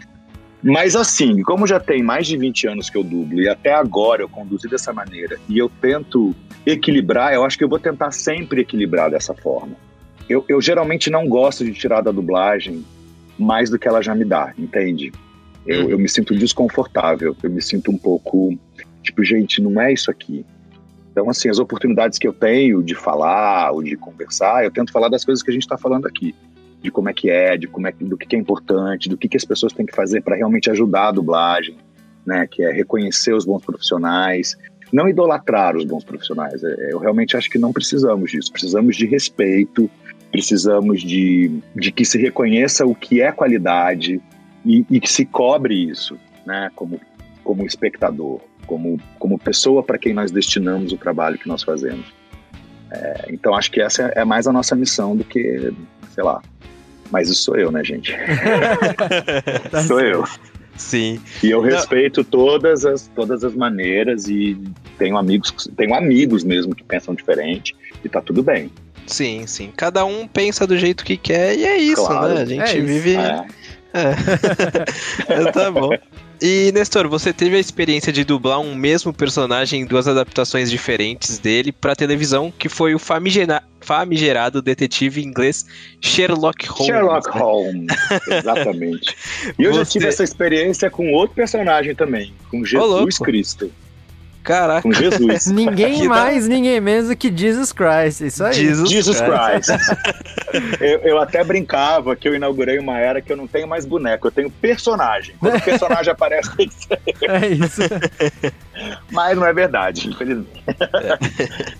Mas 0.63 0.95
assim, 0.95 1.41
como 1.43 1.67
já 1.67 1.79
tem 1.79 2.01
mais 2.01 2.25
de 2.25 2.35
20 2.35 2.67
anos 2.67 2.89
que 2.89 2.97
eu 2.97 3.03
dublo 3.03 3.39
e 3.39 3.47
até 3.47 3.73
agora 3.73 4.21
eu 4.21 4.29
conduzi 4.29 4.67
dessa 4.67 4.91
maneira 4.91 5.39
e 5.47 5.57
eu 5.57 5.69
tento 5.81 6.35
equilibrar, 6.65 7.33
eu 7.33 7.43
acho 7.43 7.57
que 7.57 7.63
eu 7.63 7.69
vou 7.69 7.79
tentar 7.79 8.11
sempre 8.11 8.61
equilibrar 8.61 9.09
dessa 9.09 9.33
forma. 9.33 9.75
Eu, 10.27 10.43
eu 10.49 10.59
geralmente 10.61 11.09
não 11.09 11.27
gosto 11.27 11.63
de 11.63 11.73
tirar 11.73 12.01
da 12.01 12.11
dublagem 12.11 12.83
mais 13.37 13.69
do 13.69 13.77
que 13.77 13.87
ela 13.87 14.01
já 14.01 14.15
me 14.15 14.25
dá, 14.25 14.53
entende? 14.57 15.11
Eu, 15.65 15.89
eu 15.89 15.99
me 15.99 16.09
sinto 16.09 16.35
desconfortável, 16.35 17.35
eu 17.41 17.49
me 17.49 17.61
sinto 17.61 17.91
um 17.91 17.97
pouco 17.97 18.57
tipo, 19.03 19.23
gente, 19.23 19.61
não 19.61 19.79
é 19.79 19.93
isso 19.93 20.09
aqui. 20.11 20.45
Então, 21.11 21.29
assim, 21.29 21.49
as 21.49 21.59
oportunidades 21.59 22.19
que 22.19 22.27
eu 22.27 22.33
tenho 22.33 22.83
de 22.83 22.93
falar 22.93 23.71
ou 23.71 23.81
de 23.81 23.95
conversar, 23.95 24.63
eu 24.63 24.71
tento 24.71 24.91
falar 24.91 25.09
das 25.09 25.23
coisas 25.23 25.41
que 25.41 25.49
a 25.49 25.53
gente 25.53 25.63
está 25.63 25.77
falando 25.77 26.05
aqui 26.05 26.35
de 26.81 26.91
como 26.91 27.09
é 27.09 27.13
que 27.13 27.29
é, 27.29 27.57
de 27.57 27.67
como 27.67 27.87
é 27.87 27.91
do 27.91 28.17
que 28.17 28.35
é 28.35 28.39
importante, 28.39 29.09
do 29.09 29.17
que, 29.17 29.27
que 29.27 29.37
as 29.37 29.45
pessoas 29.45 29.73
têm 29.73 29.85
que 29.85 29.95
fazer 29.95 30.21
para 30.21 30.35
realmente 30.35 30.69
ajudar 30.69 31.09
a 31.09 31.11
dublagem, 31.11 31.77
né? 32.25 32.47
Que 32.47 32.63
é 32.63 32.71
reconhecer 32.71 33.33
os 33.33 33.45
bons 33.45 33.63
profissionais, 33.63 34.55
não 34.91 35.09
idolatrar 35.09 35.75
os 35.75 35.85
bons 35.85 36.03
profissionais. 36.03 36.63
É, 36.63 36.91
eu 36.91 36.99
realmente 36.99 37.35
acho 37.35 37.49
que 37.49 37.57
não 37.57 37.73
precisamos 37.73 38.31
disso. 38.31 38.51
Precisamos 38.51 38.95
de 38.95 39.05
respeito, 39.05 39.89
precisamos 40.31 41.01
de, 41.01 41.59
de 41.75 41.91
que 41.91 42.05
se 42.05 42.17
reconheça 42.17 42.85
o 42.85 42.93
que 42.93 43.21
é 43.21 43.31
qualidade 43.31 44.21
e, 44.65 44.85
e 44.89 44.99
que 44.99 45.11
se 45.11 45.25
cobre 45.25 45.75
isso, 45.89 46.17
né? 46.45 46.69
Como 46.75 46.99
como 47.43 47.65
espectador, 47.65 48.41
como 48.65 48.99
como 49.17 49.39
pessoa 49.39 49.81
para 49.81 49.97
quem 49.97 50.13
nós 50.13 50.31
destinamos 50.31 50.91
o 50.91 50.97
trabalho 50.97 51.37
que 51.37 51.47
nós 51.47 51.63
fazemos. 51.63 52.05
É, 52.91 53.25
então 53.29 53.55
acho 53.55 53.71
que 53.71 53.81
essa 53.81 54.03
é 54.15 54.23
mais 54.23 54.47
a 54.47 54.53
nossa 54.53 54.75
missão 54.75 55.15
do 55.15 55.23
que, 55.23 55.73
sei 56.13 56.23
lá, 56.23 56.41
mas 57.11 57.29
isso 57.29 57.43
sou 57.43 57.55
eu, 57.55 57.71
né, 57.71 57.83
gente? 57.83 58.15
Tá 59.71 59.83
sou 59.83 59.99
eu. 59.99 60.23
Sim. 60.77 61.19
E 61.43 61.49
eu 61.49 61.59
respeito 61.59 62.23
todas 62.23 62.85
as, 62.85 63.07
todas 63.15 63.43
as 63.43 63.53
maneiras 63.55 64.27
e 64.27 64.57
tenho 64.97 65.17
amigos, 65.17 65.51
tenho 65.75 65.95
amigos 65.95 66.43
mesmo 66.43 66.75
que 66.75 66.83
pensam 66.83 67.15
diferente 67.15 67.75
e 68.03 68.09
tá 68.09 68.21
tudo 68.21 68.43
bem. 68.43 68.71
Sim, 69.07 69.47
sim. 69.47 69.71
Cada 69.75 70.05
um 70.05 70.27
pensa 70.27 70.67
do 70.67 70.77
jeito 70.77 71.03
que 71.03 71.17
quer 71.17 71.57
e 71.57 71.65
é 71.65 71.77
isso, 71.77 72.05
claro. 72.05 72.33
né? 72.33 72.41
A 72.41 72.45
gente 72.45 72.77
é 72.77 72.81
vive. 72.81 73.15
É. 73.15 73.45
é. 73.93 75.51
tá 75.51 75.71
bom. 75.71 75.89
E, 76.41 76.71
Nestor, 76.71 77.07
você 77.07 77.33
teve 77.33 77.55
a 77.55 77.59
experiência 77.59 78.13
de 78.13 78.23
dublar 78.23 78.59
um 78.59 78.75
mesmo 78.75 79.11
personagem 79.11 79.81
em 79.81 79.85
duas 79.85 80.07
adaptações 80.07 80.69
diferentes 80.69 81.39
dele 81.39 81.71
para 81.71 81.95
televisão, 81.95 82.53
que 82.57 82.69
foi 82.69 82.93
o 82.93 82.99
famigera 82.99 83.63
famigerado 83.79 84.61
detetive 84.61 85.23
inglês 85.23 85.65
Sherlock 86.01 86.67
Holmes. 86.67 86.85
Sherlock 86.87 87.29
Holmes, 87.29 87.87
exatamente. 88.27 89.15
E 89.57 89.63
eu 89.63 89.71
você... 89.71 89.79
já 89.79 89.85
tive 89.85 90.07
essa 90.07 90.23
experiência 90.23 90.89
com 90.89 91.11
outro 91.13 91.35
personagem 91.35 91.95
também, 91.95 92.33
com 92.51 92.65
Jesus 92.65 93.17
Cristo. 93.17 93.71
Caraca. 94.47 94.81
Com 94.81 94.93
Jesus. 94.93 95.47
ninguém 95.51 96.07
mais, 96.07 96.47
ninguém 96.47 96.79
menos 96.79 97.09
do 97.09 97.17
que 97.17 97.35
Jesus 97.35 97.73
Christ. 97.73 98.21
Isso 98.21 98.45
aí. 98.45 98.53
Jesus, 98.53 98.89
Jesus 98.89 99.19
Christ. 99.19 99.69
eu, 100.79 100.99
eu, 100.99 101.19
até 101.19 101.43
brincava 101.43 102.15
que 102.15 102.29
eu 102.29 102.33
inaugurei 102.33 102.79
uma 102.79 102.97
era 102.97 103.21
que 103.21 103.29
eu 103.29 103.35
não 103.35 103.45
tenho 103.45 103.67
mais 103.67 103.85
boneco, 103.85 104.27
eu 104.27 104.31
tenho 104.31 104.49
personagem. 104.49 105.35
Quando 105.37 105.57
o 105.57 105.59
personagem 105.61 106.13
aparece, 106.13 106.55
tem 106.55 106.69
que 106.69 106.75
ser. 106.75 106.99
É 107.23 107.47
isso. 107.47 107.81
Mas 109.11 109.37
não 109.37 109.45
é 109.45 109.51
verdade, 109.51 110.07
infelizmente. 110.07 110.63
É. 110.65 111.73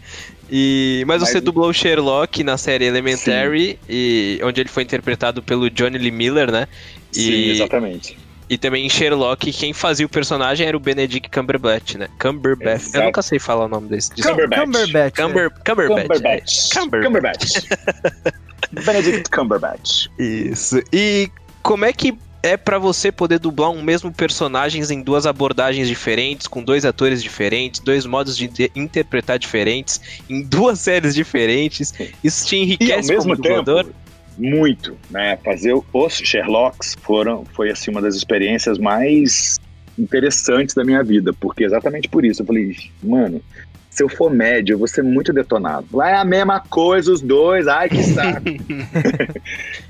E, 0.51 1.05
mas, 1.07 1.22
mas 1.22 1.30
você 1.30 1.39
dublou 1.39 1.70
o 1.70 1.74
Sherlock 1.74 2.43
na 2.43 2.57
série 2.57 2.84
Elementary, 2.84 3.80
e, 3.88 4.41
onde 4.43 4.59
ele 4.59 4.70
foi 4.70 4.84
interpretado 4.84 5.41
pelo 5.41 5.70
Johnny 5.70 5.97
Lee 5.97 6.11
Miller, 6.11 6.51
né? 6.51 6.68
E, 7.13 7.22
Sim, 7.22 7.49
exatamente. 7.51 8.18
E 8.49 8.57
também 8.57 8.85
em 8.85 8.89
Sherlock, 8.89 9.51
quem 9.51 9.73
fazia 9.73 10.05
o 10.05 10.09
personagem 10.09 10.65
era 10.65 10.77
o 10.77 10.79
Benedict 10.79 11.29
Cumberbatch, 11.29 11.95
né? 11.95 12.07
Cumberbatch. 12.19 12.81
Exato. 12.81 12.97
Eu 12.97 13.03
nunca 13.03 13.21
sei 13.21 13.39
falar 13.39 13.65
o 13.65 13.67
nome 13.67 13.89
desse. 13.89 14.11
Cumberbatch. 14.11 14.63
Cumberbatch. 14.63 15.15
Cumber, 15.17 15.51
Cumberbatch. 15.87 16.73
Cumberbatch. 16.73 17.03
Cumberbatch. 17.03 18.33
Benedict 18.85 19.29
Cumberbatch. 19.29 20.07
Isso. 20.17 20.81
E 20.93 21.29
como 21.61 21.83
é 21.83 21.91
que 21.91 22.17
é 22.41 22.55
para 22.55 22.79
você 22.79 23.11
poder 23.11 23.39
dublar 23.39 23.69
um 23.69 23.81
mesmo 23.81 24.11
personagem 24.11 24.81
em 24.81 25.01
duas 25.01 25.25
abordagens 25.25 25.87
diferentes, 25.87 26.47
com 26.47 26.63
dois 26.63 26.85
atores 26.85 27.21
diferentes, 27.21 27.81
dois 27.81 28.05
modos 28.05 28.37
de 28.37 28.71
interpretar 28.75 29.37
diferentes, 29.37 29.99
em 30.29 30.41
duas 30.41 30.79
séries 30.81 31.13
diferentes? 31.13 31.93
Isso 32.23 32.45
te 32.45 32.55
enriquece 32.55 32.91
e 32.91 32.93
ao 32.93 33.03
mesmo 33.03 33.35
como 33.35 33.35
dublador? 33.35 33.83
Tempo, 33.85 34.06
muito, 34.38 34.97
né? 35.09 35.38
Fazer 35.43 35.73
os 35.73 36.13
Sherlocks 36.13 36.95
foram, 37.01 37.43
foi 37.53 37.71
assim 37.71 37.91
uma 37.91 38.01
das 38.01 38.15
experiências 38.15 38.77
mais 38.77 39.59
interessantes 39.97 40.75
da 40.75 40.83
minha 40.83 41.03
vida, 41.03 41.33
porque 41.33 41.63
exatamente 41.63 42.07
por 42.07 42.23
isso 42.23 42.41
eu 42.43 42.45
falei, 42.45 42.75
mano, 43.03 43.41
se 43.89 44.03
eu 44.03 44.09
for 44.09 44.31
médio, 44.31 44.75
eu 44.75 44.77
vou 44.77 44.88
ser 44.88 45.03
muito 45.03 45.33
detonado. 45.33 45.88
Lá 45.91 46.11
é 46.11 46.15
a 46.15 46.23
mesma 46.23 46.59
coisa, 46.59 47.11
os 47.11 47.19
dois, 47.19 47.67
ai 47.67 47.89
que 47.89 48.03
saco. 48.03 48.47
e, 48.47 48.61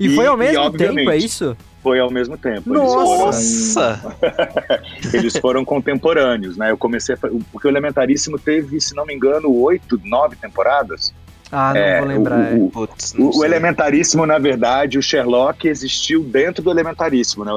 e, 0.00 0.14
foi 0.14 0.26
ao 0.26 0.36
mesmo 0.36 0.64
e, 0.64 0.72
tempo, 0.78 1.10
é 1.10 1.16
isso? 1.18 1.54
Foi 1.82 2.00
ao 2.00 2.10
mesmo 2.10 2.38
tempo. 2.38 2.72
Nossa! 2.72 4.00
Eles 4.22 4.32
foram, 4.32 5.12
eles 5.12 5.36
foram 5.36 5.64
contemporâneos, 5.64 6.56
né? 6.56 6.70
Eu 6.70 6.78
comecei 6.78 7.14
a, 7.14 7.18
porque 7.52 7.68
o 7.68 7.70
Elementaríssimo 7.70 8.38
teve, 8.38 8.80
se 8.80 8.94
não 8.94 9.04
me 9.04 9.14
engano, 9.14 9.54
oito, 9.60 10.00
nove 10.02 10.36
temporadas. 10.36 11.12
Ah, 11.50 11.72
não 11.72 11.80
é, 11.80 11.98
vou 11.98 12.08
lembrar. 12.08 12.52
O, 12.52 12.64
o, 12.74 12.88
o, 13.18 13.38
o, 13.38 13.44
Elementaríssimo, 13.44 14.26
na 14.26 14.38
verdade, 14.38 14.98
o 14.98 15.02
Sherlock 15.02 15.66
existiu 15.66 16.22
dentro 16.22 16.62
do 16.62 16.70
Elementaríssimo. 16.70 17.44
Né? 17.44 17.52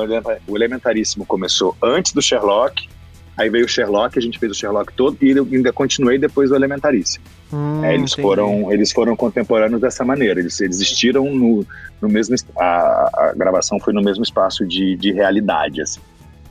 O 0.48 0.58
Elementaríssimo 0.58 1.26
começou 1.26 1.76
antes 1.82 2.14
do 2.14 2.22
Sherlock, 2.22 2.88
aí 3.38 3.50
veio 3.50 3.66
o 3.66 3.68
Sherlock, 3.68 4.18
a 4.18 4.22
gente 4.22 4.40
fez 4.40 4.52
o 4.52 4.56
Sherlock 4.56 4.94
todo 4.94 5.18
e 5.22 5.38
ainda 5.38 5.74
continuei 5.74 6.18
depois 6.18 6.50
do 6.50 6.56
Elementaríssimo. 6.56 7.26
Hum, 7.52 7.84
é, 7.84 7.94
eles, 7.94 8.14
foram, 8.14 8.72
eles 8.72 8.92
foram 8.94 9.16
contemporâneos 9.16 9.82
dessa 9.82 10.06
maneira, 10.06 10.40
eles, 10.40 10.60
eles 10.62 10.78
existiram 10.78 11.26
no, 11.26 11.66
no 12.02 12.08
mesmo. 12.08 12.36
A, 12.58 13.10
a 13.14 13.34
gravação 13.36 13.78
foi 13.80 13.94
no 13.94 14.02
mesmo 14.02 14.24
espaço 14.24 14.66
de, 14.66 14.96
de 14.96 15.12
realidade. 15.12 15.82
Assim. 15.82 16.00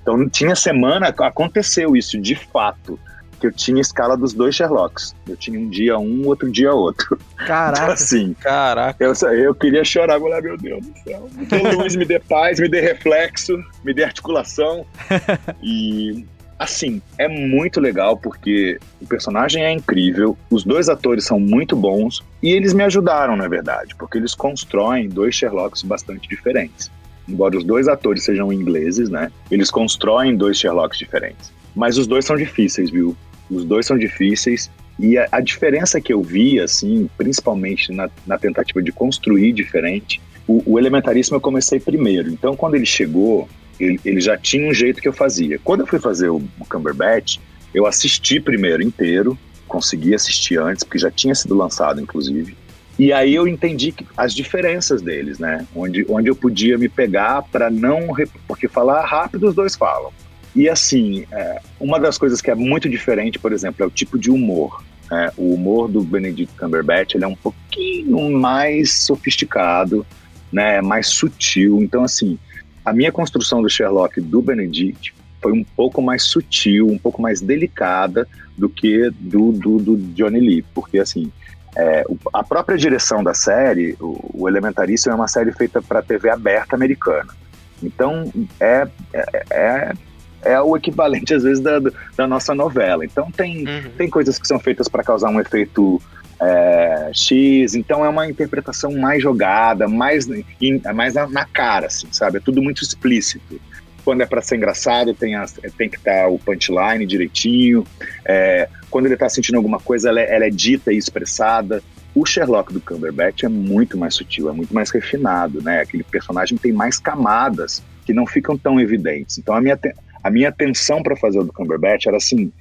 Então, 0.02 0.28
tinha 0.28 0.54
semana, 0.54 1.08
aconteceu 1.08 1.96
isso 1.96 2.18
de 2.20 2.34
fato 2.34 2.98
que 3.40 3.46
eu 3.46 3.52
tinha 3.52 3.80
escala 3.80 4.16
dos 4.16 4.32
dois 4.32 4.54
Sherlocks. 4.54 5.14
Eu 5.28 5.36
tinha 5.36 5.58
um 5.58 5.68
dia 5.68 5.98
um, 5.98 6.26
outro 6.26 6.50
dia 6.50 6.72
outro. 6.72 7.18
Caraca. 7.36 7.82
Então, 7.82 7.92
assim, 7.94 8.34
caraca. 8.34 9.02
Eu, 9.02 9.12
eu 9.32 9.54
queria 9.54 9.82
chorar, 9.84 10.18
vou 10.18 10.28
lá, 10.28 10.40
meu 10.40 10.56
Deus 10.56 10.86
do 10.86 10.98
céu. 10.98 11.28
Me 11.32 11.46
dê 11.46 11.58
luz, 11.72 11.96
me 11.96 12.04
dê 12.04 12.20
paz, 12.20 12.60
me 12.60 12.68
dê 12.68 12.80
reflexo, 12.80 13.58
me 13.82 13.94
dê 13.94 14.04
articulação. 14.04 14.86
e 15.62 16.24
Assim, 16.60 17.00
é 17.16 17.26
muito 17.26 17.80
legal 17.80 18.18
porque 18.18 18.78
o 19.00 19.06
personagem 19.06 19.64
é 19.64 19.72
incrível, 19.72 20.36
os 20.50 20.62
dois 20.62 20.90
atores 20.90 21.24
são 21.24 21.40
muito 21.40 21.74
bons 21.74 22.22
e 22.42 22.50
eles 22.50 22.74
me 22.74 22.84
ajudaram, 22.84 23.34
na 23.34 23.48
verdade, 23.48 23.94
porque 23.94 24.18
eles 24.18 24.34
constroem 24.34 25.08
dois 25.08 25.34
Sherlocks 25.34 25.82
bastante 25.82 26.28
diferentes. 26.28 26.90
Embora 27.26 27.56
os 27.56 27.64
dois 27.64 27.88
atores 27.88 28.24
sejam 28.24 28.52
ingleses, 28.52 29.08
né? 29.08 29.32
Eles 29.50 29.70
constroem 29.70 30.36
dois 30.36 30.58
Sherlocks 30.58 30.98
diferentes. 30.98 31.50
Mas 31.74 31.96
os 31.96 32.06
dois 32.06 32.26
são 32.26 32.36
difíceis, 32.36 32.90
viu? 32.90 33.16
Os 33.50 33.64
dois 33.64 33.86
são 33.86 33.98
difíceis 33.98 34.70
e 34.98 35.16
a, 35.16 35.28
a 35.32 35.40
diferença 35.40 36.00
que 36.00 36.12
eu 36.12 36.22
vi, 36.22 36.60
assim, 36.60 37.08
principalmente 37.16 37.90
na, 37.92 38.08
na 38.26 38.38
tentativa 38.38 38.82
de 38.82 38.92
construir 38.92 39.52
diferente, 39.52 40.20
o, 40.46 40.74
o 40.74 40.78
elementaríssimo 40.78 41.36
eu 41.36 41.40
comecei 41.40 41.80
primeiro. 41.80 42.30
Então, 42.30 42.54
quando 42.54 42.74
ele 42.74 42.86
chegou, 42.86 43.48
ele, 43.78 43.98
ele 44.04 44.20
já 44.20 44.36
tinha 44.36 44.68
um 44.68 44.74
jeito 44.74 45.00
que 45.00 45.08
eu 45.08 45.12
fazia. 45.12 45.58
Quando 45.62 45.80
eu 45.80 45.86
fui 45.86 45.98
fazer 45.98 46.28
o, 46.28 46.36
o 46.36 46.64
Cumberbatch, 46.68 47.38
eu 47.72 47.86
assisti 47.86 48.40
primeiro 48.40 48.82
inteiro, 48.82 49.38
consegui 49.66 50.14
assistir 50.14 50.58
antes, 50.58 50.84
porque 50.84 50.98
já 50.98 51.10
tinha 51.10 51.34
sido 51.34 51.54
lançado, 51.56 52.00
inclusive. 52.00 52.56
E 52.98 53.12
aí 53.12 53.34
eu 53.34 53.48
entendi 53.48 53.94
as 54.14 54.34
diferenças 54.34 55.00
deles, 55.00 55.38
né? 55.38 55.66
Onde, 55.74 56.04
onde 56.08 56.28
eu 56.28 56.36
podia 56.36 56.76
me 56.76 56.88
pegar 56.88 57.42
para 57.44 57.70
não. 57.70 58.08
Porque 58.46 58.68
falar 58.68 59.06
rápido 59.06 59.48
os 59.48 59.54
dois 59.54 59.74
falam. 59.74 60.12
E 60.54 60.68
assim, 60.68 61.26
é, 61.30 61.60
uma 61.78 61.98
das 61.98 62.18
coisas 62.18 62.40
que 62.40 62.50
é 62.50 62.54
muito 62.54 62.88
diferente, 62.88 63.38
por 63.38 63.52
exemplo, 63.52 63.84
é 63.84 63.86
o 63.86 63.90
tipo 63.90 64.18
de 64.18 64.30
humor. 64.30 64.82
Né? 65.10 65.30
O 65.36 65.54
humor 65.54 65.88
do 65.88 66.02
Benedict 66.02 66.56
Cumberbatch 66.56 67.14
ele 67.14 67.24
é 67.24 67.28
um 67.28 67.36
pouquinho 67.36 68.30
mais 68.30 68.92
sofisticado, 68.92 70.06
né? 70.52 70.80
mais 70.80 71.08
sutil. 71.08 71.80
Então, 71.80 72.04
assim, 72.04 72.38
a 72.84 72.92
minha 72.92 73.12
construção 73.12 73.62
do 73.62 73.70
Sherlock 73.70 74.20
do 74.20 74.42
Benedict 74.42 75.14
foi 75.40 75.52
um 75.52 75.64
pouco 75.64 76.02
mais 76.02 76.24
sutil, 76.24 76.88
um 76.88 76.98
pouco 76.98 77.22
mais 77.22 77.40
delicada 77.40 78.28
do 78.56 78.68
que 78.68 79.10
do, 79.18 79.52
do, 79.52 79.78
do 79.78 79.96
Johnny 80.14 80.40
Lee, 80.40 80.64
porque 80.74 80.98
assim 80.98 81.32
é, 81.76 82.04
a 82.32 82.42
própria 82.42 82.76
direção 82.76 83.22
da 83.22 83.32
série, 83.32 83.96
o, 84.00 84.42
o 84.42 84.48
Elementaríssimo 84.48 85.12
é 85.12 85.14
uma 85.14 85.28
série 85.28 85.52
feita 85.52 85.80
para 85.80 86.02
TV 86.02 86.28
aberta 86.28 86.74
americana. 86.74 87.34
Então 87.82 88.30
é, 88.58 88.86
é, 89.12 89.44
é, 89.50 89.92
é 90.42 90.60
o 90.60 90.76
equivalente 90.76 91.34
às 91.34 91.42
vezes 91.42 91.60
da, 91.60 91.78
da 92.16 92.26
nossa 92.26 92.54
novela. 92.54 93.04
Então 93.04 93.30
tem, 93.30 93.66
uhum. 93.66 93.90
tem 93.96 94.08
coisas 94.08 94.38
que 94.38 94.46
são 94.46 94.58
feitas 94.58 94.88
para 94.88 95.02
causar 95.02 95.30
um 95.30 95.40
efeito 95.40 96.00
é, 96.40 97.10
X, 97.12 97.74
então 97.74 98.04
é 98.04 98.08
uma 98.08 98.28
interpretação 98.28 98.92
mais 98.92 99.22
jogada, 99.22 99.86
mais, 99.86 100.26
in, 100.60 100.80
mais 100.94 101.14
na, 101.14 101.26
na, 101.28 101.44
cara, 101.44 101.86
assim, 101.86 102.08
sabe? 102.10 102.38
É 102.38 102.40
tudo 102.40 102.62
muito 102.62 102.82
explícito. 102.82 103.60
Quando 104.02 104.22
é 104.22 104.26
para 104.26 104.40
ser 104.40 104.56
engraçado, 104.56 105.12
tem, 105.12 105.34
as, 105.34 105.52
tem 105.76 105.90
que 105.90 105.96
estar 105.96 106.22
tá 106.22 106.28
o 106.28 106.38
punchline 106.38 107.04
direitinho. 107.04 107.86
É, 108.24 108.68
quando 108.90 109.04
ele 109.04 109.14
está 109.14 109.28
sentindo 109.28 109.56
alguma 109.56 109.78
coisa, 109.78 110.08
ela 110.08 110.20
é, 110.20 110.34
ela 110.34 110.46
é, 110.46 110.50
dita 110.50 110.90
e 110.90 110.96
expressada. 110.96 111.82
O 112.14 112.24
Sherlock 112.24 112.72
do 112.72 112.80
Cumberbatch 112.80 113.44
é 113.44 113.48
muito 113.48 113.98
mais 113.98 114.14
sutil, 114.14 114.48
é 114.48 114.52
muito 114.52 114.74
mais 114.74 114.90
refinado, 114.90 115.62
né? 115.62 115.82
Aquele 115.82 116.02
personagem 116.02 116.56
tem 116.56 116.72
mais 116.72 116.98
camadas 116.98 117.82
que 118.04 118.14
não 118.14 118.26
ficam 118.26 118.56
tão 118.56 118.80
evidentes. 118.80 119.38
Então 119.38 119.54
a 119.54 119.60
minha, 119.60 119.78
a 120.22 120.30
minha 120.30 120.48
atenção 120.48 121.02
para 121.02 121.16
fazer 121.16 121.38
o 121.38 121.44
do 121.44 121.52
Cumberbatch 121.52 122.06
era 122.06 122.16
assim: 122.16 122.52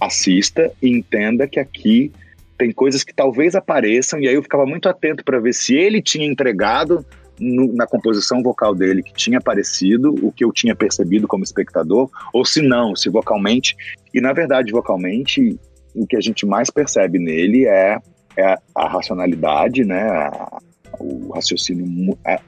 assista 0.00 0.70
e 0.82 0.88
entenda 0.88 1.46
que 1.46 1.60
aqui 1.60 2.12
tem 2.58 2.70
coisas 2.72 3.02
que 3.02 3.14
talvez 3.14 3.54
apareçam, 3.54 4.20
e 4.20 4.28
aí 4.28 4.34
eu 4.34 4.42
ficava 4.42 4.64
muito 4.64 4.88
atento 4.88 5.24
para 5.24 5.40
ver 5.40 5.52
se 5.52 5.74
ele 5.74 6.00
tinha 6.00 6.26
entregado 6.26 7.04
no, 7.40 7.72
na 7.74 7.86
composição 7.86 8.42
vocal 8.42 8.74
dele 8.74 9.02
que 9.02 9.12
tinha 9.14 9.38
aparecido, 9.38 10.14
o 10.24 10.30
que 10.30 10.44
eu 10.44 10.52
tinha 10.52 10.74
percebido 10.74 11.26
como 11.26 11.42
espectador, 11.42 12.08
ou 12.32 12.44
se 12.44 12.62
não, 12.62 12.94
se 12.94 13.08
vocalmente. 13.08 13.76
E 14.14 14.20
na 14.20 14.32
verdade, 14.32 14.70
vocalmente, 14.70 15.58
o 15.94 16.06
que 16.06 16.16
a 16.16 16.20
gente 16.20 16.46
mais 16.46 16.70
percebe 16.70 17.18
nele 17.18 17.66
é, 17.66 17.98
é 18.36 18.56
a 18.74 18.88
racionalidade, 18.88 19.84
né? 19.84 20.02
A, 20.08 20.58
o 21.00 21.32
raciocínio, 21.32 22.16
a, 22.24 22.40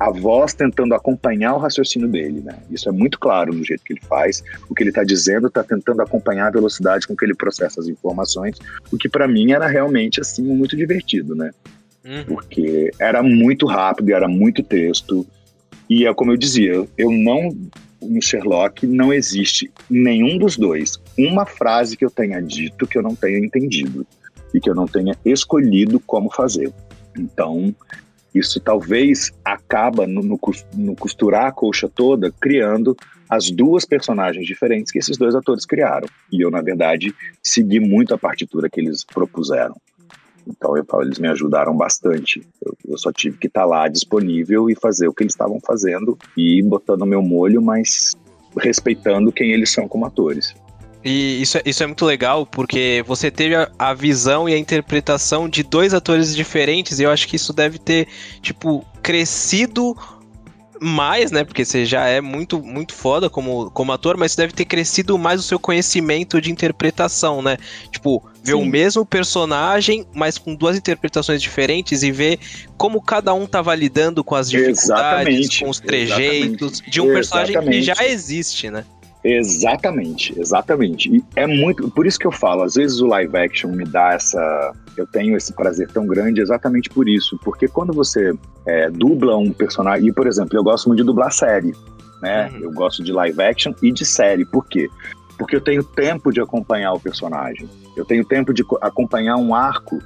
a 0.00 0.10
voz 0.10 0.54
tentando 0.54 0.94
acompanhar 0.94 1.54
o 1.54 1.58
raciocínio 1.58 2.08
dele, 2.08 2.40
né? 2.40 2.56
Isso 2.70 2.88
é 2.88 2.92
muito 2.92 3.20
claro 3.20 3.52
no 3.52 3.62
jeito 3.62 3.84
que 3.84 3.92
ele 3.92 4.00
faz. 4.00 4.42
O 4.66 4.74
que 4.74 4.82
ele 4.82 4.88
está 4.88 5.04
dizendo 5.04 5.48
está 5.48 5.62
tentando 5.62 6.00
acompanhar 6.00 6.46
a 6.46 6.50
velocidade 6.50 7.06
com 7.06 7.14
que 7.14 7.22
ele 7.22 7.34
processa 7.34 7.80
as 7.80 7.86
informações, 7.86 8.56
o 8.90 8.96
que 8.96 9.10
para 9.10 9.28
mim 9.28 9.52
era 9.52 9.66
realmente 9.66 10.18
assim 10.18 10.42
muito 10.42 10.74
divertido, 10.74 11.34
né? 11.34 11.50
Uhum. 12.02 12.24
Porque 12.24 12.90
era 12.98 13.22
muito 13.22 13.66
rápido, 13.66 14.14
era 14.14 14.26
muito 14.26 14.62
texto 14.62 15.26
e 15.88 16.06
é 16.06 16.14
como 16.14 16.32
eu 16.32 16.36
dizia, 16.38 16.88
eu 16.96 17.10
não 17.10 17.54
no 18.00 18.22
Sherlock 18.22 18.86
não 18.86 19.12
existe 19.12 19.70
nenhum 19.90 20.38
dos 20.38 20.56
dois 20.56 20.98
uma 21.18 21.44
frase 21.44 21.98
que 21.98 22.04
eu 22.06 22.10
tenha 22.10 22.40
dito 22.40 22.86
que 22.86 22.96
eu 22.96 23.02
não 23.02 23.14
tenha 23.14 23.38
entendido 23.38 24.06
e 24.54 24.60
que 24.60 24.70
eu 24.70 24.74
não 24.74 24.86
tenha 24.86 25.14
escolhido 25.26 26.00
como 26.00 26.32
fazer. 26.32 26.72
Então, 27.18 27.74
isso 28.34 28.60
talvez 28.60 29.32
acaba 29.44 30.06
no, 30.06 30.22
no, 30.22 30.38
no, 30.74 30.96
costurar 30.96 31.46
a 31.46 31.52
colcha 31.52 31.88
toda, 31.88 32.32
criando 32.40 32.96
as 33.28 33.50
duas 33.50 33.84
personagens 33.84 34.46
diferentes 34.46 34.92
que 34.92 34.98
esses 34.98 35.16
dois 35.16 35.34
atores 35.34 35.66
criaram. 35.66 36.08
E 36.32 36.40
eu, 36.40 36.50
na 36.50 36.60
verdade, 36.60 37.14
segui 37.42 37.80
muito 37.80 38.14
a 38.14 38.18
partitura 38.18 38.68
que 38.68 38.80
eles 38.80 39.04
propuseram. 39.04 39.76
Então, 40.46 40.76
eu 40.76 40.84
eles 41.02 41.18
me 41.18 41.28
ajudaram 41.28 41.76
bastante. 41.76 42.42
Eu, 42.64 42.76
eu 42.88 42.98
só 42.98 43.12
tive 43.12 43.36
que 43.36 43.46
estar 43.46 43.60
tá 43.60 43.66
lá 43.66 43.88
disponível 43.88 44.70
e 44.70 44.74
fazer 44.74 45.06
o 45.06 45.12
que 45.12 45.22
eles 45.22 45.32
estavam 45.32 45.60
fazendo 45.60 46.18
e 46.36 46.62
botando 46.62 47.06
meu 47.06 47.22
molho, 47.22 47.62
mas 47.62 48.16
respeitando 48.58 49.30
quem 49.30 49.52
eles 49.52 49.70
são 49.70 49.86
como 49.86 50.06
atores. 50.06 50.54
E 51.04 51.40
isso, 51.40 51.58
é, 51.58 51.62
isso 51.64 51.82
é 51.82 51.86
muito 51.86 52.04
legal 52.04 52.44
porque 52.44 53.02
você 53.06 53.30
teve 53.30 53.54
a, 53.54 53.70
a, 53.78 53.94
visão 53.94 54.48
e 54.48 54.54
a 54.54 54.58
interpretação 54.58 55.48
de 55.48 55.62
dois 55.62 55.94
atores 55.94 56.36
diferentes, 56.36 57.00
e 57.00 57.04
eu 57.04 57.10
acho 57.10 57.26
que 57.26 57.36
isso 57.36 57.52
deve 57.52 57.78
ter, 57.78 58.06
tipo, 58.42 58.84
crescido 59.02 59.96
mais, 60.80 61.30
né? 61.30 61.44
Porque 61.44 61.64
você 61.64 61.84
já 61.84 62.06
é 62.06 62.20
muito, 62.20 62.62
muito 62.62 62.94
foda 62.94 63.28
como, 63.28 63.70
como 63.70 63.92
ator, 63.92 64.16
mas 64.16 64.34
deve 64.34 64.52
ter 64.52 64.64
crescido 64.64 65.18
mais 65.18 65.40
o 65.40 65.42
seu 65.42 65.58
conhecimento 65.58 66.40
de 66.40 66.50
interpretação, 66.50 67.42
né? 67.42 67.56
Tipo, 67.90 68.22
ver 68.42 68.52
Sim. 68.52 68.62
o 68.62 68.64
mesmo 68.64 69.04
personagem, 69.04 70.06
mas 70.14 70.38
com 70.38 70.54
duas 70.54 70.76
interpretações 70.76 71.42
diferentes 71.42 72.02
e 72.02 72.10
ver 72.10 72.38
como 72.78 73.00
cada 73.00 73.34
um 73.34 73.46
tava 73.46 73.74
lidando 73.74 74.24
com 74.24 74.34
as 74.34 74.50
dificuldades, 74.50 74.84
Exatamente. 74.84 75.64
com 75.64 75.70
os 75.70 75.80
trejeitos 75.80 76.72
Exatamente. 76.72 76.90
de 76.90 77.00
um 77.00 77.06
personagem 77.06 77.56
Exatamente. 77.56 77.78
que 77.78 77.82
já 77.82 78.06
existe, 78.06 78.70
né? 78.70 78.84
Exatamente, 79.22 80.38
exatamente. 80.38 81.14
E 81.14 81.24
é 81.36 81.46
muito. 81.46 81.90
Por 81.90 82.06
isso 82.06 82.18
que 82.18 82.26
eu 82.26 82.32
falo, 82.32 82.62
às 82.62 82.74
vezes 82.74 83.00
o 83.00 83.06
live 83.06 83.36
action 83.36 83.70
me 83.70 83.84
dá 83.84 84.14
essa. 84.14 84.72
Eu 84.96 85.06
tenho 85.06 85.36
esse 85.36 85.52
prazer 85.52 85.90
tão 85.90 86.06
grande 86.06 86.40
exatamente 86.40 86.88
por 86.88 87.08
isso. 87.08 87.38
Porque 87.44 87.68
quando 87.68 87.92
você 87.92 88.32
é, 88.66 88.90
dubla 88.90 89.36
um 89.36 89.52
personagem. 89.52 90.08
E, 90.08 90.12
por 90.12 90.26
exemplo, 90.26 90.56
eu 90.56 90.62
gosto 90.62 90.88
muito 90.88 91.00
de 91.00 91.06
dublar 91.06 91.32
série. 91.32 91.74
Né? 92.22 92.50
Uhum. 92.52 92.58
Eu 92.64 92.72
gosto 92.72 93.02
de 93.02 93.12
live 93.12 93.42
action 93.42 93.72
e 93.82 93.92
de 93.92 94.04
série. 94.04 94.44
Por 94.44 94.66
quê? 94.66 94.88
Porque 95.38 95.56
eu 95.56 95.60
tenho 95.60 95.82
tempo 95.82 96.32
de 96.32 96.40
acompanhar 96.40 96.92
o 96.92 97.00
personagem. 97.00 97.68
Eu 97.96 98.04
tenho 98.04 98.24
tempo 98.24 98.52
de 98.52 98.64
acompanhar 98.80 99.36
um 99.36 99.54
arco 99.54 99.98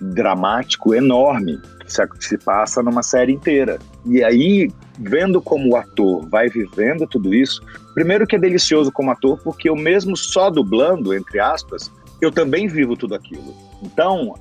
dramático 0.00 0.94
enorme 0.94 1.58
se, 1.92 2.02
se 2.20 2.38
passa 2.38 2.82
numa 2.82 3.02
série 3.02 3.32
inteira. 3.32 3.78
E 4.06 4.22
aí, 4.22 4.70
vendo 4.98 5.40
como 5.40 5.70
o 5.70 5.76
ator 5.76 6.28
vai 6.28 6.48
vivendo 6.48 7.06
tudo 7.06 7.34
isso, 7.34 7.62
primeiro 7.94 8.26
que 8.26 8.36
é 8.36 8.38
delicioso 8.38 8.92
como 8.92 9.10
ator, 9.10 9.38
porque 9.42 9.68
eu 9.68 9.76
mesmo 9.76 10.16
só 10.16 10.50
dublando, 10.50 11.14
entre 11.14 11.40
aspas, 11.40 11.90
eu 12.20 12.32
também 12.32 12.66
vivo 12.66 12.96
tudo 12.96 13.14
aquilo. 13.14 13.54
Então, 13.82 14.34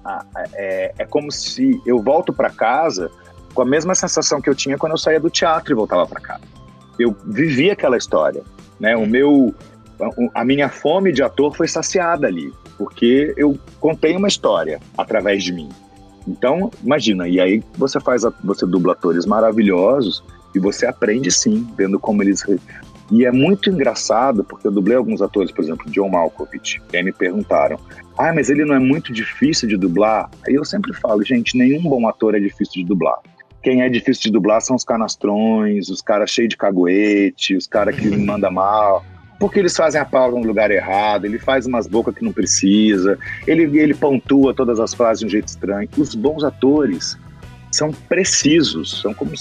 é, 0.53 0.94
é 0.98 1.06
como 1.06 1.32
se 1.32 1.82
eu 1.86 2.02
volto 2.02 2.34
para 2.34 2.49
casa 2.49 3.11
com 3.53 3.61
a 3.61 3.65
mesma 3.65 3.95
sensação 3.95 4.41
que 4.41 4.49
eu 4.49 4.56
tinha 4.56 4.78
quando 4.78 4.91
eu 4.91 4.98
saía 4.98 5.19
do 5.19 5.30
teatro 5.30 5.74
e 5.74 5.76
voltava 5.76 6.06
para 6.07 6.22
casa. 6.22 6.44
Eu 6.99 7.15
vivi 7.26 7.69
aquela 7.69 7.98
história, 7.98 8.44
né? 8.80 8.95
O 8.95 9.06
meu, 9.06 9.53
a 10.34 10.44
minha 10.44 10.69
fome 10.69 11.11
de 11.11 11.22
ator 11.22 11.56
foi 11.56 11.68
saciada 11.68 12.28
ali, 12.28 12.53
porque 12.78 13.34
eu 13.38 13.57
contei 13.80 14.15
uma 14.15 14.28
história 14.28 14.80
através 14.98 15.44
de 15.44 15.53
mim. 15.53 15.69
Então, 16.28 16.70
imagina, 16.84 17.28
e 17.28 17.40
aí 17.40 17.64
você 17.78 17.99
faz, 17.99 18.26
a, 18.26 18.34
você 18.44 18.66
dubla 18.66 18.94
atores 18.94 19.26
maravilhosos 19.26 20.24
e 20.54 20.60
você 20.60 20.86
aprende 20.86 21.32
sim, 21.32 21.66
vendo 21.78 21.99
como 21.99 22.22
eles. 22.22 22.44
E 23.10 23.26
é 23.26 23.32
muito 23.32 23.70
engraçado, 23.70 24.44
porque 24.44 24.68
eu 24.68 24.72
dublei 24.72 24.98
alguns 24.98 25.22
atores, 25.22 25.52
por 25.52 25.64
exemplo, 25.64 25.90
John 25.90 26.10
Malkovich, 26.10 26.82
e 26.91 26.98
aí 26.98 27.04
me 27.04 27.14
perguntaram: 27.14 27.80
ah, 28.18 28.34
mas 28.34 28.49
ele 28.49 28.66
não 28.66 28.76
é 28.76 28.80
muito 28.80 29.14
difícil 29.14 29.70
de 29.70 29.78
dublar? 29.78 30.30
Aí 30.45 30.56
eu 30.56 30.66
sempre 30.66 30.94
falo: 30.94 31.24
gente, 31.24 31.58
nenhum 31.58 31.82
bom 31.82 32.08
ator 32.08 32.36
é 32.36 32.40
difícil 32.40 32.82
de 32.82 32.86
dublar. 32.86 33.20
Quem 33.64 33.82
é 33.82 33.90
difícil 33.90 34.24
de 34.24 34.32
dublar 34.32 34.62
são 34.62 34.76
os 34.76 34.84
canastrões, 34.84 35.90
os 35.90 36.02
caras 36.02 36.30
cheios 36.30 36.49
de 36.49 36.58
caguete, 36.58 37.56
os 37.56 37.68
caras 37.68 37.95
que 37.95 38.08
me 38.10 38.18
mandam 38.18 38.52
mal 38.52 39.04
porque 39.39 39.59
eles 39.59 39.76
fazem 39.76 40.01
a 40.01 40.05
pausa 40.05 40.38
no 40.38 40.45
lugar 40.45 40.72
errado, 40.72 41.26
ele 41.26 41.38
faz 41.38 41.65
umas 41.65 41.88
bocas 41.88 42.15
que 42.15 42.23
não 42.23 42.31
precisa, 42.31 43.18
ele, 43.45 43.64
ele 43.80 43.93
pontua 43.93 44.53
todas 44.53 44.80
as 44.80 44.93
frases 44.93 45.19
de 45.19 45.26
um 45.26 45.30
jeito 45.30 45.47
estranho. 45.47 45.89
Os 45.97 46.15
bons 46.15 46.43
atores 46.43 47.18
são 47.72 47.91
precisos, 47.91 49.01
são 49.01 49.14
como 49.14 49.31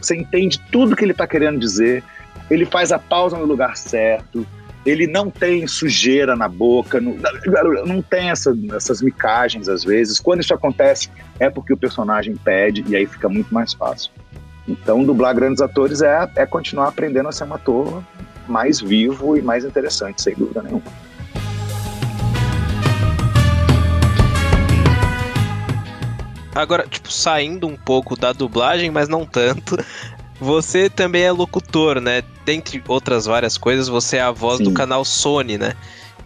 você 0.00 0.16
entende 0.16 0.60
tudo 0.72 0.96
que 0.96 1.04
ele 1.04 1.12
está 1.12 1.26
querendo 1.26 1.58
dizer, 1.58 2.02
ele 2.50 2.66
faz 2.66 2.90
a 2.90 2.98
pausa 2.98 3.36
no 3.36 3.44
lugar 3.44 3.76
certo, 3.76 4.44
ele 4.84 5.06
não 5.06 5.30
tem 5.30 5.66
sujeira 5.66 6.34
na 6.34 6.48
boca, 6.48 7.00
não, 7.00 7.16
não 7.86 8.02
tem 8.02 8.30
essa, 8.30 8.56
essas 8.74 9.02
micagens 9.02 9.68
às 9.68 9.84
vezes. 9.84 10.18
Quando 10.18 10.40
isso 10.40 10.54
acontece, 10.54 11.10
é 11.38 11.50
porque 11.50 11.72
o 11.72 11.76
personagem 11.76 12.34
pede 12.34 12.84
e 12.88 12.96
aí 12.96 13.06
fica 13.06 13.28
muito 13.28 13.52
mais 13.52 13.74
fácil. 13.74 14.10
Então, 14.66 15.04
dublar 15.04 15.34
grandes 15.34 15.60
atores 15.60 16.00
é, 16.02 16.28
é 16.36 16.46
continuar 16.46 16.88
aprendendo 16.88 17.28
a 17.28 17.32
ser 17.32 17.44
um 17.44 17.54
ator 17.54 18.02
mais 18.50 18.80
vivo 18.80 19.36
e 19.36 19.42
mais 19.42 19.64
interessante, 19.64 20.20
sem 20.20 20.34
dúvida 20.34 20.62
nenhuma. 20.62 20.82
Agora, 26.54 26.86
tipo, 26.86 27.10
saindo 27.12 27.66
um 27.66 27.76
pouco 27.76 28.16
da 28.16 28.32
dublagem, 28.32 28.90
mas 28.90 29.08
não 29.08 29.24
tanto. 29.24 29.78
Você 30.40 30.88
também 30.88 31.22
é 31.22 31.30
locutor, 31.30 32.00
né? 32.00 32.22
Dentre 32.44 32.82
outras 32.88 33.26
várias 33.26 33.56
coisas, 33.56 33.88
você 33.88 34.16
é 34.16 34.22
a 34.22 34.30
voz 34.30 34.58
Sim. 34.58 34.64
do 34.64 34.72
canal 34.72 35.04
Sony, 35.04 35.58
né? 35.58 35.74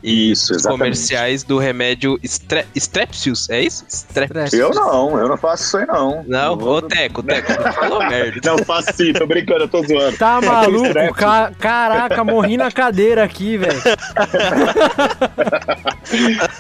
Isso, 0.05 0.52
exatamente. 0.52 0.78
comerciais 0.78 1.43
do 1.43 1.56
remédio 1.56 2.20
Stre 2.22 2.66
Strepsius, 2.74 3.48
é 3.48 3.62
isso? 3.62 3.86
Strepsius. 3.89 4.52
Eu 4.52 4.68
não, 4.70 5.18
eu 5.18 5.28
não 5.28 5.39
faço 5.39 5.64
isso 5.64 5.78
aí 5.78 5.86
não. 5.86 6.22
Não, 6.28 6.52
ô 6.52 6.82
Teco, 6.82 7.22
Teco, 7.22 7.51
você 7.51 7.72
falou 7.72 8.01
merda. 8.06 8.39
Não, 8.44 8.59
faço 8.59 8.93
sim, 8.93 9.14
tô 9.14 9.26
brincando, 9.26 9.62
eu 9.62 9.68
tô 9.68 9.82
zoando. 9.82 10.18
Tá 10.18 10.40
é 10.43 10.47
maluco? 10.47 11.14
Ca 11.14 11.51
caraca, 11.59 12.22
morri 12.22 12.59
na 12.59 12.70
cadeira 12.70 13.24
aqui, 13.24 13.56
velho. 13.56 13.81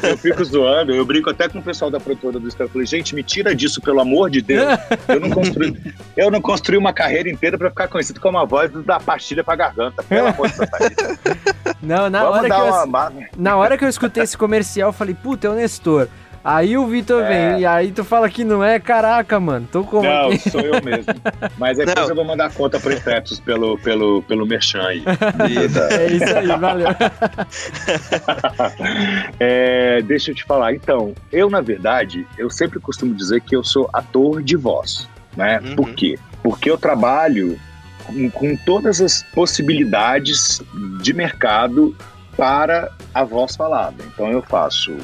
eu 0.02 0.16
fico 0.16 0.42
zoando, 0.42 0.94
eu 0.94 1.04
brinco 1.04 1.28
até 1.28 1.46
com 1.46 1.58
o 1.58 1.62
pessoal 1.62 1.90
da 1.90 2.00
produtora 2.00 2.40
do 2.40 2.48
Strepsius. 2.48 2.72
Falei, 2.72 2.86
gente, 2.86 3.14
me 3.14 3.22
tira 3.22 3.54
disso, 3.54 3.78
pelo 3.82 4.00
amor 4.00 4.30
de 4.30 4.40
Deus. 4.40 4.64
Eu 5.06 5.20
não 5.20 5.28
construí, 5.28 5.76
eu 6.16 6.30
não 6.30 6.40
construí 6.40 6.78
uma 6.78 6.94
carreira 6.94 7.28
inteira 7.28 7.58
pra 7.58 7.68
ficar 7.68 7.88
conhecido 7.88 8.20
como 8.20 8.38
a 8.38 8.46
voz 8.46 8.72
da 8.84 8.98
pastilha 8.98 9.44
pra 9.44 9.54
garganta, 9.54 10.02
pelo 10.02 10.28
amor 10.28 10.48
de 10.48 10.56
Deus. 10.56 10.70
Não, 11.82 12.08
na 12.08 12.24
Vamos 12.24 12.38
hora 12.38 12.48
que 12.48 12.54
eu... 12.54 12.94
Uma 12.94 13.12
na 13.36 13.56
hora 13.56 13.76
que 13.76 13.84
eu 13.84 13.88
escutei 13.88 14.22
esse 14.22 14.36
comercial, 14.36 14.90
eu 14.90 14.92
falei, 14.92 15.14
puta, 15.14 15.46
é 15.46 15.50
o 15.50 15.54
Nestor. 15.54 16.08
Aí 16.44 16.76
o 16.76 16.86
Vitor 16.86 17.22
é. 17.22 17.28
vem, 17.28 17.60
e 17.62 17.66
aí 17.66 17.90
tu 17.90 18.04
fala 18.04 18.28
que 18.28 18.44
não 18.44 18.62
é, 18.62 18.78
caraca, 18.78 19.40
mano, 19.40 19.66
tô 19.72 19.82
com. 19.82 20.02
Não, 20.02 20.28
aqui. 20.28 20.50
sou 20.50 20.60
eu 20.60 20.74
mesmo. 20.84 21.14
Mas 21.56 21.78
depois 21.78 21.96
não. 21.96 22.08
eu 22.10 22.14
vou 22.14 22.24
mandar 22.26 22.52
conta 22.52 22.78
pro 22.78 22.92
Infectus 22.92 23.40
pelo, 23.40 23.78
pelo, 23.78 24.22
pelo 24.24 24.44
Merchan 24.44 24.82
aí. 24.82 25.02
é 25.98 26.12
isso 26.12 26.36
aí, 26.36 26.46
valeu. 26.46 26.88
é, 29.40 30.02
deixa 30.02 30.32
eu 30.32 30.34
te 30.34 30.44
falar, 30.44 30.74
então, 30.74 31.14
eu, 31.32 31.48
na 31.48 31.62
verdade, 31.62 32.26
eu 32.36 32.50
sempre 32.50 32.78
costumo 32.78 33.14
dizer 33.14 33.40
que 33.40 33.56
eu 33.56 33.64
sou 33.64 33.88
ator 33.90 34.42
de 34.42 34.54
voz, 34.54 35.08
né? 35.34 35.62
Uhum. 35.64 35.76
Por 35.76 35.94
quê? 35.94 36.18
Porque 36.42 36.70
eu 36.70 36.76
trabalho 36.76 37.58
com, 38.04 38.30
com 38.30 38.54
todas 38.54 39.00
as 39.00 39.22
possibilidades 39.34 40.60
de 41.00 41.14
mercado 41.14 41.96
para 42.36 42.90
a 43.12 43.24
voz 43.24 43.56
falada. 43.56 44.02
Então 44.06 44.30
eu 44.30 44.42
faço, 44.42 44.96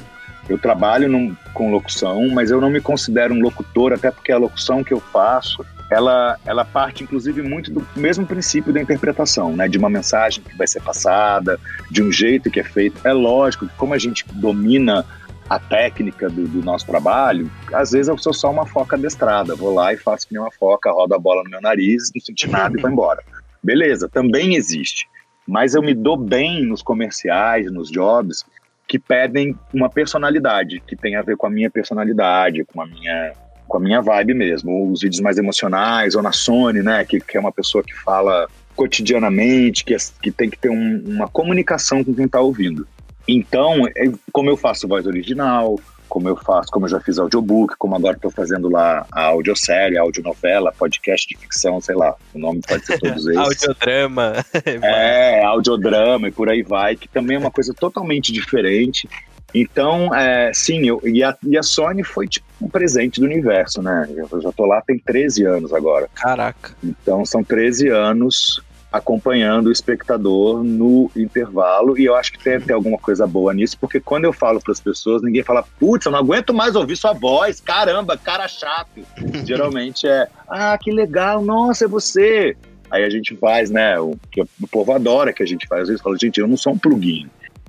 eu 0.49 0.59
trabalho 0.59 1.09
num, 1.09 1.35
com 1.55 1.71
locução, 1.71 2.29
mas 2.29 2.51
eu 2.51 2.61
não 2.61 2.71
me 2.71 2.81
considero 2.81 3.35
um 3.35 3.41
locutor, 3.41 3.93
até 3.93 4.11
porque 4.11 4.33
a 4.33 4.39
locução 4.39 4.83
que 4.83 4.93
eu 4.93 5.01
faço, 5.01 5.65
ela, 5.91 6.39
ela 6.45 6.65
parte 6.65 7.03
inclusive 7.03 7.43
muito 7.43 7.73
do 7.73 7.87
mesmo 7.97 8.27
princípio 8.27 8.73
da 8.73 8.81
interpretação, 8.81 9.57
né? 9.57 9.69
De 9.69 9.79
uma 9.79 9.91
mensagem 9.91 10.43
que 10.43 10.57
vai 10.57 10.67
ser 10.67 10.81
passada, 10.81 11.59
de 11.91 12.03
um 12.03 12.13
jeito 12.13 12.51
que 12.51 12.61
é 12.61 12.65
feito. 12.65 13.01
É 13.05 13.13
lógico 13.13 13.67
que 13.67 13.75
como 13.77 13.95
a 13.95 13.99
gente 13.99 14.25
domina 14.33 15.05
a 15.49 15.59
técnica 15.59 16.31
do, 16.31 16.47
do, 16.47 16.63
nosso 16.63 16.87
trabalho, 16.87 17.51
às 17.73 17.91
vezes 17.91 18.07
eu 18.07 18.17
sou 18.17 18.33
só 18.33 18.53
uma 18.53 18.65
foca 18.65 18.95
adestrada. 18.95 19.57
Vou 19.57 19.75
lá 19.75 19.93
e 19.93 19.97
faço 19.97 20.29
que 20.29 20.33
nem 20.33 20.41
uma 20.41 20.53
foca, 20.53 20.93
rodo 20.93 21.13
a 21.13 21.19
bola 21.19 21.43
no 21.43 21.51
meu 21.51 21.61
nariz, 21.61 22.13
não 22.15 22.23
senti 22.23 22.49
nada 22.49 22.79
e 22.79 22.81
vou 22.81 22.89
embora. 22.89 23.21
Beleza, 23.63 24.09
também 24.09 24.55
existe 24.55 25.09
mas 25.47 25.75
eu 25.75 25.83
me 25.83 25.95
dou 25.95 26.17
bem 26.17 26.65
nos 26.65 26.83
comerciais, 26.83 27.71
nos 27.71 27.91
jobs 27.91 28.45
que 28.87 28.99
pedem 28.99 29.57
uma 29.73 29.89
personalidade, 29.89 30.83
que 30.85 30.97
tem 30.97 31.15
a 31.15 31.23
ver 31.23 31.37
com 31.37 31.47
a 31.47 31.51
minha 31.51 31.71
personalidade, 31.71 32.65
com 32.65 32.83
a 32.83 32.87
minha 32.87 33.33
com 33.69 33.77
a 33.77 33.81
minha 33.81 34.03
vibe 34.03 34.35
mesmo. 34.35 34.91
Os 34.91 35.03
vídeos 35.03 35.21
mais 35.21 35.39
emocionais, 35.39 36.17
ou 36.17 36.23
na 36.23 36.33
Sony, 36.33 36.83
né, 36.83 37.05
que, 37.05 37.21
que 37.21 37.37
é 37.37 37.41
uma 37.41 37.53
pessoa 37.53 37.85
que 37.85 37.95
fala 37.95 38.49
cotidianamente, 38.75 39.85
que, 39.85 39.95
é, 39.95 39.99
que 40.21 40.33
tem 40.33 40.51
que 40.51 40.59
ter 40.59 40.71
um, 40.71 41.05
uma 41.07 41.29
comunicação 41.29 42.03
com 42.03 42.13
quem 42.13 42.25
está 42.25 42.41
ouvindo. 42.41 42.85
Então, 43.29 43.87
é, 43.97 44.11
como 44.33 44.51
eu 44.51 44.57
faço 44.57 44.89
voz 44.89 45.07
original, 45.07 45.79
como 46.11 46.29
eu 46.29 46.37
faço, 46.37 46.71
como 46.71 46.87
eu 46.87 46.91
já 46.91 47.01
fiz 47.01 47.19
audiobook, 47.19 47.77
como 47.79 47.95
agora 47.95 48.17
estou 48.17 48.31
fazendo 48.31 48.69
lá 48.69 49.07
a 49.13 49.23
audiosérie, 49.23 49.97
a 49.97 50.03
audionovela, 50.03 50.75
podcast 50.77 51.27
de 51.27 51.39
ficção, 51.39 51.81
sei 51.81 51.95
lá, 51.95 52.15
o 52.35 52.39
nome 52.39 52.61
pode 52.67 52.85
ser 52.85 52.99
todos 52.99 53.25
esses. 53.29 53.39
audiodrama. 53.39 54.33
é, 54.83 55.43
audiodrama 55.45 56.29
e 56.29 56.33
por 56.33 56.51
aí 56.51 56.63
vai, 56.63 56.97
que 56.97 57.09
também 57.09 57.37
é 57.37 57.41
uma 57.41 57.51
coisa 57.51 57.73
totalmente 57.73 58.33
diferente. 58.33 59.09
Então, 59.55 60.15
é, 60.15 60.53
sim, 60.53 60.87
eu, 60.87 61.01
e, 61.05 61.23
a, 61.23 61.37
e 61.45 61.57
a 61.57 61.63
Sony 61.63 62.05
foi 62.05 62.29
tipo 62.29 62.47
um 62.61 62.69
presente 62.69 63.21
do 63.21 63.27
universo, 63.27 63.81
né? 63.83 64.09
Eu 64.15 64.41
já 64.41 64.53
tô 64.53 64.67
lá 64.67 64.81
tem 64.81 64.99
13 64.99 65.45
anos 65.45 65.73
agora. 65.73 66.09
Caraca. 66.15 66.73
Então, 66.83 67.25
são 67.25 67.43
13 67.43 67.89
anos 67.89 68.63
acompanhando 68.93 69.69
o 69.69 69.73
espectador 69.73 70.65
no 70.65 71.11
intervalo 71.17 71.97
e 71.99 72.05
eu 72.05 72.17
acho 72.17 72.33
que 72.33 72.43
tem, 72.43 72.61
tem 72.61 72.75
alguma 72.75 72.99
coisa 72.99 73.27
boa 73.27 73.55
nisso, 73.55 73.79
porque 73.79 74.01
quando 74.01 74.25
eu 74.25 74.33
falo 74.33 74.61
para 74.61 74.73
as 74.73 74.81
pessoas, 74.81 75.23
ninguém 75.23 75.43
fala, 75.43 75.65
putz, 75.79 76.07
eu 76.07 76.13
não 76.13 76.19
aguento 76.19 76.53
mais 76.53 76.75
ouvir 76.75 76.97
sua 76.97 77.13
voz, 77.13 77.61
caramba, 77.61 78.17
cara 78.17 78.49
chato. 78.49 79.01
Geralmente 79.47 80.09
é, 80.09 80.27
ah, 80.49 80.77
que 80.77 80.91
legal, 80.91 81.43
nossa, 81.43 81.85
é 81.85 81.89
você. 81.89 82.57
Aí 82.91 83.05
a 83.05 83.11
gente 83.11 83.37
faz, 83.37 83.71
né, 83.71 83.99
o 84.01 84.17
que 84.33 84.41
o 84.43 84.69
povo 84.69 84.93
adora 84.93 85.33
que 85.33 85.43
a 85.43 85.47
gente 85.47 85.69
faz, 85.69 85.83
às 85.83 85.89
vezes 85.89 86.03
fala, 86.03 86.17
gente, 86.19 86.41
eu 86.41 86.49
não 86.49 86.57
sou 86.57 86.73
um 86.73 86.79
plugin. 86.79 87.29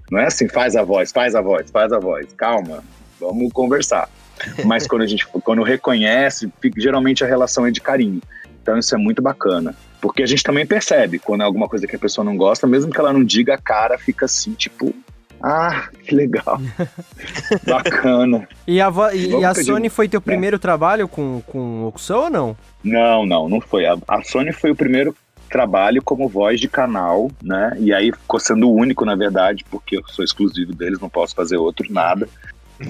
Não 0.09 0.19
é 0.19 0.25
assim, 0.25 0.47
faz 0.49 0.75
a 0.75 0.83
voz, 0.83 1.11
faz 1.11 1.35
a 1.35 1.41
voz, 1.41 1.69
faz 1.69 1.93
a 1.93 1.99
voz, 1.99 2.27
calma, 2.35 2.83
vamos 3.19 3.53
conversar. 3.53 4.09
Mas 4.65 4.87
quando 4.87 5.03
a 5.03 5.07
gente 5.07 5.27
quando 5.27 5.61
reconhece, 5.61 6.51
geralmente 6.75 7.23
a 7.23 7.27
relação 7.27 7.65
é 7.65 7.71
de 7.71 7.79
carinho. 7.79 8.21
Então 8.61 8.77
isso 8.77 8.93
é 8.95 8.97
muito 8.97 9.21
bacana. 9.21 9.75
Porque 10.01 10.23
a 10.23 10.25
gente 10.25 10.43
também 10.43 10.65
percebe 10.65 11.19
quando 11.19 11.41
é 11.41 11.43
alguma 11.43 11.69
coisa 11.69 11.85
que 11.85 11.95
a 11.95 11.99
pessoa 11.99 12.25
não 12.25 12.35
gosta, 12.35 12.65
mesmo 12.65 12.91
que 12.91 12.99
ela 12.99 13.13
não 13.13 13.23
diga, 13.23 13.53
a 13.53 13.57
cara 13.57 13.97
fica 13.99 14.25
assim, 14.25 14.53
tipo, 14.53 14.93
ah, 15.43 15.89
que 16.03 16.15
legal. 16.15 16.59
Bacana. 17.65 18.47
E 18.67 18.81
a, 18.81 18.91
e, 19.13 19.39
e 19.39 19.45
a 19.45 19.53
Sony 19.53 19.89
foi 19.89 20.09
teu 20.09 20.19
é. 20.19 20.21
primeiro 20.21 20.55
é. 20.55 20.59
trabalho 20.59 21.07
com, 21.07 21.41
com 21.47 21.83
locução 21.83 22.23
ou 22.23 22.29
não? 22.29 22.57
Não, 22.83 23.25
não, 23.25 23.49
não 23.49 23.61
foi. 23.61 23.85
A, 23.85 23.97
a 24.07 24.23
Sony 24.23 24.51
foi 24.51 24.71
o 24.71 24.75
primeiro 24.75 25.15
trabalho 25.49 26.01
como 26.01 26.29
voz 26.29 26.59
de 26.59 26.67
canal, 26.67 27.29
né? 27.43 27.75
E 27.79 27.93
aí 27.93 28.11
ficou 28.11 28.39
sendo 28.39 28.69
o 28.69 28.73
único, 28.73 29.03
na 29.03 29.15
verdade, 29.15 29.65
porque 29.69 29.97
eu 29.97 30.03
sou 30.07 30.23
exclusivo 30.23 30.73
deles, 30.73 30.99
não 30.99 31.09
posso 31.09 31.35
fazer 31.35 31.57
outro, 31.57 31.85
nada. 31.91 32.27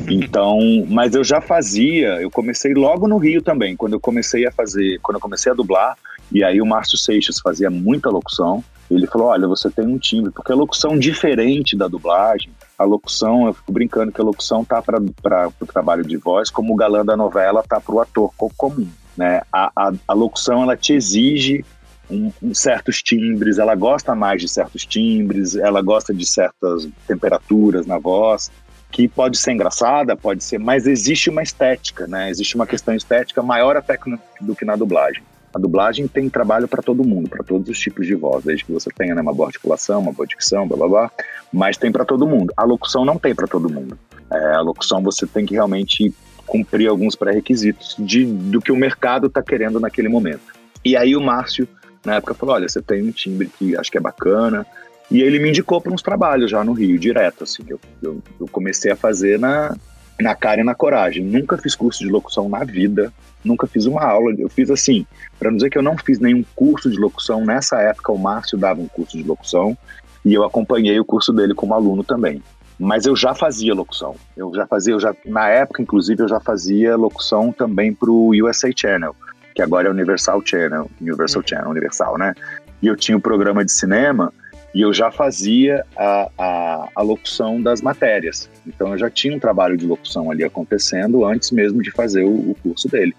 Então, 0.09 0.57
mas 0.87 1.15
eu 1.15 1.23
já 1.23 1.41
fazia, 1.41 2.21
eu 2.21 2.31
comecei 2.31 2.73
logo 2.73 3.07
no 3.07 3.17
Rio 3.17 3.41
também, 3.41 3.75
quando 3.75 3.93
eu 3.93 3.99
comecei 3.99 4.45
a 4.45 4.51
fazer, 4.51 4.99
quando 5.01 5.15
eu 5.15 5.21
comecei 5.21 5.51
a 5.51 5.55
dublar, 5.55 5.97
e 6.31 6.43
aí 6.43 6.61
o 6.61 6.65
Márcio 6.65 6.97
Seixas 6.97 7.39
fazia 7.39 7.69
muita 7.69 8.09
locução, 8.09 8.63
ele 8.89 9.07
falou, 9.07 9.27
olha, 9.27 9.47
você 9.47 9.69
tem 9.69 9.87
um 9.87 9.97
timbre, 9.97 10.31
porque 10.31 10.51
a 10.51 10.55
locução 10.55 10.97
diferente 10.97 11.77
da 11.77 11.87
dublagem, 11.87 12.51
a 12.77 12.83
locução, 12.83 13.47
eu 13.47 13.53
fico 13.53 13.71
brincando 13.71 14.11
que 14.11 14.19
a 14.19 14.23
locução 14.23 14.65
tá 14.65 14.81
para 14.81 14.99
o 14.99 15.65
trabalho 15.65 16.03
de 16.03 16.17
voz, 16.17 16.49
como 16.49 16.73
o 16.73 16.75
galã 16.75 17.05
da 17.05 17.15
novela 17.15 17.63
tá 17.63 17.79
para 17.79 17.95
o 17.95 18.01
ator 18.01 18.33
comum, 18.57 18.87
né? 19.15 19.41
A, 19.51 19.71
a, 19.75 19.93
a 20.07 20.13
locução, 20.13 20.63
ela 20.63 20.75
te 20.75 20.93
exige 20.93 21.63
um, 22.09 22.31
um, 22.43 22.53
certos 22.53 23.01
timbres, 23.01 23.57
ela 23.57 23.75
gosta 23.75 24.13
mais 24.13 24.41
de 24.41 24.49
certos 24.49 24.85
timbres, 24.85 25.55
ela 25.55 25.81
gosta 25.81 26.13
de 26.13 26.25
certas 26.25 26.87
temperaturas 27.07 27.85
na 27.85 27.97
voz, 27.97 28.51
que 28.91 29.07
pode 29.07 29.37
ser 29.37 29.53
engraçada, 29.53 30.17
pode 30.17 30.43
ser, 30.43 30.59
mas 30.59 30.85
existe 30.85 31.29
uma 31.29 31.41
estética, 31.41 32.07
né? 32.07 32.29
Existe 32.29 32.55
uma 32.55 32.67
questão 32.67 32.93
estética 32.93 33.41
maior 33.41 33.77
até 33.77 33.97
do 34.41 34.53
que 34.53 34.65
na 34.65 34.75
dublagem. 34.75 35.23
A 35.53 35.59
dublagem 35.59 36.07
tem 36.07 36.29
trabalho 36.29 36.67
para 36.67 36.81
todo 36.81 37.03
mundo, 37.03 37.29
para 37.29 37.43
todos 37.43 37.67
os 37.69 37.79
tipos 37.79 38.07
de 38.07 38.15
voz, 38.15 38.43
desde 38.43 38.63
que 38.63 38.71
você 38.71 38.89
tenha 38.89 39.13
né, 39.13 39.21
uma 39.21 39.33
boa 39.33 39.47
articulação, 39.47 39.99
uma 39.99 40.13
boa 40.13 40.25
dicção, 40.25 40.67
blá 40.67 40.77
blá 40.77 40.87
blá, 40.87 41.11
mas 41.51 41.77
tem 41.77 41.91
para 41.91 42.05
todo 42.05 42.25
mundo. 42.25 42.53
A 42.55 42.63
locução 42.63 43.03
não 43.03 43.17
tem 43.17 43.35
para 43.35 43.47
todo 43.47 43.69
mundo. 43.69 43.97
É, 44.31 44.55
a 44.55 44.61
locução 44.61 45.01
você 45.01 45.27
tem 45.27 45.45
que 45.45 45.53
realmente 45.53 46.13
cumprir 46.47 46.87
alguns 46.87 47.15
pré-requisitos 47.15 47.95
do 47.97 48.61
que 48.61 48.71
o 48.71 48.75
mercado 48.75 49.27
está 49.27 49.41
querendo 49.41 49.79
naquele 49.79 50.07
momento. 50.07 50.41
E 50.83 50.95
aí 50.95 51.15
o 51.15 51.21
Márcio, 51.21 51.67
na 52.05 52.15
época, 52.15 52.33
falou: 52.33 52.55
olha, 52.55 52.67
você 52.67 52.81
tem 52.81 53.03
um 53.03 53.11
timbre 53.11 53.47
que 53.47 53.75
acho 53.75 53.91
que 53.91 53.97
é 53.97 54.01
bacana, 54.01 54.65
e 55.11 55.21
ele 55.21 55.39
me 55.39 55.49
indicou 55.49 55.81
para 55.81 55.93
uns 55.93 56.01
trabalhos 56.01 56.49
já 56.49 56.63
no 56.63 56.71
Rio, 56.71 56.97
direto, 56.97 57.43
assim. 57.43 57.63
Eu, 57.67 57.79
eu, 58.01 58.23
eu, 58.39 58.47
comecei 58.47 58.89
a 58.89 58.95
fazer 58.95 59.37
na, 59.37 59.75
na 60.19 60.33
cara 60.33 60.61
e 60.61 60.63
na 60.63 60.73
coragem. 60.73 61.23
Nunca 61.23 61.57
fiz 61.57 61.75
curso 61.75 61.99
de 61.99 62.09
locução 62.09 62.47
na 62.47 62.63
vida, 62.63 63.11
nunca 63.43 63.67
fiz 63.67 63.85
uma 63.85 64.03
aula. 64.03 64.33
Eu 64.37 64.49
fiz 64.49 64.69
assim, 64.69 65.05
para 65.39 65.49
não 65.49 65.57
dizer 65.57 65.69
que 65.69 65.77
eu 65.77 65.83
não 65.83 65.97
fiz 65.97 66.19
nenhum 66.19 66.43
curso 66.55 66.89
de 66.89 66.97
locução, 66.97 67.43
nessa 67.45 67.79
época 67.79 68.11
o 68.11 68.17
Márcio 68.17 68.57
dava 68.57 68.81
um 68.81 68.87
curso 68.87 69.17
de 69.17 69.23
locução 69.23 69.77
e 70.23 70.33
eu 70.33 70.43
acompanhei 70.43 70.99
o 70.99 71.05
curso 71.05 71.33
dele 71.33 71.53
como 71.53 71.73
aluno 71.73 72.03
também. 72.03 72.41
Mas 72.79 73.05
eu 73.05 73.15
já 73.15 73.35
fazia 73.35 73.73
locução. 73.73 74.15
Eu 74.35 74.51
já 74.55 74.65
fazia, 74.65 74.93
eu 74.93 74.99
já, 74.99 75.13
na 75.25 75.47
época, 75.49 75.81
inclusive, 75.81 76.23
eu 76.23 76.27
já 76.27 76.39
fazia 76.39 76.95
locução 76.95 77.51
também 77.51 77.93
para 77.93 78.09
o 78.09 78.31
USA 78.43 78.69
Channel, 78.75 79.15
que 79.53 79.61
agora 79.61 79.87
é 79.87 79.91
Universal 79.91 80.41
Channel, 80.43 80.89
Universal 80.99 81.41
uhum. 81.41 81.47
Channel, 81.47 81.69
Universal, 81.69 82.17
né? 82.17 82.33
E 82.81 82.87
eu 82.87 82.95
tinha 82.95 83.15
um 83.15 83.21
programa 83.21 83.63
de 83.63 83.71
cinema 83.71 84.33
e 84.73 84.81
eu 84.81 84.93
já 84.93 85.11
fazia 85.11 85.85
a, 85.97 86.29
a, 86.37 86.89
a, 86.95 87.01
locução 87.01 87.61
das 87.61 87.81
matérias. 87.81 88.49
Então 88.65 88.91
eu 88.91 88.97
já 88.97 89.09
tinha 89.09 89.35
um 89.35 89.39
trabalho 89.39 89.75
de 89.75 89.85
locução 89.85 90.31
ali 90.31 90.43
acontecendo 90.43 91.25
antes 91.25 91.51
mesmo 91.51 91.81
de 91.81 91.91
fazer 91.91 92.23
o, 92.23 92.51
o 92.51 92.55
curso 92.63 92.87
dele. 92.87 93.15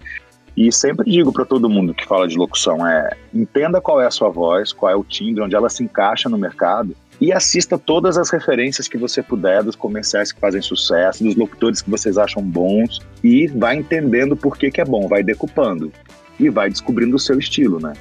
E 0.55 0.71
sempre 0.71 1.09
digo 1.09 1.31
para 1.31 1.45
todo 1.45 1.69
mundo 1.69 1.93
que 1.93 2.05
fala 2.05 2.27
de 2.27 2.37
locução 2.37 2.87
é 2.87 3.15
entenda 3.33 3.81
qual 3.81 4.01
é 4.01 4.05
a 4.05 4.11
sua 4.11 4.29
voz, 4.29 4.71
qual 4.71 4.91
é 4.91 4.95
o 4.95 5.03
timbre, 5.03 5.43
onde 5.43 5.55
ela 5.55 5.69
se 5.69 5.83
encaixa 5.83 6.29
no 6.29 6.37
mercado 6.37 6.95
e 7.19 7.31
assista 7.31 7.77
todas 7.77 8.17
as 8.17 8.29
referências 8.29 8.87
que 8.87 8.97
você 8.97 9.21
puder 9.23 9.63
dos 9.63 9.75
comerciais 9.75 10.31
que 10.31 10.39
fazem 10.39 10.61
sucesso, 10.61 11.23
dos 11.23 11.35
locutores 11.35 11.81
que 11.81 11.89
vocês 11.89 12.17
acham 12.17 12.43
bons 12.43 12.99
e 13.23 13.47
vai 13.47 13.75
entendendo 13.75 14.35
por 14.35 14.57
que, 14.57 14.69
que 14.69 14.81
é 14.81 14.85
bom, 14.85 15.07
vai 15.07 15.23
decupando 15.23 15.91
e 16.39 16.49
vai 16.49 16.69
descobrindo 16.69 17.15
o 17.15 17.19
seu 17.19 17.39
estilo, 17.39 17.79
né? 17.79 17.93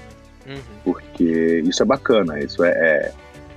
Uhum. 0.46 0.56
Porque 0.84 1.62
isso 1.64 1.82
é 1.82 1.86
bacana, 1.86 2.40
isso 2.40 2.64
é, 2.64 2.70
é 2.70 3.12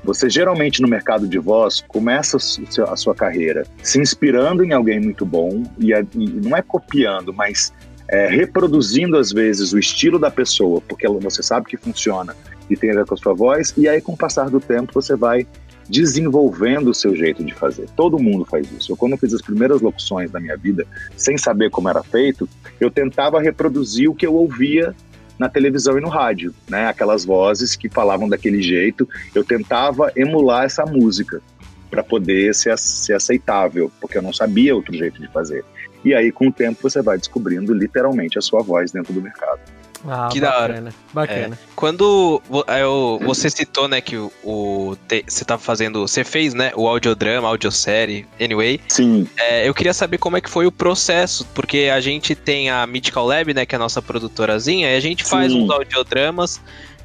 você 0.05 0.29
geralmente 0.29 0.81
no 0.81 0.87
mercado 0.87 1.27
de 1.27 1.39
voz 1.39 1.83
começa 1.87 2.37
a 2.37 2.95
sua 2.95 3.15
carreira 3.15 3.65
se 3.81 3.99
inspirando 3.99 4.63
em 4.63 4.71
alguém 4.71 4.99
muito 4.99 5.25
bom 5.25 5.63
e, 5.79 5.91
não 6.15 6.55
é 6.55 6.61
copiando, 6.61 7.33
mas 7.33 7.73
é, 8.07 8.27
reproduzindo 8.27 9.17
às 9.17 9.31
vezes 9.31 9.73
o 9.73 9.79
estilo 9.79 10.19
da 10.19 10.29
pessoa, 10.29 10.79
porque 10.87 11.07
você 11.07 11.41
sabe 11.41 11.65
que 11.65 11.77
funciona 11.77 12.35
e 12.69 12.75
tem 12.75 12.91
a 12.91 12.95
ver 12.95 13.05
com 13.05 13.15
a 13.15 13.17
sua 13.17 13.33
voz, 13.33 13.73
e 13.77 13.87
aí 13.87 13.99
com 13.99 14.13
o 14.13 14.17
passar 14.17 14.49
do 14.49 14.59
tempo 14.59 14.93
você 14.93 15.15
vai 15.15 15.45
desenvolvendo 15.87 16.89
o 16.89 16.93
seu 16.93 17.15
jeito 17.15 17.43
de 17.43 17.53
fazer. 17.53 17.87
Todo 17.95 18.17
mundo 18.17 18.45
faz 18.45 18.71
isso. 18.71 18.91
Eu, 18.91 18.97
quando 18.97 19.17
fiz 19.17 19.33
as 19.33 19.41
primeiras 19.41 19.81
locuções 19.81 20.31
da 20.31 20.39
minha 20.39 20.57
vida, 20.57 20.85
sem 21.15 21.37
saber 21.37 21.69
como 21.69 21.89
era 21.89 22.03
feito, 22.03 22.49
eu 22.79 22.89
tentava 22.89 23.39
reproduzir 23.39 24.09
o 24.09 24.15
que 24.15 24.25
eu 24.25 24.33
ouvia 24.33 24.95
na 25.37 25.49
televisão 25.49 25.97
e 25.97 26.01
no 26.01 26.09
rádio, 26.09 26.53
né? 26.67 26.87
Aquelas 26.87 27.25
vozes 27.25 27.75
que 27.75 27.89
falavam 27.89 28.27
daquele 28.27 28.61
jeito, 28.61 29.07
eu 29.33 29.43
tentava 29.43 30.11
emular 30.15 30.65
essa 30.65 30.85
música 30.85 31.41
para 31.89 32.03
poder 32.03 32.53
ser, 32.53 32.77
ser 32.77 33.13
aceitável, 33.13 33.91
porque 34.01 34.17
eu 34.17 34.21
não 34.21 34.33
sabia 34.33 34.75
outro 34.75 34.93
jeito 34.93 35.21
de 35.21 35.27
fazer. 35.27 35.63
E 36.03 36.13
aí, 36.13 36.31
com 36.31 36.47
o 36.47 36.51
tempo, 36.51 36.79
você 36.81 37.01
vai 37.01 37.17
descobrindo 37.17 37.73
literalmente 37.73 38.37
a 38.37 38.41
sua 38.41 38.61
voz 38.61 38.91
dentro 38.91 39.13
do 39.13 39.21
mercado. 39.21 39.59
Ah, 40.07 40.29
que 40.31 40.39
bacana, 40.39 40.57
da 40.57 40.63
hora. 40.63 40.93
Bacana. 41.13 41.55
É, 41.55 41.67
quando 41.75 42.41
eu, 42.79 43.19
você 43.23 43.49
citou, 43.49 43.87
né, 43.87 44.01
que 44.01 44.15
o, 44.17 44.31
o 44.43 44.97
você 45.27 45.43
tá 45.43 45.57
fazendo, 45.57 46.07
você 46.07 46.23
fez, 46.23 46.53
né, 46.53 46.71
o 46.75 46.87
audiodrama, 46.87 47.47
audiosérie, 47.47 48.25
anyway. 48.39 48.79
Sim. 48.87 49.27
É, 49.37 49.67
eu 49.67 49.73
queria 49.73 49.93
saber 49.93 50.17
como 50.17 50.37
é 50.37 50.41
que 50.41 50.49
foi 50.49 50.67
o 50.67 50.71
processo, 50.71 51.45
porque 51.53 51.89
a 51.93 51.99
gente 51.99 52.35
tem 52.35 52.69
a 52.69 52.85
Mythical 52.85 53.25
Lab, 53.25 53.53
né, 53.53 53.65
que 53.65 53.75
é 53.75 53.77
a 53.77 53.79
nossa 53.79 54.01
produtorazinha, 54.01 54.91
e 54.91 54.95
a 54.95 54.99
gente 54.99 55.23
faz 55.23 55.51
Sim. 55.51 55.63
uns 55.63 55.69
audiodramas 55.69 56.61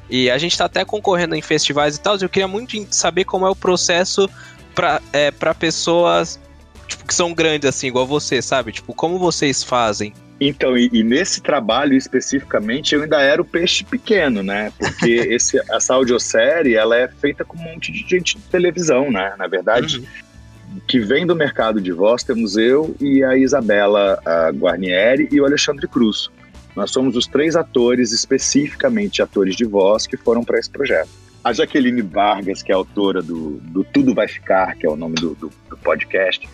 e 0.09 0.29
a 0.29 0.37
gente 0.37 0.57
tá 0.57 0.65
até 0.65 0.83
concorrendo 0.83 1.35
em 1.35 1.41
festivais 1.41 1.95
e 1.95 1.99
tal. 1.99 2.17
Eu 2.17 2.29
queria 2.29 2.47
muito 2.47 2.85
saber 2.91 3.23
como 3.23 3.47
é 3.47 3.49
o 3.49 3.55
processo 3.55 4.29
para 4.75 5.01
é, 5.11 5.31
pra 5.31 5.55
pessoas 5.55 6.39
tipo, 6.87 7.05
que 7.05 7.15
são 7.15 7.33
grandes, 7.33 7.67
assim, 7.69 7.87
igual 7.87 8.05
você, 8.05 8.41
sabe? 8.41 8.71
Tipo, 8.71 8.93
como 8.93 9.17
vocês 9.17 9.63
fazem? 9.63 10.13
Então, 10.43 10.75
e, 10.75 10.89
e, 10.91 11.03
nesse 11.03 11.39
trabalho 11.39 11.93
especificamente, 11.93 12.95
eu 12.95 13.03
ainda 13.03 13.21
era 13.21 13.39
o 13.39 13.45
peixe 13.45 13.83
pequeno, 13.83 14.41
né? 14.41 14.73
Porque 14.75 15.11
esse, 15.29 15.61
essa 15.69 15.93
audiosérie, 15.93 16.73
ela 16.73 16.97
é 16.97 17.07
feita 17.07 17.45
com 17.45 17.55
um 17.55 17.61
monte 17.61 17.91
de 17.91 17.99
gente 18.09 18.37
de 18.37 18.43
televisão, 18.45 19.11
né? 19.11 19.35
Na 19.37 19.45
verdade, 19.45 19.99
uhum. 19.99 20.81
que 20.87 20.99
vem 20.99 21.27
do 21.27 21.35
mercado 21.35 21.79
de 21.79 21.91
voz, 21.91 22.23
temos 22.23 22.57
eu 22.57 22.95
e 22.99 23.23
a 23.23 23.37
Isabela 23.37 24.19
a 24.25 24.49
Guarnieri 24.49 25.29
e 25.31 25.39
o 25.39 25.45
Alexandre 25.45 25.87
Cruz. 25.87 26.31
Nós 26.75 26.89
somos 26.89 27.15
os 27.15 27.27
três 27.27 27.55
atores, 27.55 28.11
especificamente 28.11 29.21
atores 29.21 29.55
de 29.55 29.65
voz, 29.65 30.07
que 30.07 30.17
foram 30.17 30.43
para 30.43 30.57
esse 30.57 30.71
projeto. 30.71 31.09
A 31.43 31.53
Jaqueline 31.53 32.01
Vargas, 32.01 32.63
que 32.63 32.71
é 32.71 32.75
autora 32.75 33.21
do, 33.21 33.59
do 33.61 33.83
Tudo 33.83 34.15
Vai 34.15 34.27
Ficar, 34.27 34.75
que 34.75 34.87
é 34.87 34.89
o 34.89 34.95
nome 34.95 35.15
do, 35.15 35.35
do, 35.35 35.51
do 35.69 35.77
podcast, 35.77 36.49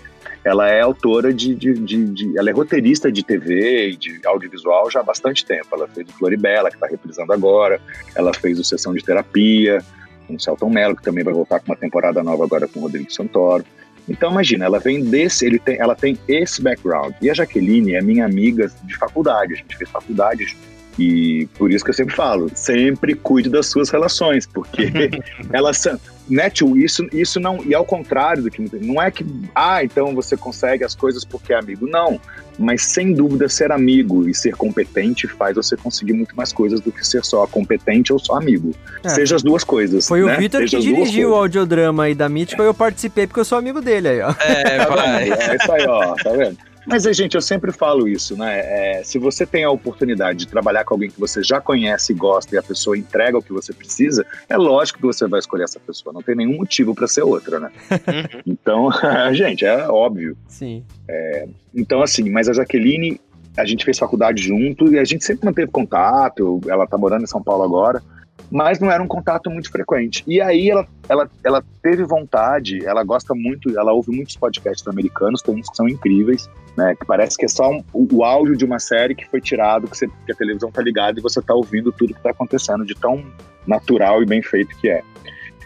ela 0.47 0.69
é 0.69 0.79
autora 0.79 1.33
de, 1.33 1.53
de, 1.53 1.73
de, 1.73 2.05
de, 2.05 2.37
Ela 2.37 2.49
é 2.49 2.53
roteirista 2.53 3.11
de 3.11 3.21
TV 3.21 3.89
e 3.89 3.97
de 3.97 4.21
audiovisual 4.25 4.89
já 4.89 5.01
há 5.01 5.03
bastante 5.03 5.45
tempo. 5.45 5.67
Ela 5.73 5.89
fez 5.89 6.07
o 6.07 6.13
Floribela, 6.13 6.69
que 6.69 6.75
está 6.75 6.87
reprisando 6.87 7.33
agora. 7.33 7.81
Ela 8.15 8.33
fez 8.33 8.57
o 8.57 8.63
Sessão 8.63 8.93
de 8.93 9.03
Terapia, 9.03 9.83
com 10.25 10.35
o 10.35 10.39
Celton 10.39 10.69
Mello, 10.69 10.95
que 10.95 11.03
também 11.03 11.21
vai 11.21 11.33
voltar 11.33 11.59
com 11.59 11.65
uma 11.65 11.75
temporada 11.75 12.23
nova 12.23 12.45
agora 12.45 12.65
com 12.65 12.79
o 12.79 12.83
Rodrigo 12.83 13.11
Santoro. 13.11 13.65
Então 14.07 14.31
imagina, 14.31 14.63
ela 14.63 14.79
vem 14.79 15.03
desse, 15.03 15.45
ele 15.45 15.59
tem, 15.59 15.77
ela 15.79 15.95
tem 15.95 16.17
esse 16.29 16.61
background. 16.61 17.13
E 17.21 17.29
a 17.29 17.33
Jaqueline 17.33 17.95
é 17.95 18.01
minha 18.01 18.25
amiga 18.25 18.71
de 18.83 18.95
faculdade, 18.95 19.53
a 19.53 19.57
gente 19.57 19.75
fez 19.75 19.89
faculdade. 19.89 20.55
E 20.97 21.47
por 21.57 21.71
isso 21.71 21.85
que 21.85 21.91
eu 21.91 21.95
sempre 21.95 22.15
falo, 22.15 22.49
sempre 22.55 23.13
cuide 23.13 23.49
das 23.49 23.67
suas 23.67 23.89
relações, 23.89 24.45
porque 24.45 24.91
elas 25.53 25.77
são. 25.77 25.99
Né, 26.29 26.49
tio, 26.49 26.77
isso, 26.77 27.07
isso 27.13 27.39
não. 27.39 27.63
E 27.63 27.73
ao 27.73 27.85
contrário 27.85 28.43
do 28.43 28.51
que. 28.51 28.61
Não 28.81 29.01
é 29.01 29.09
que. 29.09 29.25
Ah, 29.55 29.83
então 29.83 30.13
você 30.13 30.35
consegue 30.35 30.83
as 30.83 30.93
coisas 30.93 31.23
porque 31.23 31.53
é 31.53 31.57
amigo. 31.57 31.87
Não. 31.87 32.19
Mas 32.59 32.81
sem 32.83 33.13
dúvida, 33.13 33.47
ser 33.47 33.71
amigo 33.71 34.27
e 34.27 34.33
ser 34.33 34.55
competente 34.55 35.27
faz 35.27 35.55
você 35.55 35.77
conseguir 35.77 36.13
muito 36.13 36.35
mais 36.35 36.51
coisas 36.51 36.81
do 36.81 36.91
que 36.91 37.05
ser 37.05 37.23
só 37.23 37.45
competente 37.45 38.11
ou 38.11 38.19
só 38.19 38.35
amigo. 38.35 38.73
É. 39.03 39.09
Seja 39.09 39.35
as 39.35 39.43
duas 39.43 39.63
coisas. 39.63 40.07
Foi 40.07 40.21
né? 40.21 40.35
o 40.35 40.37
Vitor 40.37 40.65
que 40.65 40.79
dirigiu 40.79 41.31
o 41.31 41.35
audiodrama 41.35 42.05
aí 42.05 42.15
da 42.15 42.27
Mítica 42.27 42.63
e 42.63 42.65
eu 42.65 42.73
participei 42.73 43.27
porque 43.27 43.39
eu 43.39 43.45
sou 43.45 43.57
amigo 43.57 43.79
dele 43.79 44.09
aí, 44.09 44.21
ó. 44.21 44.33
É, 44.39 44.85
vai. 44.89 45.31
é 45.31 45.55
isso 45.55 45.71
aí, 45.71 45.85
ó. 45.87 46.15
Tá 46.15 46.31
vendo? 46.31 46.57
Mas, 46.87 47.03
gente, 47.03 47.35
eu 47.35 47.41
sempre 47.41 47.71
falo 47.73 48.07
isso, 48.07 48.37
né? 48.37 48.59
É, 48.59 49.03
se 49.03 49.19
você 49.19 49.45
tem 49.45 49.65
a 49.65 49.69
oportunidade 49.69 50.39
de 50.39 50.47
trabalhar 50.47 50.85
com 50.85 50.93
alguém 50.93 51.09
que 51.09 51.19
você 51.19 51.43
já 51.43 51.59
conhece 51.59 52.13
e 52.13 52.15
gosta 52.15 52.55
e 52.55 52.57
a 52.57 52.63
pessoa 52.63 52.97
entrega 52.97 53.37
o 53.37 53.41
que 53.41 53.51
você 53.51 53.73
precisa, 53.73 54.25
é 54.47 54.55
lógico 54.55 54.99
que 54.99 55.05
você 55.05 55.27
vai 55.27 55.39
escolher 55.39 55.65
essa 55.65 55.81
pessoa. 55.81 56.13
Não 56.13 56.21
tem 56.21 56.35
nenhum 56.35 56.55
motivo 56.55 56.95
para 56.95 57.05
ser 57.05 57.23
outra, 57.23 57.59
né? 57.59 57.71
Uhum. 57.91 58.41
então, 58.47 58.89
gente, 59.35 59.65
é 59.65 59.87
óbvio. 59.89 60.37
Sim. 60.47 60.83
É, 61.09 61.47
então, 61.75 62.01
assim, 62.01 62.29
mas 62.29 62.47
a 62.47 62.53
Jaqueline, 62.53 63.19
a 63.57 63.65
gente 63.65 63.83
fez 63.83 63.99
faculdade 63.99 64.41
junto 64.41 64.93
e 64.93 64.97
a 64.97 65.03
gente 65.03 65.25
sempre 65.25 65.45
manteve 65.45 65.69
contato. 65.69 66.61
Ela 66.67 66.87
tá 66.87 66.97
morando 66.97 67.23
em 67.23 67.27
São 67.27 67.43
Paulo 67.43 67.63
agora 67.63 68.01
mas 68.49 68.79
não 68.79 68.91
era 68.91 69.01
um 69.01 69.07
contato 69.07 69.49
muito 69.49 69.71
frequente. 69.71 70.23
E 70.27 70.41
aí 70.41 70.69
ela, 70.69 70.87
ela, 71.09 71.29
ela 71.43 71.63
teve 71.81 72.03
vontade, 72.03 72.85
ela 72.85 73.03
gosta 73.03 73.33
muito, 73.35 73.77
ela 73.77 73.91
ouve 73.91 74.11
muitos 74.11 74.35
podcasts 74.35 74.87
americanos, 74.87 75.41
tem 75.41 75.55
uns 75.55 75.69
que 75.69 75.75
são 75.75 75.87
incríveis, 75.87 76.49
né? 76.75 76.95
Que 76.95 77.05
parece 77.05 77.37
que 77.37 77.45
é 77.45 77.47
só 77.49 77.69
um, 77.69 77.83
o, 77.93 78.07
o, 78.15 78.23
áudio 78.23 78.55
de 78.55 78.65
uma 78.65 78.79
série 78.79 79.15
que 79.15 79.27
foi 79.27 79.41
tirado, 79.41 79.87
que, 79.87 79.97
você, 79.97 80.07
que 80.07 80.31
a 80.31 80.35
televisão 80.35 80.71
tá 80.71 80.81
ligada 80.81 81.19
e 81.19 81.21
você 81.21 81.41
tá 81.41 81.53
ouvindo 81.53 81.91
tudo 81.91 82.13
que 82.13 82.21
tá 82.21 82.31
acontecendo, 82.31 82.85
de 82.85 82.95
tão 82.95 83.23
natural 83.65 84.23
e 84.23 84.25
bem 84.25 84.41
feito 84.41 84.75
que 84.77 84.89
é. 84.89 85.01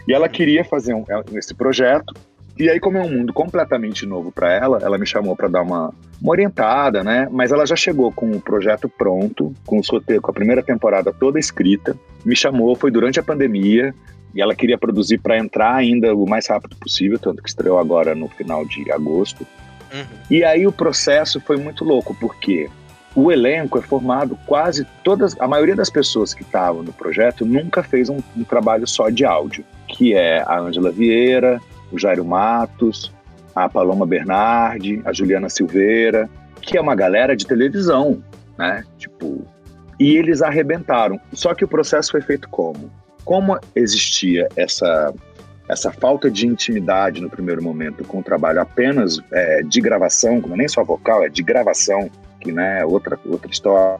E 0.06 0.12
ela 0.12 0.28
queria 0.28 0.64
fazer 0.64 0.94
um, 0.94 1.04
esse 1.34 1.54
projeto, 1.54 2.12
e 2.58 2.68
aí, 2.68 2.78
como 2.78 2.98
é 2.98 3.02
um 3.02 3.10
mundo 3.10 3.32
completamente 3.32 4.04
novo 4.04 4.30
para 4.30 4.52
ela, 4.52 4.78
ela 4.82 4.98
me 4.98 5.06
chamou 5.06 5.34
para 5.34 5.48
dar 5.48 5.62
uma, 5.62 5.92
uma, 6.20 6.30
orientada, 6.30 7.02
né? 7.02 7.26
Mas 7.30 7.50
ela 7.50 7.64
já 7.66 7.74
chegou 7.74 8.12
com 8.12 8.30
o 8.30 8.40
projeto 8.40 8.88
pronto, 8.88 9.54
com 9.66 9.78
o 9.78 9.82
roteiro, 9.82 10.20
com 10.20 10.30
a 10.30 10.34
primeira 10.34 10.62
temporada 10.62 11.12
toda 11.12 11.38
escrita. 11.38 11.96
Me 12.24 12.36
chamou, 12.36 12.76
foi 12.76 12.90
durante 12.90 13.18
a 13.18 13.22
pandemia, 13.22 13.94
e 14.34 14.40
ela 14.40 14.54
queria 14.54 14.78
produzir 14.78 15.18
para 15.18 15.38
entrar 15.38 15.74
ainda 15.74 16.14
o 16.14 16.28
mais 16.28 16.46
rápido 16.46 16.76
possível, 16.76 17.18
tanto 17.18 17.42
que 17.42 17.48
estreou 17.48 17.78
agora 17.78 18.14
no 18.14 18.28
final 18.28 18.64
de 18.64 18.90
agosto. 18.92 19.46
Uhum. 19.92 20.04
E 20.30 20.44
aí 20.44 20.66
o 20.66 20.72
processo 20.72 21.40
foi 21.40 21.56
muito 21.56 21.84
louco, 21.84 22.14
porque 22.14 22.68
o 23.14 23.30
elenco 23.30 23.78
é 23.78 23.82
formado 23.82 24.38
quase 24.46 24.86
todas, 25.04 25.38
a 25.38 25.46
maioria 25.46 25.76
das 25.76 25.90
pessoas 25.90 26.32
que 26.32 26.42
estavam 26.42 26.82
no 26.82 26.92
projeto 26.92 27.44
nunca 27.44 27.82
fez 27.82 28.08
um, 28.08 28.18
um 28.36 28.44
trabalho 28.44 28.86
só 28.86 29.10
de 29.10 29.24
áudio, 29.24 29.64
que 29.86 30.14
é 30.14 30.42
a 30.42 30.58
Ângela 30.58 30.90
Vieira, 30.90 31.60
o 31.92 31.98
Jairo 31.98 32.24
Matos, 32.24 33.12
a 33.54 33.68
Paloma 33.68 34.06
Bernardi, 34.06 35.00
a 35.04 35.12
Juliana 35.12 35.48
Silveira, 35.48 36.28
que 36.60 36.76
é 36.76 36.80
uma 36.80 36.94
galera 36.94 37.36
de 37.36 37.46
televisão, 37.46 38.22
né? 38.58 38.84
Tipo, 38.98 39.44
e 39.98 40.16
eles 40.16 40.42
arrebentaram. 40.42 41.20
Só 41.32 41.54
que 41.54 41.64
o 41.64 41.68
processo 41.68 42.12
foi 42.12 42.22
feito 42.22 42.48
como? 42.48 42.90
Como 43.24 43.58
existia 43.74 44.48
essa 44.56 45.12
essa 45.68 45.92
falta 45.92 46.30
de 46.30 46.46
intimidade 46.46 47.20
no 47.20 47.30
primeiro 47.30 47.62
momento 47.62 48.04
com 48.04 48.18
o 48.18 48.22
trabalho 48.22 48.60
apenas 48.60 49.20
é, 49.30 49.62
de 49.62 49.80
gravação, 49.80 50.40
como 50.40 50.56
nem 50.56 50.68
só 50.68 50.82
vocal, 50.82 51.24
é 51.24 51.28
de 51.28 51.42
gravação, 51.42 52.10
que 52.40 52.50
né, 52.50 52.80
é 52.80 52.84
outra 52.84 53.18
outra 53.24 53.50
história. 53.50 53.98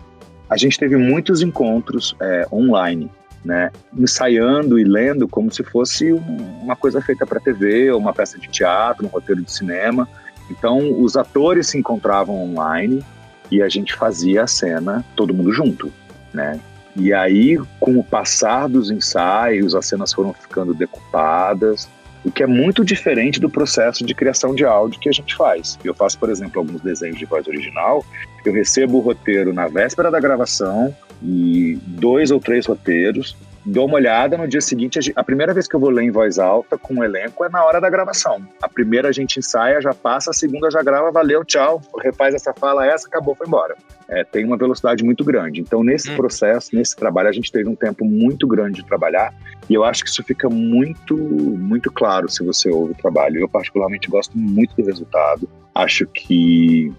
A 0.50 0.56
gente 0.56 0.78
teve 0.78 0.96
muitos 0.96 1.40
encontros 1.40 2.16
é, 2.20 2.46
online 2.52 3.10
né, 3.44 3.70
ensaiando 3.96 4.78
e 4.78 4.84
lendo 4.84 5.26
como 5.26 5.52
se 5.52 5.64
fosse 5.64 6.12
uma 6.12 6.76
coisa 6.76 7.00
feita 7.00 7.26
para 7.26 7.40
TV, 7.40 7.90
ou 7.90 7.98
uma 7.98 8.12
peça 8.12 8.38
de 8.38 8.48
teatro, 8.48 9.06
um 9.06 9.08
roteiro 9.08 9.42
de 9.42 9.50
cinema. 9.50 10.08
Então, 10.50 11.00
os 11.00 11.16
atores 11.16 11.68
se 11.68 11.78
encontravam 11.78 12.42
online 12.42 13.04
e 13.50 13.62
a 13.62 13.68
gente 13.68 13.94
fazia 13.94 14.44
a 14.44 14.46
cena 14.46 15.04
todo 15.16 15.34
mundo 15.34 15.52
junto, 15.52 15.92
né? 16.32 16.60
E 16.94 17.12
aí, 17.12 17.58
com 17.80 17.98
o 17.98 18.04
passar 18.04 18.68
dos 18.68 18.90
ensaios, 18.90 19.74
as 19.74 19.86
cenas 19.86 20.12
foram 20.12 20.32
ficando 20.34 20.74
decupadas, 20.74 21.88
o 22.24 22.30
que 22.30 22.42
é 22.42 22.46
muito 22.46 22.84
diferente 22.84 23.40
do 23.40 23.50
processo 23.50 24.04
de 24.04 24.14
criação 24.14 24.54
de 24.54 24.64
áudio 24.64 25.00
que 25.00 25.08
a 25.08 25.12
gente 25.12 25.34
faz. 25.34 25.78
Eu 25.84 25.94
faço, 25.94 26.18
por 26.18 26.30
exemplo, 26.30 26.60
alguns 26.60 26.80
desenhos 26.80 27.18
de 27.18 27.24
voz 27.24 27.46
original, 27.46 28.04
eu 28.44 28.52
recebo 28.52 28.98
o 28.98 29.00
roteiro 29.00 29.52
na 29.52 29.68
véspera 29.68 30.10
da 30.10 30.20
gravação, 30.20 30.94
e 31.22 31.78
dois 31.86 32.30
ou 32.30 32.40
três 32.40 32.66
roteiros, 32.66 33.36
dou 33.64 33.86
uma 33.86 33.96
olhada, 33.96 34.36
no 34.36 34.48
dia 34.48 34.60
seguinte, 34.60 35.12
a 35.14 35.22
primeira 35.24 35.54
vez 35.54 35.68
que 35.68 35.76
eu 35.76 35.80
vou 35.80 35.90
ler 35.90 36.02
em 36.02 36.10
voz 36.10 36.38
alta 36.38 36.76
com 36.76 36.94
o 36.94 37.04
elenco 37.04 37.44
é 37.44 37.48
na 37.48 37.64
hora 37.64 37.80
da 37.80 37.88
gravação. 37.88 38.46
A 38.62 38.68
primeira 38.68 39.08
a 39.08 39.12
gente 39.12 39.38
ensaia, 39.38 39.80
já 39.80 39.94
passa, 39.94 40.30
a 40.30 40.34
segunda 40.34 40.70
já 40.70 40.82
grava, 40.82 41.10
valeu, 41.10 41.44
tchau, 41.44 41.80
refaz 42.02 42.34
essa 42.34 42.52
fala, 42.52 42.86
essa, 42.86 43.06
acabou, 43.06 43.34
foi 43.34 43.46
embora. 43.46 43.76
É, 44.08 44.24
tem 44.24 44.44
uma 44.44 44.56
velocidade 44.56 45.04
muito 45.04 45.24
grande. 45.24 45.60
Então, 45.60 45.82
nesse 45.82 46.10
hum. 46.10 46.16
processo, 46.16 46.74
nesse 46.74 46.96
trabalho, 46.96 47.28
a 47.28 47.32
gente 47.32 47.50
teve 47.50 47.68
um 47.68 47.76
tempo 47.76 48.04
muito 48.04 48.46
grande 48.46 48.82
de 48.82 48.86
trabalhar 48.86 49.32
e 49.68 49.74
eu 49.74 49.84
acho 49.84 50.04
que 50.04 50.10
isso 50.10 50.22
fica 50.24 50.50
muito, 50.50 51.16
muito 51.16 51.90
claro 51.90 52.28
se 52.28 52.44
você 52.44 52.68
ouve 52.68 52.92
o 52.92 52.96
trabalho. 52.96 53.40
Eu, 53.40 53.48
particularmente, 53.48 54.08
gosto 54.08 54.36
muito 54.36 54.74
do 54.76 54.84
resultado. 54.84 55.48
Acho 55.74 56.06
que, 56.06 56.92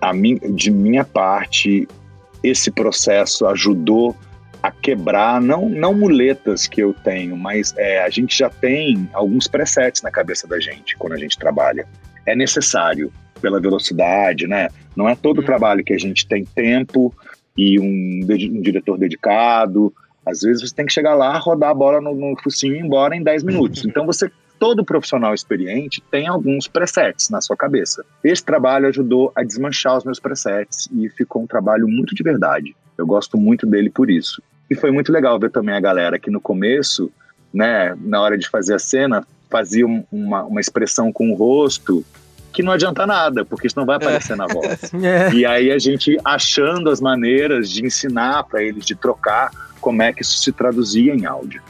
a 0.00 0.12
mim, 0.12 0.36
de 0.36 0.70
minha 0.70 1.04
parte, 1.04 1.88
esse 2.42 2.70
processo 2.70 3.46
ajudou 3.46 4.14
a 4.62 4.70
quebrar, 4.70 5.40
não, 5.40 5.68
não 5.68 5.94
muletas 5.94 6.66
que 6.66 6.82
eu 6.82 6.92
tenho, 6.92 7.36
mas 7.36 7.74
é, 7.76 8.02
a 8.02 8.10
gente 8.10 8.36
já 8.36 8.50
tem 8.50 9.08
alguns 9.12 9.46
presets 9.46 10.02
na 10.02 10.10
cabeça 10.10 10.46
da 10.46 10.58
gente 10.58 10.96
quando 10.96 11.12
a 11.12 11.18
gente 11.18 11.38
trabalha. 11.38 11.86
É 12.26 12.34
necessário, 12.34 13.12
pela 13.38 13.60
velocidade, 13.60 14.46
né? 14.46 14.68
Não 14.94 15.08
é 15.08 15.14
todo 15.14 15.38
uhum. 15.38 15.44
trabalho 15.44 15.84
que 15.84 15.92
a 15.92 15.98
gente 15.98 16.26
tem 16.26 16.44
tempo 16.44 17.14
e 17.56 17.78
um, 17.80 18.20
um, 18.28 18.60
diretor 18.60 18.98
dedicado. 18.98 19.92
Às 20.26 20.40
vezes 20.42 20.62
você 20.62 20.74
tem 20.74 20.86
que 20.86 20.92
chegar 20.92 21.14
lá, 21.14 21.38
rodar 21.38 21.70
a 21.70 21.74
bola 21.74 22.00
no, 22.00 22.14
no 22.14 22.36
focinho 22.42 22.74
e 22.74 22.78
ir 22.78 22.84
embora 22.84 23.16
em 23.16 23.22
10 23.22 23.42
minutos. 23.44 23.84
Então 23.86 24.04
você 24.04 24.30
todo 24.58 24.84
profissional 24.84 25.32
experiente 25.32 26.02
tem 26.10 26.26
alguns 26.26 26.66
presets 26.66 27.30
na 27.30 27.40
sua 27.40 27.56
cabeça. 27.56 28.04
Esse 28.24 28.44
trabalho 28.44 28.88
ajudou 28.88 29.32
a 29.34 29.44
desmanchar 29.44 29.96
os 29.96 30.04
meus 30.04 30.18
presets 30.18 30.88
e 30.92 31.08
ficou 31.10 31.42
um 31.42 31.46
trabalho 31.46 31.86
muito 31.86 32.12
de 32.12 32.22
verdade. 32.24 32.74
Eu 32.98 33.06
gosto 33.06 33.38
muito 33.38 33.64
dele 33.64 33.88
por 33.88 34.10
isso. 34.10 34.42
E 34.68 34.74
foi 34.74 34.90
muito 34.90 35.12
legal 35.12 35.38
ver 35.38 35.50
também 35.50 35.74
a 35.74 35.80
galera 35.80 36.18
que 36.18 36.30
no 36.30 36.40
começo, 36.40 37.10
né, 37.54 37.96
na 38.00 38.20
hora 38.20 38.36
de 38.36 38.48
fazer 38.48 38.74
a 38.74 38.78
cena, 38.78 39.26
fazia 39.48 39.86
uma, 39.86 40.42
uma 40.42 40.60
expressão 40.60 41.12
com 41.12 41.30
o 41.30 41.34
rosto 41.34 42.04
que 42.52 42.62
não 42.62 42.72
adianta 42.72 43.06
nada, 43.06 43.44
porque 43.44 43.66
isso 43.66 43.78
não 43.78 43.86
vai 43.86 43.96
aparecer 43.96 44.32
é. 44.32 44.36
na 44.36 44.46
voz. 44.46 44.90
É. 45.00 45.32
E 45.32 45.46
aí 45.46 45.70
a 45.70 45.78
gente 45.78 46.18
achando 46.24 46.90
as 46.90 47.00
maneiras 47.00 47.70
de 47.70 47.86
ensinar 47.86 48.42
para 48.44 48.62
eles, 48.62 48.84
de 48.84 48.96
trocar 48.96 49.50
como 49.80 50.02
é 50.02 50.12
que 50.12 50.22
isso 50.22 50.38
se 50.38 50.50
traduzia 50.50 51.14
em 51.14 51.24
áudio. 51.24 51.62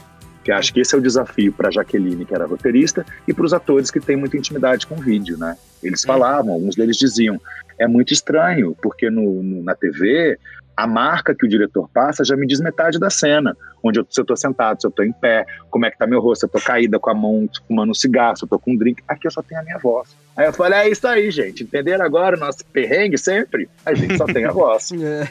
Que 0.43 0.51
acho 0.51 0.73
que 0.73 0.79
esse 0.79 0.95
é 0.95 0.97
o 0.97 1.01
desafio 1.01 1.53
para 1.53 1.69
Jaqueline, 1.69 2.25
que 2.25 2.33
era 2.33 2.47
roteirista, 2.47 3.05
e 3.27 3.33
para 3.33 3.45
os 3.45 3.53
atores 3.53 3.91
que 3.91 3.99
têm 3.99 4.15
muita 4.15 4.37
intimidade 4.37 4.87
com 4.87 4.95
o 4.95 5.01
vídeo, 5.01 5.37
né? 5.37 5.55
Eles 5.83 6.03
falavam, 6.03 6.53
alguns 6.53 6.75
deles 6.75 6.97
diziam, 6.97 7.39
é 7.77 7.87
muito 7.87 8.11
estranho, 8.11 8.75
porque 8.81 9.09
no, 9.09 9.43
no 9.43 9.63
na 9.63 9.75
TV 9.75 10.39
a 10.79 10.87
marca 10.87 11.35
que 11.35 11.45
o 11.45 11.49
diretor 11.49 11.89
passa 11.93 12.23
já 12.23 12.37
me 12.37 12.47
diz 12.47 12.61
metade 12.61 12.97
da 12.97 13.09
cena. 13.09 13.55
Onde 13.83 13.99
eu, 13.99 14.07
se 14.09 14.19
eu 14.19 14.25
tô 14.25 14.35
sentado, 14.35 14.79
se 14.79 14.87
eu 14.87 14.91
tô 14.91 15.03
em 15.03 15.11
pé, 15.11 15.45
como 15.69 15.85
é 15.85 15.91
que 15.91 15.97
tá 15.97 16.07
meu 16.07 16.21
rosto, 16.21 16.41
se 16.41 16.45
eu 16.45 16.49
tô 16.49 16.59
caída 16.59 16.97
com 16.97 17.09
a 17.09 17.13
mão 17.13 17.49
fumando 17.67 17.91
um 17.91 17.93
cigarro, 17.93 18.37
se 18.37 18.45
eu 18.45 18.47
tô 18.47 18.57
com 18.57 18.71
um 18.71 18.77
drink. 18.77 19.03
Aqui 19.05 19.27
eu 19.27 19.31
só 19.31 19.41
tenho 19.41 19.59
a 19.59 19.63
minha 19.63 19.77
voz. 19.77 20.15
Aí 20.37 20.45
eu 20.45 20.53
falei, 20.53 20.79
é 20.79 20.89
isso 20.89 21.05
aí, 21.05 21.29
gente. 21.31 21.63
Entenderam 21.63 22.05
agora 22.05 22.37
o 22.37 22.39
nosso 22.39 22.59
perrengue 22.71 23.17
sempre? 23.17 23.69
A 23.85 23.93
gente 23.93 24.17
só 24.17 24.25
tem 24.25 24.45
a 24.45 24.51
voz. 24.51 24.89
É. 24.99 25.27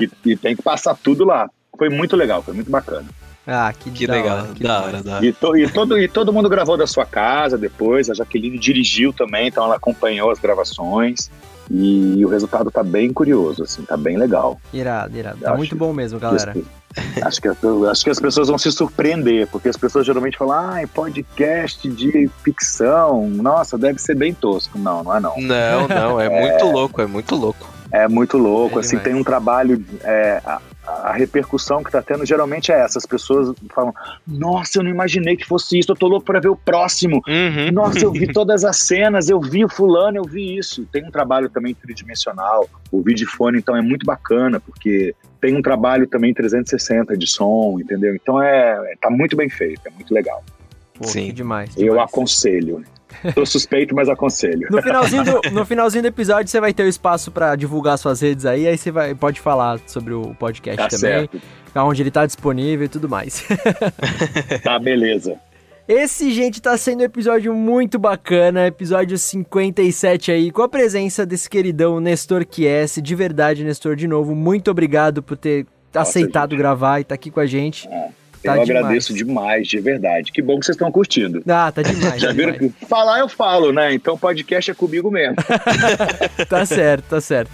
e, 0.00 0.10
e 0.32 0.36
tem 0.36 0.54
que 0.54 0.62
passar 0.62 0.94
tudo 0.94 1.24
lá. 1.24 1.48
Foi 1.76 1.88
muito 1.88 2.16
legal, 2.16 2.42
foi 2.42 2.54
muito 2.54 2.70
bacana. 2.70 3.06
Ah, 3.46 3.72
que, 3.72 3.90
que 3.90 4.06
legal, 4.06 4.38
hora, 4.38 4.54
que 4.54 4.62
da 4.62 4.82
hora, 4.82 5.02
da 5.02 5.16
hora. 5.16 5.26
E, 5.26 5.32
to, 5.32 5.56
e, 5.56 5.70
todo, 5.70 5.98
e 5.98 6.08
todo 6.08 6.32
mundo 6.32 6.48
gravou 6.48 6.76
da 6.76 6.86
sua 6.86 7.06
casa 7.06 7.56
depois, 7.56 8.10
a 8.10 8.14
Jaqueline 8.14 8.58
dirigiu 8.58 9.12
também, 9.12 9.48
então 9.48 9.64
ela 9.64 9.76
acompanhou 9.76 10.30
as 10.30 10.38
gravações. 10.38 11.30
E 11.70 12.24
o 12.24 12.28
resultado 12.28 12.70
tá 12.70 12.82
bem 12.82 13.12
curioso, 13.12 13.64
assim, 13.64 13.82
tá 13.82 13.96
bem 13.96 14.16
legal. 14.16 14.60
Irado, 14.72 15.16
irado. 15.16 15.38
Tá 15.40 15.50
acho, 15.50 15.58
muito 15.58 15.76
bom 15.76 15.92
mesmo, 15.92 16.18
galera. 16.18 16.54
acho, 17.22 17.40
que, 17.40 17.48
acho 17.48 18.04
que 18.04 18.10
as 18.10 18.20
pessoas 18.20 18.48
vão 18.48 18.58
se 18.58 18.70
surpreender, 18.70 19.48
porque 19.48 19.68
as 19.68 19.76
pessoas 19.76 20.06
geralmente 20.06 20.38
falam, 20.38 20.54
ah, 20.54 20.88
podcast 20.94 21.88
de 21.88 22.30
ficção, 22.44 23.28
nossa, 23.28 23.76
deve 23.76 23.98
ser 23.98 24.14
bem 24.14 24.32
tosco. 24.32 24.78
Não, 24.78 25.02
não 25.02 25.16
é 25.16 25.20
não. 25.20 25.34
Não, 25.38 25.88
não, 25.88 26.20
é, 26.20 26.26
é 26.30 26.40
muito 26.40 26.66
louco, 26.66 27.00
é 27.00 27.06
muito 27.06 27.34
louco. 27.34 27.76
É 27.90 28.08
muito 28.08 28.36
louco, 28.36 28.78
é 28.78 28.80
assim, 28.80 28.98
tem 28.98 29.14
um 29.14 29.24
trabalho. 29.24 29.84
É, 30.02 30.42
a 31.02 31.12
repercussão 31.12 31.82
que 31.82 31.90
tá 31.90 32.02
tendo 32.02 32.24
geralmente 32.24 32.72
é 32.72 32.80
essa. 32.80 32.98
As 32.98 33.06
pessoas 33.06 33.54
falam: 33.74 33.94
Nossa, 34.26 34.78
eu 34.78 34.82
não 34.82 34.90
imaginei 34.90 35.36
que 35.36 35.46
fosse 35.46 35.78
isso, 35.78 35.92
eu 35.92 35.96
tô 35.96 36.06
louco 36.06 36.26
pra 36.26 36.40
ver 36.40 36.48
o 36.48 36.56
próximo. 36.56 37.22
Uhum. 37.26 37.72
Nossa, 37.72 38.00
eu 38.00 38.12
vi 38.12 38.26
todas 38.32 38.64
as 38.64 38.78
cenas, 38.78 39.28
eu 39.28 39.40
vi 39.40 39.64
o 39.64 39.68
fulano, 39.68 40.18
eu 40.18 40.24
vi 40.24 40.56
isso. 40.56 40.86
Tem 40.92 41.04
um 41.04 41.10
trabalho 41.10 41.48
também 41.48 41.74
tridimensional. 41.74 42.68
O 42.90 43.02
videofone, 43.02 43.58
então, 43.58 43.76
é 43.76 43.82
muito 43.82 44.06
bacana, 44.06 44.60
porque 44.60 45.14
tem 45.40 45.54
um 45.54 45.62
trabalho 45.62 46.06
também 46.06 46.32
360 46.32 47.16
de 47.16 47.26
som, 47.26 47.78
entendeu? 47.80 48.14
Então 48.14 48.42
é, 48.42 48.94
tá 49.00 49.10
muito 49.10 49.36
bem 49.36 49.48
feito, 49.48 49.80
é 49.86 49.90
muito 49.90 50.12
legal. 50.12 50.42
Pô, 50.98 51.04
Sim, 51.04 51.32
demais, 51.32 51.74
demais. 51.74 51.76
Eu 51.76 52.00
aconselho. 52.00 52.84
Tô 53.34 53.46
suspeito, 53.46 53.94
mas 53.94 54.08
aconselho. 54.08 54.68
No 54.70 54.82
finalzinho 54.82 55.24
do, 55.24 55.40
no 55.52 55.64
finalzinho 55.64 56.02
do 56.02 56.08
episódio, 56.08 56.48
você 56.48 56.60
vai 56.60 56.72
ter 56.72 56.82
o 56.82 56.88
espaço 56.88 57.30
para 57.30 57.56
divulgar 57.56 57.98
suas 57.98 58.20
redes 58.20 58.44
aí, 58.44 58.66
aí 58.66 58.76
você 58.76 58.90
vai, 58.90 59.14
pode 59.14 59.40
falar 59.40 59.80
sobre 59.86 60.12
o 60.14 60.34
podcast 60.34 60.76
tá 60.76 60.88
também, 60.88 61.28
certo. 61.30 61.40
onde 61.76 62.02
ele 62.02 62.10
tá 62.10 62.26
disponível 62.26 62.86
e 62.86 62.88
tudo 62.88 63.08
mais. 63.08 63.44
tá, 64.62 64.78
beleza. 64.78 65.38
Esse, 65.88 66.32
gente, 66.32 66.60
tá 66.60 66.76
sendo 66.76 67.00
um 67.00 67.04
episódio 67.04 67.54
muito 67.54 67.96
bacana, 67.96 68.66
episódio 68.66 69.16
57 69.16 70.32
aí, 70.32 70.50
com 70.50 70.62
a 70.62 70.68
presença 70.68 71.24
desse 71.24 71.48
queridão 71.48 72.00
Nestor 72.00 72.44
Kies. 72.44 72.98
De 73.00 73.14
verdade, 73.14 73.62
Nestor, 73.62 73.94
de 73.94 74.08
novo, 74.08 74.34
muito 74.34 74.68
obrigado 74.68 75.22
por 75.22 75.36
ter 75.36 75.64
Nossa, 75.94 76.10
aceitado 76.10 76.50
gente. 76.50 76.58
gravar 76.58 76.98
e 76.98 77.02
estar 77.02 77.10
tá 77.10 77.14
aqui 77.14 77.30
com 77.30 77.38
a 77.38 77.46
gente. 77.46 77.86
É. 77.86 78.08
Tá 78.46 78.56
eu 78.56 78.64
demais. 78.64 78.84
agradeço 78.84 79.14
demais, 79.14 79.66
de 79.68 79.80
verdade. 79.80 80.32
Que 80.32 80.40
bom 80.40 80.58
que 80.58 80.66
vocês 80.66 80.76
estão 80.76 80.90
curtindo. 80.90 81.42
Ah, 81.48 81.70
tá 81.72 81.82
demais. 81.82 82.20
Já 82.20 82.28
tá 82.28 82.34
viram 82.34 82.52
demais. 82.52 82.72
que 82.78 82.86
falar 82.86 83.20
eu 83.20 83.28
falo, 83.28 83.72
né? 83.72 83.92
Então 83.92 84.16
podcast 84.16 84.70
é 84.70 84.74
comigo 84.74 85.10
mesmo. 85.10 85.36
tá 86.48 86.64
certo, 86.64 87.04
tá 87.04 87.20
certo. 87.20 87.50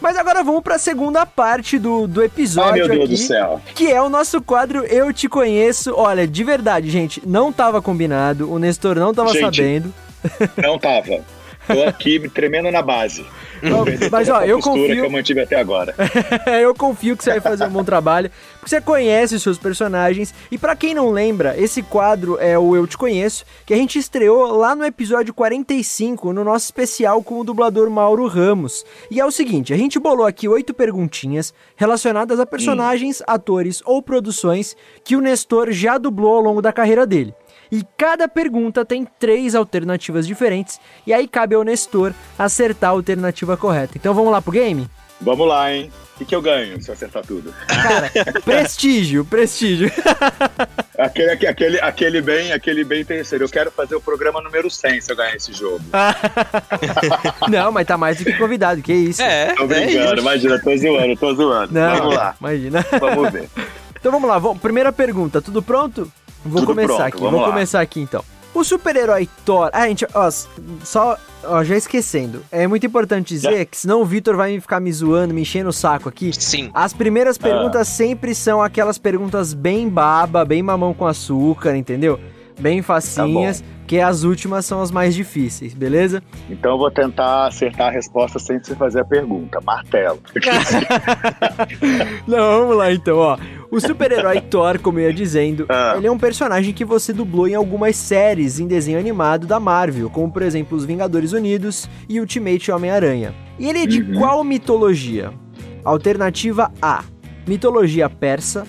Mas 0.00 0.16
agora 0.16 0.42
vamos 0.42 0.62
para 0.62 0.76
a 0.76 0.78
segunda 0.78 1.26
parte 1.26 1.78
do, 1.78 2.06
do 2.06 2.22
episódio. 2.22 2.84
Ai, 2.84 2.88
meu 2.88 2.88
Deus 2.88 3.04
aqui, 3.04 3.12
do 3.14 3.16
céu. 3.16 3.60
Que 3.74 3.92
é 3.92 4.00
o 4.00 4.08
nosso 4.08 4.40
quadro 4.40 4.84
Eu 4.84 5.12
Te 5.12 5.28
Conheço. 5.28 5.92
Olha, 5.94 6.26
de 6.26 6.44
verdade, 6.44 6.88
gente, 6.88 7.20
não 7.26 7.52
tava 7.52 7.82
combinado. 7.82 8.50
O 8.50 8.58
Nestor 8.58 8.96
não 8.96 9.12
tava 9.12 9.32
gente, 9.32 9.56
sabendo. 9.56 9.92
Não 10.56 10.78
tava. 10.78 11.20
Tô 11.68 11.82
aqui 11.84 12.28
tremendo 12.28 12.70
na 12.70 12.82
base. 12.82 13.24
Mas 14.10 14.28
ó, 14.28 14.42
eu 14.42 14.60
confio 14.60 14.86
que 14.86 14.98
eu 14.98 15.10
mantive 15.10 15.40
até 15.40 15.56
agora. 15.56 15.94
eu 16.60 16.74
confio 16.74 17.16
que 17.16 17.24
você 17.24 17.30
vai 17.30 17.40
fazer 17.40 17.64
um 17.64 17.70
bom 17.70 17.84
trabalho, 17.84 18.30
porque 18.52 18.70
você 18.70 18.80
conhece 18.80 19.34
os 19.34 19.42
seus 19.42 19.58
personagens. 19.58 20.34
E 20.50 20.58
para 20.58 20.76
quem 20.76 20.94
não 20.94 21.10
lembra, 21.10 21.58
esse 21.60 21.82
quadro 21.82 22.38
é 22.40 22.58
o 22.58 22.74
Eu 22.76 22.86
Te 22.86 22.96
Conheço, 22.96 23.44
que 23.66 23.74
a 23.74 23.76
gente 23.76 23.98
estreou 23.98 24.56
lá 24.56 24.74
no 24.74 24.84
episódio 24.84 25.34
45, 25.34 26.32
no 26.32 26.44
nosso 26.44 26.66
especial 26.66 27.22
com 27.22 27.40
o 27.40 27.44
dublador 27.44 27.90
Mauro 27.90 28.26
Ramos. 28.26 28.84
E 29.10 29.20
é 29.20 29.24
o 29.24 29.30
seguinte, 29.30 29.72
a 29.72 29.76
gente 29.76 29.98
bolou 29.98 30.26
aqui 30.26 30.48
oito 30.48 30.72
perguntinhas 30.72 31.52
relacionadas 31.76 32.40
a 32.40 32.46
personagens, 32.46 33.20
hum. 33.20 33.24
atores 33.26 33.82
ou 33.84 34.02
produções 34.02 34.76
que 35.04 35.16
o 35.16 35.20
Nestor 35.20 35.70
já 35.70 35.98
dublou 35.98 36.36
ao 36.36 36.42
longo 36.42 36.62
da 36.62 36.72
carreira 36.72 37.06
dele. 37.06 37.34
E 37.70 37.84
cada 37.96 38.26
pergunta 38.26 38.84
tem 38.84 39.06
três 39.18 39.54
alternativas 39.54 40.26
diferentes, 40.26 40.80
e 41.06 41.12
aí 41.12 41.28
cabe 41.28 41.54
ao 41.54 41.62
Nestor 41.62 42.12
acertar 42.38 42.90
a 42.90 42.92
alternativa 42.92 43.56
correta. 43.56 43.92
Então 43.96 44.14
vamos 44.14 44.32
lá 44.32 44.40
pro 44.40 44.52
game? 44.52 44.88
Vamos 45.20 45.48
lá, 45.48 45.72
hein? 45.72 45.90
O 46.14 46.18
que, 46.18 46.24
que 46.24 46.34
eu 46.34 46.42
ganho 46.42 46.82
se 46.82 46.90
eu 46.90 46.94
acertar 46.94 47.24
tudo? 47.24 47.54
Cara, 47.68 48.10
prestígio, 48.44 49.24
prestígio. 49.24 49.90
aquele, 50.98 51.46
aquele, 51.46 51.80
aquele 51.80 52.20
bem, 52.20 52.52
aquele 52.52 52.82
bem 52.82 53.04
terceiro. 53.04 53.44
Eu 53.44 53.48
quero 53.48 53.70
fazer 53.70 53.94
o 53.94 54.00
programa 54.00 54.40
número 54.40 54.68
100 54.68 55.00
se 55.00 55.12
eu 55.12 55.16
ganhar 55.16 55.36
esse 55.36 55.52
jogo. 55.52 55.80
Não, 57.48 57.70
mas 57.70 57.86
tá 57.86 57.96
mais 57.96 58.18
do 58.18 58.24
que 58.24 58.32
convidado, 58.32 58.82
que 58.82 58.92
isso. 58.92 59.22
É, 59.22 59.54
tô 59.54 59.66
brincando, 59.66 60.18
é 60.18 60.22
imagina, 60.22 60.58
tô 60.60 60.76
zoando, 60.76 61.16
tô 61.16 61.34
zoando. 61.34 61.72
Não, 61.72 61.96
vamos 61.98 62.14
lá. 62.16 62.34
Imagina. 62.40 62.86
Vamos 62.98 63.32
ver. 63.32 63.48
Então 64.00 64.12
vamos 64.12 64.28
lá, 64.28 64.40
primeira 64.56 64.92
pergunta, 64.92 65.42
tudo 65.42 65.62
pronto? 65.62 66.10
Vou 66.44 66.60
Tudo 66.60 66.66
começar 66.66 66.94
pronto, 66.94 67.02
aqui, 67.02 67.18
vou 67.18 67.40
lá. 67.40 67.48
começar 67.48 67.80
aqui 67.80 68.00
então. 68.00 68.24
O 68.54 68.64
super-herói 68.64 69.28
Thor. 69.44 69.70
Ah, 69.72 69.86
gente, 69.86 70.06
ó, 70.14 70.30
só. 70.82 71.16
Ó, 71.44 71.62
já 71.62 71.76
esquecendo. 71.76 72.42
É 72.50 72.66
muito 72.66 72.84
importante 72.84 73.28
dizer 73.28 73.66
que 73.66 73.76
senão 73.76 74.02
o 74.02 74.04
Vitor 74.04 74.36
vai 74.36 74.58
ficar 74.58 74.80
me 74.80 74.92
zoando, 74.92 75.32
me 75.32 75.42
enchendo 75.42 75.68
o 75.68 75.72
saco 75.72 76.08
aqui. 76.08 76.32
Sim. 76.36 76.70
As 76.74 76.92
primeiras 76.92 77.38
perguntas 77.38 77.82
ah. 77.82 77.84
sempre 77.84 78.34
são 78.34 78.60
aquelas 78.60 78.98
perguntas 78.98 79.54
bem 79.54 79.88
baba, 79.88 80.44
bem 80.44 80.62
mamão 80.62 80.92
com 80.92 81.06
açúcar, 81.06 81.76
entendeu? 81.76 82.18
Bem 82.58 82.82
facinhas, 82.82 83.62
porque 83.78 83.98
as 84.00 84.24
últimas 84.24 84.66
são 84.66 84.82
as 84.82 84.90
mais 84.90 85.14
difíceis, 85.14 85.72
beleza? 85.74 86.22
Então 86.50 86.72
eu 86.72 86.78
vou 86.78 86.90
tentar 86.90 87.46
acertar 87.46 87.88
a 87.88 87.90
resposta 87.90 88.38
sem 88.38 88.58
você 88.58 88.74
fazer 88.74 89.00
a 89.00 89.04
pergunta. 89.04 89.60
Martelo. 89.64 90.18
Não, 92.26 92.60
vamos 92.60 92.76
lá 92.76 92.92
então, 92.92 93.16
ó. 93.18 93.38
O 93.70 93.80
super-herói 93.80 94.40
Thor, 94.40 94.78
como 94.80 94.98
eu 94.98 95.04
ia 95.08 95.12
dizendo, 95.12 95.66
Ah. 95.68 95.94
ele 95.96 96.06
é 96.06 96.10
um 96.10 96.18
personagem 96.18 96.72
que 96.72 96.84
você 96.84 97.12
dublou 97.12 97.46
em 97.46 97.54
algumas 97.54 97.96
séries 97.96 98.58
em 98.58 98.66
desenho 98.66 98.98
animado 98.98 99.46
da 99.46 99.60
Marvel, 99.60 100.08
como 100.10 100.32
por 100.32 100.42
exemplo 100.42 100.76
Os 100.76 100.84
Vingadores 100.84 101.32
Unidos 101.32 101.88
e 102.08 102.18
Ultimate 102.18 102.70
Homem-Aranha. 102.72 103.34
E 103.58 103.68
ele 103.68 103.80
é 103.82 103.86
de 103.86 104.02
Uhum. 104.02 104.18
qual 104.18 104.42
mitologia? 104.44 105.32
Alternativa 105.84 106.72
A: 106.80 107.04
mitologia 107.46 108.08
persa. 108.08 108.66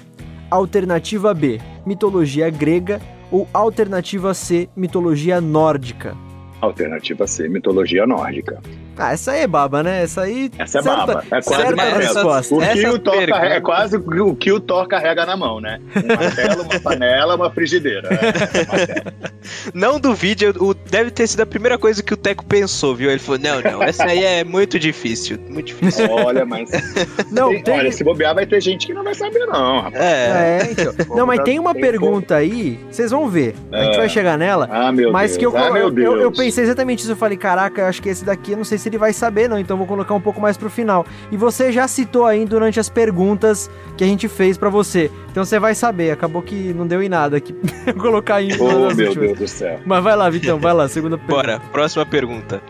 Alternativa 0.52 1.34
B: 1.34 1.60
mitologia 1.86 2.50
grega. 2.50 3.00
Ou 3.32 3.48
alternativa 3.54 4.34
C: 4.34 4.68
mitologia 4.76 5.40
nórdica. 5.40 6.16
Alternativa 6.62 7.28
C, 7.28 7.48
mitologia 7.48 8.08
nórdica. 8.08 8.60
Ah, 9.00 9.14
essa 9.14 9.32
aí 9.32 9.42
é 9.42 9.48
baba, 9.48 9.82
né? 9.82 10.04
Essa 10.04 10.22
aí. 10.24 10.52
Essa 10.60 10.80
é 10.80 10.82
certa- 10.82 11.06
baba. 11.06 11.24
É 11.32 11.42
quase 11.42 11.62
certa 11.64 11.74
uma 11.74 11.84
resposta. 11.84 12.56
O 12.56 12.60
que 12.60 12.88
o 12.88 13.00
Thor 13.00 13.14
pergunta- 13.14 13.32
carrega, 13.34 13.56
é 13.56 13.62
quase 13.62 13.96
o 13.98 14.36
que 14.36 14.52
o 14.52 14.60
Thor 14.60 14.88
carrega 14.88 15.26
na 15.26 15.38
mão, 15.38 15.60
né? 15.62 15.80
Um 15.96 16.08
martelo, 16.16 16.64
uma 16.70 16.80
panela, 16.80 17.36
uma 17.36 17.50
frigideira. 17.52 18.10
É, 18.12 18.66
martelo. 18.66 19.30
Não 19.74 20.00
duvide, 20.00 20.46
eu- 20.46 20.54
o- 20.60 20.74
deve 20.74 21.12
ter 21.12 21.28
sido 21.28 21.42
a 21.42 21.46
primeira 21.46 21.78
coisa 21.78 22.04
que 22.04 22.14
o 22.14 22.18
Teco 22.18 22.44
pensou, 22.46 22.96
viu? 22.96 23.10
Ele 23.10 23.20
falou: 23.20 23.40
não, 23.40 23.62
não, 23.62 23.82
essa 23.84 24.04
aí 24.04 24.24
é 24.24 24.44
muito 24.44 24.78
difícil. 24.78 25.40
Muito 25.50 25.68
difícil. 25.68 26.10
Olha, 26.12 26.46
mas. 26.46 26.70
Não, 27.32 27.50
tem- 27.52 27.64
tem- 27.64 27.74
Olha, 27.80 27.92
se 27.92 28.04
bobear, 28.04 28.34
vai 28.36 28.46
ter 28.46 28.60
gente 28.62 28.86
que 28.88 28.94
não 28.94 29.04
vai 29.04 29.14
saber, 29.14 29.46
não, 29.46 29.82
rapaz. 29.82 29.96
É. 30.04 30.60
É, 30.68 30.72
então. 30.72 31.16
Não, 31.16 31.26
mas 31.26 31.42
tem 31.44 31.60
uma 31.60 31.74
Tem 31.74 31.82
pergunta 31.82 32.36
aí, 32.36 32.80
vocês 32.92 33.12
vão 33.12 33.30
ver. 33.30 33.56
A 33.72 33.84
gente 33.84 33.96
É. 33.96 33.98
vai 34.00 34.10
chegar 34.10 34.38
nela. 34.38 34.68
Ah, 34.72 34.92
meu 34.92 35.12
Mas 35.12 35.32
Deus. 35.32 35.38
que 35.38 35.46
eu, 35.46 35.58
ah, 35.58 35.72
meu 35.72 35.84
eu, 35.84 35.92
Deus. 35.92 36.16
eu, 36.16 36.22
eu 36.24 36.32
pensei 36.32 36.64
exatamente 36.64 37.00
isso. 37.00 37.12
Eu 37.12 37.16
falei, 37.16 37.38
caraca, 37.38 37.82
eu 37.82 37.86
acho 37.86 38.02
que 38.02 38.10
esse 38.10 38.26
daqui, 38.26 38.52
eu 38.52 38.58
não 38.58 38.64
sei 38.66 38.78
se 38.78 38.89
ele 38.90 38.98
vai 38.98 39.14
saber, 39.14 39.48
não. 39.48 39.58
Então 39.60 39.78
vou 39.78 39.88
colocar 39.88 40.14
um 40.14 40.22
pouco 40.22 40.42
mais 40.42 40.58
pro 40.58 40.70
final. 40.70 41.06
E 41.32 41.38
você 41.38 41.72
já 41.72 41.88
citou 41.88 42.26
aí 42.26 42.44
durante 42.46 42.80
as 42.80 42.90
perguntas 42.90 43.70
que 43.98 44.04
a 44.04 44.08
gente 44.08 44.28
fez 44.28 44.58
pra 44.58 44.70
você. 44.70 45.10
Então 45.32 45.46
você 45.46 45.60
vai 45.60 45.74
saber. 45.76 46.12
Acabou 46.12 46.42
que 46.42 46.74
não 46.74 46.86
deu 46.86 47.02
em 47.02 47.10
nada 47.10 47.38
aqui. 47.38 47.54
colocar 48.00 48.36
aí 48.36 48.54
uma 48.60 48.90
Oh, 48.90 48.94
meu 48.94 49.08
últimas. 49.08 49.16
Deus 49.16 49.38
do 49.40 49.48
céu. 49.48 49.80
Mas 49.86 50.04
vai 50.04 50.16
lá, 50.16 50.30
Vitão, 50.30 50.60
vai 50.60 50.74
lá, 50.74 50.88
segunda 50.88 51.18
pergunta. 51.20 51.36
Bora, 51.36 51.60
próxima 51.72 52.06
pergunta. 52.06 52.62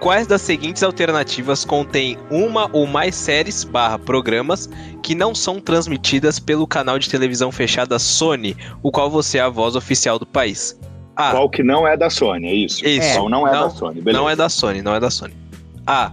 Quais 0.00 0.26
das 0.26 0.42
seguintes 0.42 0.82
alternativas 0.82 1.64
contém 1.64 2.18
uma 2.30 2.68
ou 2.72 2.86
mais 2.86 3.14
séries 3.14 3.64
barra 3.64 3.98
programas 3.98 4.68
que 5.02 5.14
não 5.14 5.34
são 5.34 5.58
transmitidas 5.60 6.38
pelo 6.38 6.66
canal 6.66 6.98
de 6.98 7.08
televisão 7.08 7.50
fechada 7.50 7.98
Sony, 7.98 8.54
o 8.82 8.90
qual 8.90 9.08
você 9.08 9.38
é 9.38 9.40
a 9.40 9.48
voz 9.48 9.76
oficial 9.76 10.18
do 10.18 10.26
país? 10.26 10.78
A. 11.16 11.30
Qual 11.30 11.48
que 11.48 11.62
não 11.62 11.86
é 11.86 11.96
da 11.96 12.10
Sony, 12.10 12.48
é 12.48 12.54
isso? 12.54 12.86
Isso. 12.86 13.14
Qual 13.14 13.30
não 13.30 13.46
é 13.48 13.52
Não, 13.52 13.62
da 13.62 13.70
Sony, 13.70 14.00
beleza. 14.02 14.20
Não 14.20 14.28
é 14.28 14.36
da 14.36 14.48
Sony, 14.48 14.82
não 14.82 14.94
é 14.94 15.00
da 15.00 15.10
Sony. 15.10 15.32
A. 15.86 16.12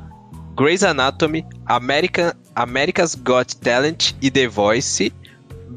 Grey's 0.56 0.84
Anatomy, 0.84 1.45
American, 1.68 2.34
America's 2.56 3.15
Got 3.15 3.56
Talent 3.61 4.15
e 4.22 4.30
The 4.30 4.48
Voice. 4.48 5.11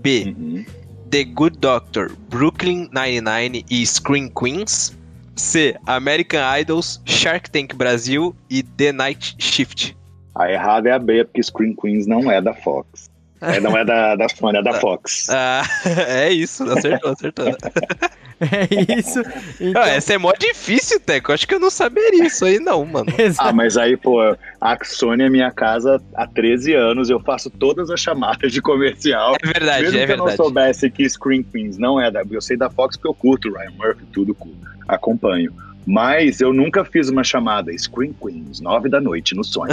B. 0.02 0.34
Uhum. 0.36 0.66
The 1.10 1.24
Good 1.24 1.58
Doctor, 1.58 2.10
Brooklyn 2.28 2.90
Nine-Nine 2.92 3.64
e 3.70 3.86
Screen 3.86 4.28
Queens. 4.30 4.96
C. 5.36 5.74
American 5.86 6.40
Idols, 6.40 7.00
Shark 7.04 7.50
Tank 7.50 7.74
Brasil 7.74 8.34
e 8.50 8.62
The 8.62 8.92
Night 8.92 9.36
Shift. 9.38 9.96
A 10.34 10.50
errada 10.50 10.88
é 10.88 10.92
a 10.92 10.98
B, 10.98 11.24
porque 11.24 11.42
Screen 11.42 11.74
Queens 11.74 12.06
não 12.06 12.30
é 12.30 12.40
da 12.40 12.54
Fox. 12.54 13.10
É, 13.40 13.60
não 13.60 13.76
é 13.76 13.84
da, 13.84 14.16
da 14.16 14.28
Sony, 14.28 14.58
é 14.58 14.62
da 14.62 14.74
Fox. 14.74 15.28
Ah, 15.30 15.62
é 16.08 16.30
isso, 16.32 16.62
acertou, 16.70 17.12
acertou. 17.12 17.46
É 18.40 18.98
isso. 18.98 19.20
Então, 19.60 19.80
Ah, 19.80 19.88
essa 19.90 20.12
é 20.12 20.18
mó 20.18 20.32
difícil, 20.38 20.98
Teco. 20.98 21.32
Acho 21.32 21.46
que 21.46 21.54
eu 21.54 21.60
não 21.60 21.70
saberia 21.70 22.26
isso 22.26 22.44
aí, 22.44 22.58
não, 22.58 22.84
mano. 22.84 23.06
Ah, 23.38 23.52
mas 23.52 23.76
aí, 23.76 23.96
pô, 23.96 24.20
a 24.60 24.78
Sony 24.84 25.22
é 25.22 25.30
minha 25.30 25.50
casa 25.52 26.02
há 26.14 26.26
13 26.26 26.74
anos, 26.74 27.08
eu 27.08 27.20
faço 27.20 27.48
todas 27.48 27.90
as 27.90 28.00
chamadas 28.00 28.52
de 28.52 28.60
comercial. 28.60 29.36
É 29.42 29.46
verdade, 29.46 29.82
Mesmo 29.84 29.98
é 30.00 30.06
que 30.06 30.12
eu 30.12 30.16
não 30.16 30.24
verdade. 30.26 30.42
soubesse 30.44 30.90
que 30.90 31.08
Screen 31.08 31.44
Queens 31.44 31.78
não 31.78 31.98
é 32.00 32.10
da. 32.10 32.22
Eu 32.28 32.40
sei 32.42 32.56
da 32.56 32.68
Fox 32.68 32.96
porque 32.96 33.08
eu 33.08 33.14
curto 33.14 33.52
Ryan 33.52 33.70
Murphy, 33.78 34.04
tudo 34.12 34.34
cu- 34.34 34.52
acompanho. 34.88 35.52
Mas 35.86 36.40
eu 36.40 36.52
nunca 36.52 36.84
fiz 36.84 37.08
uma 37.08 37.22
chamada 37.22 37.70
Screen 37.76 38.14
Queens, 38.20 38.60
nove 38.60 38.88
da 38.88 39.00
noite, 39.00 39.34
no 39.34 39.44
sonho. 39.44 39.72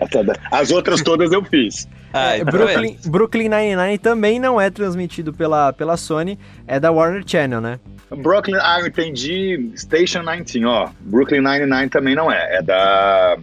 Então, 0.00 0.24
da- 0.24 0.36
As 0.50 0.70
outras 0.70 1.02
todas 1.02 1.30
eu 1.32 1.44
fiz. 1.44 1.86
Ah, 2.12 2.36
É, 2.36 2.38
então 2.38 2.52
Brooklyn, 2.58 2.96
Brooklyn 3.06 3.48
Nine-Nine 3.48 3.98
também 3.98 4.38
não 4.38 4.60
é 4.60 4.70
transmitido 4.70 5.32
pela, 5.32 5.72
pela 5.72 5.96
Sony, 5.96 6.38
é 6.66 6.78
da 6.80 6.90
Warner 6.90 7.22
Channel, 7.26 7.60
né? 7.60 7.78
Brooklyn, 8.10 8.56
ah, 8.60 8.78
eu 8.80 8.86
entendi. 8.86 9.70
Station 9.76 10.20
19, 10.24 10.64
ó. 10.66 10.88
Brooklyn 11.00 11.40
Nine-Nine 11.40 11.88
também 11.88 12.14
não 12.14 12.30
é. 12.30 12.58
É 12.58 12.62
da. 12.62 13.36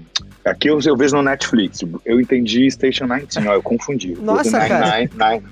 Aqui 0.45 0.69
eu, 0.69 0.79
eu 0.85 0.95
vejo 0.95 1.15
no 1.15 1.21
Netflix. 1.21 1.81
Eu 2.05 2.19
entendi 2.21 2.71
Station 2.71 3.05
19, 3.07 3.47
ó. 3.47 3.53
Eu 3.55 3.61
confundi. 3.61 4.15
Nossa, 4.19 4.49
Brooklyn 4.51 4.67
cara. 4.69 4.97
Nine-Nine. 4.99 5.43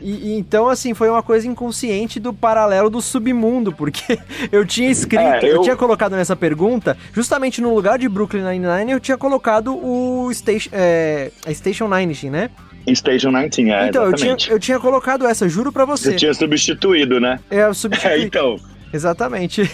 E, 0.00 0.10
e 0.34 0.38
então, 0.38 0.68
assim, 0.68 0.94
foi 0.94 1.08
uma 1.08 1.22
coisa 1.22 1.46
inconsciente 1.46 2.18
do 2.18 2.32
paralelo 2.32 2.88
do 2.90 3.00
submundo, 3.00 3.72
porque 3.72 4.18
eu 4.50 4.64
tinha 4.66 4.90
escrito, 4.90 5.20
É, 5.22 5.40
eu... 5.44 5.56
eu- 5.56 5.60
tinha 5.62 5.76
colocado 5.76 6.16
nessa 6.16 6.34
pergunta, 6.36 6.96
justamente 7.12 7.60
no 7.60 7.74
lugar 7.74 7.98
de 7.98 8.08
Brooklyn 8.08 8.42
Nine-Nine, 8.42 8.92
eu 8.92 9.00
tinha 9.00 9.16
colocado 9.18 9.74
o 9.76 10.32
Station, 10.32 10.70
é, 10.72 11.30
a 11.46 11.52
Station 11.54 11.88
19, 11.88 12.30
né? 12.30 12.50
Station 12.94 13.32
19, 13.32 13.70
é, 13.70 13.88
então, 13.88 14.04
eu 14.04 14.12
tinha, 14.12 14.28
exatamente. 14.30 14.50
eu 14.50 14.58
tinha 14.60 14.78
colocado 14.78 15.26
essa, 15.26 15.48
juro 15.48 15.72
pra 15.72 15.84
você. 15.84 16.10
Você 16.12 16.16
tinha 16.16 16.34
substituído, 16.34 17.18
né? 17.20 17.40
É, 17.50 17.62
eu 17.62 17.70
É, 17.70 17.74
substituí. 17.74 18.22
então. 18.24 18.56
Exatamente. 18.92 19.62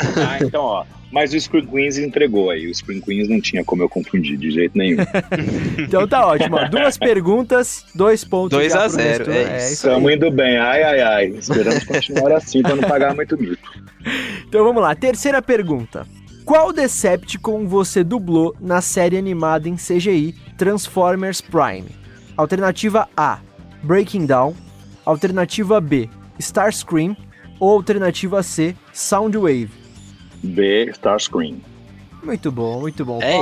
Ah, 0.00 0.38
então, 0.40 0.62
ó. 0.62 0.84
Mas 1.10 1.32
o 1.32 1.40
Screen 1.40 1.66
Queens 1.66 1.96
entregou 1.96 2.50
aí. 2.50 2.66
O 2.66 2.74
Screen 2.74 3.00
Queens 3.00 3.28
não 3.28 3.40
tinha 3.40 3.64
como 3.64 3.82
eu 3.82 3.88
confundir 3.88 4.36
de 4.36 4.50
jeito 4.50 4.76
nenhum. 4.76 4.98
Então 5.78 6.06
tá 6.06 6.26
ótimo. 6.26 6.56
Duas 6.70 6.98
perguntas, 6.98 7.84
dois 7.94 8.24
pontos. 8.24 8.58
Dois 8.58 8.72
já 8.72 8.80
a 8.80 8.82
pro 8.82 8.90
zero, 8.90 9.26
Nestor. 9.30 9.34
é 9.34 9.54
É 9.54 9.56
isso. 9.58 9.72
Estamos 9.74 10.12
indo 10.12 10.30
bem. 10.30 10.58
Ai, 10.58 10.82
ai, 10.82 11.00
ai. 11.00 11.26
Esperamos 11.28 11.84
continuar 11.84 12.32
assim 12.32 12.60
pra 12.62 12.76
não 12.76 12.86
pagar 12.88 13.14
muito 13.14 13.36
mico. 13.38 13.68
Então 14.48 14.64
vamos 14.64 14.80
lá, 14.80 14.94
terceira 14.94 15.42
pergunta. 15.42 16.06
Qual 16.42 16.72
Decepticon 16.72 17.66
você 17.66 18.02
dublou 18.02 18.56
na 18.58 18.80
série 18.80 19.18
animada 19.18 19.68
em 19.68 19.76
CGI 19.76 20.34
Transformers 20.56 21.42
Prime? 21.42 21.84
Alternativa 22.34 23.06
A, 23.14 23.40
Breaking 23.82 24.24
Down. 24.24 24.54
Alternativa 25.04 25.78
B, 25.80 26.08
Starscream. 26.38 27.14
Ou 27.60 27.72
alternativa 27.72 28.42
C, 28.42 28.74
Soundwave. 28.92 29.68
B, 30.42 30.90
Starscream. 30.92 31.56
Muito 32.22 32.50
bom, 32.50 32.80
muito 32.80 33.04
bom. 33.04 33.20
É. 33.22 33.36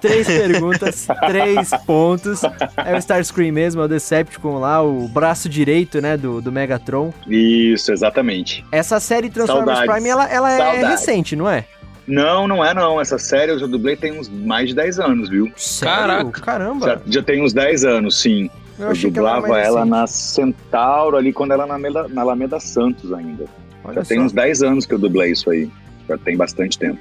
Três 0.00 0.26
perguntas, 0.26 1.06
três 1.26 1.70
pontos. 1.86 2.42
É 2.76 2.94
o 2.94 2.98
Starscream 2.98 3.52
mesmo, 3.52 3.80
é 3.80 3.84
o 3.84 3.88
Decepticon 3.88 4.58
lá, 4.58 4.82
o 4.82 5.06
braço 5.08 5.48
direito, 5.48 6.00
né, 6.00 6.16
do, 6.16 6.40
do 6.40 6.50
Megatron. 6.50 7.12
Isso, 7.28 7.92
exatamente. 7.92 8.64
Essa 8.72 8.98
série 8.98 9.30
Transformers 9.30 9.78
Saudades. 9.78 9.94
Prime, 9.94 10.08
ela, 10.08 10.28
ela 10.28 10.52
é 10.52 10.86
recente, 10.86 11.36
não 11.36 11.48
é? 11.48 11.64
Não, 12.06 12.48
não 12.48 12.64
é 12.64 12.74
não. 12.74 13.00
Essa 13.00 13.16
série 13.16 13.52
eu 13.52 13.58
já 13.58 13.66
dublei 13.66 13.96
tem 13.96 14.18
uns 14.18 14.28
mais 14.28 14.68
de 14.68 14.74
10 14.74 14.98
anos, 14.98 15.28
viu? 15.28 15.50
Sério? 15.56 15.94
Caraca. 15.96 16.40
Caramba. 16.40 16.86
Já, 16.86 17.00
já 17.06 17.22
tem 17.22 17.42
uns 17.42 17.52
10 17.52 17.84
anos, 17.84 18.20
sim. 18.20 18.50
Eu 18.78 18.88
Eu, 18.88 18.92
ela 18.92 19.02
dublava 19.02 19.46
ela 19.60 19.78
recente. 19.80 19.90
na 19.90 20.06
Centauro 20.06 21.16
ali 21.16 21.32
quando 21.32 21.52
ela 21.52 21.66
na 21.66 21.74
Alameda, 21.74 22.08
na 22.08 22.22
Alameda 22.22 22.58
Santos 22.58 23.12
ainda. 23.12 23.44
Olha 23.84 23.94
já 23.94 24.04
tem 24.04 24.18
só. 24.18 24.24
uns 24.24 24.32
10 24.32 24.62
anos 24.62 24.86
que 24.86 24.94
eu 24.94 24.98
dublei 24.98 25.32
isso 25.32 25.50
aí. 25.50 25.70
Já 26.08 26.16
tem 26.18 26.36
bastante 26.36 26.78
tempo. 26.78 27.00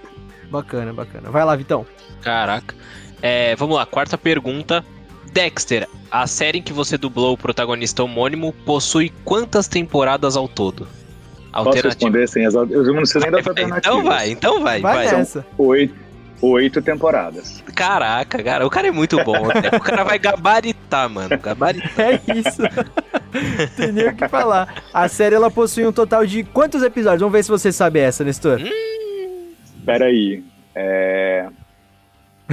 Bacana, 0.49 0.94
bacana. 0.94 1.30
Vai 1.32 1.44
lá, 1.45 1.56
Vitão. 1.56 1.86
Caraca. 2.22 2.76
É, 3.22 3.56
vamos 3.56 3.76
lá, 3.76 3.86
quarta 3.86 4.18
pergunta. 4.18 4.84
Dexter, 5.32 5.88
a 6.10 6.28
série 6.28 6.58
em 6.60 6.62
que 6.62 6.74
você 6.74 6.98
dublou 6.98 7.34
o 7.34 7.38
protagonista 7.38 8.03
homônimo 8.03 8.52
possui 8.66 9.12
quantas 9.24 9.68
temporadas 9.68 10.36
ao 10.36 10.48
todo? 10.48 10.86
Posso 11.53 11.68
Alternativa. 11.70 11.88
responder 11.90 12.28
sem 12.28 12.45
as 12.45 12.53
Eu 12.53 12.94
não 12.94 13.06
sei 13.06 13.22
nem 13.22 13.32
das 13.32 13.45
alternativas. 13.48 13.78
Então 13.86 14.03
vai, 14.03 14.30
então 14.32 14.64
vai, 14.64 14.82
Vai, 14.82 15.06
vai. 15.08 15.18
nessa. 15.18 15.45
Oito, 15.58 15.94
oito 16.41 16.81
temporadas. 16.81 17.63
Caraca, 17.76 18.41
cara, 18.43 18.65
o 18.65 18.69
cara 18.69 18.88
é 18.88 18.91
muito 18.91 19.23
bom. 19.23 19.47
né? 19.47 19.69
O 19.73 19.80
cara 19.80 20.03
vai 20.03 20.19
gabaritar, 20.19 21.09
mano. 21.09 21.38
Gabaritar. 21.39 21.99
É 21.99 22.22
isso. 22.35 22.61
Tem 23.77 23.91
nem 23.91 24.09
o 24.09 24.15
que 24.15 24.27
falar. 24.27 24.84
A 24.93 25.07
série 25.07 25.35
ela 25.35 25.49
possui 25.51 25.85
um 25.85 25.91
total 25.91 26.26
de 26.26 26.43
quantos 26.43 26.84
episódios? 26.84 27.22
Vamos 27.22 27.34
ver 27.34 27.43
se 27.43 27.49
você 27.49 27.72
sabe 27.72 27.99
essa, 27.99 28.23
Nestor. 28.23 28.59
Pera 29.85 30.05
aí. 30.05 30.43
É... 30.76 31.47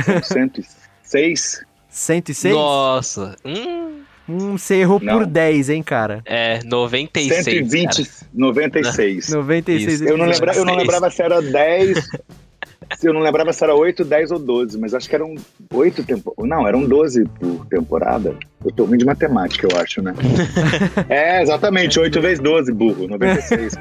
são 0.05 0.23
106? 0.23 1.65
106? 1.89 2.55
Nossa. 2.55 3.36
Hum, 3.44 3.89
Hum, 4.28 4.59
você 4.59 4.74
errou 4.77 5.01
Não. 5.01 5.15
por 5.20 5.27
10, 5.27 5.70
hein, 5.70 5.82
cara? 5.82 6.20
é, 6.27 6.60
96. 6.62 7.44
120, 7.44 8.05
cara. 8.05 8.28
96. 8.35 9.28
96 9.31 9.93
Isso. 9.94 10.05
Eu 10.05 10.19
não, 10.19 10.27
lembra, 10.27 10.55
eu 10.55 10.65
não 10.66 10.74
lembrava 10.74 11.10
se 11.10 11.23
era 11.23 11.40
10. 11.40 12.06
Eu 13.02 13.12
não 13.12 13.20
lembrava 13.20 13.52
se 13.52 13.62
era 13.62 13.74
8, 13.74 14.05
10 14.05 14.31
ou 14.32 14.39
12, 14.39 14.78
mas 14.78 14.94
acho 14.94 15.09
que 15.09 15.15
eram 15.15 15.35
8 15.73 16.02
temporadas. 16.05 16.48
Não, 16.48 16.66
eram 16.66 16.85
12 16.85 17.24
por 17.24 17.66
temporada. 17.66 18.35
Eu 18.65 18.73
tô 18.73 18.85
ruim 18.85 18.98
de 18.98 19.05
matemática, 19.05 19.69
eu 19.70 19.81
acho, 19.81 20.02
né? 20.02 20.12
é, 21.09 21.43
exatamente, 21.43 21.98
8 21.98 22.20
vezes 22.20 22.40
12, 22.40 22.73
burro, 22.73 23.06
96. 23.06 23.74
uh, 23.74 23.78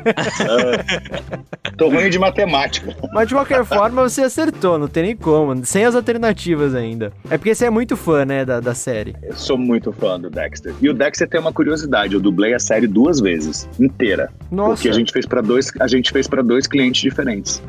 tô 1.77 1.89
ruim 1.89 2.09
de 2.09 2.19
matemática. 2.19 2.95
Mas 3.11 3.27
de 3.27 3.33
qualquer 3.33 3.65
forma, 3.65 4.07
você 4.07 4.21
acertou, 4.21 4.77
não 4.77 4.87
tem 4.87 5.03
nem 5.03 5.15
como, 5.15 5.65
sem 5.65 5.83
as 5.83 5.95
alternativas 5.95 6.75
ainda. 6.75 7.11
É 7.29 7.37
porque 7.37 7.55
você 7.55 7.65
é 7.65 7.69
muito 7.69 7.97
fã, 7.97 8.23
né, 8.23 8.45
da, 8.45 8.59
da 8.59 8.75
série. 8.75 9.15
Eu 9.23 9.33
sou 9.33 9.57
muito 9.57 9.91
fã 9.91 10.19
do 10.19 10.29
Dexter. 10.29 10.73
E 10.79 10.89
o 10.89 10.93
Dexter 10.93 11.27
tem 11.27 11.39
uma 11.39 11.51
curiosidade, 11.53 12.13
eu 12.13 12.19
dublei 12.19 12.53
a 12.53 12.59
série 12.59 12.85
duas 12.85 13.19
vezes, 13.19 13.67
inteira. 13.79 14.29
Nossa. 14.51 14.75
Porque 14.75 14.89
a 14.89 14.93
gente 14.93 15.11
fez 15.11 15.25
para 15.25 15.41
dois, 15.41 15.71
a 15.79 15.87
gente 15.87 16.11
fez 16.11 16.27
para 16.27 16.43
dois 16.43 16.67
clientes 16.67 17.01
diferentes. 17.01 17.61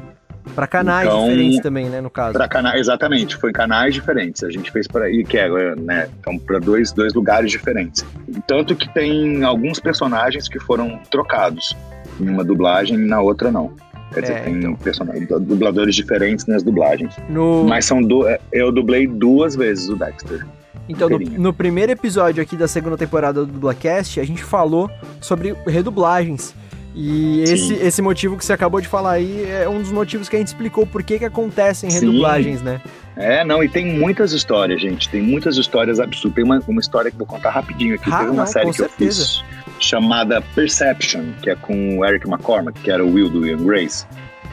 Para 0.54 0.66
canais 0.66 1.06
então, 1.06 1.24
diferentes 1.24 1.60
também, 1.60 1.88
né, 1.88 2.00
no 2.00 2.10
caso. 2.10 2.32
Para 2.32 2.48
canais, 2.48 2.80
exatamente, 2.80 3.36
foi 3.36 3.50
em 3.50 3.52
canais 3.52 3.94
diferentes. 3.94 4.42
A 4.42 4.50
gente 4.50 4.70
fez 4.70 4.86
para 4.86 5.10
ir 5.10 5.24
que 5.24 5.38
é, 5.38 5.48
né, 5.76 6.08
então 6.20 6.38
para 6.38 6.58
dois, 6.58 6.92
dois 6.92 7.14
lugares 7.14 7.50
diferentes. 7.50 8.04
Tanto 8.46 8.74
que 8.74 8.92
tem 8.92 9.44
alguns 9.44 9.78
personagens 9.78 10.48
que 10.48 10.58
foram 10.58 10.98
trocados 11.10 11.76
em 12.20 12.28
uma 12.28 12.44
dublagem 12.44 12.96
e 12.96 13.06
na 13.06 13.20
outra 13.20 13.50
não. 13.50 13.72
Quer 14.12 14.22
dizer, 14.22 14.32
é, 14.34 14.40
tem 14.40 14.54
então. 14.54 14.74
personagens, 14.76 15.28
dubladores 15.28 15.94
diferentes 15.94 16.46
nas 16.46 16.62
dublagens. 16.62 17.14
No... 17.28 17.64
Mas 17.64 17.84
são 17.84 18.00
do, 18.00 18.24
eu 18.50 18.72
dublei 18.72 19.06
duas 19.06 19.54
vezes 19.54 19.88
o 19.88 19.96
Dexter. 19.96 20.46
Então, 20.88 21.08
no, 21.08 21.18
no, 21.18 21.52
primeiro 21.52 21.92
episódio 21.92 22.42
aqui 22.42 22.56
da 22.56 22.66
segunda 22.66 22.96
temporada 22.96 23.44
do 23.44 23.52
Dublacast, 23.52 24.18
a 24.18 24.24
gente 24.24 24.42
falou 24.42 24.90
sobre 25.20 25.54
redublagens. 25.66 26.54
E 27.00 27.42
esse, 27.42 27.74
esse 27.74 28.02
motivo 28.02 28.36
que 28.36 28.44
você 28.44 28.52
acabou 28.52 28.80
de 28.80 28.88
falar 28.88 29.12
aí 29.12 29.48
é 29.48 29.68
um 29.68 29.78
dos 29.78 29.92
motivos 29.92 30.28
que 30.28 30.34
a 30.34 30.38
gente 30.40 30.48
explicou 30.48 30.84
por 30.84 31.00
que, 31.04 31.16
que 31.16 31.24
acontecem 31.24 31.88
redublagens, 31.88 32.58
Sim. 32.58 32.64
né? 32.64 32.80
É, 33.16 33.44
não, 33.44 33.62
e 33.62 33.68
tem 33.68 33.86
muitas 33.86 34.32
histórias, 34.32 34.80
gente. 34.80 35.08
Tem 35.08 35.22
muitas 35.22 35.56
histórias 35.56 36.00
absurdas. 36.00 36.34
Tem 36.34 36.44
uma, 36.44 36.60
uma 36.66 36.80
história 36.80 37.08
que 37.08 37.16
vou 37.16 37.26
contar 37.26 37.50
rapidinho 37.50 37.94
aqui. 37.94 38.10
Ah, 38.12 38.18
Teve 38.18 38.30
uma 38.30 38.44
não, 38.44 38.46
série 38.46 38.70
que 38.70 38.76
certeza. 38.76 39.22
eu 39.22 39.26
fiz 39.26 39.44
chamada 39.78 40.42
Perception, 40.56 41.32
que 41.40 41.50
é 41.50 41.54
com 41.54 41.98
o 41.98 42.04
Eric 42.04 42.28
McCormack, 42.28 42.80
que 42.80 42.90
era 42.90 43.04
o 43.04 43.12
Will 43.12 43.30
do 43.30 43.40
Will 43.40 43.58
Grace. 43.58 44.04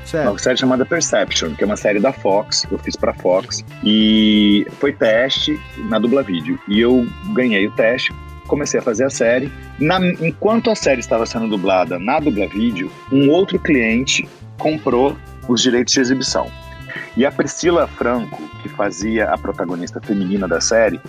Certo. 0.06 0.30
Uma 0.30 0.38
série 0.38 0.58
chamada 0.58 0.86
Perception, 0.86 1.56
que 1.56 1.64
é 1.64 1.66
uma 1.66 1.76
série 1.76 2.00
da 2.00 2.14
Fox, 2.14 2.66
eu 2.70 2.78
fiz 2.78 2.96
pra 2.96 3.12
Fox. 3.12 3.66
E 3.84 4.68
foi 4.80 4.94
teste 4.94 5.60
na 5.90 5.98
dubla 5.98 6.22
vídeo. 6.22 6.60
E 6.68 6.80
eu 6.80 7.08
ganhei 7.34 7.66
o 7.68 7.72
teste, 7.72 8.14
comecei 8.48 8.80
a 8.80 8.84
fazer 8.84 9.06
a 9.06 9.10
série. 9.10 9.52
Na, 9.80 10.00
enquanto 10.22 10.70
a 10.70 10.76
série 10.76 11.00
estava 11.00 11.26
sendo 11.26 11.48
dublada 11.48 12.00
na 12.00 12.20
dubla 12.20 12.48
vídeo, 12.48 12.92
um 13.12 13.30
outro 13.30 13.60
cliente 13.60 14.28
comprou 14.58 15.16
os 15.48 15.62
direitos 15.62 15.94
de 15.94 16.00
exibição. 16.00 16.50
E 17.18 17.26
a 17.26 17.32
Priscila 17.32 17.88
Franco, 17.88 18.42
que 18.62 18.70
fazia 18.70 19.26
a 19.26 19.38
protagonista 19.38 20.02
feminina 20.02 20.48
da 20.48 20.60
série, 20.60 21.00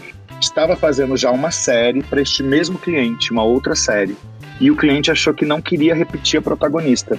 estava 0.41 0.77
fazendo 0.77 1.17
já 1.17 1.31
uma 1.31 1.51
série 1.51 2.03
para 2.03 2.21
este 2.21 2.43
mesmo 2.43 2.79
cliente, 2.79 3.33
uma 3.33 3.43
outra 3.43 3.75
série, 3.75 4.17
e 4.61 4.71
o 4.71 4.77
cliente 4.77 5.11
achou 5.11 5.35
que 5.35 5.45
não 5.45 5.61
queria 5.61 5.95
repetir 5.95 6.39
a 6.39 6.43
protagonista. 6.43 7.19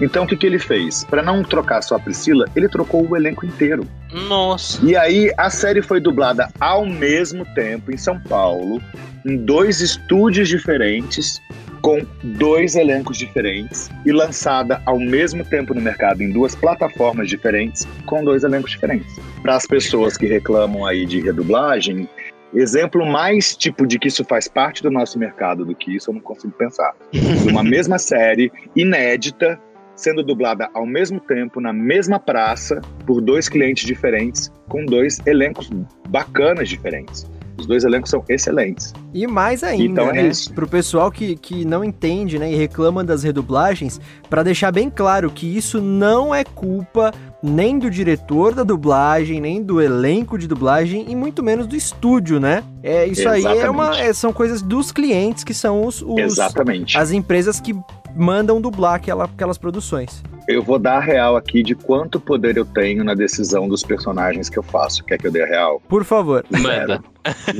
Então 0.00 0.24
o 0.24 0.26
que, 0.26 0.36
que 0.36 0.46
ele 0.46 0.58
fez? 0.58 1.04
Para 1.04 1.22
não 1.22 1.42
trocar 1.42 1.82
só 1.82 1.96
a 1.96 2.00
Priscila, 2.00 2.46
ele 2.54 2.68
trocou 2.68 3.08
o 3.08 3.16
elenco 3.16 3.46
inteiro. 3.46 3.86
Nossa. 4.28 4.84
E 4.84 4.96
aí 4.96 5.32
a 5.36 5.50
série 5.50 5.82
foi 5.82 6.00
dublada 6.00 6.48
ao 6.60 6.84
mesmo 6.86 7.44
tempo 7.54 7.92
em 7.92 7.96
São 7.96 8.18
Paulo, 8.20 8.80
em 9.24 9.36
dois 9.36 9.80
estúdios 9.80 10.48
diferentes, 10.48 11.40
com 11.80 12.04
dois 12.22 12.76
elencos 12.76 13.18
diferentes 13.18 13.90
e 14.06 14.12
lançada 14.12 14.80
ao 14.86 14.98
mesmo 14.98 15.44
tempo 15.44 15.74
no 15.74 15.82
mercado 15.82 16.22
em 16.22 16.30
duas 16.30 16.54
plataformas 16.54 17.28
diferentes, 17.28 17.86
com 18.06 18.24
dois 18.24 18.42
elencos 18.42 18.70
diferentes. 18.70 19.14
Para 19.42 19.56
as 19.56 19.66
pessoas 19.66 20.16
que 20.16 20.26
reclamam 20.26 20.86
aí 20.86 21.04
de 21.04 21.20
redublagem, 21.20 22.08
exemplo 22.54 23.04
mais 23.04 23.54
tipo 23.54 23.86
de 23.86 23.98
que 23.98 24.08
isso 24.08 24.24
faz 24.24 24.48
parte 24.48 24.82
do 24.82 24.90
nosso 24.90 25.18
mercado 25.18 25.64
do 25.64 25.74
que 25.74 25.94
isso 25.94 26.10
eu 26.10 26.14
não 26.14 26.22
consigo 26.22 26.54
pensar. 26.54 26.94
Uma 27.50 27.62
mesma 27.62 27.98
série 27.98 28.50
inédita 28.74 29.60
sendo 29.96 30.22
dublada 30.22 30.68
ao 30.74 30.86
mesmo 30.86 31.20
tempo 31.20 31.60
na 31.60 31.72
mesma 31.72 32.18
praça 32.18 32.80
por 33.06 33.20
dois 33.20 33.48
clientes 33.48 33.86
diferentes 33.86 34.52
com 34.68 34.84
dois 34.84 35.20
elencos 35.26 35.70
bacanas 36.08 36.68
diferentes. 36.68 37.26
Os 37.56 37.66
dois 37.66 37.84
elencos 37.84 38.10
são 38.10 38.24
excelentes. 38.28 38.92
E 39.12 39.26
mais 39.26 39.62
ainda, 39.62 39.84
então, 39.84 40.10
é 40.10 40.14
né? 40.14 40.28
Isso. 40.28 40.52
Pro 40.52 40.66
pessoal 40.66 41.10
que, 41.10 41.36
que 41.36 41.64
não 41.64 41.84
entende, 41.84 42.38
né, 42.38 42.50
e 42.52 42.56
reclama 42.56 43.04
das 43.04 43.22
redublagens, 43.22 44.00
para 44.28 44.42
deixar 44.42 44.72
bem 44.72 44.90
claro 44.90 45.30
que 45.30 45.56
isso 45.56 45.80
não 45.80 46.34
é 46.34 46.42
culpa 46.42 47.12
nem 47.42 47.78
do 47.78 47.90
diretor 47.90 48.54
da 48.54 48.64
dublagem, 48.64 49.40
nem 49.40 49.62
do 49.62 49.80
elenco 49.80 50.36
de 50.36 50.48
dublagem 50.48 51.06
e 51.08 51.14
muito 51.14 51.42
menos 51.42 51.66
do 51.66 51.76
estúdio, 51.76 52.40
né? 52.40 52.64
É, 52.82 53.06
isso 53.06 53.20
Exatamente. 53.20 53.46
aí 53.46 53.58
é 53.58 53.70
uma, 53.70 54.00
é, 54.00 54.12
são 54.12 54.32
coisas 54.32 54.60
dos 54.60 54.90
clientes 54.90 55.44
que 55.44 55.54
são 55.54 55.84
os, 55.84 56.02
os 56.02 56.18
Exatamente. 56.18 56.98
as 56.98 57.12
empresas 57.12 57.60
que 57.60 57.74
mandam 58.14 58.60
dublar 58.60 58.94
aquela, 58.94 59.24
aquelas 59.24 59.58
produções. 59.58 60.22
Eu 60.46 60.62
vou 60.62 60.78
dar 60.78 60.98
a 60.98 61.00
real 61.00 61.36
aqui 61.36 61.62
de 61.62 61.74
quanto 61.74 62.20
poder 62.20 62.56
eu 62.56 62.64
tenho 62.64 63.02
na 63.02 63.14
decisão 63.14 63.66
dos 63.66 63.82
personagens 63.82 64.48
que 64.48 64.58
eu 64.58 64.62
faço. 64.62 65.02
Quer 65.04 65.18
que 65.18 65.26
eu 65.26 65.32
dê 65.32 65.42
a 65.42 65.46
real? 65.46 65.80
Por 65.88 66.04
favor. 66.04 66.44
Manda. 66.50 67.02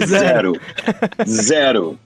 Zero. 0.07 0.53
Zero. 1.27 1.99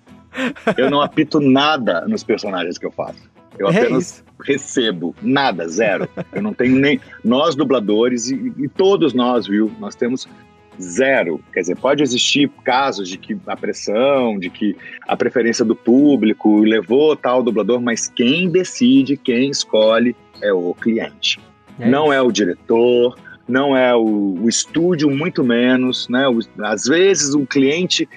Eu 0.77 0.91
não 0.91 1.01
apito 1.01 1.41
nada 1.41 2.03
nos 2.07 2.23
personagens 2.23 2.79
que 2.79 2.87
eu 2.87 2.93
faço. 2.93 3.29
Eu 3.59 3.69
é 3.69 3.77
apenas 3.77 4.23
é 4.39 4.53
recebo. 4.53 5.15
Nada, 5.20 5.66
zero. 5.69 6.09
Eu 6.33 6.43
não 6.43 6.55
tenho 6.55 6.77
nem. 6.77 7.01
Nós, 7.25 7.57
dubladores, 7.57 8.31
e, 8.31 8.53
e 8.57 8.69
todos 8.69 9.12
nós, 9.12 9.49
viu? 9.49 9.70
Nós 9.81 9.97
temos 9.97 10.29
zero. 10.81 11.41
Quer 11.53 11.61
dizer, 11.61 11.77
pode 11.77 12.03
existir 12.03 12.51
casos 12.65 13.09
de 13.09 13.19
que 13.19 13.37
a 13.47 13.57
pressão, 13.57 14.39
de 14.39 14.51
que 14.51 14.77
a 15.07 15.17
preferência 15.17 15.65
do 15.65 15.75
público 15.75 16.61
levou 16.61 17.17
tal 17.17 17.43
dublador, 17.43 17.81
mas 17.81 18.09
quem 18.09 18.49
decide, 18.49 19.17
quem 19.17 19.51
escolhe 19.51 20.15
é 20.43 20.53
o 20.53 20.75
cliente. 20.75 21.41
É 21.79 21.89
não 21.89 22.13
é 22.13 22.21
o 22.21 22.31
diretor, 22.31 23.17
não 23.47 23.77
é 23.77 23.95
o, 23.95 24.37
o, 24.43 24.49
estúdio, 24.49 25.11
muito 25.11 25.43
menos, 25.43 26.09
né? 26.09 26.29
O, 26.29 26.39
às 26.65 26.85
vezes 26.85 27.35
o 27.35 27.47
cliente, 27.47 28.09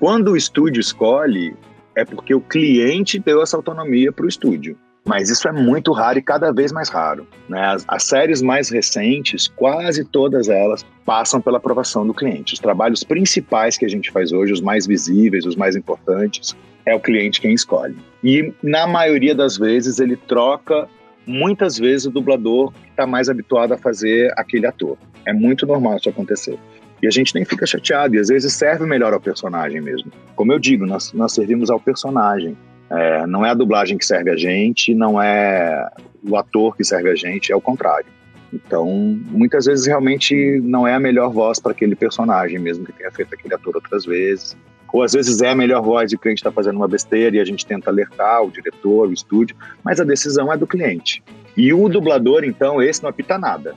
quando 0.00 0.32
o 0.32 0.36
estúdio 0.36 0.80
escolhe, 0.80 1.54
é 1.94 2.04
porque 2.04 2.34
o 2.34 2.40
cliente 2.40 3.18
deu 3.18 3.42
essa 3.42 3.56
autonomia 3.56 4.12
para 4.12 4.24
o 4.24 4.28
estúdio. 4.28 4.76
Mas 5.08 5.30
isso 5.30 5.48
é 5.48 5.52
muito 5.52 5.90
raro 5.92 6.18
e 6.18 6.22
cada 6.22 6.52
vez 6.52 6.70
mais 6.70 6.90
raro. 6.90 7.26
Né? 7.48 7.58
As, 7.64 7.82
as, 7.88 8.02
séries 8.02 8.42
mais 8.42 8.68
recentes, 8.68 9.48
quase 9.48 10.04
todas 10.04 10.50
elas, 10.50 10.84
passam 11.06 11.40
pela 11.40 11.56
aprovação 11.56 12.06
do 12.06 12.12
cliente. 12.12 12.52
Os 12.52 12.60
trabalhos 12.60 13.02
principais 13.02 13.78
que 13.78 13.86
a 13.86 13.88
gente 13.88 14.10
faz 14.10 14.32
hoje, 14.32 14.52
os 14.52 14.60
mais 14.60 14.86
visíveis, 14.86 15.46
os 15.46 15.56
mais 15.56 15.74
importantes, 15.74 16.54
é 16.84 16.94
o 16.94 17.00
cliente 17.00 17.40
quem 17.40 17.54
escolhe. 17.54 17.96
E 18.22 18.52
na 18.62 18.86
maioria 18.86 19.34
das 19.34 19.56
vezes 19.56 19.98
ele 19.98 20.14
troca, 20.14 20.86
muitas 21.26 21.78
vezes, 21.78 22.04
o 22.04 22.10
dublador 22.10 22.70
que 22.70 22.90
está 22.90 23.06
mais 23.06 23.30
habituado 23.30 23.72
a 23.72 23.78
fazer 23.78 24.30
aquele 24.36 24.66
ator. 24.66 24.98
É 25.24 25.32
muito 25.32 25.66
normal 25.66 25.96
isso 25.96 26.10
acontecer. 26.10 26.58
E 27.02 27.06
a 27.06 27.10
gente 27.10 27.34
nem 27.34 27.46
fica 27.46 27.64
chateado, 27.64 28.14
e 28.14 28.18
às 28.18 28.28
vezes 28.28 28.52
serve 28.52 28.84
melhor 28.84 29.14
ao 29.14 29.20
personagem 29.20 29.80
mesmo. 29.80 30.12
Como 30.36 30.52
eu 30.52 30.58
digo, 30.58 30.84
nós, 30.84 31.14
nós 31.14 31.32
servimos 31.32 31.70
ao 31.70 31.80
personagem. 31.80 32.54
É, 32.90 33.26
não 33.26 33.44
é 33.44 33.50
a 33.50 33.54
dublagem 33.54 33.98
que 33.98 34.04
serve 34.04 34.30
a 34.30 34.36
gente, 34.36 34.94
não 34.94 35.20
é 35.20 35.90
o 36.26 36.36
ator 36.36 36.76
que 36.76 36.84
serve 36.84 37.10
a 37.10 37.14
gente, 37.14 37.52
é 37.52 37.56
o 37.56 37.60
contrário. 37.60 38.06
Então, 38.52 38.86
muitas 39.26 39.66
vezes 39.66 39.86
realmente 39.86 40.60
não 40.62 40.86
é 40.86 40.94
a 40.94 41.00
melhor 41.00 41.30
voz 41.30 41.58
para 41.58 41.72
aquele 41.72 41.94
personagem, 41.94 42.58
mesmo 42.58 42.84
que 42.84 42.92
tenha 42.92 43.10
feito 43.10 43.34
aquele 43.34 43.54
ator 43.54 43.76
outras 43.76 44.06
vezes. 44.06 44.56
Ou 44.90 45.02
às 45.02 45.12
vezes 45.12 45.42
é 45.42 45.50
a 45.50 45.54
melhor 45.54 45.82
voz 45.82 46.12
e 46.12 46.14
o 46.14 46.18
cliente 46.18 46.38
está 46.38 46.50
fazendo 46.50 46.76
uma 46.76 46.88
besteira 46.88 47.36
e 47.36 47.40
a 47.40 47.44
gente 47.44 47.66
tenta 47.66 47.90
alertar 47.90 48.42
o 48.42 48.50
diretor, 48.50 49.08
o 49.08 49.12
estúdio, 49.12 49.54
mas 49.84 50.00
a 50.00 50.04
decisão 50.04 50.50
é 50.50 50.56
do 50.56 50.66
cliente. 50.66 51.22
E 51.54 51.74
o 51.74 51.88
dublador, 51.88 52.42
então, 52.42 52.82
esse 52.82 53.02
não 53.02 53.10
apita 53.10 53.36
nada. 53.36 53.74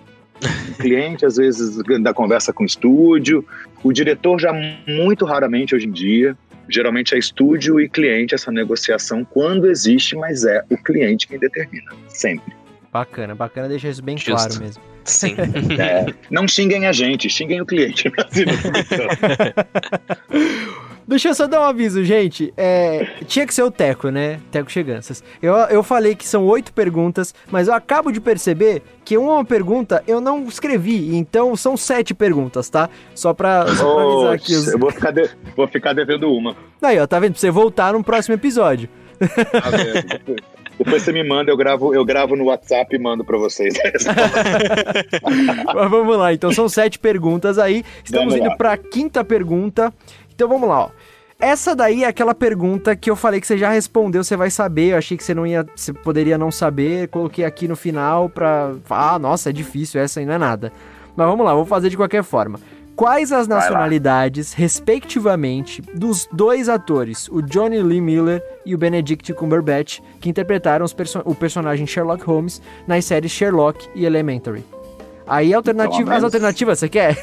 O 0.70 0.78
cliente, 0.78 1.26
às 1.26 1.36
vezes, 1.36 1.78
da 2.02 2.14
conversa 2.14 2.54
com 2.54 2.64
o 2.64 2.66
estúdio, 2.66 3.46
o 3.84 3.92
diretor 3.92 4.40
já 4.40 4.54
muito 4.88 5.26
raramente 5.26 5.76
hoje 5.76 5.88
em 5.88 5.92
dia, 5.92 6.38
Geralmente 6.70 7.16
é 7.16 7.18
estúdio 7.18 7.80
e 7.80 7.90
cliente 7.90 8.36
essa 8.36 8.52
negociação 8.52 9.26
quando 9.26 9.70
existe, 9.70 10.16
mas 10.16 10.46
é 10.46 10.64
o 10.70 10.78
cliente 10.78 11.28
quem 11.28 11.40
determina, 11.40 11.92
sempre. 12.08 12.61
Bacana, 12.92 13.34
bacana 13.34 13.70
deixar 13.70 13.90
isso 13.90 14.04
bem 14.04 14.18
Justo. 14.18 14.32
claro 14.32 14.60
mesmo. 14.60 14.84
Sim. 15.04 15.36
É, 15.80 16.06
não 16.30 16.48
xinguem 16.48 16.86
a 16.86 16.92
gente, 16.92 17.30
xinguem 17.30 17.62
o 17.62 17.66
cliente. 17.66 18.12
Deixa 21.08 21.30
eu 21.30 21.36
só 21.36 21.48
dar 21.48 21.62
um 21.62 21.64
aviso, 21.64 22.04
gente. 22.04 22.54
É, 22.56 23.06
tinha 23.26 23.48
que 23.48 23.54
ser 23.54 23.64
o 23.64 23.72
Teco, 23.72 24.10
né? 24.10 24.40
Teco 24.52 24.72
Cheganças. 24.72 25.24
Eu, 25.42 25.54
eu 25.56 25.84
falei 25.84 26.16
que 26.16 26.26
são 26.28 26.46
oito 26.46 26.72
perguntas, 26.72 27.34
mas 27.50 27.68
eu 27.68 27.74
acabo 27.74 28.12
de 28.12 28.22
perceber 28.22 28.84
que 29.04 29.18
uma 29.18 29.44
pergunta 29.44 30.04
eu 30.08 30.22
não 30.22 30.44
escrevi, 30.44 31.16
então 31.16 31.56
são 31.56 31.76
sete 31.76 32.14
perguntas, 32.14 32.70
tá? 32.70 32.90
Só 33.16 33.34
pra, 33.34 33.68
só 33.76 33.96
pra 33.96 34.04
avisar 34.04 34.34
aqui. 34.34 34.56
Os... 34.56 34.68
Eu 34.68 34.80
vou 34.80 34.92
ficar, 34.92 35.12
de, 35.12 35.30
vou 35.56 35.68
ficar 35.68 35.94
devendo 35.94 36.32
uma. 36.32 36.56
Aí, 36.82 37.00
ó, 37.00 37.08
tá 37.08 37.20
vendo? 37.20 37.34
Pra 37.34 37.40
você 37.40 37.52
voltar 37.52 37.94
no 37.94 38.04
próximo 38.04 38.36
episódio. 38.36 38.88
Tá 39.20 39.70
vendo? 39.70 40.36
Depois 40.84 41.03
você 41.03 41.12
me 41.12 41.24
manda, 41.24 41.52
eu 41.52 41.58
gravo, 41.58 41.94
eu 41.94 42.03
gravo 42.03 42.36
no 42.36 42.45
WhatsApp 42.45 42.95
e 42.95 42.99
mando 42.99 43.24
pra 43.24 43.38
vocês. 43.38 43.74
Mas 45.76 45.90
vamos 45.90 46.18
lá, 46.18 46.34
então 46.34 46.52
são 46.52 46.68
sete 46.68 46.98
perguntas 46.98 47.60
aí. 47.60 47.84
Estamos 48.03 48.34
Vamos 48.34 48.40
indo 48.40 48.49
lá. 48.49 48.56
pra 48.56 48.76
quinta 48.78 49.24
pergunta. 49.24 49.94
Então 50.34 50.48
vamos 50.48 50.68
lá, 50.68 50.86
ó. 50.86 50.90
Essa 51.40 51.76
daí 51.76 52.03
é 52.03 52.08
aquela 52.08 52.36
pergunta 52.36 52.95
que 52.95 53.10
eu 53.10 53.16
falei 53.16 53.41
que 53.41 53.48
você 53.48 53.58
já 53.58 53.70
respondeu, 53.72 54.24
você 54.24 54.36
vai 54.36 54.49
saber. 54.52 54.94
Eu 54.94 54.98
achei 54.98 55.18
que 55.18 55.24
você 55.24 55.34
não 55.34 55.45
ia, 55.45 55.66
você 55.76 55.91
poderia 55.94 56.38
não 56.38 56.52
saber. 56.52 57.08
Coloquei 57.10 57.45
aqui 57.45 57.68
no 57.68 57.76
final 57.76 58.30
pra. 58.30 58.74
Ah, 58.90 59.18
nossa, 59.20 59.49
é 59.49 59.53
difícil, 59.53 59.99
essa 60.02 60.20
aí 60.20 60.26
não 60.26 60.34
é 60.34 60.38
nada. 60.38 60.72
Mas 61.16 61.28
vamos 61.28 61.45
lá, 61.45 61.53
vou 61.53 61.66
fazer 61.66 61.90
de 61.90 61.98
qualquer 61.98 62.24
forma. 62.24 62.60
Quais 63.02 63.32
as 63.32 63.48
nacionalidades, 63.48 64.53
respectivamente, 64.53 65.82
dos 65.95 66.28
dois 66.32 66.69
atores, 66.69 67.28
o 67.30 67.41
Johnny 67.41 67.82
Lee 67.82 67.99
Miller 67.99 68.44
e 68.64 68.76
o 68.76 68.78
Benedict 68.78 69.34
Cumberbatch, 69.34 70.02
que 70.19 70.30
interpretaram 70.30 70.86
perso- 70.95 71.23
o 71.26 71.34
personagem 71.34 71.88
Sherlock 71.88 72.23
Holmes 72.23 72.61
nas 72.88 73.03
séries 73.06 73.32
Sherlock 73.32 73.90
e 73.95 74.06
Elementary? 74.06 74.64
Aí, 75.26 75.52
alternativa, 75.52 76.03
Então, 76.03 76.14
as 76.15 76.23
alternativas, 76.23 76.78
você 76.78 76.88
quer? 76.90 77.18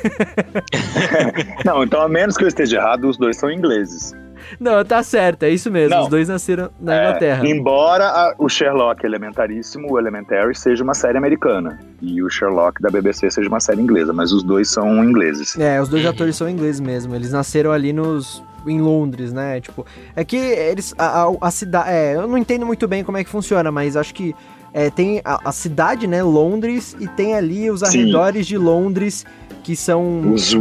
Não, 1.64 1.84
então 1.84 2.00
a 2.00 2.08
menos 2.08 2.36
que 2.36 2.42
eu 2.42 2.48
esteja 2.48 2.78
errado, 2.78 3.08
os 3.08 3.16
dois 3.16 3.36
são 3.36 3.48
ingleses. 3.48 4.12
Não, 4.58 4.84
tá 4.84 5.02
certo, 5.02 5.42
é 5.44 5.50
isso 5.50 5.70
mesmo. 5.70 5.94
Não. 5.96 6.02
Os 6.04 6.08
dois 6.08 6.28
nasceram 6.28 6.70
na 6.80 6.94
É, 6.94 7.08
Inglaterra. 7.08 7.46
embora 7.48 8.04
a- 8.06 8.34
o 8.38 8.48
Sherlock 8.48 9.04
Elementaríssimo, 9.04 9.92
o 9.92 9.98
Elementary, 9.98 10.54
seja 10.54 10.82
uma 10.84 10.94
série 10.94 11.18
americana. 11.18 11.78
E 12.00 12.22
o 12.22 12.30
Sherlock 12.30 12.80
da 12.80 12.90
BBC 12.90 13.30
seja 13.30 13.48
uma 13.48 13.60
série 13.60 13.80
inglesa, 13.80 14.12
mas 14.12 14.32
os 14.32 14.42
dois 14.42 14.68
são 14.70 15.02
ingleses. 15.04 15.58
É, 15.58 15.80
os 15.80 15.88
dois 15.88 16.04
Uhum. 16.04 16.10
atores 16.10 16.36
são 16.36 16.48
ingleses 16.48 16.80
mesmo. 16.80 17.14
Eles 17.14 17.32
nasceram 17.32 17.72
ali 17.72 17.92
nos. 17.92 18.42
em 18.66 18.80
Londres, 18.82 19.32
né? 19.32 19.60
Tipo, 19.60 19.86
é 20.14 20.22
que 20.24 20.36
eles. 20.36 20.92
A, 20.98 21.26
a, 21.40 21.50
cidade. 21.50 21.88
É, 21.90 22.16
eu 22.16 22.26
não 22.26 22.36
entendo 22.36 22.66
muito 22.66 22.86
bem 22.86 23.02
como 23.02 23.16
é 23.16 23.24
que 23.24 23.30
funciona, 23.30 23.70
mas 23.70 23.96
acho 23.96 24.12
que 24.12 24.34
é, 24.72 24.90
tem 24.90 25.20
a, 25.24 25.48
a 25.48 25.52
cidade, 25.52 26.06
né? 26.06 26.22
Londres, 26.22 26.96
e 27.00 27.06
tem 27.08 27.34
ali 27.34 27.70
os 27.70 27.80
Sim. 27.80 27.86
arredores 27.86 28.46
de 28.46 28.58
Londres, 28.58 29.24
que 29.62 29.74
são. 29.74 30.32
Os, 30.32 30.54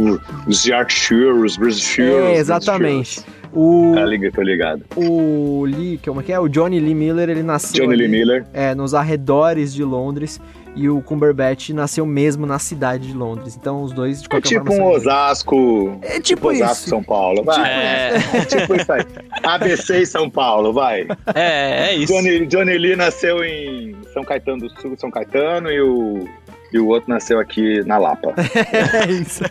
os 0.46 0.64
Yorkshire, 0.64 1.30
os 1.32 1.56
British 1.56 1.98
É, 1.98 2.36
exatamente. 2.36 3.22
O, 3.52 3.92
Tá 3.94 4.04
ligado, 4.04 4.32
tô 4.34 4.42
ligado. 4.42 4.82
o 4.94 5.64
Lee, 5.64 5.98
como 6.04 6.20
é 6.20 6.22
que 6.22 6.32
é? 6.32 6.38
O 6.38 6.48
Johnny 6.48 6.78
Lee 6.78 6.94
Miller, 6.94 7.30
ele 7.30 7.42
nasceu. 7.42 7.84
Johnny 7.84 7.96
Lee 7.96 8.06
ali, 8.06 8.18
Miller. 8.18 8.46
É, 8.52 8.74
nos 8.74 8.92
arredores 8.92 9.72
de 9.72 9.82
Londres. 9.82 10.38
E 10.76 10.88
o 10.88 11.00
Cumberbatch 11.02 11.70
nasceu 11.70 12.06
mesmo 12.06 12.46
na 12.46 12.58
cidade 12.58 13.08
de 13.08 13.12
Londres. 13.14 13.56
Então 13.60 13.82
os 13.82 13.92
dois, 13.92 14.20
de 14.20 14.26
É 14.26 14.30
qualquer 14.30 14.48
tipo 14.48 14.66
forma. 14.66 14.74
um 14.82 14.86
são- 14.86 14.92
Osasco. 14.92 15.98
É 16.02 16.20
tipo 16.20 16.48
Osasco, 16.48 16.74
isso. 16.74 16.88
São 16.90 17.02
Paulo. 17.02 17.42
Vai. 17.42 17.68
É, 17.68 18.14
É 18.34 18.44
tipo 18.44 18.74
isso 18.76 18.92
aí. 18.92 19.04
ABC 19.42 20.02
e 20.02 20.06
São 20.06 20.30
Paulo, 20.30 20.72
vai. 20.72 21.06
é, 21.34 21.88
é 21.90 21.94
isso. 21.94 22.12
Johnny, 22.12 22.46
Johnny 22.46 22.78
Lee 22.78 22.94
nasceu 22.96 23.42
em 23.44 23.96
São 24.12 24.22
Caetano 24.24 24.60
do 24.68 24.80
Sul, 24.80 24.94
São 24.98 25.10
Caetano, 25.10 25.70
e 25.70 25.80
o, 25.80 26.28
e 26.72 26.78
o 26.78 26.86
outro 26.86 27.10
nasceu 27.10 27.38
aqui 27.40 27.82
na 27.86 27.98
Lapa. 27.98 28.34
É 28.92 29.10
isso. 29.10 29.42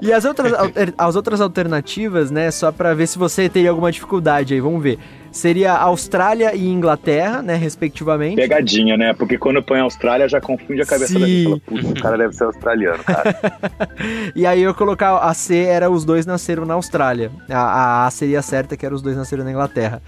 e 0.00 0.12
as 0.12 0.24
outras, 0.24 0.52
alter- 0.52 0.94
as 0.96 1.16
outras 1.16 1.40
alternativas, 1.40 2.30
né? 2.30 2.50
Só 2.50 2.70
pra 2.72 2.94
ver 2.94 3.06
se 3.06 3.18
você 3.18 3.48
teria 3.48 3.70
alguma 3.70 3.90
dificuldade 3.90 4.54
aí, 4.54 4.60
vamos 4.60 4.82
ver. 4.82 4.98
Seria 5.30 5.72
Austrália 5.72 6.54
e 6.54 6.68
Inglaterra, 6.68 7.42
né? 7.42 7.56
Respectivamente. 7.56 8.36
Pegadinha, 8.36 8.96
né? 8.96 9.12
Porque 9.14 9.36
quando 9.36 9.60
põe 9.62 9.80
Austrália 9.80 10.28
já 10.28 10.40
confunde 10.40 10.80
a 10.82 10.86
cabeça 10.86 11.18
da 11.18 11.26
Sim. 11.26 11.26
gente. 11.26 11.44
Fala, 11.44 11.60
Puta, 11.82 11.88
o 11.98 12.02
cara 12.02 12.18
deve 12.18 12.32
ser 12.34 12.44
australiano, 12.44 13.02
cara. 13.02 13.34
E 14.36 14.46
aí 14.46 14.62
eu 14.62 14.74
colocar 14.74 15.18
a 15.18 15.34
C 15.34 15.56
era 15.64 15.90
os 15.90 16.04
dois 16.04 16.24
nasceram 16.26 16.64
na 16.64 16.74
Austrália. 16.74 17.30
A, 17.48 17.58
a 17.58 18.06
A 18.06 18.10
seria 18.10 18.42
certa, 18.42 18.76
que 18.76 18.84
era 18.86 18.94
os 18.94 19.02
dois 19.02 19.16
nasceram 19.16 19.44
na 19.44 19.50
Inglaterra. 19.50 20.00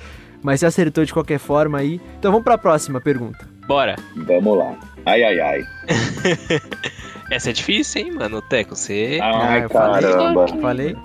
Mas 0.43 0.61
você 0.61 0.67
acertou 0.67 1.05
de 1.05 1.13
qualquer 1.13 1.39
forma 1.39 1.79
aí. 1.79 2.01
Então 2.19 2.31
vamos 2.31 2.45
pra 2.45 2.57
próxima 2.59 3.01
pergunta. 3.01 3.49
Bora. 3.67 3.97
Vamos 4.15 4.59
lá. 4.59 4.77
Ai, 5.05 5.23
ai, 5.23 5.41
ai. 5.41 5.65
Essa 7.31 7.51
é 7.51 7.53
difícil, 7.53 8.03
hein, 8.03 8.13
mano? 8.13 8.41
Teco, 8.41 8.77
você. 8.77 9.19
Ai, 9.23 9.69
falei. 9.69 10.11
caramba. 10.11 10.49
Falei? 10.61 10.97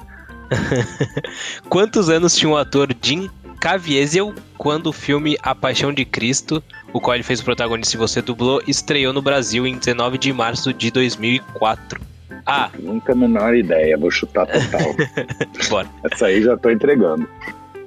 Quantos 1.70 2.10
anos 2.10 2.36
tinha 2.36 2.52
o 2.52 2.58
ator 2.58 2.90
Jim 3.02 3.30
Caviezel 3.60 4.34
quando 4.58 4.88
o 4.88 4.94
filme 4.94 5.38
A 5.42 5.56
Paixão 5.56 5.94
de 5.94 6.04
Cristo, 6.06 6.64
o 6.94 7.00
qual 7.00 7.16
ele 7.16 7.24
fez 7.24 7.40
o 7.40 7.46
protagonista 7.46 7.96
e 7.96 8.00
você 8.00 8.22
dublou, 8.22 8.62
estreou 8.68 9.14
no 9.14 9.22
Brasil 9.22 9.66
em 9.66 9.78
19 9.78 10.18
de 10.18 10.34
março 10.34 10.74
de 10.74 10.92
2004? 10.92 12.02
A. 12.46 12.70
Nunca 12.80 13.14
a 13.14 13.16
menor 13.16 13.56
ideia, 13.56 13.98
vou 13.98 14.12
chutar 14.12 14.48
total. 14.48 14.96
Bora. 15.70 15.88
Essa 16.12 16.28
aí 16.28 16.42
já 16.42 16.58
tô 16.58 16.70
entregando. 16.70 17.28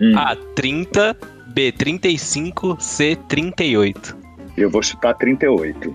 Hum, 0.00 0.16
A. 0.16 0.36
30. 0.54 1.16
B. 1.48 1.72
35. 1.72 2.76
C. 2.80 3.16
38. 3.28 4.23
Eu 4.56 4.70
vou 4.70 4.82
chutar 4.82 5.14
38. 5.14 5.94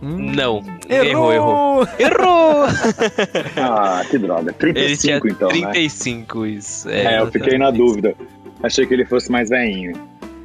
Hum. 0.00 0.32
Não. 0.34 0.62
Errou, 0.88 1.32
errou. 1.32 1.88
Errou! 1.98 1.98
Errou! 1.98 2.66
Ah, 3.56 4.04
que 4.08 4.16
droga. 4.18 4.54
Ele 4.60 4.96
tinha 4.96 5.20
35 5.20 5.28
então, 5.28 5.48
né? 5.48 5.54
35, 5.72 6.46
isso. 6.46 6.88
É, 6.88 7.20
eu 7.20 7.30
fiquei 7.30 7.58
na 7.58 7.70
dúvida. 7.70 8.14
Achei 8.62 8.86
que 8.86 8.94
ele 8.94 9.04
fosse 9.04 9.30
mais 9.30 9.48
velhinho. 9.50 9.92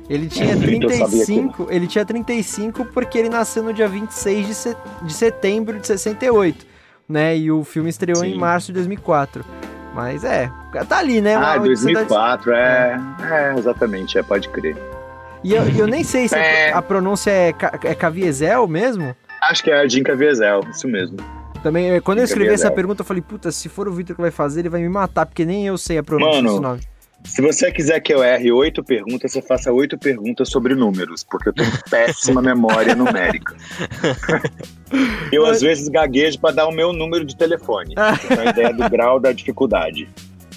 Ele 0.09 0.27
tinha 0.27 0.53
É, 0.53 0.55
30 0.55 0.85
eu 0.85 0.89
sabia 0.89 1.05
que 1.05 1.25
35, 1.25 1.67
ele 1.69 1.87
tinha 1.87 2.03
35 2.05 2.85
porque 2.85 3.17
ele 3.17 3.29
nasceu 3.29 3.63
no 3.63 3.73
dia 3.73 3.87
26 3.87 4.47
de, 4.47 4.53
se- 4.53 4.77
de 5.03 5.13
setembro 5.13 5.79
de 5.79 5.87
68, 5.87 6.65
né? 7.07 7.37
E 7.37 7.51
o 7.51 7.63
filme 7.63 7.89
estreou 7.89 8.23
em 8.25 8.33
Sim. 8.33 8.37
março 8.39 8.67
de 8.67 8.73
2004. 8.73 9.45
Mas 9.95 10.23
é, 10.23 10.51
tá 10.89 10.97
ali, 10.97 11.21
né? 11.21 11.35
Ah, 11.35 11.53
Uma- 11.55 11.59
2004, 11.59 12.51
é, 12.51 12.99
é, 13.31 13.53
exatamente, 13.57 14.17
é, 14.17 14.23
pode 14.23 14.49
crer. 14.49 14.75
E 15.43 15.53
eu, 15.53 15.67
eu 15.69 15.87
nem 15.87 16.03
sei 16.03 16.27
se 16.27 16.35
É. 16.37 16.71
a 16.71 16.81
pronúncia 16.81 17.31
é, 17.31 17.53
é 17.83 17.95
Caviezel 17.95 18.67
mesmo. 18.67 19.15
Acho 19.41 19.63
que 19.63 19.71
é 19.71 19.87
Jim 19.89 20.03
Caviezel, 20.03 20.61
isso 20.71 20.87
mesmo. 20.87 21.17
Também, 21.61 21.91
eh, 21.91 22.01
quando 22.01 22.19
eu 22.19 22.23
escrevi 22.25 22.53
essa 22.53 22.69
pergunta, 22.71 23.01
eu 23.01 23.05
falei, 23.05 23.21
puta, 23.21 23.51
se 23.51 23.69
for 23.69 23.87
o 23.87 23.93
Vitor 23.93 24.15
que 24.15 24.21
vai 24.21 24.31
fazer, 24.31 24.61
ele 24.61 24.69
vai 24.69 24.81
me 24.81 24.89
matar, 24.89 25.25
porque 25.25 25.45
nem 25.45 25.65
eu 25.65 25.77
sei 25.77 25.97
a 25.97 26.03
pronúncia 26.03 26.35
Mano, 26.41 26.49
desse 26.49 26.61
nome. 26.61 26.81
Se 27.25 27.41
você 27.41 27.71
quiser 27.71 28.01
que 28.01 28.13
eu 28.13 28.21
erre 28.21 28.51
oito 28.51 28.83
perguntas, 28.83 29.31
você 29.31 29.41
faça 29.41 29.71
oito 29.71 29.97
perguntas 29.97 30.49
sobre 30.49 30.75
números, 30.75 31.23
porque 31.23 31.49
eu 31.49 31.53
tenho 31.53 31.71
péssima 31.89 32.41
memória 32.41 32.95
numérica. 32.95 33.55
Eu, 35.31 35.45
às 35.47 35.61
vezes, 35.61 35.87
gaguejo 35.87 36.39
para 36.39 36.53
dar 36.53 36.67
o 36.67 36.71
meu 36.71 36.93
número 36.93 37.25
de 37.25 37.35
telefone. 37.35 37.95
pra 37.95 38.15
ter 38.17 38.33
uma 38.33 38.45
ideia 38.51 38.73
do 38.73 38.87
grau 38.89 39.19
da 39.19 39.31
dificuldade. 39.31 40.07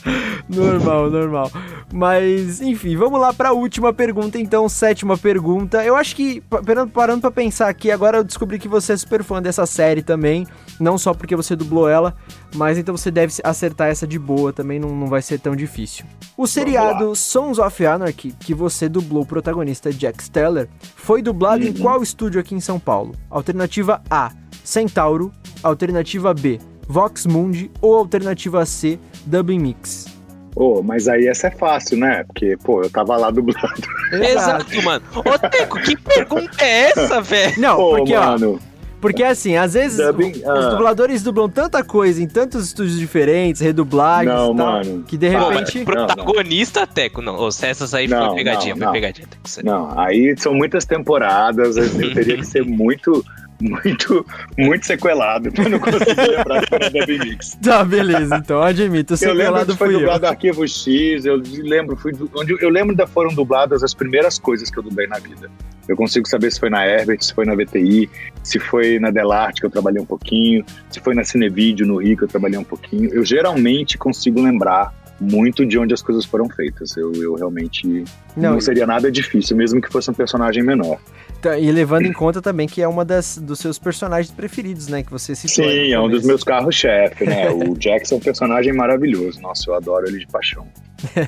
Normal, 0.48 1.10
normal. 1.10 1.50
Mas, 1.92 2.60
enfim, 2.60 2.96
vamos 2.96 3.20
lá 3.20 3.32
pra 3.32 3.52
última 3.52 3.92
pergunta, 3.92 4.38
então, 4.38 4.68
sétima 4.68 5.16
pergunta. 5.18 5.84
Eu 5.84 5.96
acho 5.96 6.14
que, 6.14 6.40
pa- 6.42 6.62
parando, 6.62 6.90
parando 6.92 7.20
pra 7.20 7.30
pensar 7.30 7.68
aqui, 7.68 7.90
agora 7.90 8.18
eu 8.18 8.24
descobri 8.24 8.58
que 8.58 8.68
você 8.68 8.92
é 8.92 8.96
super 8.96 9.22
fã 9.24 9.42
dessa 9.42 9.66
série 9.66 10.02
também. 10.02 10.46
Não 10.78 10.98
só 10.98 11.12
porque 11.14 11.34
você 11.34 11.56
dublou 11.56 11.88
ela, 11.88 12.14
mas 12.54 12.78
então 12.78 12.96
você 12.96 13.10
deve 13.10 13.32
acertar 13.42 13.88
essa 13.88 14.06
de 14.06 14.18
boa 14.18 14.52
também, 14.52 14.78
não, 14.78 14.90
não 14.94 15.06
vai 15.08 15.22
ser 15.22 15.38
tão 15.40 15.56
difícil. 15.56 16.04
O 16.36 16.46
seriado 16.46 17.14
Sons 17.16 17.58
of 17.58 17.84
Anarchy, 17.86 18.32
que 18.38 18.54
você 18.54 18.88
dublou 18.88 19.22
o 19.22 19.26
protagonista 19.26 19.90
Jack 19.92 20.22
Steller, 20.22 20.68
foi 20.94 21.22
dublado 21.22 21.64
em 21.64 21.68
Uhum. 21.70 21.78
qual 21.82 22.02
estúdio 22.02 22.40
aqui 22.40 22.54
em 22.54 22.60
São 22.60 22.78
Paulo? 22.78 23.14
Alternativa 23.30 24.02
A, 24.10 24.30
Centauro. 24.62 25.32
Alternativa 25.62 26.34
B, 26.34 26.60
Vox 26.86 27.24
Mundi. 27.26 27.70
Ou 27.80 27.96
alternativa 27.96 28.64
C, 28.66 28.98
Dubbing 29.26 29.58
Mix. 29.58 30.06
Ô, 30.54 30.82
mas 30.82 31.06
aí 31.06 31.26
essa 31.26 31.48
é 31.48 31.50
fácil, 31.50 31.98
né? 31.98 32.24
Porque, 32.24 32.56
pô, 32.64 32.82
eu 32.82 32.88
tava 32.88 33.14
lá 33.18 33.30
dublando. 33.30 33.60
Exato, 34.12 34.82
mano. 34.82 35.04
Ô, 35.14 35.38
Teco, 35.50 35.78
que 35.80 35.94
pergunta 35.98 36.64
é 36.64 36.90
essa, 36.92 37.20
velho? 37.20 37.60
Não, 37.60 37.76
Pô, 37.76 37.96
porque, 37.96 38.14
ó, 38.16 38.24
mano. 38.24 38.58
porque 38.98 39.22
assim, 39.22 39.54
às 39.56 39.74
vezes 39.74 39.98
Dubbing, 39.98 40.30
os 40.30 40.44
ah. 40.46 40.70
dubladores 40.70 41.22
dublam 41.22 41.50
tanta 41.50 41.84
coisa 41.84 42.22
em 42.22 42.26
tantos 42.26 42.68
estúdios 42.68 42.98
diferentes, 42.98 43.60
redublagens 43.60 44.34
Não, 44.34 44.54
e 44.54 44.56
tal, 44.56 44.66
mano. 44.66 45.02
que 45.06 45.18
de 45.18 45.26
Ah, 45.28 45.40
Pô, 45.40 45.50
mas 45.50 45.68
repente... 45.68 45.84
protagonista, 45.84 46.86
Teco, 46.86 47.20
não. 47.20 47.36
Ô, 47.36 47.48
Essas 47.48 47.92
aí 47.92 48.08
Não, 48.08 48.28
foi 48.28 48.36
pegadinha, 48.36 48.74
não, 48.74 48.78
foi 48.78 48.86
não. 48.86 48.92
pegadinha, 48.94 49.28
Teco. 49.28 49.66
Não, 49.66 49.98
aí 50.00 50.34
são 50.38 50.54
muitas 50.54 50.86
temporadas, 50.86 51.76
eu 51.76 52.14
teria 52.14 52.38
que 52.38 52.46
ser 52.46 52.64
muito, 52.64 53.22
muito, 53.60 54.26
muito 54.56 54.86
sequelado 54.86 55.50
pra 55.52 55.68
não 55.68 55.80
que 55.80 56.74
era 56.74 56.90
Debbie 56.90 57.18
Mix. 57.18 57.56
Tá, 57.62 57.84
beleza, 57.84 58.36
então, 58.36 58.62
admito, 58.62 59.14
o 59.14 59.16
Eu 59.20 59.32
lembro 59.32 59.44
sequelado 59.58 59.72
que 59.72 59.78
foi 59.78 59.86
fui 59.88 59.94
eu. 59.96 60.00
dublado 60.00 60.26
Arquivo 60.26 60.68
X, 60.68 61.24
eu 61.24 61.42
lembro, 61.62 61.96
fui, 61.96 62.12
onde 62.34 62.56
eu 62.62 62.68
lembro 62.68 62.94
da 62.94 63.06
foram 63.06 63.34
dubladas 63.34 63.82
as 63.82 63.94
primeiras 63.94 64.38
coisas 64.38 64.70
que 64.70 64.78
eu 64.78 64.82
dublei 64.82 65.06
na 65.06 65.18
vida. 65.18 65.50
Eu 65.88 65.96
consigo 65.96 66.28
saber 66.28 66.50
se 66.50 66.58
foi 66.58 66.68
na 66.68 66.86
Herbert, 66.86 67.22
se 67.22 67.32
foi 67.32 67.44
na 67.44 67.54
VTI, 67.54 68.10
se 68.42 68.58
foi 68.58 68.98
na 68.98 69.10
Delarte, 69.10 69.60
que 69.60 69.66
eu 69.66 69.70
trabalhei 69.70 70.00
um 70.00 70.06
pouquinho, 70.06 70.64
se 70.90 71.00
foi 71.00 71.14
na 71.14 71.24
Cinevídeo, 71.24 71.86
no 71.86 71.96
Rio, 71.96 72.16
que 72.16 72.24
eu 72.24 72.28
trabalhei 72.28 72.58
um 72.58 72.64
pouquinho. 72.64 73.12
Eu 73.12 73.24
geralmente 73.24 73.96
consigo 73.96 74.42
lembrar 74.42 74.92
muito 75.20 75.64
de 75.64 75.78
onde 75.78 75.94
as 75.94 76.02
coisas 76.02 76.24
foram 76.24 76.48
feitas. 76.48 76.96
Eu, 76.96 77.12
eu 77.14 77.34
realmente 77.34 78.04
Não, 78.36 78.54
não 78.54 78.60
seria 78.60 78.86
nada 78.86 79.10
difícil, 79.10 79.56
mesmo 79.56 79.80
que 79.80 79.90
fosse 79.90 80.10
um 80.10 80.14
personagem 80.14 80.62
menor. 80.62 80.98
Tá, 81.36 81.58
e 81.58 81.70
levando 81.70 82.06
em 82.06 82.12
conta 82.12 82.42
também 82.42 82.66
que 82.66 82.82
é 82.82 82.88
uma 82.88 83.04
das, 83.04 83.38
dos 83.38 83.58
seus 83.58 83.78
personagens 83.78 84.30
preferidos, 84.32 84.88
né, 84.88 85.02
que 85.02 85.10
você 85.10 85.34
citou. 85.34 85.64
Sim, 85.64 85.92
é 85.92 86.00
um 86.00 86.08
dos 86.08 86.24
meus 86.24 86.42
carros-chefe, 86.42 87.24
né? 87.24 87.50
o 87.50 87.74
Jackson 87.78 88.16
é 88.16 88.18
um 88.18 88.20
personagem 88.20 88.72
maravilhoso. 88.72 89.40
Nossa, 89.40 89.70
eu 89.70 89.74
adoro 89.74 90.06
ele 90.08 90.18
de 90.18 90.26
paixão. 90.26 90.66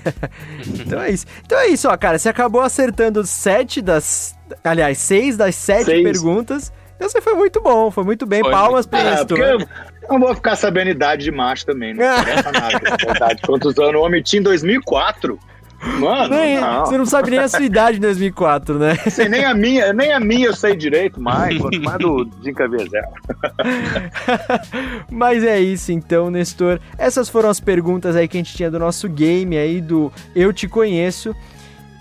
então 0.80 1.00
é 1.00 1.10
isso. 1.10 1.26
Então 1.44 1.58
é 1.58 1.68
isso, 1.68 1.88
ó, 1.88 1.96
cara. 1.96 2.18
Você 2.18 2.28
acabou 2.28 2.62
acertando 2.62 3.24
sete 3.24 3.82
das. 3.82 4.36
Aliás, 4.64 4.98
seis 4.98 5.36
das 5.36 5.54
sete 5.54 5.84
seis. 5.84 6.02
perguntas. 6.02 6.72
Então 6.96 7.08
você 7.08 7.20
foi 7.20 7.34
muito 7.34 7.60
bom, 7.60 7.90
foi 7.90 8.02
muito 8.02 8.26
bem. 8.26 8.40
Foi. 8.40 8.50
Palmas 8.50 8.86
para 8.86 9.20
é. 9.20 9.22
Eu 9.22 10.18
não 10.18 10.18
vou 10.20 10.34
ficar 10.34 10.56
sabendo 10.56 10.90
idade 10.90 11.22
de 11.22 11.30
macho 11.30 11.64
também, 11.66 11.92
não 11.94 12.04
interessa 12.04 12.50
nada, 12.50 12.80
na 12.82 12.96
verdade. 12.96 13.42
Quantos 13.42 13.78
anos 13.78 13.94
o 13.94 14.04
homem 14.04 14.22
tinha 14.22 14.40
em 14.40 14.42
2004? 14.42 15.38
Mano, 15.80 16.34
nem, 16.34 16.60
não. 16.60 16.86
você 16.86 16.98
não 16.98 17.06
sabe 17.06 17.30
nem 17.30 17.38
a 17.38 17.48
sua 17.48 17.62
idade 17.62 17.98
em 17.98 18.00
2004, 18.00 18.78
né? 18.78 18.96
Sei, 19.10 19.28
nem 19.28 19.44
a 19.44 19.54
minha, 19.54 19.92
nem 19.92 20.12
a 20.12 20.18
minha 20.18 20.46
eu 20.46 20.56
sei 20.56 20.74
direito 20.74 21.20
mais, 21.20 21.56
quanto 21.56 21.80
mais 21.80 21.98
do 21.98 22.28
Zinca 22.42 22.68
Mas 25.10 25.44
é 25.44 25.60
isso 25.60 25.92
então, 25.92 26.30
Nestor. 26.30 26.80
Essas 26.96 27.28
foram 27.28 27.48
as 27.48 27.60
perguntas 27.60 28.16
aí 28.16 28.26
que 28.26 28.36
a 28.36 28.40
gente 28.40 28.56
tinha 28.56 28.70
do 28.70 28.78
nosso 28.78 29.08
game 29.08 29.56
aí 29.56 29.80
do 29.80 30.12
Eu 30.34 30.52
Te 30.52 30.66
Conheço. 30.66 31.34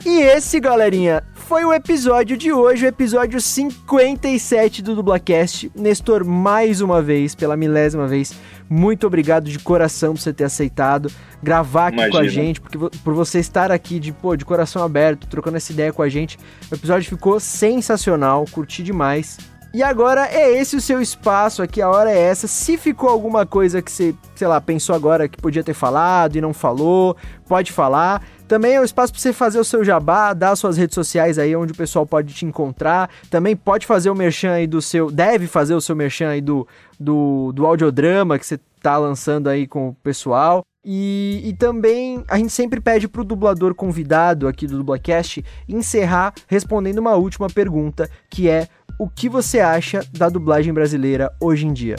E 0.06 0.20
esse, 0.22 0.60
galerinha, 0.60 1.24
foi 1.34 1.66
o 1.66 1.74
episódio 1.74 2.38
de 2.38 2.52
hoje, 2.52 2.86
o 2.86 2.88
episódio 2.88 3.42
57 3.42 4.82
do 4.82 4.96
Dublacast. 4.96 5.72
Nestor, 5.76 6.24
mais 6.24 6.82
uma 6.82 7.02
vez, 7.02 7.36
pela 7.36 7.58
milésima 7.58 8.08
vez, 8.08 8.34
muito 8.70 9.08
obrigado 9.08 9.50
de 9.50 9.60
coração 9.60 10.14
por 10.14 10.22
você 10.22 10.32
ter 10.32 10.44
aceitado 10.44 11.12
gravar 11.42 11.88
aqui 11.88 11.98
Imagina. 11.98 12.12
com 12.12 12.26
a 12.26 12.28
gente, 12.28 12.62
porque 12.62 12.78
por 12.78 13.14
você 13.14 13.40
estar 13.40 13.72
aqui 13.72 14.00
de, 14.00 14.12
pô, 14.12 14.36
de 14.36 14.46
coração 14.46 14.84
aberto, 14.84 15.28
trocando 15.28 15.58
essa 15.58 15.72
ideia 15.72 15.92
com 15.92 16.02
a 16.02 16.10
gente. 16.10 16.38
O 16.72 16.76
episódio 16.76 17.10
ficou 17.10 17.40
sensacional, 17.40 18.46
curti 18.52 18.84
demais. 18.84 19.38
E 19.74 19.84
agora 19.84 20.28
é 20.28 20.58
esse 20.58 20.76
o 20.76 20.82
seu 20.82 21.02
espaço 21.02 21.62
aqui, 21.62 21.82
a 21.82 21.90
hora 21.90 22.12
é 22.12 22.18
essa. 22.18 22.48
Se 22.48 22.78
ficou 22.78 23.10
alguma 23.10 23.46
coisa 23.46 23.82
que 23.82 23.92
você, 23.92 24.16
sei 24.36 24.48
lá, 24.48 24.60
pensou 24.62 24.96
agora 24.96 25.28
que 25.28 25.38
podia 25.40 25.64
ter 25.64 25.74
falado 25.74 26.36
e 26.36 26.42
não 26.42 26.54
falou, 26.54 27.16
pode 27.48 27.72
falar. 27.72 28.24
Também 28.48 28.76
é 28.76 28.82
o 28.82 28.84
espaço 28.84 29.12
para 29.12 29.22
você 29.22 29.34
fazer 29.34 29.60
o 29.60 29.64
seu 29.64 29.84
jabá, 29.84 30.34
dar 30.34 30.56
suas 30.56 30.78
redes 30.78 30.96
sociais 30.96 31.38
aí 31.38 31.56
onde 31.56 31.74
o 31.74 31.76
pessoal 31.76 32.06
pode 32.06 32.34
te 32.34 32.46
encontrar. 32.46 33.10
Também 33.30 33.56
pode 33.56 33.86
fazer 33.86 34.10
o 34.10 34.16
merchan 34.16 34.54
aí 34.54 34.66
do 34.66 34.82
seu. 34.82 35.12
Deve 35.12 35.48
fazer 35.48 35.76
o 35.76 35.82
seu 35.82 35.96
merchan 35.96 36.30
aí 36.30 36.42
do, 36.42 36.66
do, 36.98 37.52
do 37.52 37.66
audiodrama 37.66 38.40
que 38.40 38.46
você 38.46 38.58
tá 38.82 38.98
lançando 38.98 39.50
aí 39.50 39.68
com 39.68 39.90
o 39.90 39.94
pessoal. 39.96 40.64
E, 40.90 41.42
e 41.44 41.54
também 41.54 42.24
a 42.30 42.38
gente 42.38 42.54
sempre 42.54 42.80
pede 42.80 43.10
pro 43.10 43.26
dublador 43.26 43.76
convidado 43.76 44.48
aqui 44.48 44.66
do 44.66 44.78
Dublacast 44.78 45.44
encerrar 45.68 46.34
respondendo 46.48 47.00
uma 47.00 47.16
última 47.16 47.50
pergunta, 47.50 48.10
que 48.30 48.50
é 48.50 48.70
o 48.98 49.08
que 49.08 49.30
você 49.30 49.60
acha 49.60 50.02
da 50.12 50.30
dublagem 50.30 50.74
brasileira 50.74 51.32
hoje 51.40 51.68
em 51.68 51.74
dia? 51.74 51.96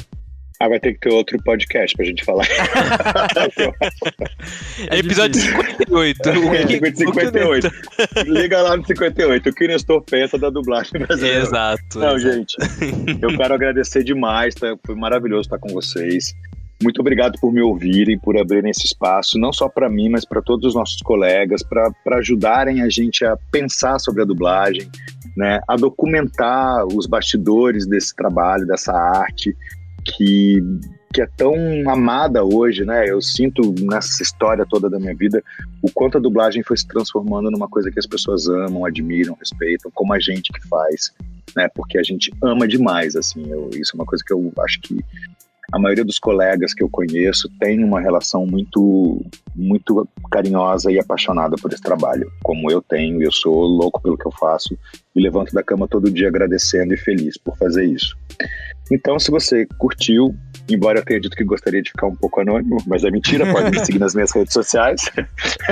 Ah, 0.60 0.68
vai 0.68 0.80
ter 0.80 0.94
que 0.94 1.00
ter 1.00 1.10
outro 1.10 1.40
podcast 1.44 1.96
pra 1.96 2.04
gente 2.04 2.24
falar. 2.24 2.44
é 4.90 4.98
episódio 4.98 5.40
58. 5.40 6.28
É, 6.28 6.94
58. 6.96 7.70
Liga 8.26 8.60
lá 8.62 8.76
no 8.76 8.84
58. 8.84 9.48
O 9.48 9.54
que 9.54 9.64
o 9.64 9.68
Nestor 9.68 10.02
pensa 10.02 10.36
da 10.36 10.50
dublagem 10.50 11.00
brasileira. 11.00 11.42
Exato. 11.42 12.00
Não, 12.00 12.16
exato. 12.16 12.34
gente, 12.34 12.56
eu 13.22 13.36
quero 13.36 13.54
agradecer 13.54 14.02
demais. 14.02 14.56
Tá? 14.56 14.76
Foi 14.84 14.96
maravilhoso 14.96 15.42
estar 15.42 15.60
com 15.60 15.68
vocês. 15.68 16.34
Muito 16.82 17.00
obrigado 17.00 17.38
por 17.40 17.52
me 17.52 17.60
ouvirem, 17.60 18.18
por 18.18 18.36
abrirem 18.36 18.70
esse 18.70 18.86
espaço, 18.86 19.38
não 19.38 19.52
só 19.52 19.68
para 19.68 19.88
mim, 19.88 20.08
mas 20.08 20.24
para 20.24 20.40
todos 20.40 20.64
os 20.64 20.74
nossos 20.76 21.02
colegas, 21.02 21.60
para 21.62 21.92
ajudarem 22.18 22.82
a 22.82 22.88
gente 22.88 23.24
a 23.24 23.36
pensar 23.50 23.98
sobre 23.98 24.22
a 24.22 24.24
dublagem, 24.24 24.88
né, 25.38 25.60
a 25.68 25.76
documentar 25.76 26.84
os 26.84 27.06
bastidores 27.06 27.86
desse 27.86 28.12
trabalho, 28.12 28.66
dessa 28.66 28.92
arte, 28.92 29.56
que, 30.04 30.60
que 31.14 31.22
é 31.22 31.28
tão 31.36 31.54
amada 31.88 32.42
hoje, 32.42 32.84
né? 32.84 33.08
Eu 33.08 33.22
sinto 33.22 33.72
nessa 33.80 34.20
história 34.20 34.66
toda 34.68 34.90
da 34.90 34.98
minha 34.98 35.14
vida 35.14 35.40
o 35.80 35.92
quanto 35.92 36.18
a 36.18 36.20
dublagem 36.20 36.64
foi 36.64 36.76
se 36.76 36.88
transformando 36.88 37.52
numa 37.52 37.68
coisa 37.68 37.88
que 37.88 38.00
as 38.00 38.06
pessoas 38.06 38.48
amam, 38.48 38.84
admiram, 38.84 39.36
respeitam, 39.38 39.92
como 39.94 40.12
a 40.12 40.18
gente 40.18 40.52
que 40.52 40.66
faz, 40.66 41.14
né? 41.56 41.68
Porque 41.72 41.98
a 41.98 42.02
gente 42.02 42.32
ama 42.42 42.66
demais, 42.66 43.14
assim. 43.14 43.48
Eu, 43.48 43.70
isso 43.74 43.92
é 43.94 43.94
uma 43.94 44.06
coisa 44.06 44.24
que 44.26 44.32
eu 44.32 44.52
acho 44.58 44.80
que 44.80 44.98
a 45.70 45.78
maioria 45.78 46.04
dos 46.04 46.18
colegas 46.18 46.74
que 46.74 46.82
eu 46.82 46.88
conheço 46.88 47.48
tem 47.60 47.84
uma 47.84 48.00
relação 48.00 48.44
muito 48.44 49.24
muito 49.58 50.08
carinhosa 50.30 50.90
e 50.92 50.98
apaixonada 50.98 51.56
por 51.60 51.72
esse 51.72 51.82
trabalho, 51.82 52.30
como 52.42 52.70
eu 52.70 52.80
tenho, 52.80 53.20
eu 53.20 53.32
sou 53.32 53.54
louco 53.64 54.00
pelo 54.00 54.16
que 54.16 54.26
eu 54.26 54.32
faço 54.32 54.78
e 55.14 55.20
levanto 55.20 55.52
da 55.52 55.62
cama 55.62 55.88
todo 55.88 56.10
dia 56.10 56.28
agradecendo 56.28 56.94
e 56.94 56.96
feliz 56.96 57.36
por 57.36 57.56
fazer 57.58 57.84
isso. 57.84 58.16
Então, 58.90 59.18
se 59.18 59.30
você 59.30 59.66
curtiu, 59.78 60.34
embora 60.70 61.00
eu 61.00 61.04
tenha 61.04 61.20
dito 61.20 61.36
que 61.36 61.44
gostaria 61.44 61.82
de 61.82 61.90
ficar 61.90 62.06
um 62.06 62.14
pouco 62.14 62.40
anônimo, 62.40 62.78
mas 62.86 63.04
é 63.04 63.10
mentira, 63.10 63.44
pode 63.52 63.70
me 63.70 63.84
seguir 63.84 63.98
nas 63.98 64.14
minhas 64.14 64.32
redes 64.32 64.54
sociais. 64.54 65.02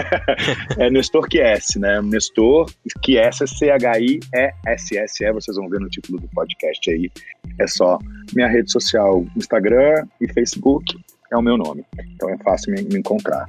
é 0.78 0.90
Nestor 0.90 1.26
Quies, 1.28 1.76
né? 1.76 2.02
Nestor 2.02 2.70
Quies, 3.02 3.38
C-H-I-E-S-S-E, 3.58 5.32
vocês 5.32 5.56
vão 5.56 5.68
ver 5.68 5.80
no 5.80 5.88
título 5.88 6.20
do 6.20 6.28
podcast 6.28 6.90
aí. 6.90 7.10
É 7.58 7.66
só 7.66 7.98
minha 8.34 8.48
rede 8.48 8.70
social, 8.70 9.24
Instagram 9.34 10.06
e 10.20 10.30
Facebook, 10.30 10.94
é 11.32 11.36
o 11.36 11.42
meu 11.42 11.56
nome. 11.56 11.84
Então 12.14 12.28
é 12.28 12.36
fácil 12.38 12.74
me, 12.74 12.82
me 12.82 12.98
encontrar. 12.98 13.46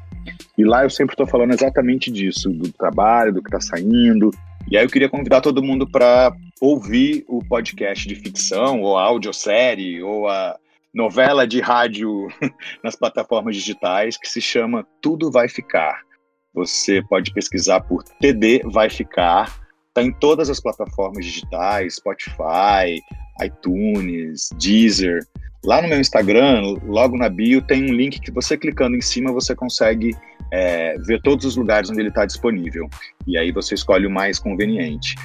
E 0.57 0.63
lá 0.63 0.83
eu 0.83 0.89
sempre 0.89 1.13
estou 1.13 1.27
falando 1.27 1.53
exatamente 1.53 2.11
disso, 2.11 2.49
do 2.49 2.71
trabalho, 2.71 3.33
do 3.33 3.41
que 3.41 3.47
está 3.47 3.61
saindo. 3.61 4.31
E 4.69 4.77
aí 4.77 4.83
eu 4.83 4.89
queria 4.89 5.09
convidar 5.09 5.41
todo 5.41 5.63
mundo 5.63 5.89
para 5.89 6.35
ouvir 6.59 7.23
o 7.27 7.43
podcast 7.43 8.07
de 8.07 8.15
ficção, 8.15 8.81
ou 8.81 8.97
a 8.97 9.03
audiosérie, 9.03 10.01
ou 10.03 10.27
a 10.27 10.57
novela 10.93 11.47
de 11.47 11.61
rádio 11.61 12.27
nas 12.83 12.95
plataformas 12.95 13.55
digitais, 13.55 14.17
que 14.17 14.27
se 14.27 14.41
chama 14.41 14.85
Tudo 15.01 15.31
Vai 15.31 15.47
Ficar. 15.47 16.01
Você 16.53 17.03
pode 17.03 17.31
pesquisar 17.33 17.81
por 17.81 18.03
TD 18.19 18.63
Vai 18.65 18.89
Ficar. 18.89 19.55
Está 19.89 20.01
em 20.01 20.11
todas 20.11 20.49
as 20.49 20.59
plataformas 20.59 21.25
digitais, 21.25 21.95
Spotify, 21.95 22.99
iTunes, 23.43 24.49
Deezer. 24.57 25.23
Lá 25.67 25.81
no 25.81 25.89
meu 25.89 25.99
Instagram, 25.99 26.61
logo 26.85 27.17
na 27.17 27.27
bio, 27.27 27.61
tem 27.61 27.83
um 27.83 27.93
link 27.93 28.21
que 28.21 28.31
você 28.31 28.55
clicando 28.55 28.95
em 28.95 29.01
cima 29.01 29.33
você 29.33 29.53
consegue 29.53 30.15
é, 30.49 30.97
ver 30.99 31.21
todos 31.21 31.45
os 31.45 31.57
lugares 31.57 31.89
onde 31.89 31.99
ele 31.99 32.07
está 32.07 32.25
disponível. 32.25 32.87
E 33.27 33.37
aí 33.37 33.51
você 33.51 33.75
escolhe 33.75 34.07
o 34.07 34.09
mais 34.09 34.39
conveniente. 34.39 35.15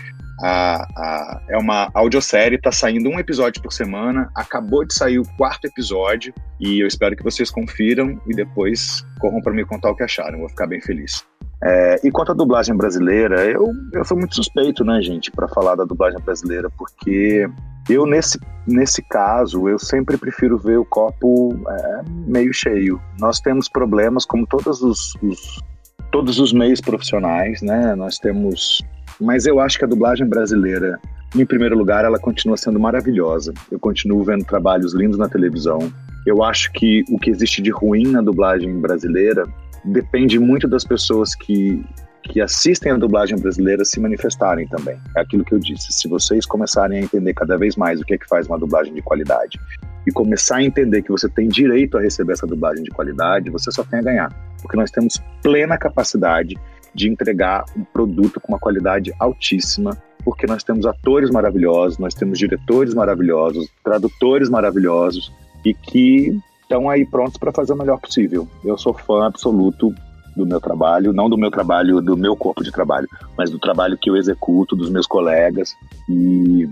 A, 0.42 0.82
a, 0.96 1.42
é 1.48 1.56
uma 1.56 1.88
audiosérie, 1.94 2.56
está 2.56 2.72
saindo 2.72 3.08
um 3.08 3.20
episódio 3.20 3.62
por 3.62 3.72
semana. 3.72 4.32
Acabou 4.34 4.84
de 4.84 4.92
sair 4.92 5.20
o 5.20 5.36
quarto 5.36 5.66
episódio 5.66 6.34
e 6.58 6.82
eu 6.82 6.88
espero 6.88 7.14
que 7.14 7.22
vocês 7.22 7.48
confiram 7.48 8.20
e 8.26 8.34
depois 8.34 9.06
corram 9.20 9.40
para 9.40 9.52
me 9.52 9.64
contar 9.64 9.92
o 9.92 9.94
que 9.94 10.02
acharam. 10.02 10.40
vou 10.40 10.48
ficar 10.48 10.66
bem 10.66 10.80
feliz. 10.80 11.24
É, 11.64 12.00
e 12.02 12.10
quanto 12.10 12.32
à 12.32 12.34
dublagem 12.34 12.76
brasileira, 12.76 13.44
eu, 13.44 13.72
eu 13.92 14.04
sou 14.04 14.16
muito 14.16 14.34
suspeito, 14.34 14.84
né, 14.84 15.00
gente, 15.00 15.30
para 15.30 15.46
falar 15.46 15.76
da 15.76 15.84
dublagem 15.84 16.20
brasileira, 16.20 16.68
porque 16.76 17.48
eu, 17.88 18.04
nesse, 18.04 18.38
nesse 18.66 19.00
caso, 19.02 19.68
eu 19.68 19.78
sempre 19.78 20.16
prefiro 20.16 20.58
ver 20.58 20.78
o 20.78 20.84
copo 20.84 21.54
é, 21.68 22.00
meio 22.26 22.52
cheio. 22.52 23.00
Nós 23.20 23.40
temos 23.40 23.68
problemas, 23.68 24.24
como 24.24 24.46
todos 24.46 24.82
os, 24.82 25.14
os, 25.22 25.62
todos 26.10 26.38
os 26.38 26.52
meios 26.52 26.80
profissionais, 26.80 27.60
né? 27.62 27.94
Nós 27.94 28.18
temos. 28.18 28.82
Mas 29.20 29.46
eu 29.46 29.60
acho 29.60 29.78
que 29.78 29.84
a 29.84 29.88
dublagem 29.88 30.26
brasileira, 30.28 30.98
em 31.34 31.44
primeiro 31.44 31.76
lugar, 31.76 32.04
ela 32.04 32.18
continua 32.18 32.56
sendo 32.56 32.78
maravilhosa. 32.78 33.52
Eu 33.70 33.78
continuo 33.78 34.22
vendo 34.22 34.44
trabalhos 34.44 34.94
lindos 34.94 35.18
na 35.18 35.28
televisão. 35.28 35.78
Eu 36.24 36.42
acho 36.42 36.72
que 36.72 37.04
o 37.08 37.18
que 37.18 37.30
existe 37.30 37.60
de 37.60 37.70
ruim 37.70 38.06
na 38.06 38.20
dublagem 38.20 38.80
brasileira 38.80 39.44
depende 39.84 40.38
muito 40.38 40.68
das 40.68 40.84
pessoas 40.84 41.34
que, 41.34 41.84
que 42.22 42.40
assistem 42.40 42.92
a 42.92 42.96
dublagem 42.96 43.38
brasileira 43.38 43.84
se 43.84 44.00
manifestarem 44.00 44.66
também. 44.68 44.98
É 45.16 45.20
aquilo 45.20 45.44
que 45.44 45.54
eu 45.54 45.58
disse. 45.58 45.92
Se 45.92 46.08
vocês 46.08 46.46
começarem 46.46 46.98
a 46.98 47.02
entender 47.02 47.34
cada 47.34 47.56
vez 47.56 47.76
mais 47.76 48.00
o 48.00 48.04
que 48.04 48.14
é 48.14 48.18
que 48.18 48.26
faz 48.26 48.46
uma 48.46 48.58
dublagem 48.58 48.94
de 48.94 49.02
qualidade 49.02 49.58
e 50.06 50.12
começar 50.12 50.56
a 50.56 50.62
entender 50.62 51.02
que 51.02 51.10
você 51.10 51.28
tem 51.28 51.48
direito 51.48 51.96
a 51.96 52.00
receber 52.00 52.32
essa 52.32 52.46
dublagem 52.46 52.82
de 52.82 52.90
qualidade, 52.90 53.50
você 53.50 53.70
só 53.70 53.84
tem 53.84 54.00
a 54.00 54.02
ganhar. 54.02 54.32
Porque 54.60 54.76
nós 54.76 54.90
temos 54.90 55.20
plena 55.42 55.78
capacidade 55.78 56.56
de 56.94 57.08
entregar 57.08 57.64
um 57.76 57.84
produto 57.84 58.40
com 58.40 58.52
uma 58.52 58.58
qualidade 58.58 59.12
altíssima, 59.18 59.96
porque 60.24 60.46
nós 60.46 60.62
temos 60.62 60.86
atores 60.86 61.30
maravilhosos, 61.30 61.98
nós 61.98 62.14
temos 62.14 62.38
diretores 62.38 62.94
maravilhosos, 62.94 63.68
tradutores 63.82 64.48
maravilhosos 64.48 65.32
e 65.64 65.72
que 65.72 66.38
estão 66.62 66.88
aí 66.88 67.04
prontos 67.04 67.36
para 67.36 67.52
fazer 67.52 67.72
o 67.72 67.76
melhor 67.76 67.98
possível. 67.98 68.48
Eu 68.64 68.78
sou 68.78 68.94
fã 68.94 69.26
absoluto 69.26 69.94
do 70.34 70.46
meu 70.46 70.60
trabalho, 70.60 71.12
não 71.12 71.28
do 71.28 71.36
meu 71.36 71.50
trabalho, 71.50 72.00
do 72.00 72.16
meu 72.16 72.34
corpo 72.34 72.64
de 72.64 72.72
trabalho, 72.72 73.08
mas 73.36 73.50
do 73.50 73.58
trabalho 73.58 73.98
que 73.98 74.08
eu 74.08 74.16
executo, 74.16 74.74
dos 74.74 74.90
meus 74.90 75.06
colegas. 75.06 75.74
E 76.08 76.68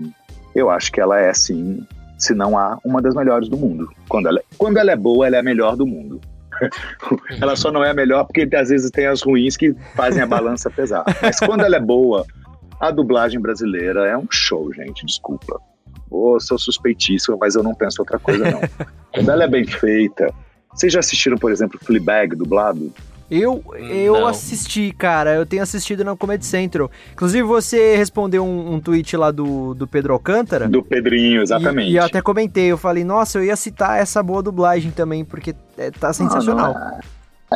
eu 0.55 0.69
acho 0.69 0.91
que 0.91 0.99
ela 0.99 1.19
é, 1.19 1.33
sim, 1.33 1.85
se 2.17 2.33
não 2.33 2.57
há, 2.57 2.77
uma 2.83 3.01
das 3.01 3.15
melhores 3.15 3.49
do 3.49 3.57
mundo. 3.57 3.89
Quando 4.09 4.27
ela, 4.27 4.41
quando 4.57 4.77
ela 4.77 4.91
é 4.91 4.95
boa, 4.95 5.27
ela 5.27 5.37
é 5.37 5.39
a 5.39 5.43
melhor 5.43 5.75
do 5.75 5.85
mundo. 5.85 6.19
ela 7.41 7.55
só 7.55 7.71
não 7.71 7.83
é 7.83 7.91
a 7.91 7.93
melhor 7.93 8.25
porque 8.25 8.47
às 8.55 8.69
vezes 8.69 8.91
tem 8.91 9.07
as 9.07 9.21
ruins 9.21 9.57
que 9.57 9.73
fazem 9.95 10.21
a 10.21 10.27
balança 10.27 10.69
pesar. 10.69 11.03
Mas 11.21 11.39
quando 11.39 11.63
ela 11.63 11.75
é 11.75 11.79
boa, 11.79 12.25
a 12.79 12.91
dublagem 12.91 13.39
brasileira 13.39 14.07
é 14.07 14.17
um 14.17 14.27
show, 14.29 14.73
gente, 14.73 15.05
desculpa. 15.05 15.59
Oh, 16.11 16.37
sou 16.39 16.59
suspeitíssimo, 16.59 17.37
mas 17.39 17.55
eu 17.55 17.63
não 17.63 17.73
penso 17.73 18.01
outra 18.01 18.19
coisa, 18.19 18.51
não. 18.51 18.59
Quando 19.13 19.31
ela 19.31 19.45
é 19.45 19.47
bem 19.47 19.65
feita. 19.65 20.31
Vocês 20.73 20.91
já 20.91 20.99
assistiram, 20.99 21.37
por 21.37 21.51
exemplo, 21.51 21.79
Fleabag 21.81 22.35
dublado? 22.35 22.93
Eu, 23.31 23.63
eu 23.77 24.13
Não. 24.13 24.27
assisti, 24.27 24.91
cara. 24.91 25.33
Eu 25.33 25.45
tenho 25.45 25.63
assistido 25.63 26.03
na 26.03 26.13
Comedy 26.17 26.45
Central. 26.45 26.91
Inclusive, 27.13 27.43
você 27.43 27.95
respondeu 27.95 28.43
um, 28.43 28.73
um 28.73 28.79
tweet 28.81 29.15
lá 29.15 29.31
do, 29.31 29.73
do 29.73 29.87
Pedro 29.87 30.11
Alcântara. 30.11 30.67
Do 30.67 30.83
Pedrinho, 30.83 31.41
exatamente. 31.41 31.89
E, 31.89 31.93
e 31.93 31.95
eu 31.95 32.03
até 32.03 32.21
comentei, 32.21 32.65
eu 32.65 32.77
falei, 32.77 33.05
nossa, 33.05 33.39
eu 33.39 33.45
ia 33.45 33.55
citar 33.55 34.01
essa 34.01 34.21
boa 34.21 34.43
dublagem 34.43 34.91
também, 34.91 35.23
porque 35.23 35.55
é, 35.77 35.91
tá 35.91 36.11
sensacional. 36.11 36.73
Ah, 36.75 36.91
não, 36.91 36.97
É 36.97 37.01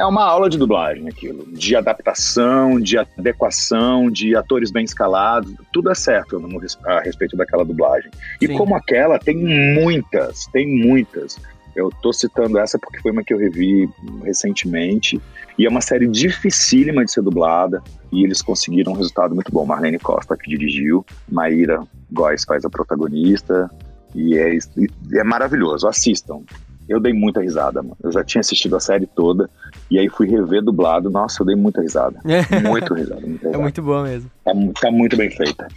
uma 0.04 0.26
aula 0.26 0.50
de 0.50 0.58
dublagem 0.58 1.08
aquilo, 1.08 1.46
de 1.54 1.74
adaptação, 1.74 2.82
de 2.82 2.98
adequação, 2.98 4.12
de 4.12 4.36
atores 4.36 4.70
bem 4.70 4.84
escalados, 4.84 5.54
tudo 5.72 5.90
é 5.90 5.96
certo 5.96 6.38
no 6.38 6.60
a 6.86 7.00
respeito 7.00 7.38
daquela 7.38 7.64
dublagem. 7.64 8.12
E 8.42 8.48
Sim. 8.48 8.58
como 8.58 8.76
aquela, 8.76 9.18
tem 9.18 9.38
muitas, 9.38 10.48
tem 10.48 10.68
muitas. 10.68 11.40
Eu 11.74 11.90
tô 12.02 12.12
citando 12.12 12.58
essa 12.58 12.78
porque 12.78 13.00
foi 13.00 13.12
uma 13.12 13.24
que 13.24 13.34
eu 13.34 13.38
revi 13.38 13.90
recentemente, 14.24 15.22
e 15.58 15.66
é 15.66 15.70
uma 15.70 15.82
série 15.82 16.08
dificílima 16.08 17.06
de 17.06 17.12
ser 17.12 17.22
dublada, 17.22 17.82
e 18.12 18.24
eles 18.26 18.42
conseguiram 18.42 18.92
um 18.92 18.96
resultado 18.96 19.34
muito 19.34 19.52
bom. 19.52 19.66
Marlene 19.66 20.00
Costa 20.00 20.36
que 20.36 20.50
dirigiu, 20.50 21.06
Maíra 21.30 21.82
Góes 22.12 22.44
faz 22.44 22.66
a 22.66 22.70
protagonista, 22.70 23.70
e 24.14 24.38
é, 24.38 24.56
e 24.56 24.90
é 25.14 25.24
maravilhoso, 25.24 25.88
assistam. 25.88 26.42
Eu 26.88 27.00
dei 27.00 27.14
muita 27.14 27.42
risada, 27.42 27.82
mano. 27.82 27.98
Eu 28.04 28.12
já 28.12 28.24
tinha 28.24 28.40
assistido 28.42 28.76
a 28.76 28.80
série 28.80 29.08
toda, 29.08 29.50
e 29.90 29.98
aí 29.98 30.08
fui 30.10 30.28
rever 30.28 30.62
dublado. 30.64 31.10
Nossa, 31.10 31.42
eu 31.42 31.46
dei 31.46 31.56
muita 31.56 31.82
risada. 31.82 32.20
Muito 32.64 32.94
risada, 32.94 33.22
muita 33.22 33.46
É 33.46 33.50
risada. 33.50 33.58
muito 33.58 33.82
bom 33.82 34.04
mesmo. 34.04 34.30
Tá, 34.44 34.52
tá 34.82 34.92
muito 34.92 35.18
bem 35.18 35.30
feita. 35.32 35.68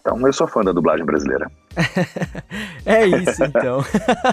Então, 0.00 0.24
eu 0.26 0.32
sou 0.32 0.46
fã 0.46 0.62
da 0.62 0.72
dublagem 0.72 1.04
brasileira. 1.04 1.50
É 2.86 3.04
isso, 3.04 3.42
então. 3.42 3.84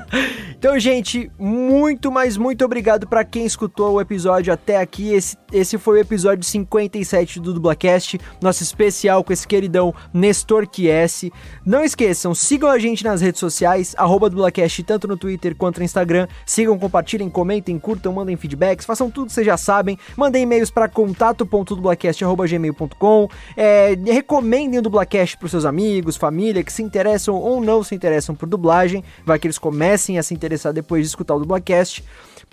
então, 0.58 0.80
gente, 0.80 1.32
muito, 1.40 2.12
mas 2.12 2.38
muito 2.38 2.64
obrigado 2.64 3.08
pra 3.08 3.24
quem 3.24 3.48
escutou 3.48 3.94
o 3.94 4.02
episódio 4.02 4.54
até 4.54 4.78
aqui. 4.78 5.12
Esse, 5.12 5.36
esse 5.52 5.80
foi 5.80 5.98
o 5.98 6.02
episódio 6.02 6.44
57 6.44 7.40
do 7.40 7.52
Dublacast, 7.52 8.20
nosso 8.40 8.62
especial 8.62 9.24
com 9.24 9.34
esse 9.34 9.48
queridão 9.48 9.92
Nestor 10.14 10.68
Chiesi. 10.72 11.34
Não 11.66 11.84
esqueçam, 11.84 12.36
sigam 12.36 12.70
a 12.70 12.78
gente 12.78 13.04
nas 13.04 13.22
redes 13.22 13.40
sociais, 13.40 13.96
arroba 13.98 14.30
Dublacast, 14.30 14.84
tanto 14.84 15.08
no 15.08 15.18
Twitter 15.18 15.56
quanto 15.56 15.80
no 15.80 15.84
Instagram. 15.84 16.28
Sigam, 16.46 16.78
compartilhem, 16.78 17.32
comentem, 17.32 17.80
curtam, 17.80 18.14
mandem 18.14 18.38
feedbacks, 18.38 18.86
façam 18.86 19.10
tudo 19.10 19.26
que 19.28 19.34
vocês 19.34 19.48
já 19.48 19.58
sabem. 19.58 19.98
Mandem 20.16 20.44
e-mails 20.44 20.70
para 20.70 20.88
contato.dublacast.gmail.com. 20.88 23.30
É, 23.58 23.98
recomendem 24.06 24.78
o 24.78 24.82
Dublacast 24.82 25.38
pros 25.38 25.50
seus 25.50 25.66
amigos, 25.66 26.18
família, 26.18 26.64
que 26.64 26.72
se 26.72 26.84
interessam 26.84 27.33
ou 27.36 27.62
não 27.62 27.84
se 27.84 27.96
interessam 27.96 28.36
por 28.36 28.48
dublagem. 28.48 29.04
Vai 29.26 29.40
que 29.40 29.48
eles 29.48 29.58
comecem 29.58 30.18
a 30.18 30.24
se 30.24 30.34
interessar 30.34 30.74
depois 30.74 31.04
de 31.04 31.08
escutar 31.08 31.36
o 31.36 31.40
Dublacast. 31.40 32.04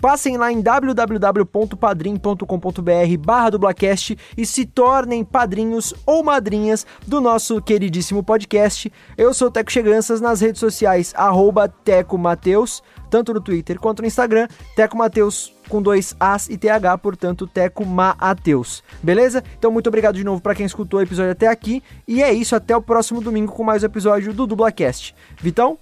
Passem 0.01 0.35
lá 0.35 0.51
em 0.51 0.59
www.padrim.com.br 0.59 3.17
barra 3.19 3.51
dublacast 3.51 4.17
e 4.35 4.45
se 4.47 4.65
tornem 4.65 5.23
padrinhos 5.23 5.93
ou 6.07 6.23
madrinhas 6.23 6.87
do 7.05 7.21
nosso 7.21 7.61
queridíssimo 7.61 8.23
podcast. 8.23 8.91
Eu 9.15 9.31
sou 9.31 9.49
o 9.49 9.51
Teco 9.51 9.71
Cheganças 9.71 10.19
nas 10.19 10.41
redes 10.41 10.59
sociais, 10.59 11.13
arroba 11.15 11.69
Teco 11.69 12.17
Mateus, 12.17 12.81
tanto 13.11 13.31
no 13.31 13.39
Twitter 13.39 13.79
quanto 13.79 14.01
no 14.01 14.07
Instagram, 14.07 14.47
Teco 14.75 14.97
Mateus 14.97 15.53
com 15.69 15.79
dois 15.79 16.15
As 16.19 16.49
e 16.49 16.57
TH, 16.57 16.97
portanto, 16.97 17.45
Teco 17.45 17.85
Mateus. 17.85 18.83
Beleza? 19.03 19.43
Então, 19.57 19.71
muito 19.71 19.87
obrigado 19.87 20.15
de 20.15 20.23
novo 20.23 20.41
para 20.41 20.55
quem 20.55 20.65
escutou 20.65 20.99
o 20.99 21.03
episódio 21.03 21.31
até 21.31 21.45
aqui. 21.45 21.83
E 22.07 22.23
é 22.23 22.33
isso, 22.33 22.55
até 22.55 22.75
o 22.75 22.81
próximo 22.81 23.21
domingo 23.21 23.53
com 23.53 23.63
mais 23.63 23.83
um 23.83 23.85
episódio 23.85 24.33
do 24.33 24.47
Dublacast. 24.47 25.13
Vitão? 25.39 25.77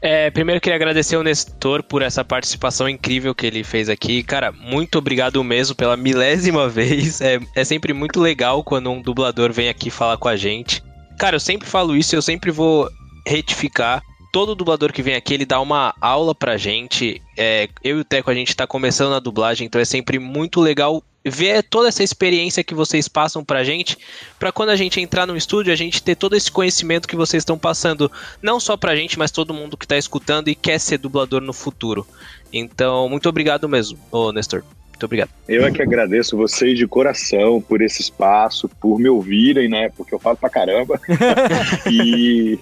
É, 0.00 0.30
primeiro 0.30 0.60
queria 0.60 0.76
agradecer 0.76 1.16
ao 1.16 1.22
Nestor 1.22 1.82
por 1.82 2.02
essa 2.02 2.24
participação 2.24 2.88
incrível 2.88 3.34
que 3.34 3.46
ele 3.46 3.64
fez 3.64 3.88
aqui. 3.88 4.22
Cara, 4.22 4.52
muito 4.52 4.98
obrigado 4.98 5.42
mesmo 5.42 5.74
pela 5.74 5.96
milésima 5.96 6.68
vez. 6.70 7.20
É, 7.20 7.40
é 7.54 7.64
sempre 7.64 7.92
muito 7.92 8.20
legal 8.20 8.62
quando 8.62 8.90
um 8.90 9.02
dublador 9.02 9.52
vem 9.52 9.68
aqui 9.68 9.90
falar 9.90 10.16
com 10.16 10.28
a 10.28 10.36
gente. 10.36 10.82
Cara, 11.18 11.36
eu 11.36 11.40
sempre 11.40 11.68
falo 11.68 11.96
isso 11.96 12.14
eu 12.14 12.22
sempre 12.22 12.50
vou 12.50 12.88
retificar. 13.26 14.02
Todo 14.30 14.54
dublador 14.54 14.92
que 14.92 15.02
vem 15.02 15.14
aqui, 15.14 15.34
ele 15.34 15.46
dá 15.46 15.60
uma 15.60 15.94
aula 16.00 16.34
pra 16.34 16.56
gente. 16.56 17.22
É, 17.36 17.68
eu 17.82 17.98
e 17.98 18.00
o 18.00 18.04
Teco, 18.04 18.30
a 18.30 18.34
gente 18.34 18.54
tá 18.54 18.66
começando 18.66 19.10
na 19.10 19.20
dublagem, 19.20 19.66
então 19.66 19.80
é 19.80 19.84
sempre 19.84 20.18
muito 20.18 20.60
legal 20.60 21.02
ver 21.24 21.62
toda 21.62 21.88
essa 21.88 22.02
experiência 22.02 22.64
que 22.64 22.74
vocês 22.74 23.08
passam 23.08 23.44
pra 23.44 23.64
gente, 23.64 23.98
pra 24.38 24.52
quando 24.52 24.70
a 24.70 24.76
gente 24.76 25.00
entrar 25.00 25.26
no 25.26 25.36
estúdio, 25.36 25.72
a 25.72 25.76
gente 25.76 26.02
ter 26.02 26.14
todo 26.14 26.36
esse 26.36 26.50
conhecimento 26.50 27.08
que 27.08 27.16
vocês 27.16 27.42
estão 27.42 27.58
passando, 27.58 28.10
não 28.40 28.60
só 28.60 28.76
pra 28.76 28.96
gente, 28.96 29.18
mas 29.18 29.30
todo 29.30 29.54
mundo 29.54 29.76
que 29.76 29.86
tá 29.86 29.96
escutando 29.96 30.48
e 30.48 30.54
quer 30.54 30.78
ser 30.78 30.98
dublador 30.98 31.40
no 31.40 31.52
futuro. 31.52 32.06
Então, 32.52 33.08
muito 33.08 33.28
obrigado 33.28 33.68
mesmo, 33.68 33.98
ô 34.10 34.32
Nestor. 34.32 34.62
Muito 34.98 35.06
obrigado. 35.06 35.30
Eu 35.48 35.64
é 35.64 35.70
que 35.70 35.80
agradeço 35.80 36.36
vocês 36.36 36.76
de 36.76 36.84
coração 36.84 37.60
por 37.60 37.80
esse 37.80 38.02
espaço, 38.02 38.68
por 38.80 38.98
me 38.98 39.08
ouvirem, 39.08 39.68
né? 39.68 39.90
Porque 39.96 40.12
eu 40.12 40.18
falo 40.18 40.36
pra 40.36 40.50
caramba. 40.50 41.00
e, 41.88 42.58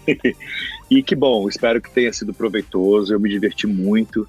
e 0.91 1.03
que 1.03 1.17
bom, 1.17 1.49
espero 1.49 1.81
que 1.81 1.91
tenha 1.91 2.13
sido 2.13 2.35
proveitoso. 2.35 3.11
Eu 3.11 3.19
me 3.19 3.31
diverti 3.31 3.67
muito. 3.67 4.29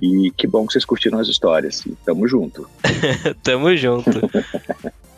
E 0.00 0.30
que 0.36 0.46
bom 0.46 0.66
que 0.66 0.74
vocês 0.74 0.84
curtiram 0.84 1.18
as 1.18 1.28
histórias. 1.28 1.80
E 1.86 1.96
tamo 2.04 2.28
junto. 2.28 2.68
Tamo 3.42 3.74
junto. 3.74 4.10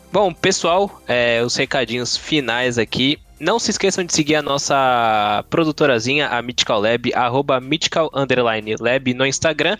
Bom, 0.09 0.33
pessoal, 0.33 1.01
é, 1.05 1.43
os 1.43 1.57
recadinhos 1.57 2.15
finais 2.15 2.77
aqui. 2.77 3.19
Não 3.39 3.57
se 3.57 3.71
esqueçam 3.71 4.03
de 4.03 4.13
seguir 4.13 4.35
a 4.35 4.41
nossa 4.41 5.45
produtorazinha, 5.49 6.27
a 6.27 6.41
Mythical 6.41 6.81
Lab, 6.81 7.13
arroba 7.13 7.61
no 9.13 9.25
Instagram. 9.25 9.77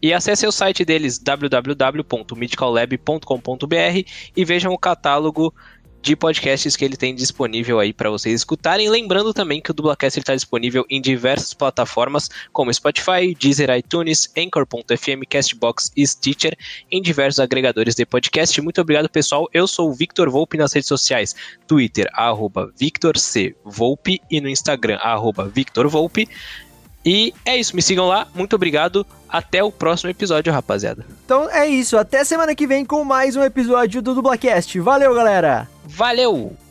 E 0.00 0.14
acesse 0.14 0.46
o 0.46 0.52
site 0.52 0.82
deles, 0.82 1.18
www.mythicallab.com.br 1.18 4.08
e 4.34 4.44
vejam 4.46 4.72
o 4.72 4.78
catálogo 4.78 5.54
de 6.02 6.16
podcasts 6.16 6.74
que 6.74 6.84
ele 6.84 6.96
tem 6.96 7.14
disponível 7.14 7.78
aí 7.78 7.92
para 7.92 8.10
vocês 8.10 8.34
escutarem. 8.34 8.90
Lembrando 8.90 9.32
também 9.32 9.60
que 9.60 9.70
o 9.70 9.74
Dublacast 9.74 10.18
está 10.18 10.34
disponível 10.34 10.84
em 10.90 11.00
diversas 11.00 11.54
plataformas, 11.54 12.28
como 12.52 12.74
Spotify, 12.74 13.34
Deezer, 13.38 13.70
iTunes, 13.70 14.28
Anchor.fm, 14.36 15.24
Castbox 15.28 15.92
e 15.96 16.04
Stitcher, 16.04 16.58
em 16.90 17.00
diversos 17.00 17.38
agregadores 17.38 17.94
de 17.94 18.04
podcast. 18.04 18.60
Muito 18.60 18.80
obrigado, 18.80 19.08
pessoal. 19.08 19.48
Eu 19.54 19.68
sou 19.68 19.90
o 19.90 19.94
Victor 19.94 20.28
Volpe 20.28 20.58
nas 20.58 20.72
redes 20.72 20.88
sociais, 20.88 21.36
Twitter, 21.68 22.08
arroba 22.12 22.72
Victor 22.76 23.16
C. 23.16 23.54
Volpe 23.64 24.20
e 24.28 24.40
no 24.40 24.48
Instagram, 24.48 24.96
arroba 24.96 25.48
Victor 25.48 25.88
Volpe. 25.88 26.28
E 27.04 27.34
é 27.44 27.56
isso, 27.56 27.74
me 27.74 27.82
sigam 27.82 28.06
lá. 28.06 28.26
Muito 28.34 28.54
obrigado. 28.54 29.06
Até 29.28 29.62
o 29.64 29.72
próximo 29.72 30.10
episódio, 30.10 30.52
rapaziada. 30.52 31.06
Então 31.24 31.48
é 31.50 31.66
isso, 31.66 31.96
até 31.96 32.22
semana 32.22 32.54
que 32.54 32.66
vem 32.66 32.84
com 32.84 33.02
mais 33.02 33.34
um 33.34 33.42
episódio 33.42 34.02
do 34.02 34.14
Dublacast. 34.14 34.78
Valeu, 34.78 35.14
galera! 35.14 35.68
Valeu! 35.86 36.61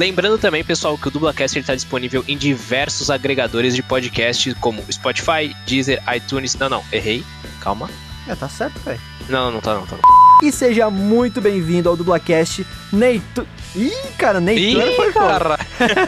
Lembrando 0.00 0.38
também, 0.38 0.62
pessoal, 0.62 0.96
que 0.96 1.08
o 1.08 1.10
Dublacast 1.10 1.58
está 1.58 1.74
disponível 1.74 2.24
em 2.28 2.36
diversos 2.36 3.10
agregadores 3.10 3.74
de 3.74 3.82
podcast, 3.82 4.54
como 4.56 4.80
Spotify, 4.92 5.54
Deezer, 5.66 6.00
iTunes. 6.14 6.54
Não, 6.54 6.68
não, 6.68 6.84
errei. 6.92 7.24
Calma. 7.60 7.90
É, 8.28 8.34
tá 8.36 8.48
certo, 8.48 8.78
velho. 8.80 9.00
Não, 9.28 9.50
não 9.50 9.60
tá, 9.60 9.74
não 9.74 9.86
tá. 9.86 9.96
Não. 9.96 10.48
E 10.48 10.52
seja 10.52 10.88
muito 10.88 11.40
bem-vindo 11.40 11.88
ao 11.88 11.96
Dublacast, 11.96 12.64
Neitor. 12.92 13.44
Ih, 13.74 13.90
cara, 14.16 14.40
Neitor 14.40 14.88
Ih, 14.88 14.94
foi 14.94 15.12
cara. 15.12 15.58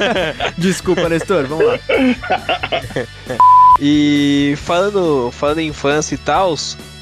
Desculpa, 0.56 1.08
Nestor, 1.08 1.46
vamos 1.46 1.66
lá. 1.66 1.78
E 3.82 4.54
falando, 4.58 5.30
falando 5.32 5.60
em 5.60 5.68
infância 5.68 6.14
e 6.14 6.18
tal. 6.18 6.54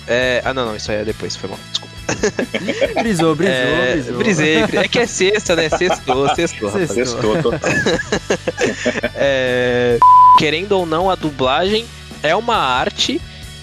É... 0.06 0.40
Ah, 0.44 0.54
não, 0.54 0.64
não, 0.64 0.76
isso 0.76 0.90
aí 0.92 0.98
é 0.98 1.04
depois, 1.04 1.34
foi 1.34 1.50
mal. 1.50 1.58
Desculpa. 1.70 1.87
Brisou, 2.94 3.34
brisou, 3.34 3.54
é, 3.54 3.92
brisou. 3.92 4.18
Brisei. 4.18 4.56
É 4.72 4.88
que 4.88 4.98
é 4.98 5.06
sexta, 5.06 5.54
né? 5.54 5.68
Sextou, 5.68 6.28
sextou. 6.34 6.70
Sextou. 6.70 6.94
Sextou 6.94 7.42
total. 7.42 7.60
É, 9.20 9.98
querendo 10.38 10.72
ou 10.72 10.86
não, 10.86 11.10
a 11.10 11.14
dublagem 11.14 11.84
é 12.22 12.34
uma 12.34 12.56
arte 12.56 13.20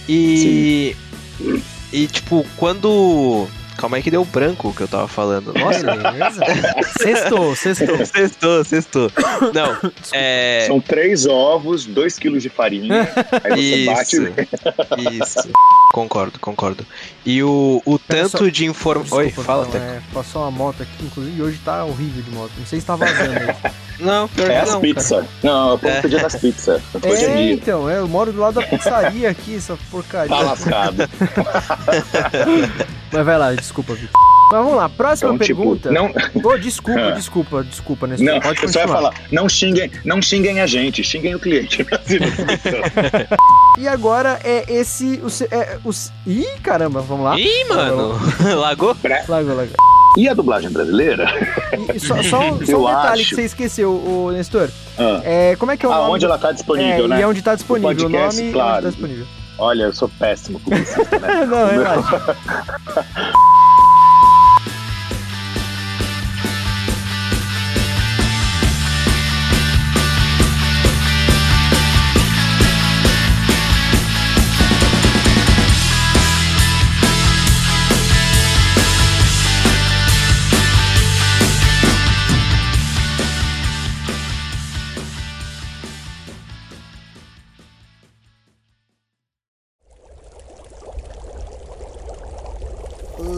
e. 0.07 0.95
E 1.91 2.07
tipo, 2.07 2.45
quando. 2.57 3.47
Calma 3.77 3.97
aí 3.97 4.03
que 4.03 4.09
deu 4.09 4.23
branco 4.23 4.69
o 4.69 4.73
que 4.73 4.81
eu 4.81 4.87
tava 4.87 5.07
falando. 5.07 5.53
Nossa, 5.53 5.83
Beleza. 5.83 6.41
Sextou, 6.97 7.55
sextou. 7.55 8.05
sextou, 8.05 8.63
sextou. 8.63 9.11
Não, 9.53 9.91
é. 10.13 10.63
São 10.65 10.79
três 10.79 11.25
ovos, 11.25 11.85
dois 11.85 12.17
quilos 12.17 12.41
de 12.41 12.49
farinha. 12.49 13.07
aí 13.43 13.85
você 13.85 13.85
bate. 13.85 14.15
Isso, 14.15 15.39
isso. 15.39 15.49
Concordo, 15.93 16.39
concordo. 16.39 16.85
E 17.25 17.41
o, 17.43 17.81
o 17.85 17.99
Pera 17.99 18.23
tanto 18.23 18.37
só- 18.45 18.49
de 18.49 18.65
informação. 18.65 19.17
Oi, 19.17 19.29
fala, 19.29 19.65
não, 19.67 19.75
é, 19.79 19.99
Passou 20.13 20.41
uma 20.41 20.51
moto 20.51 20.81
aqui, 20.83 21.05
inclusive 21.05 21.41
hoje 21.41 21.59
tá 21.63 21.83
horrível 21.85 22.21
de 22.23 22.31
moto. 22.31 22.51
Não 22.57 22.65
sei 22.65 22.79
se 22.79 22.85
tá 22.85 22.95
vazando 22.95 23.31
aí. 23.39 23.71
Não, 23.99 24.27
pior 24.27 24.49
É 24.49 24.53
que 24.53 24.59
as 24.59 24.71
não. 24.71 24.81
pizzas. 24.81 25.25
Não, 25.43 25.71
eu 25.71 25.77
posso 25.79 25.93
É. 25.93 26.01
pedir 26.01 26.21
das 26.21 26.35
pizzas. 26.35 26.81
É 27.03 27.07
é, 27.09 27.35
dia. 27.35 27.53
então, 27.53 27.89
é, 27.89 27.99
eu 27.99 28.07
moro 28.07 28.31
do 28.33 28.39
lado 28.39 28.55
da 28.59 28.65
pizzaria 28.65 29.29
aqui, 29.29 29.55
essa 29.55 29.77
porcaria. 29.91 30.29
Tá 30.35 30.41
lascado. 30.41 31.09
Mas 33.15 33.25
vai 33.25 33.37
lá, 33.37 33.53
desculpa, 33.53 33.93
Vitor. 33.93 34.09
Mas 34.51 34.61
vamos 34.63 34.75
lá, 34.77 34.87
próxima 34.87 35.33
Então, 35.33 35.45
tipo, 35.45 35.59
pergunta. 35.61 35.91
não, 35.91 36.13
Ô, 36.43 36.57
desculpa, 36.57 36.99
Ah. 37.09 37.11
desculpa, 37.11 37.63
desculpa, 37.63 38.05
Nestor. 38.07 38.25
não, 38.27 38.39
Pode 38.39 38.61
eu 38.61 38.69
só 38.69 38.79
continuar. 38.81 38.87
falar, 39.01 39.13
não 39.31 39.49
xinguem, 39.49 39.91
não 40.05 40.21
xinguem 40.21 40.61
a 40.61 40.67
gente, 40.67 41.03
xinguem 41.03 41.33
o 41.35 41.39
cliente. 41.39 41.85
E 43.77 43.87
agora 43.89 44.39
é 44.43 44.63
esse. 44.71 45.21
O, 45.21 45.27
é, 45.53 45.77
os... 45.83 46.11
Ih, 46.25 46.45
caramba, 46.63 47.01
vamos 47.01 47.25
lá. 47.25 47.37
Ih, 47.37 47.65
mano, 47.67 48.13
lagou? 48.57 48.95
Largou, 49.27 49.55
largou. 49.55 49.75
E 50.17 50.29
a 50.29 50.33
dublagem 50.33 50.69
brasileira? 50.69 51.25
E, 51.93 51.99
só, 51.99 52.23
só 52.23 52.39
um, 52.53 52.65
só 52.65 52.71
Eu 52.71 52.83
um 52.83 52.87
detalhe 52.87 53.21
acho. 53.21 53.29
que 53.31 53.35
você 53.35 53.41
esqueceu, 53.43 53.91
o 53.91 54.31
Nestor. 54.31 54.69
Ah, 54.97 55.19
É, 55.25 55.55
como 55.57 55.73
é 55.73 55.77
que 55.77 55.85
é 55.85 55.89
o 55.89 55.91
nome? 55.91 56.03
aonde 56.05 56.23
ela 56.23 56.37
tá 56.37 56.53
disponível, 56.53 57.03
é, 57.05 57.07
né? 57.09 57.21
E 57.21 57.25
onde 57.25 57.41
tá 57.41 57.53
disponível 57.53 57.89
o, 57.89 57.95
podcast, 57.95 58.37
nome 58.37 58.49
e 58.49 58.53
claro. 58.53 58.73
onde 58.75 58.83
tá 58.83 58.89
disponível. 58.91 59.25
Olha, 59.57 59.83
eu 59.83 59.93
sou 59.93 60.09
péssimo 60.09 60.59
publicista, 60.59 61.19
né? 61.19 61.45
Não, 61.47 61.67
relaxa. 61.67 62.21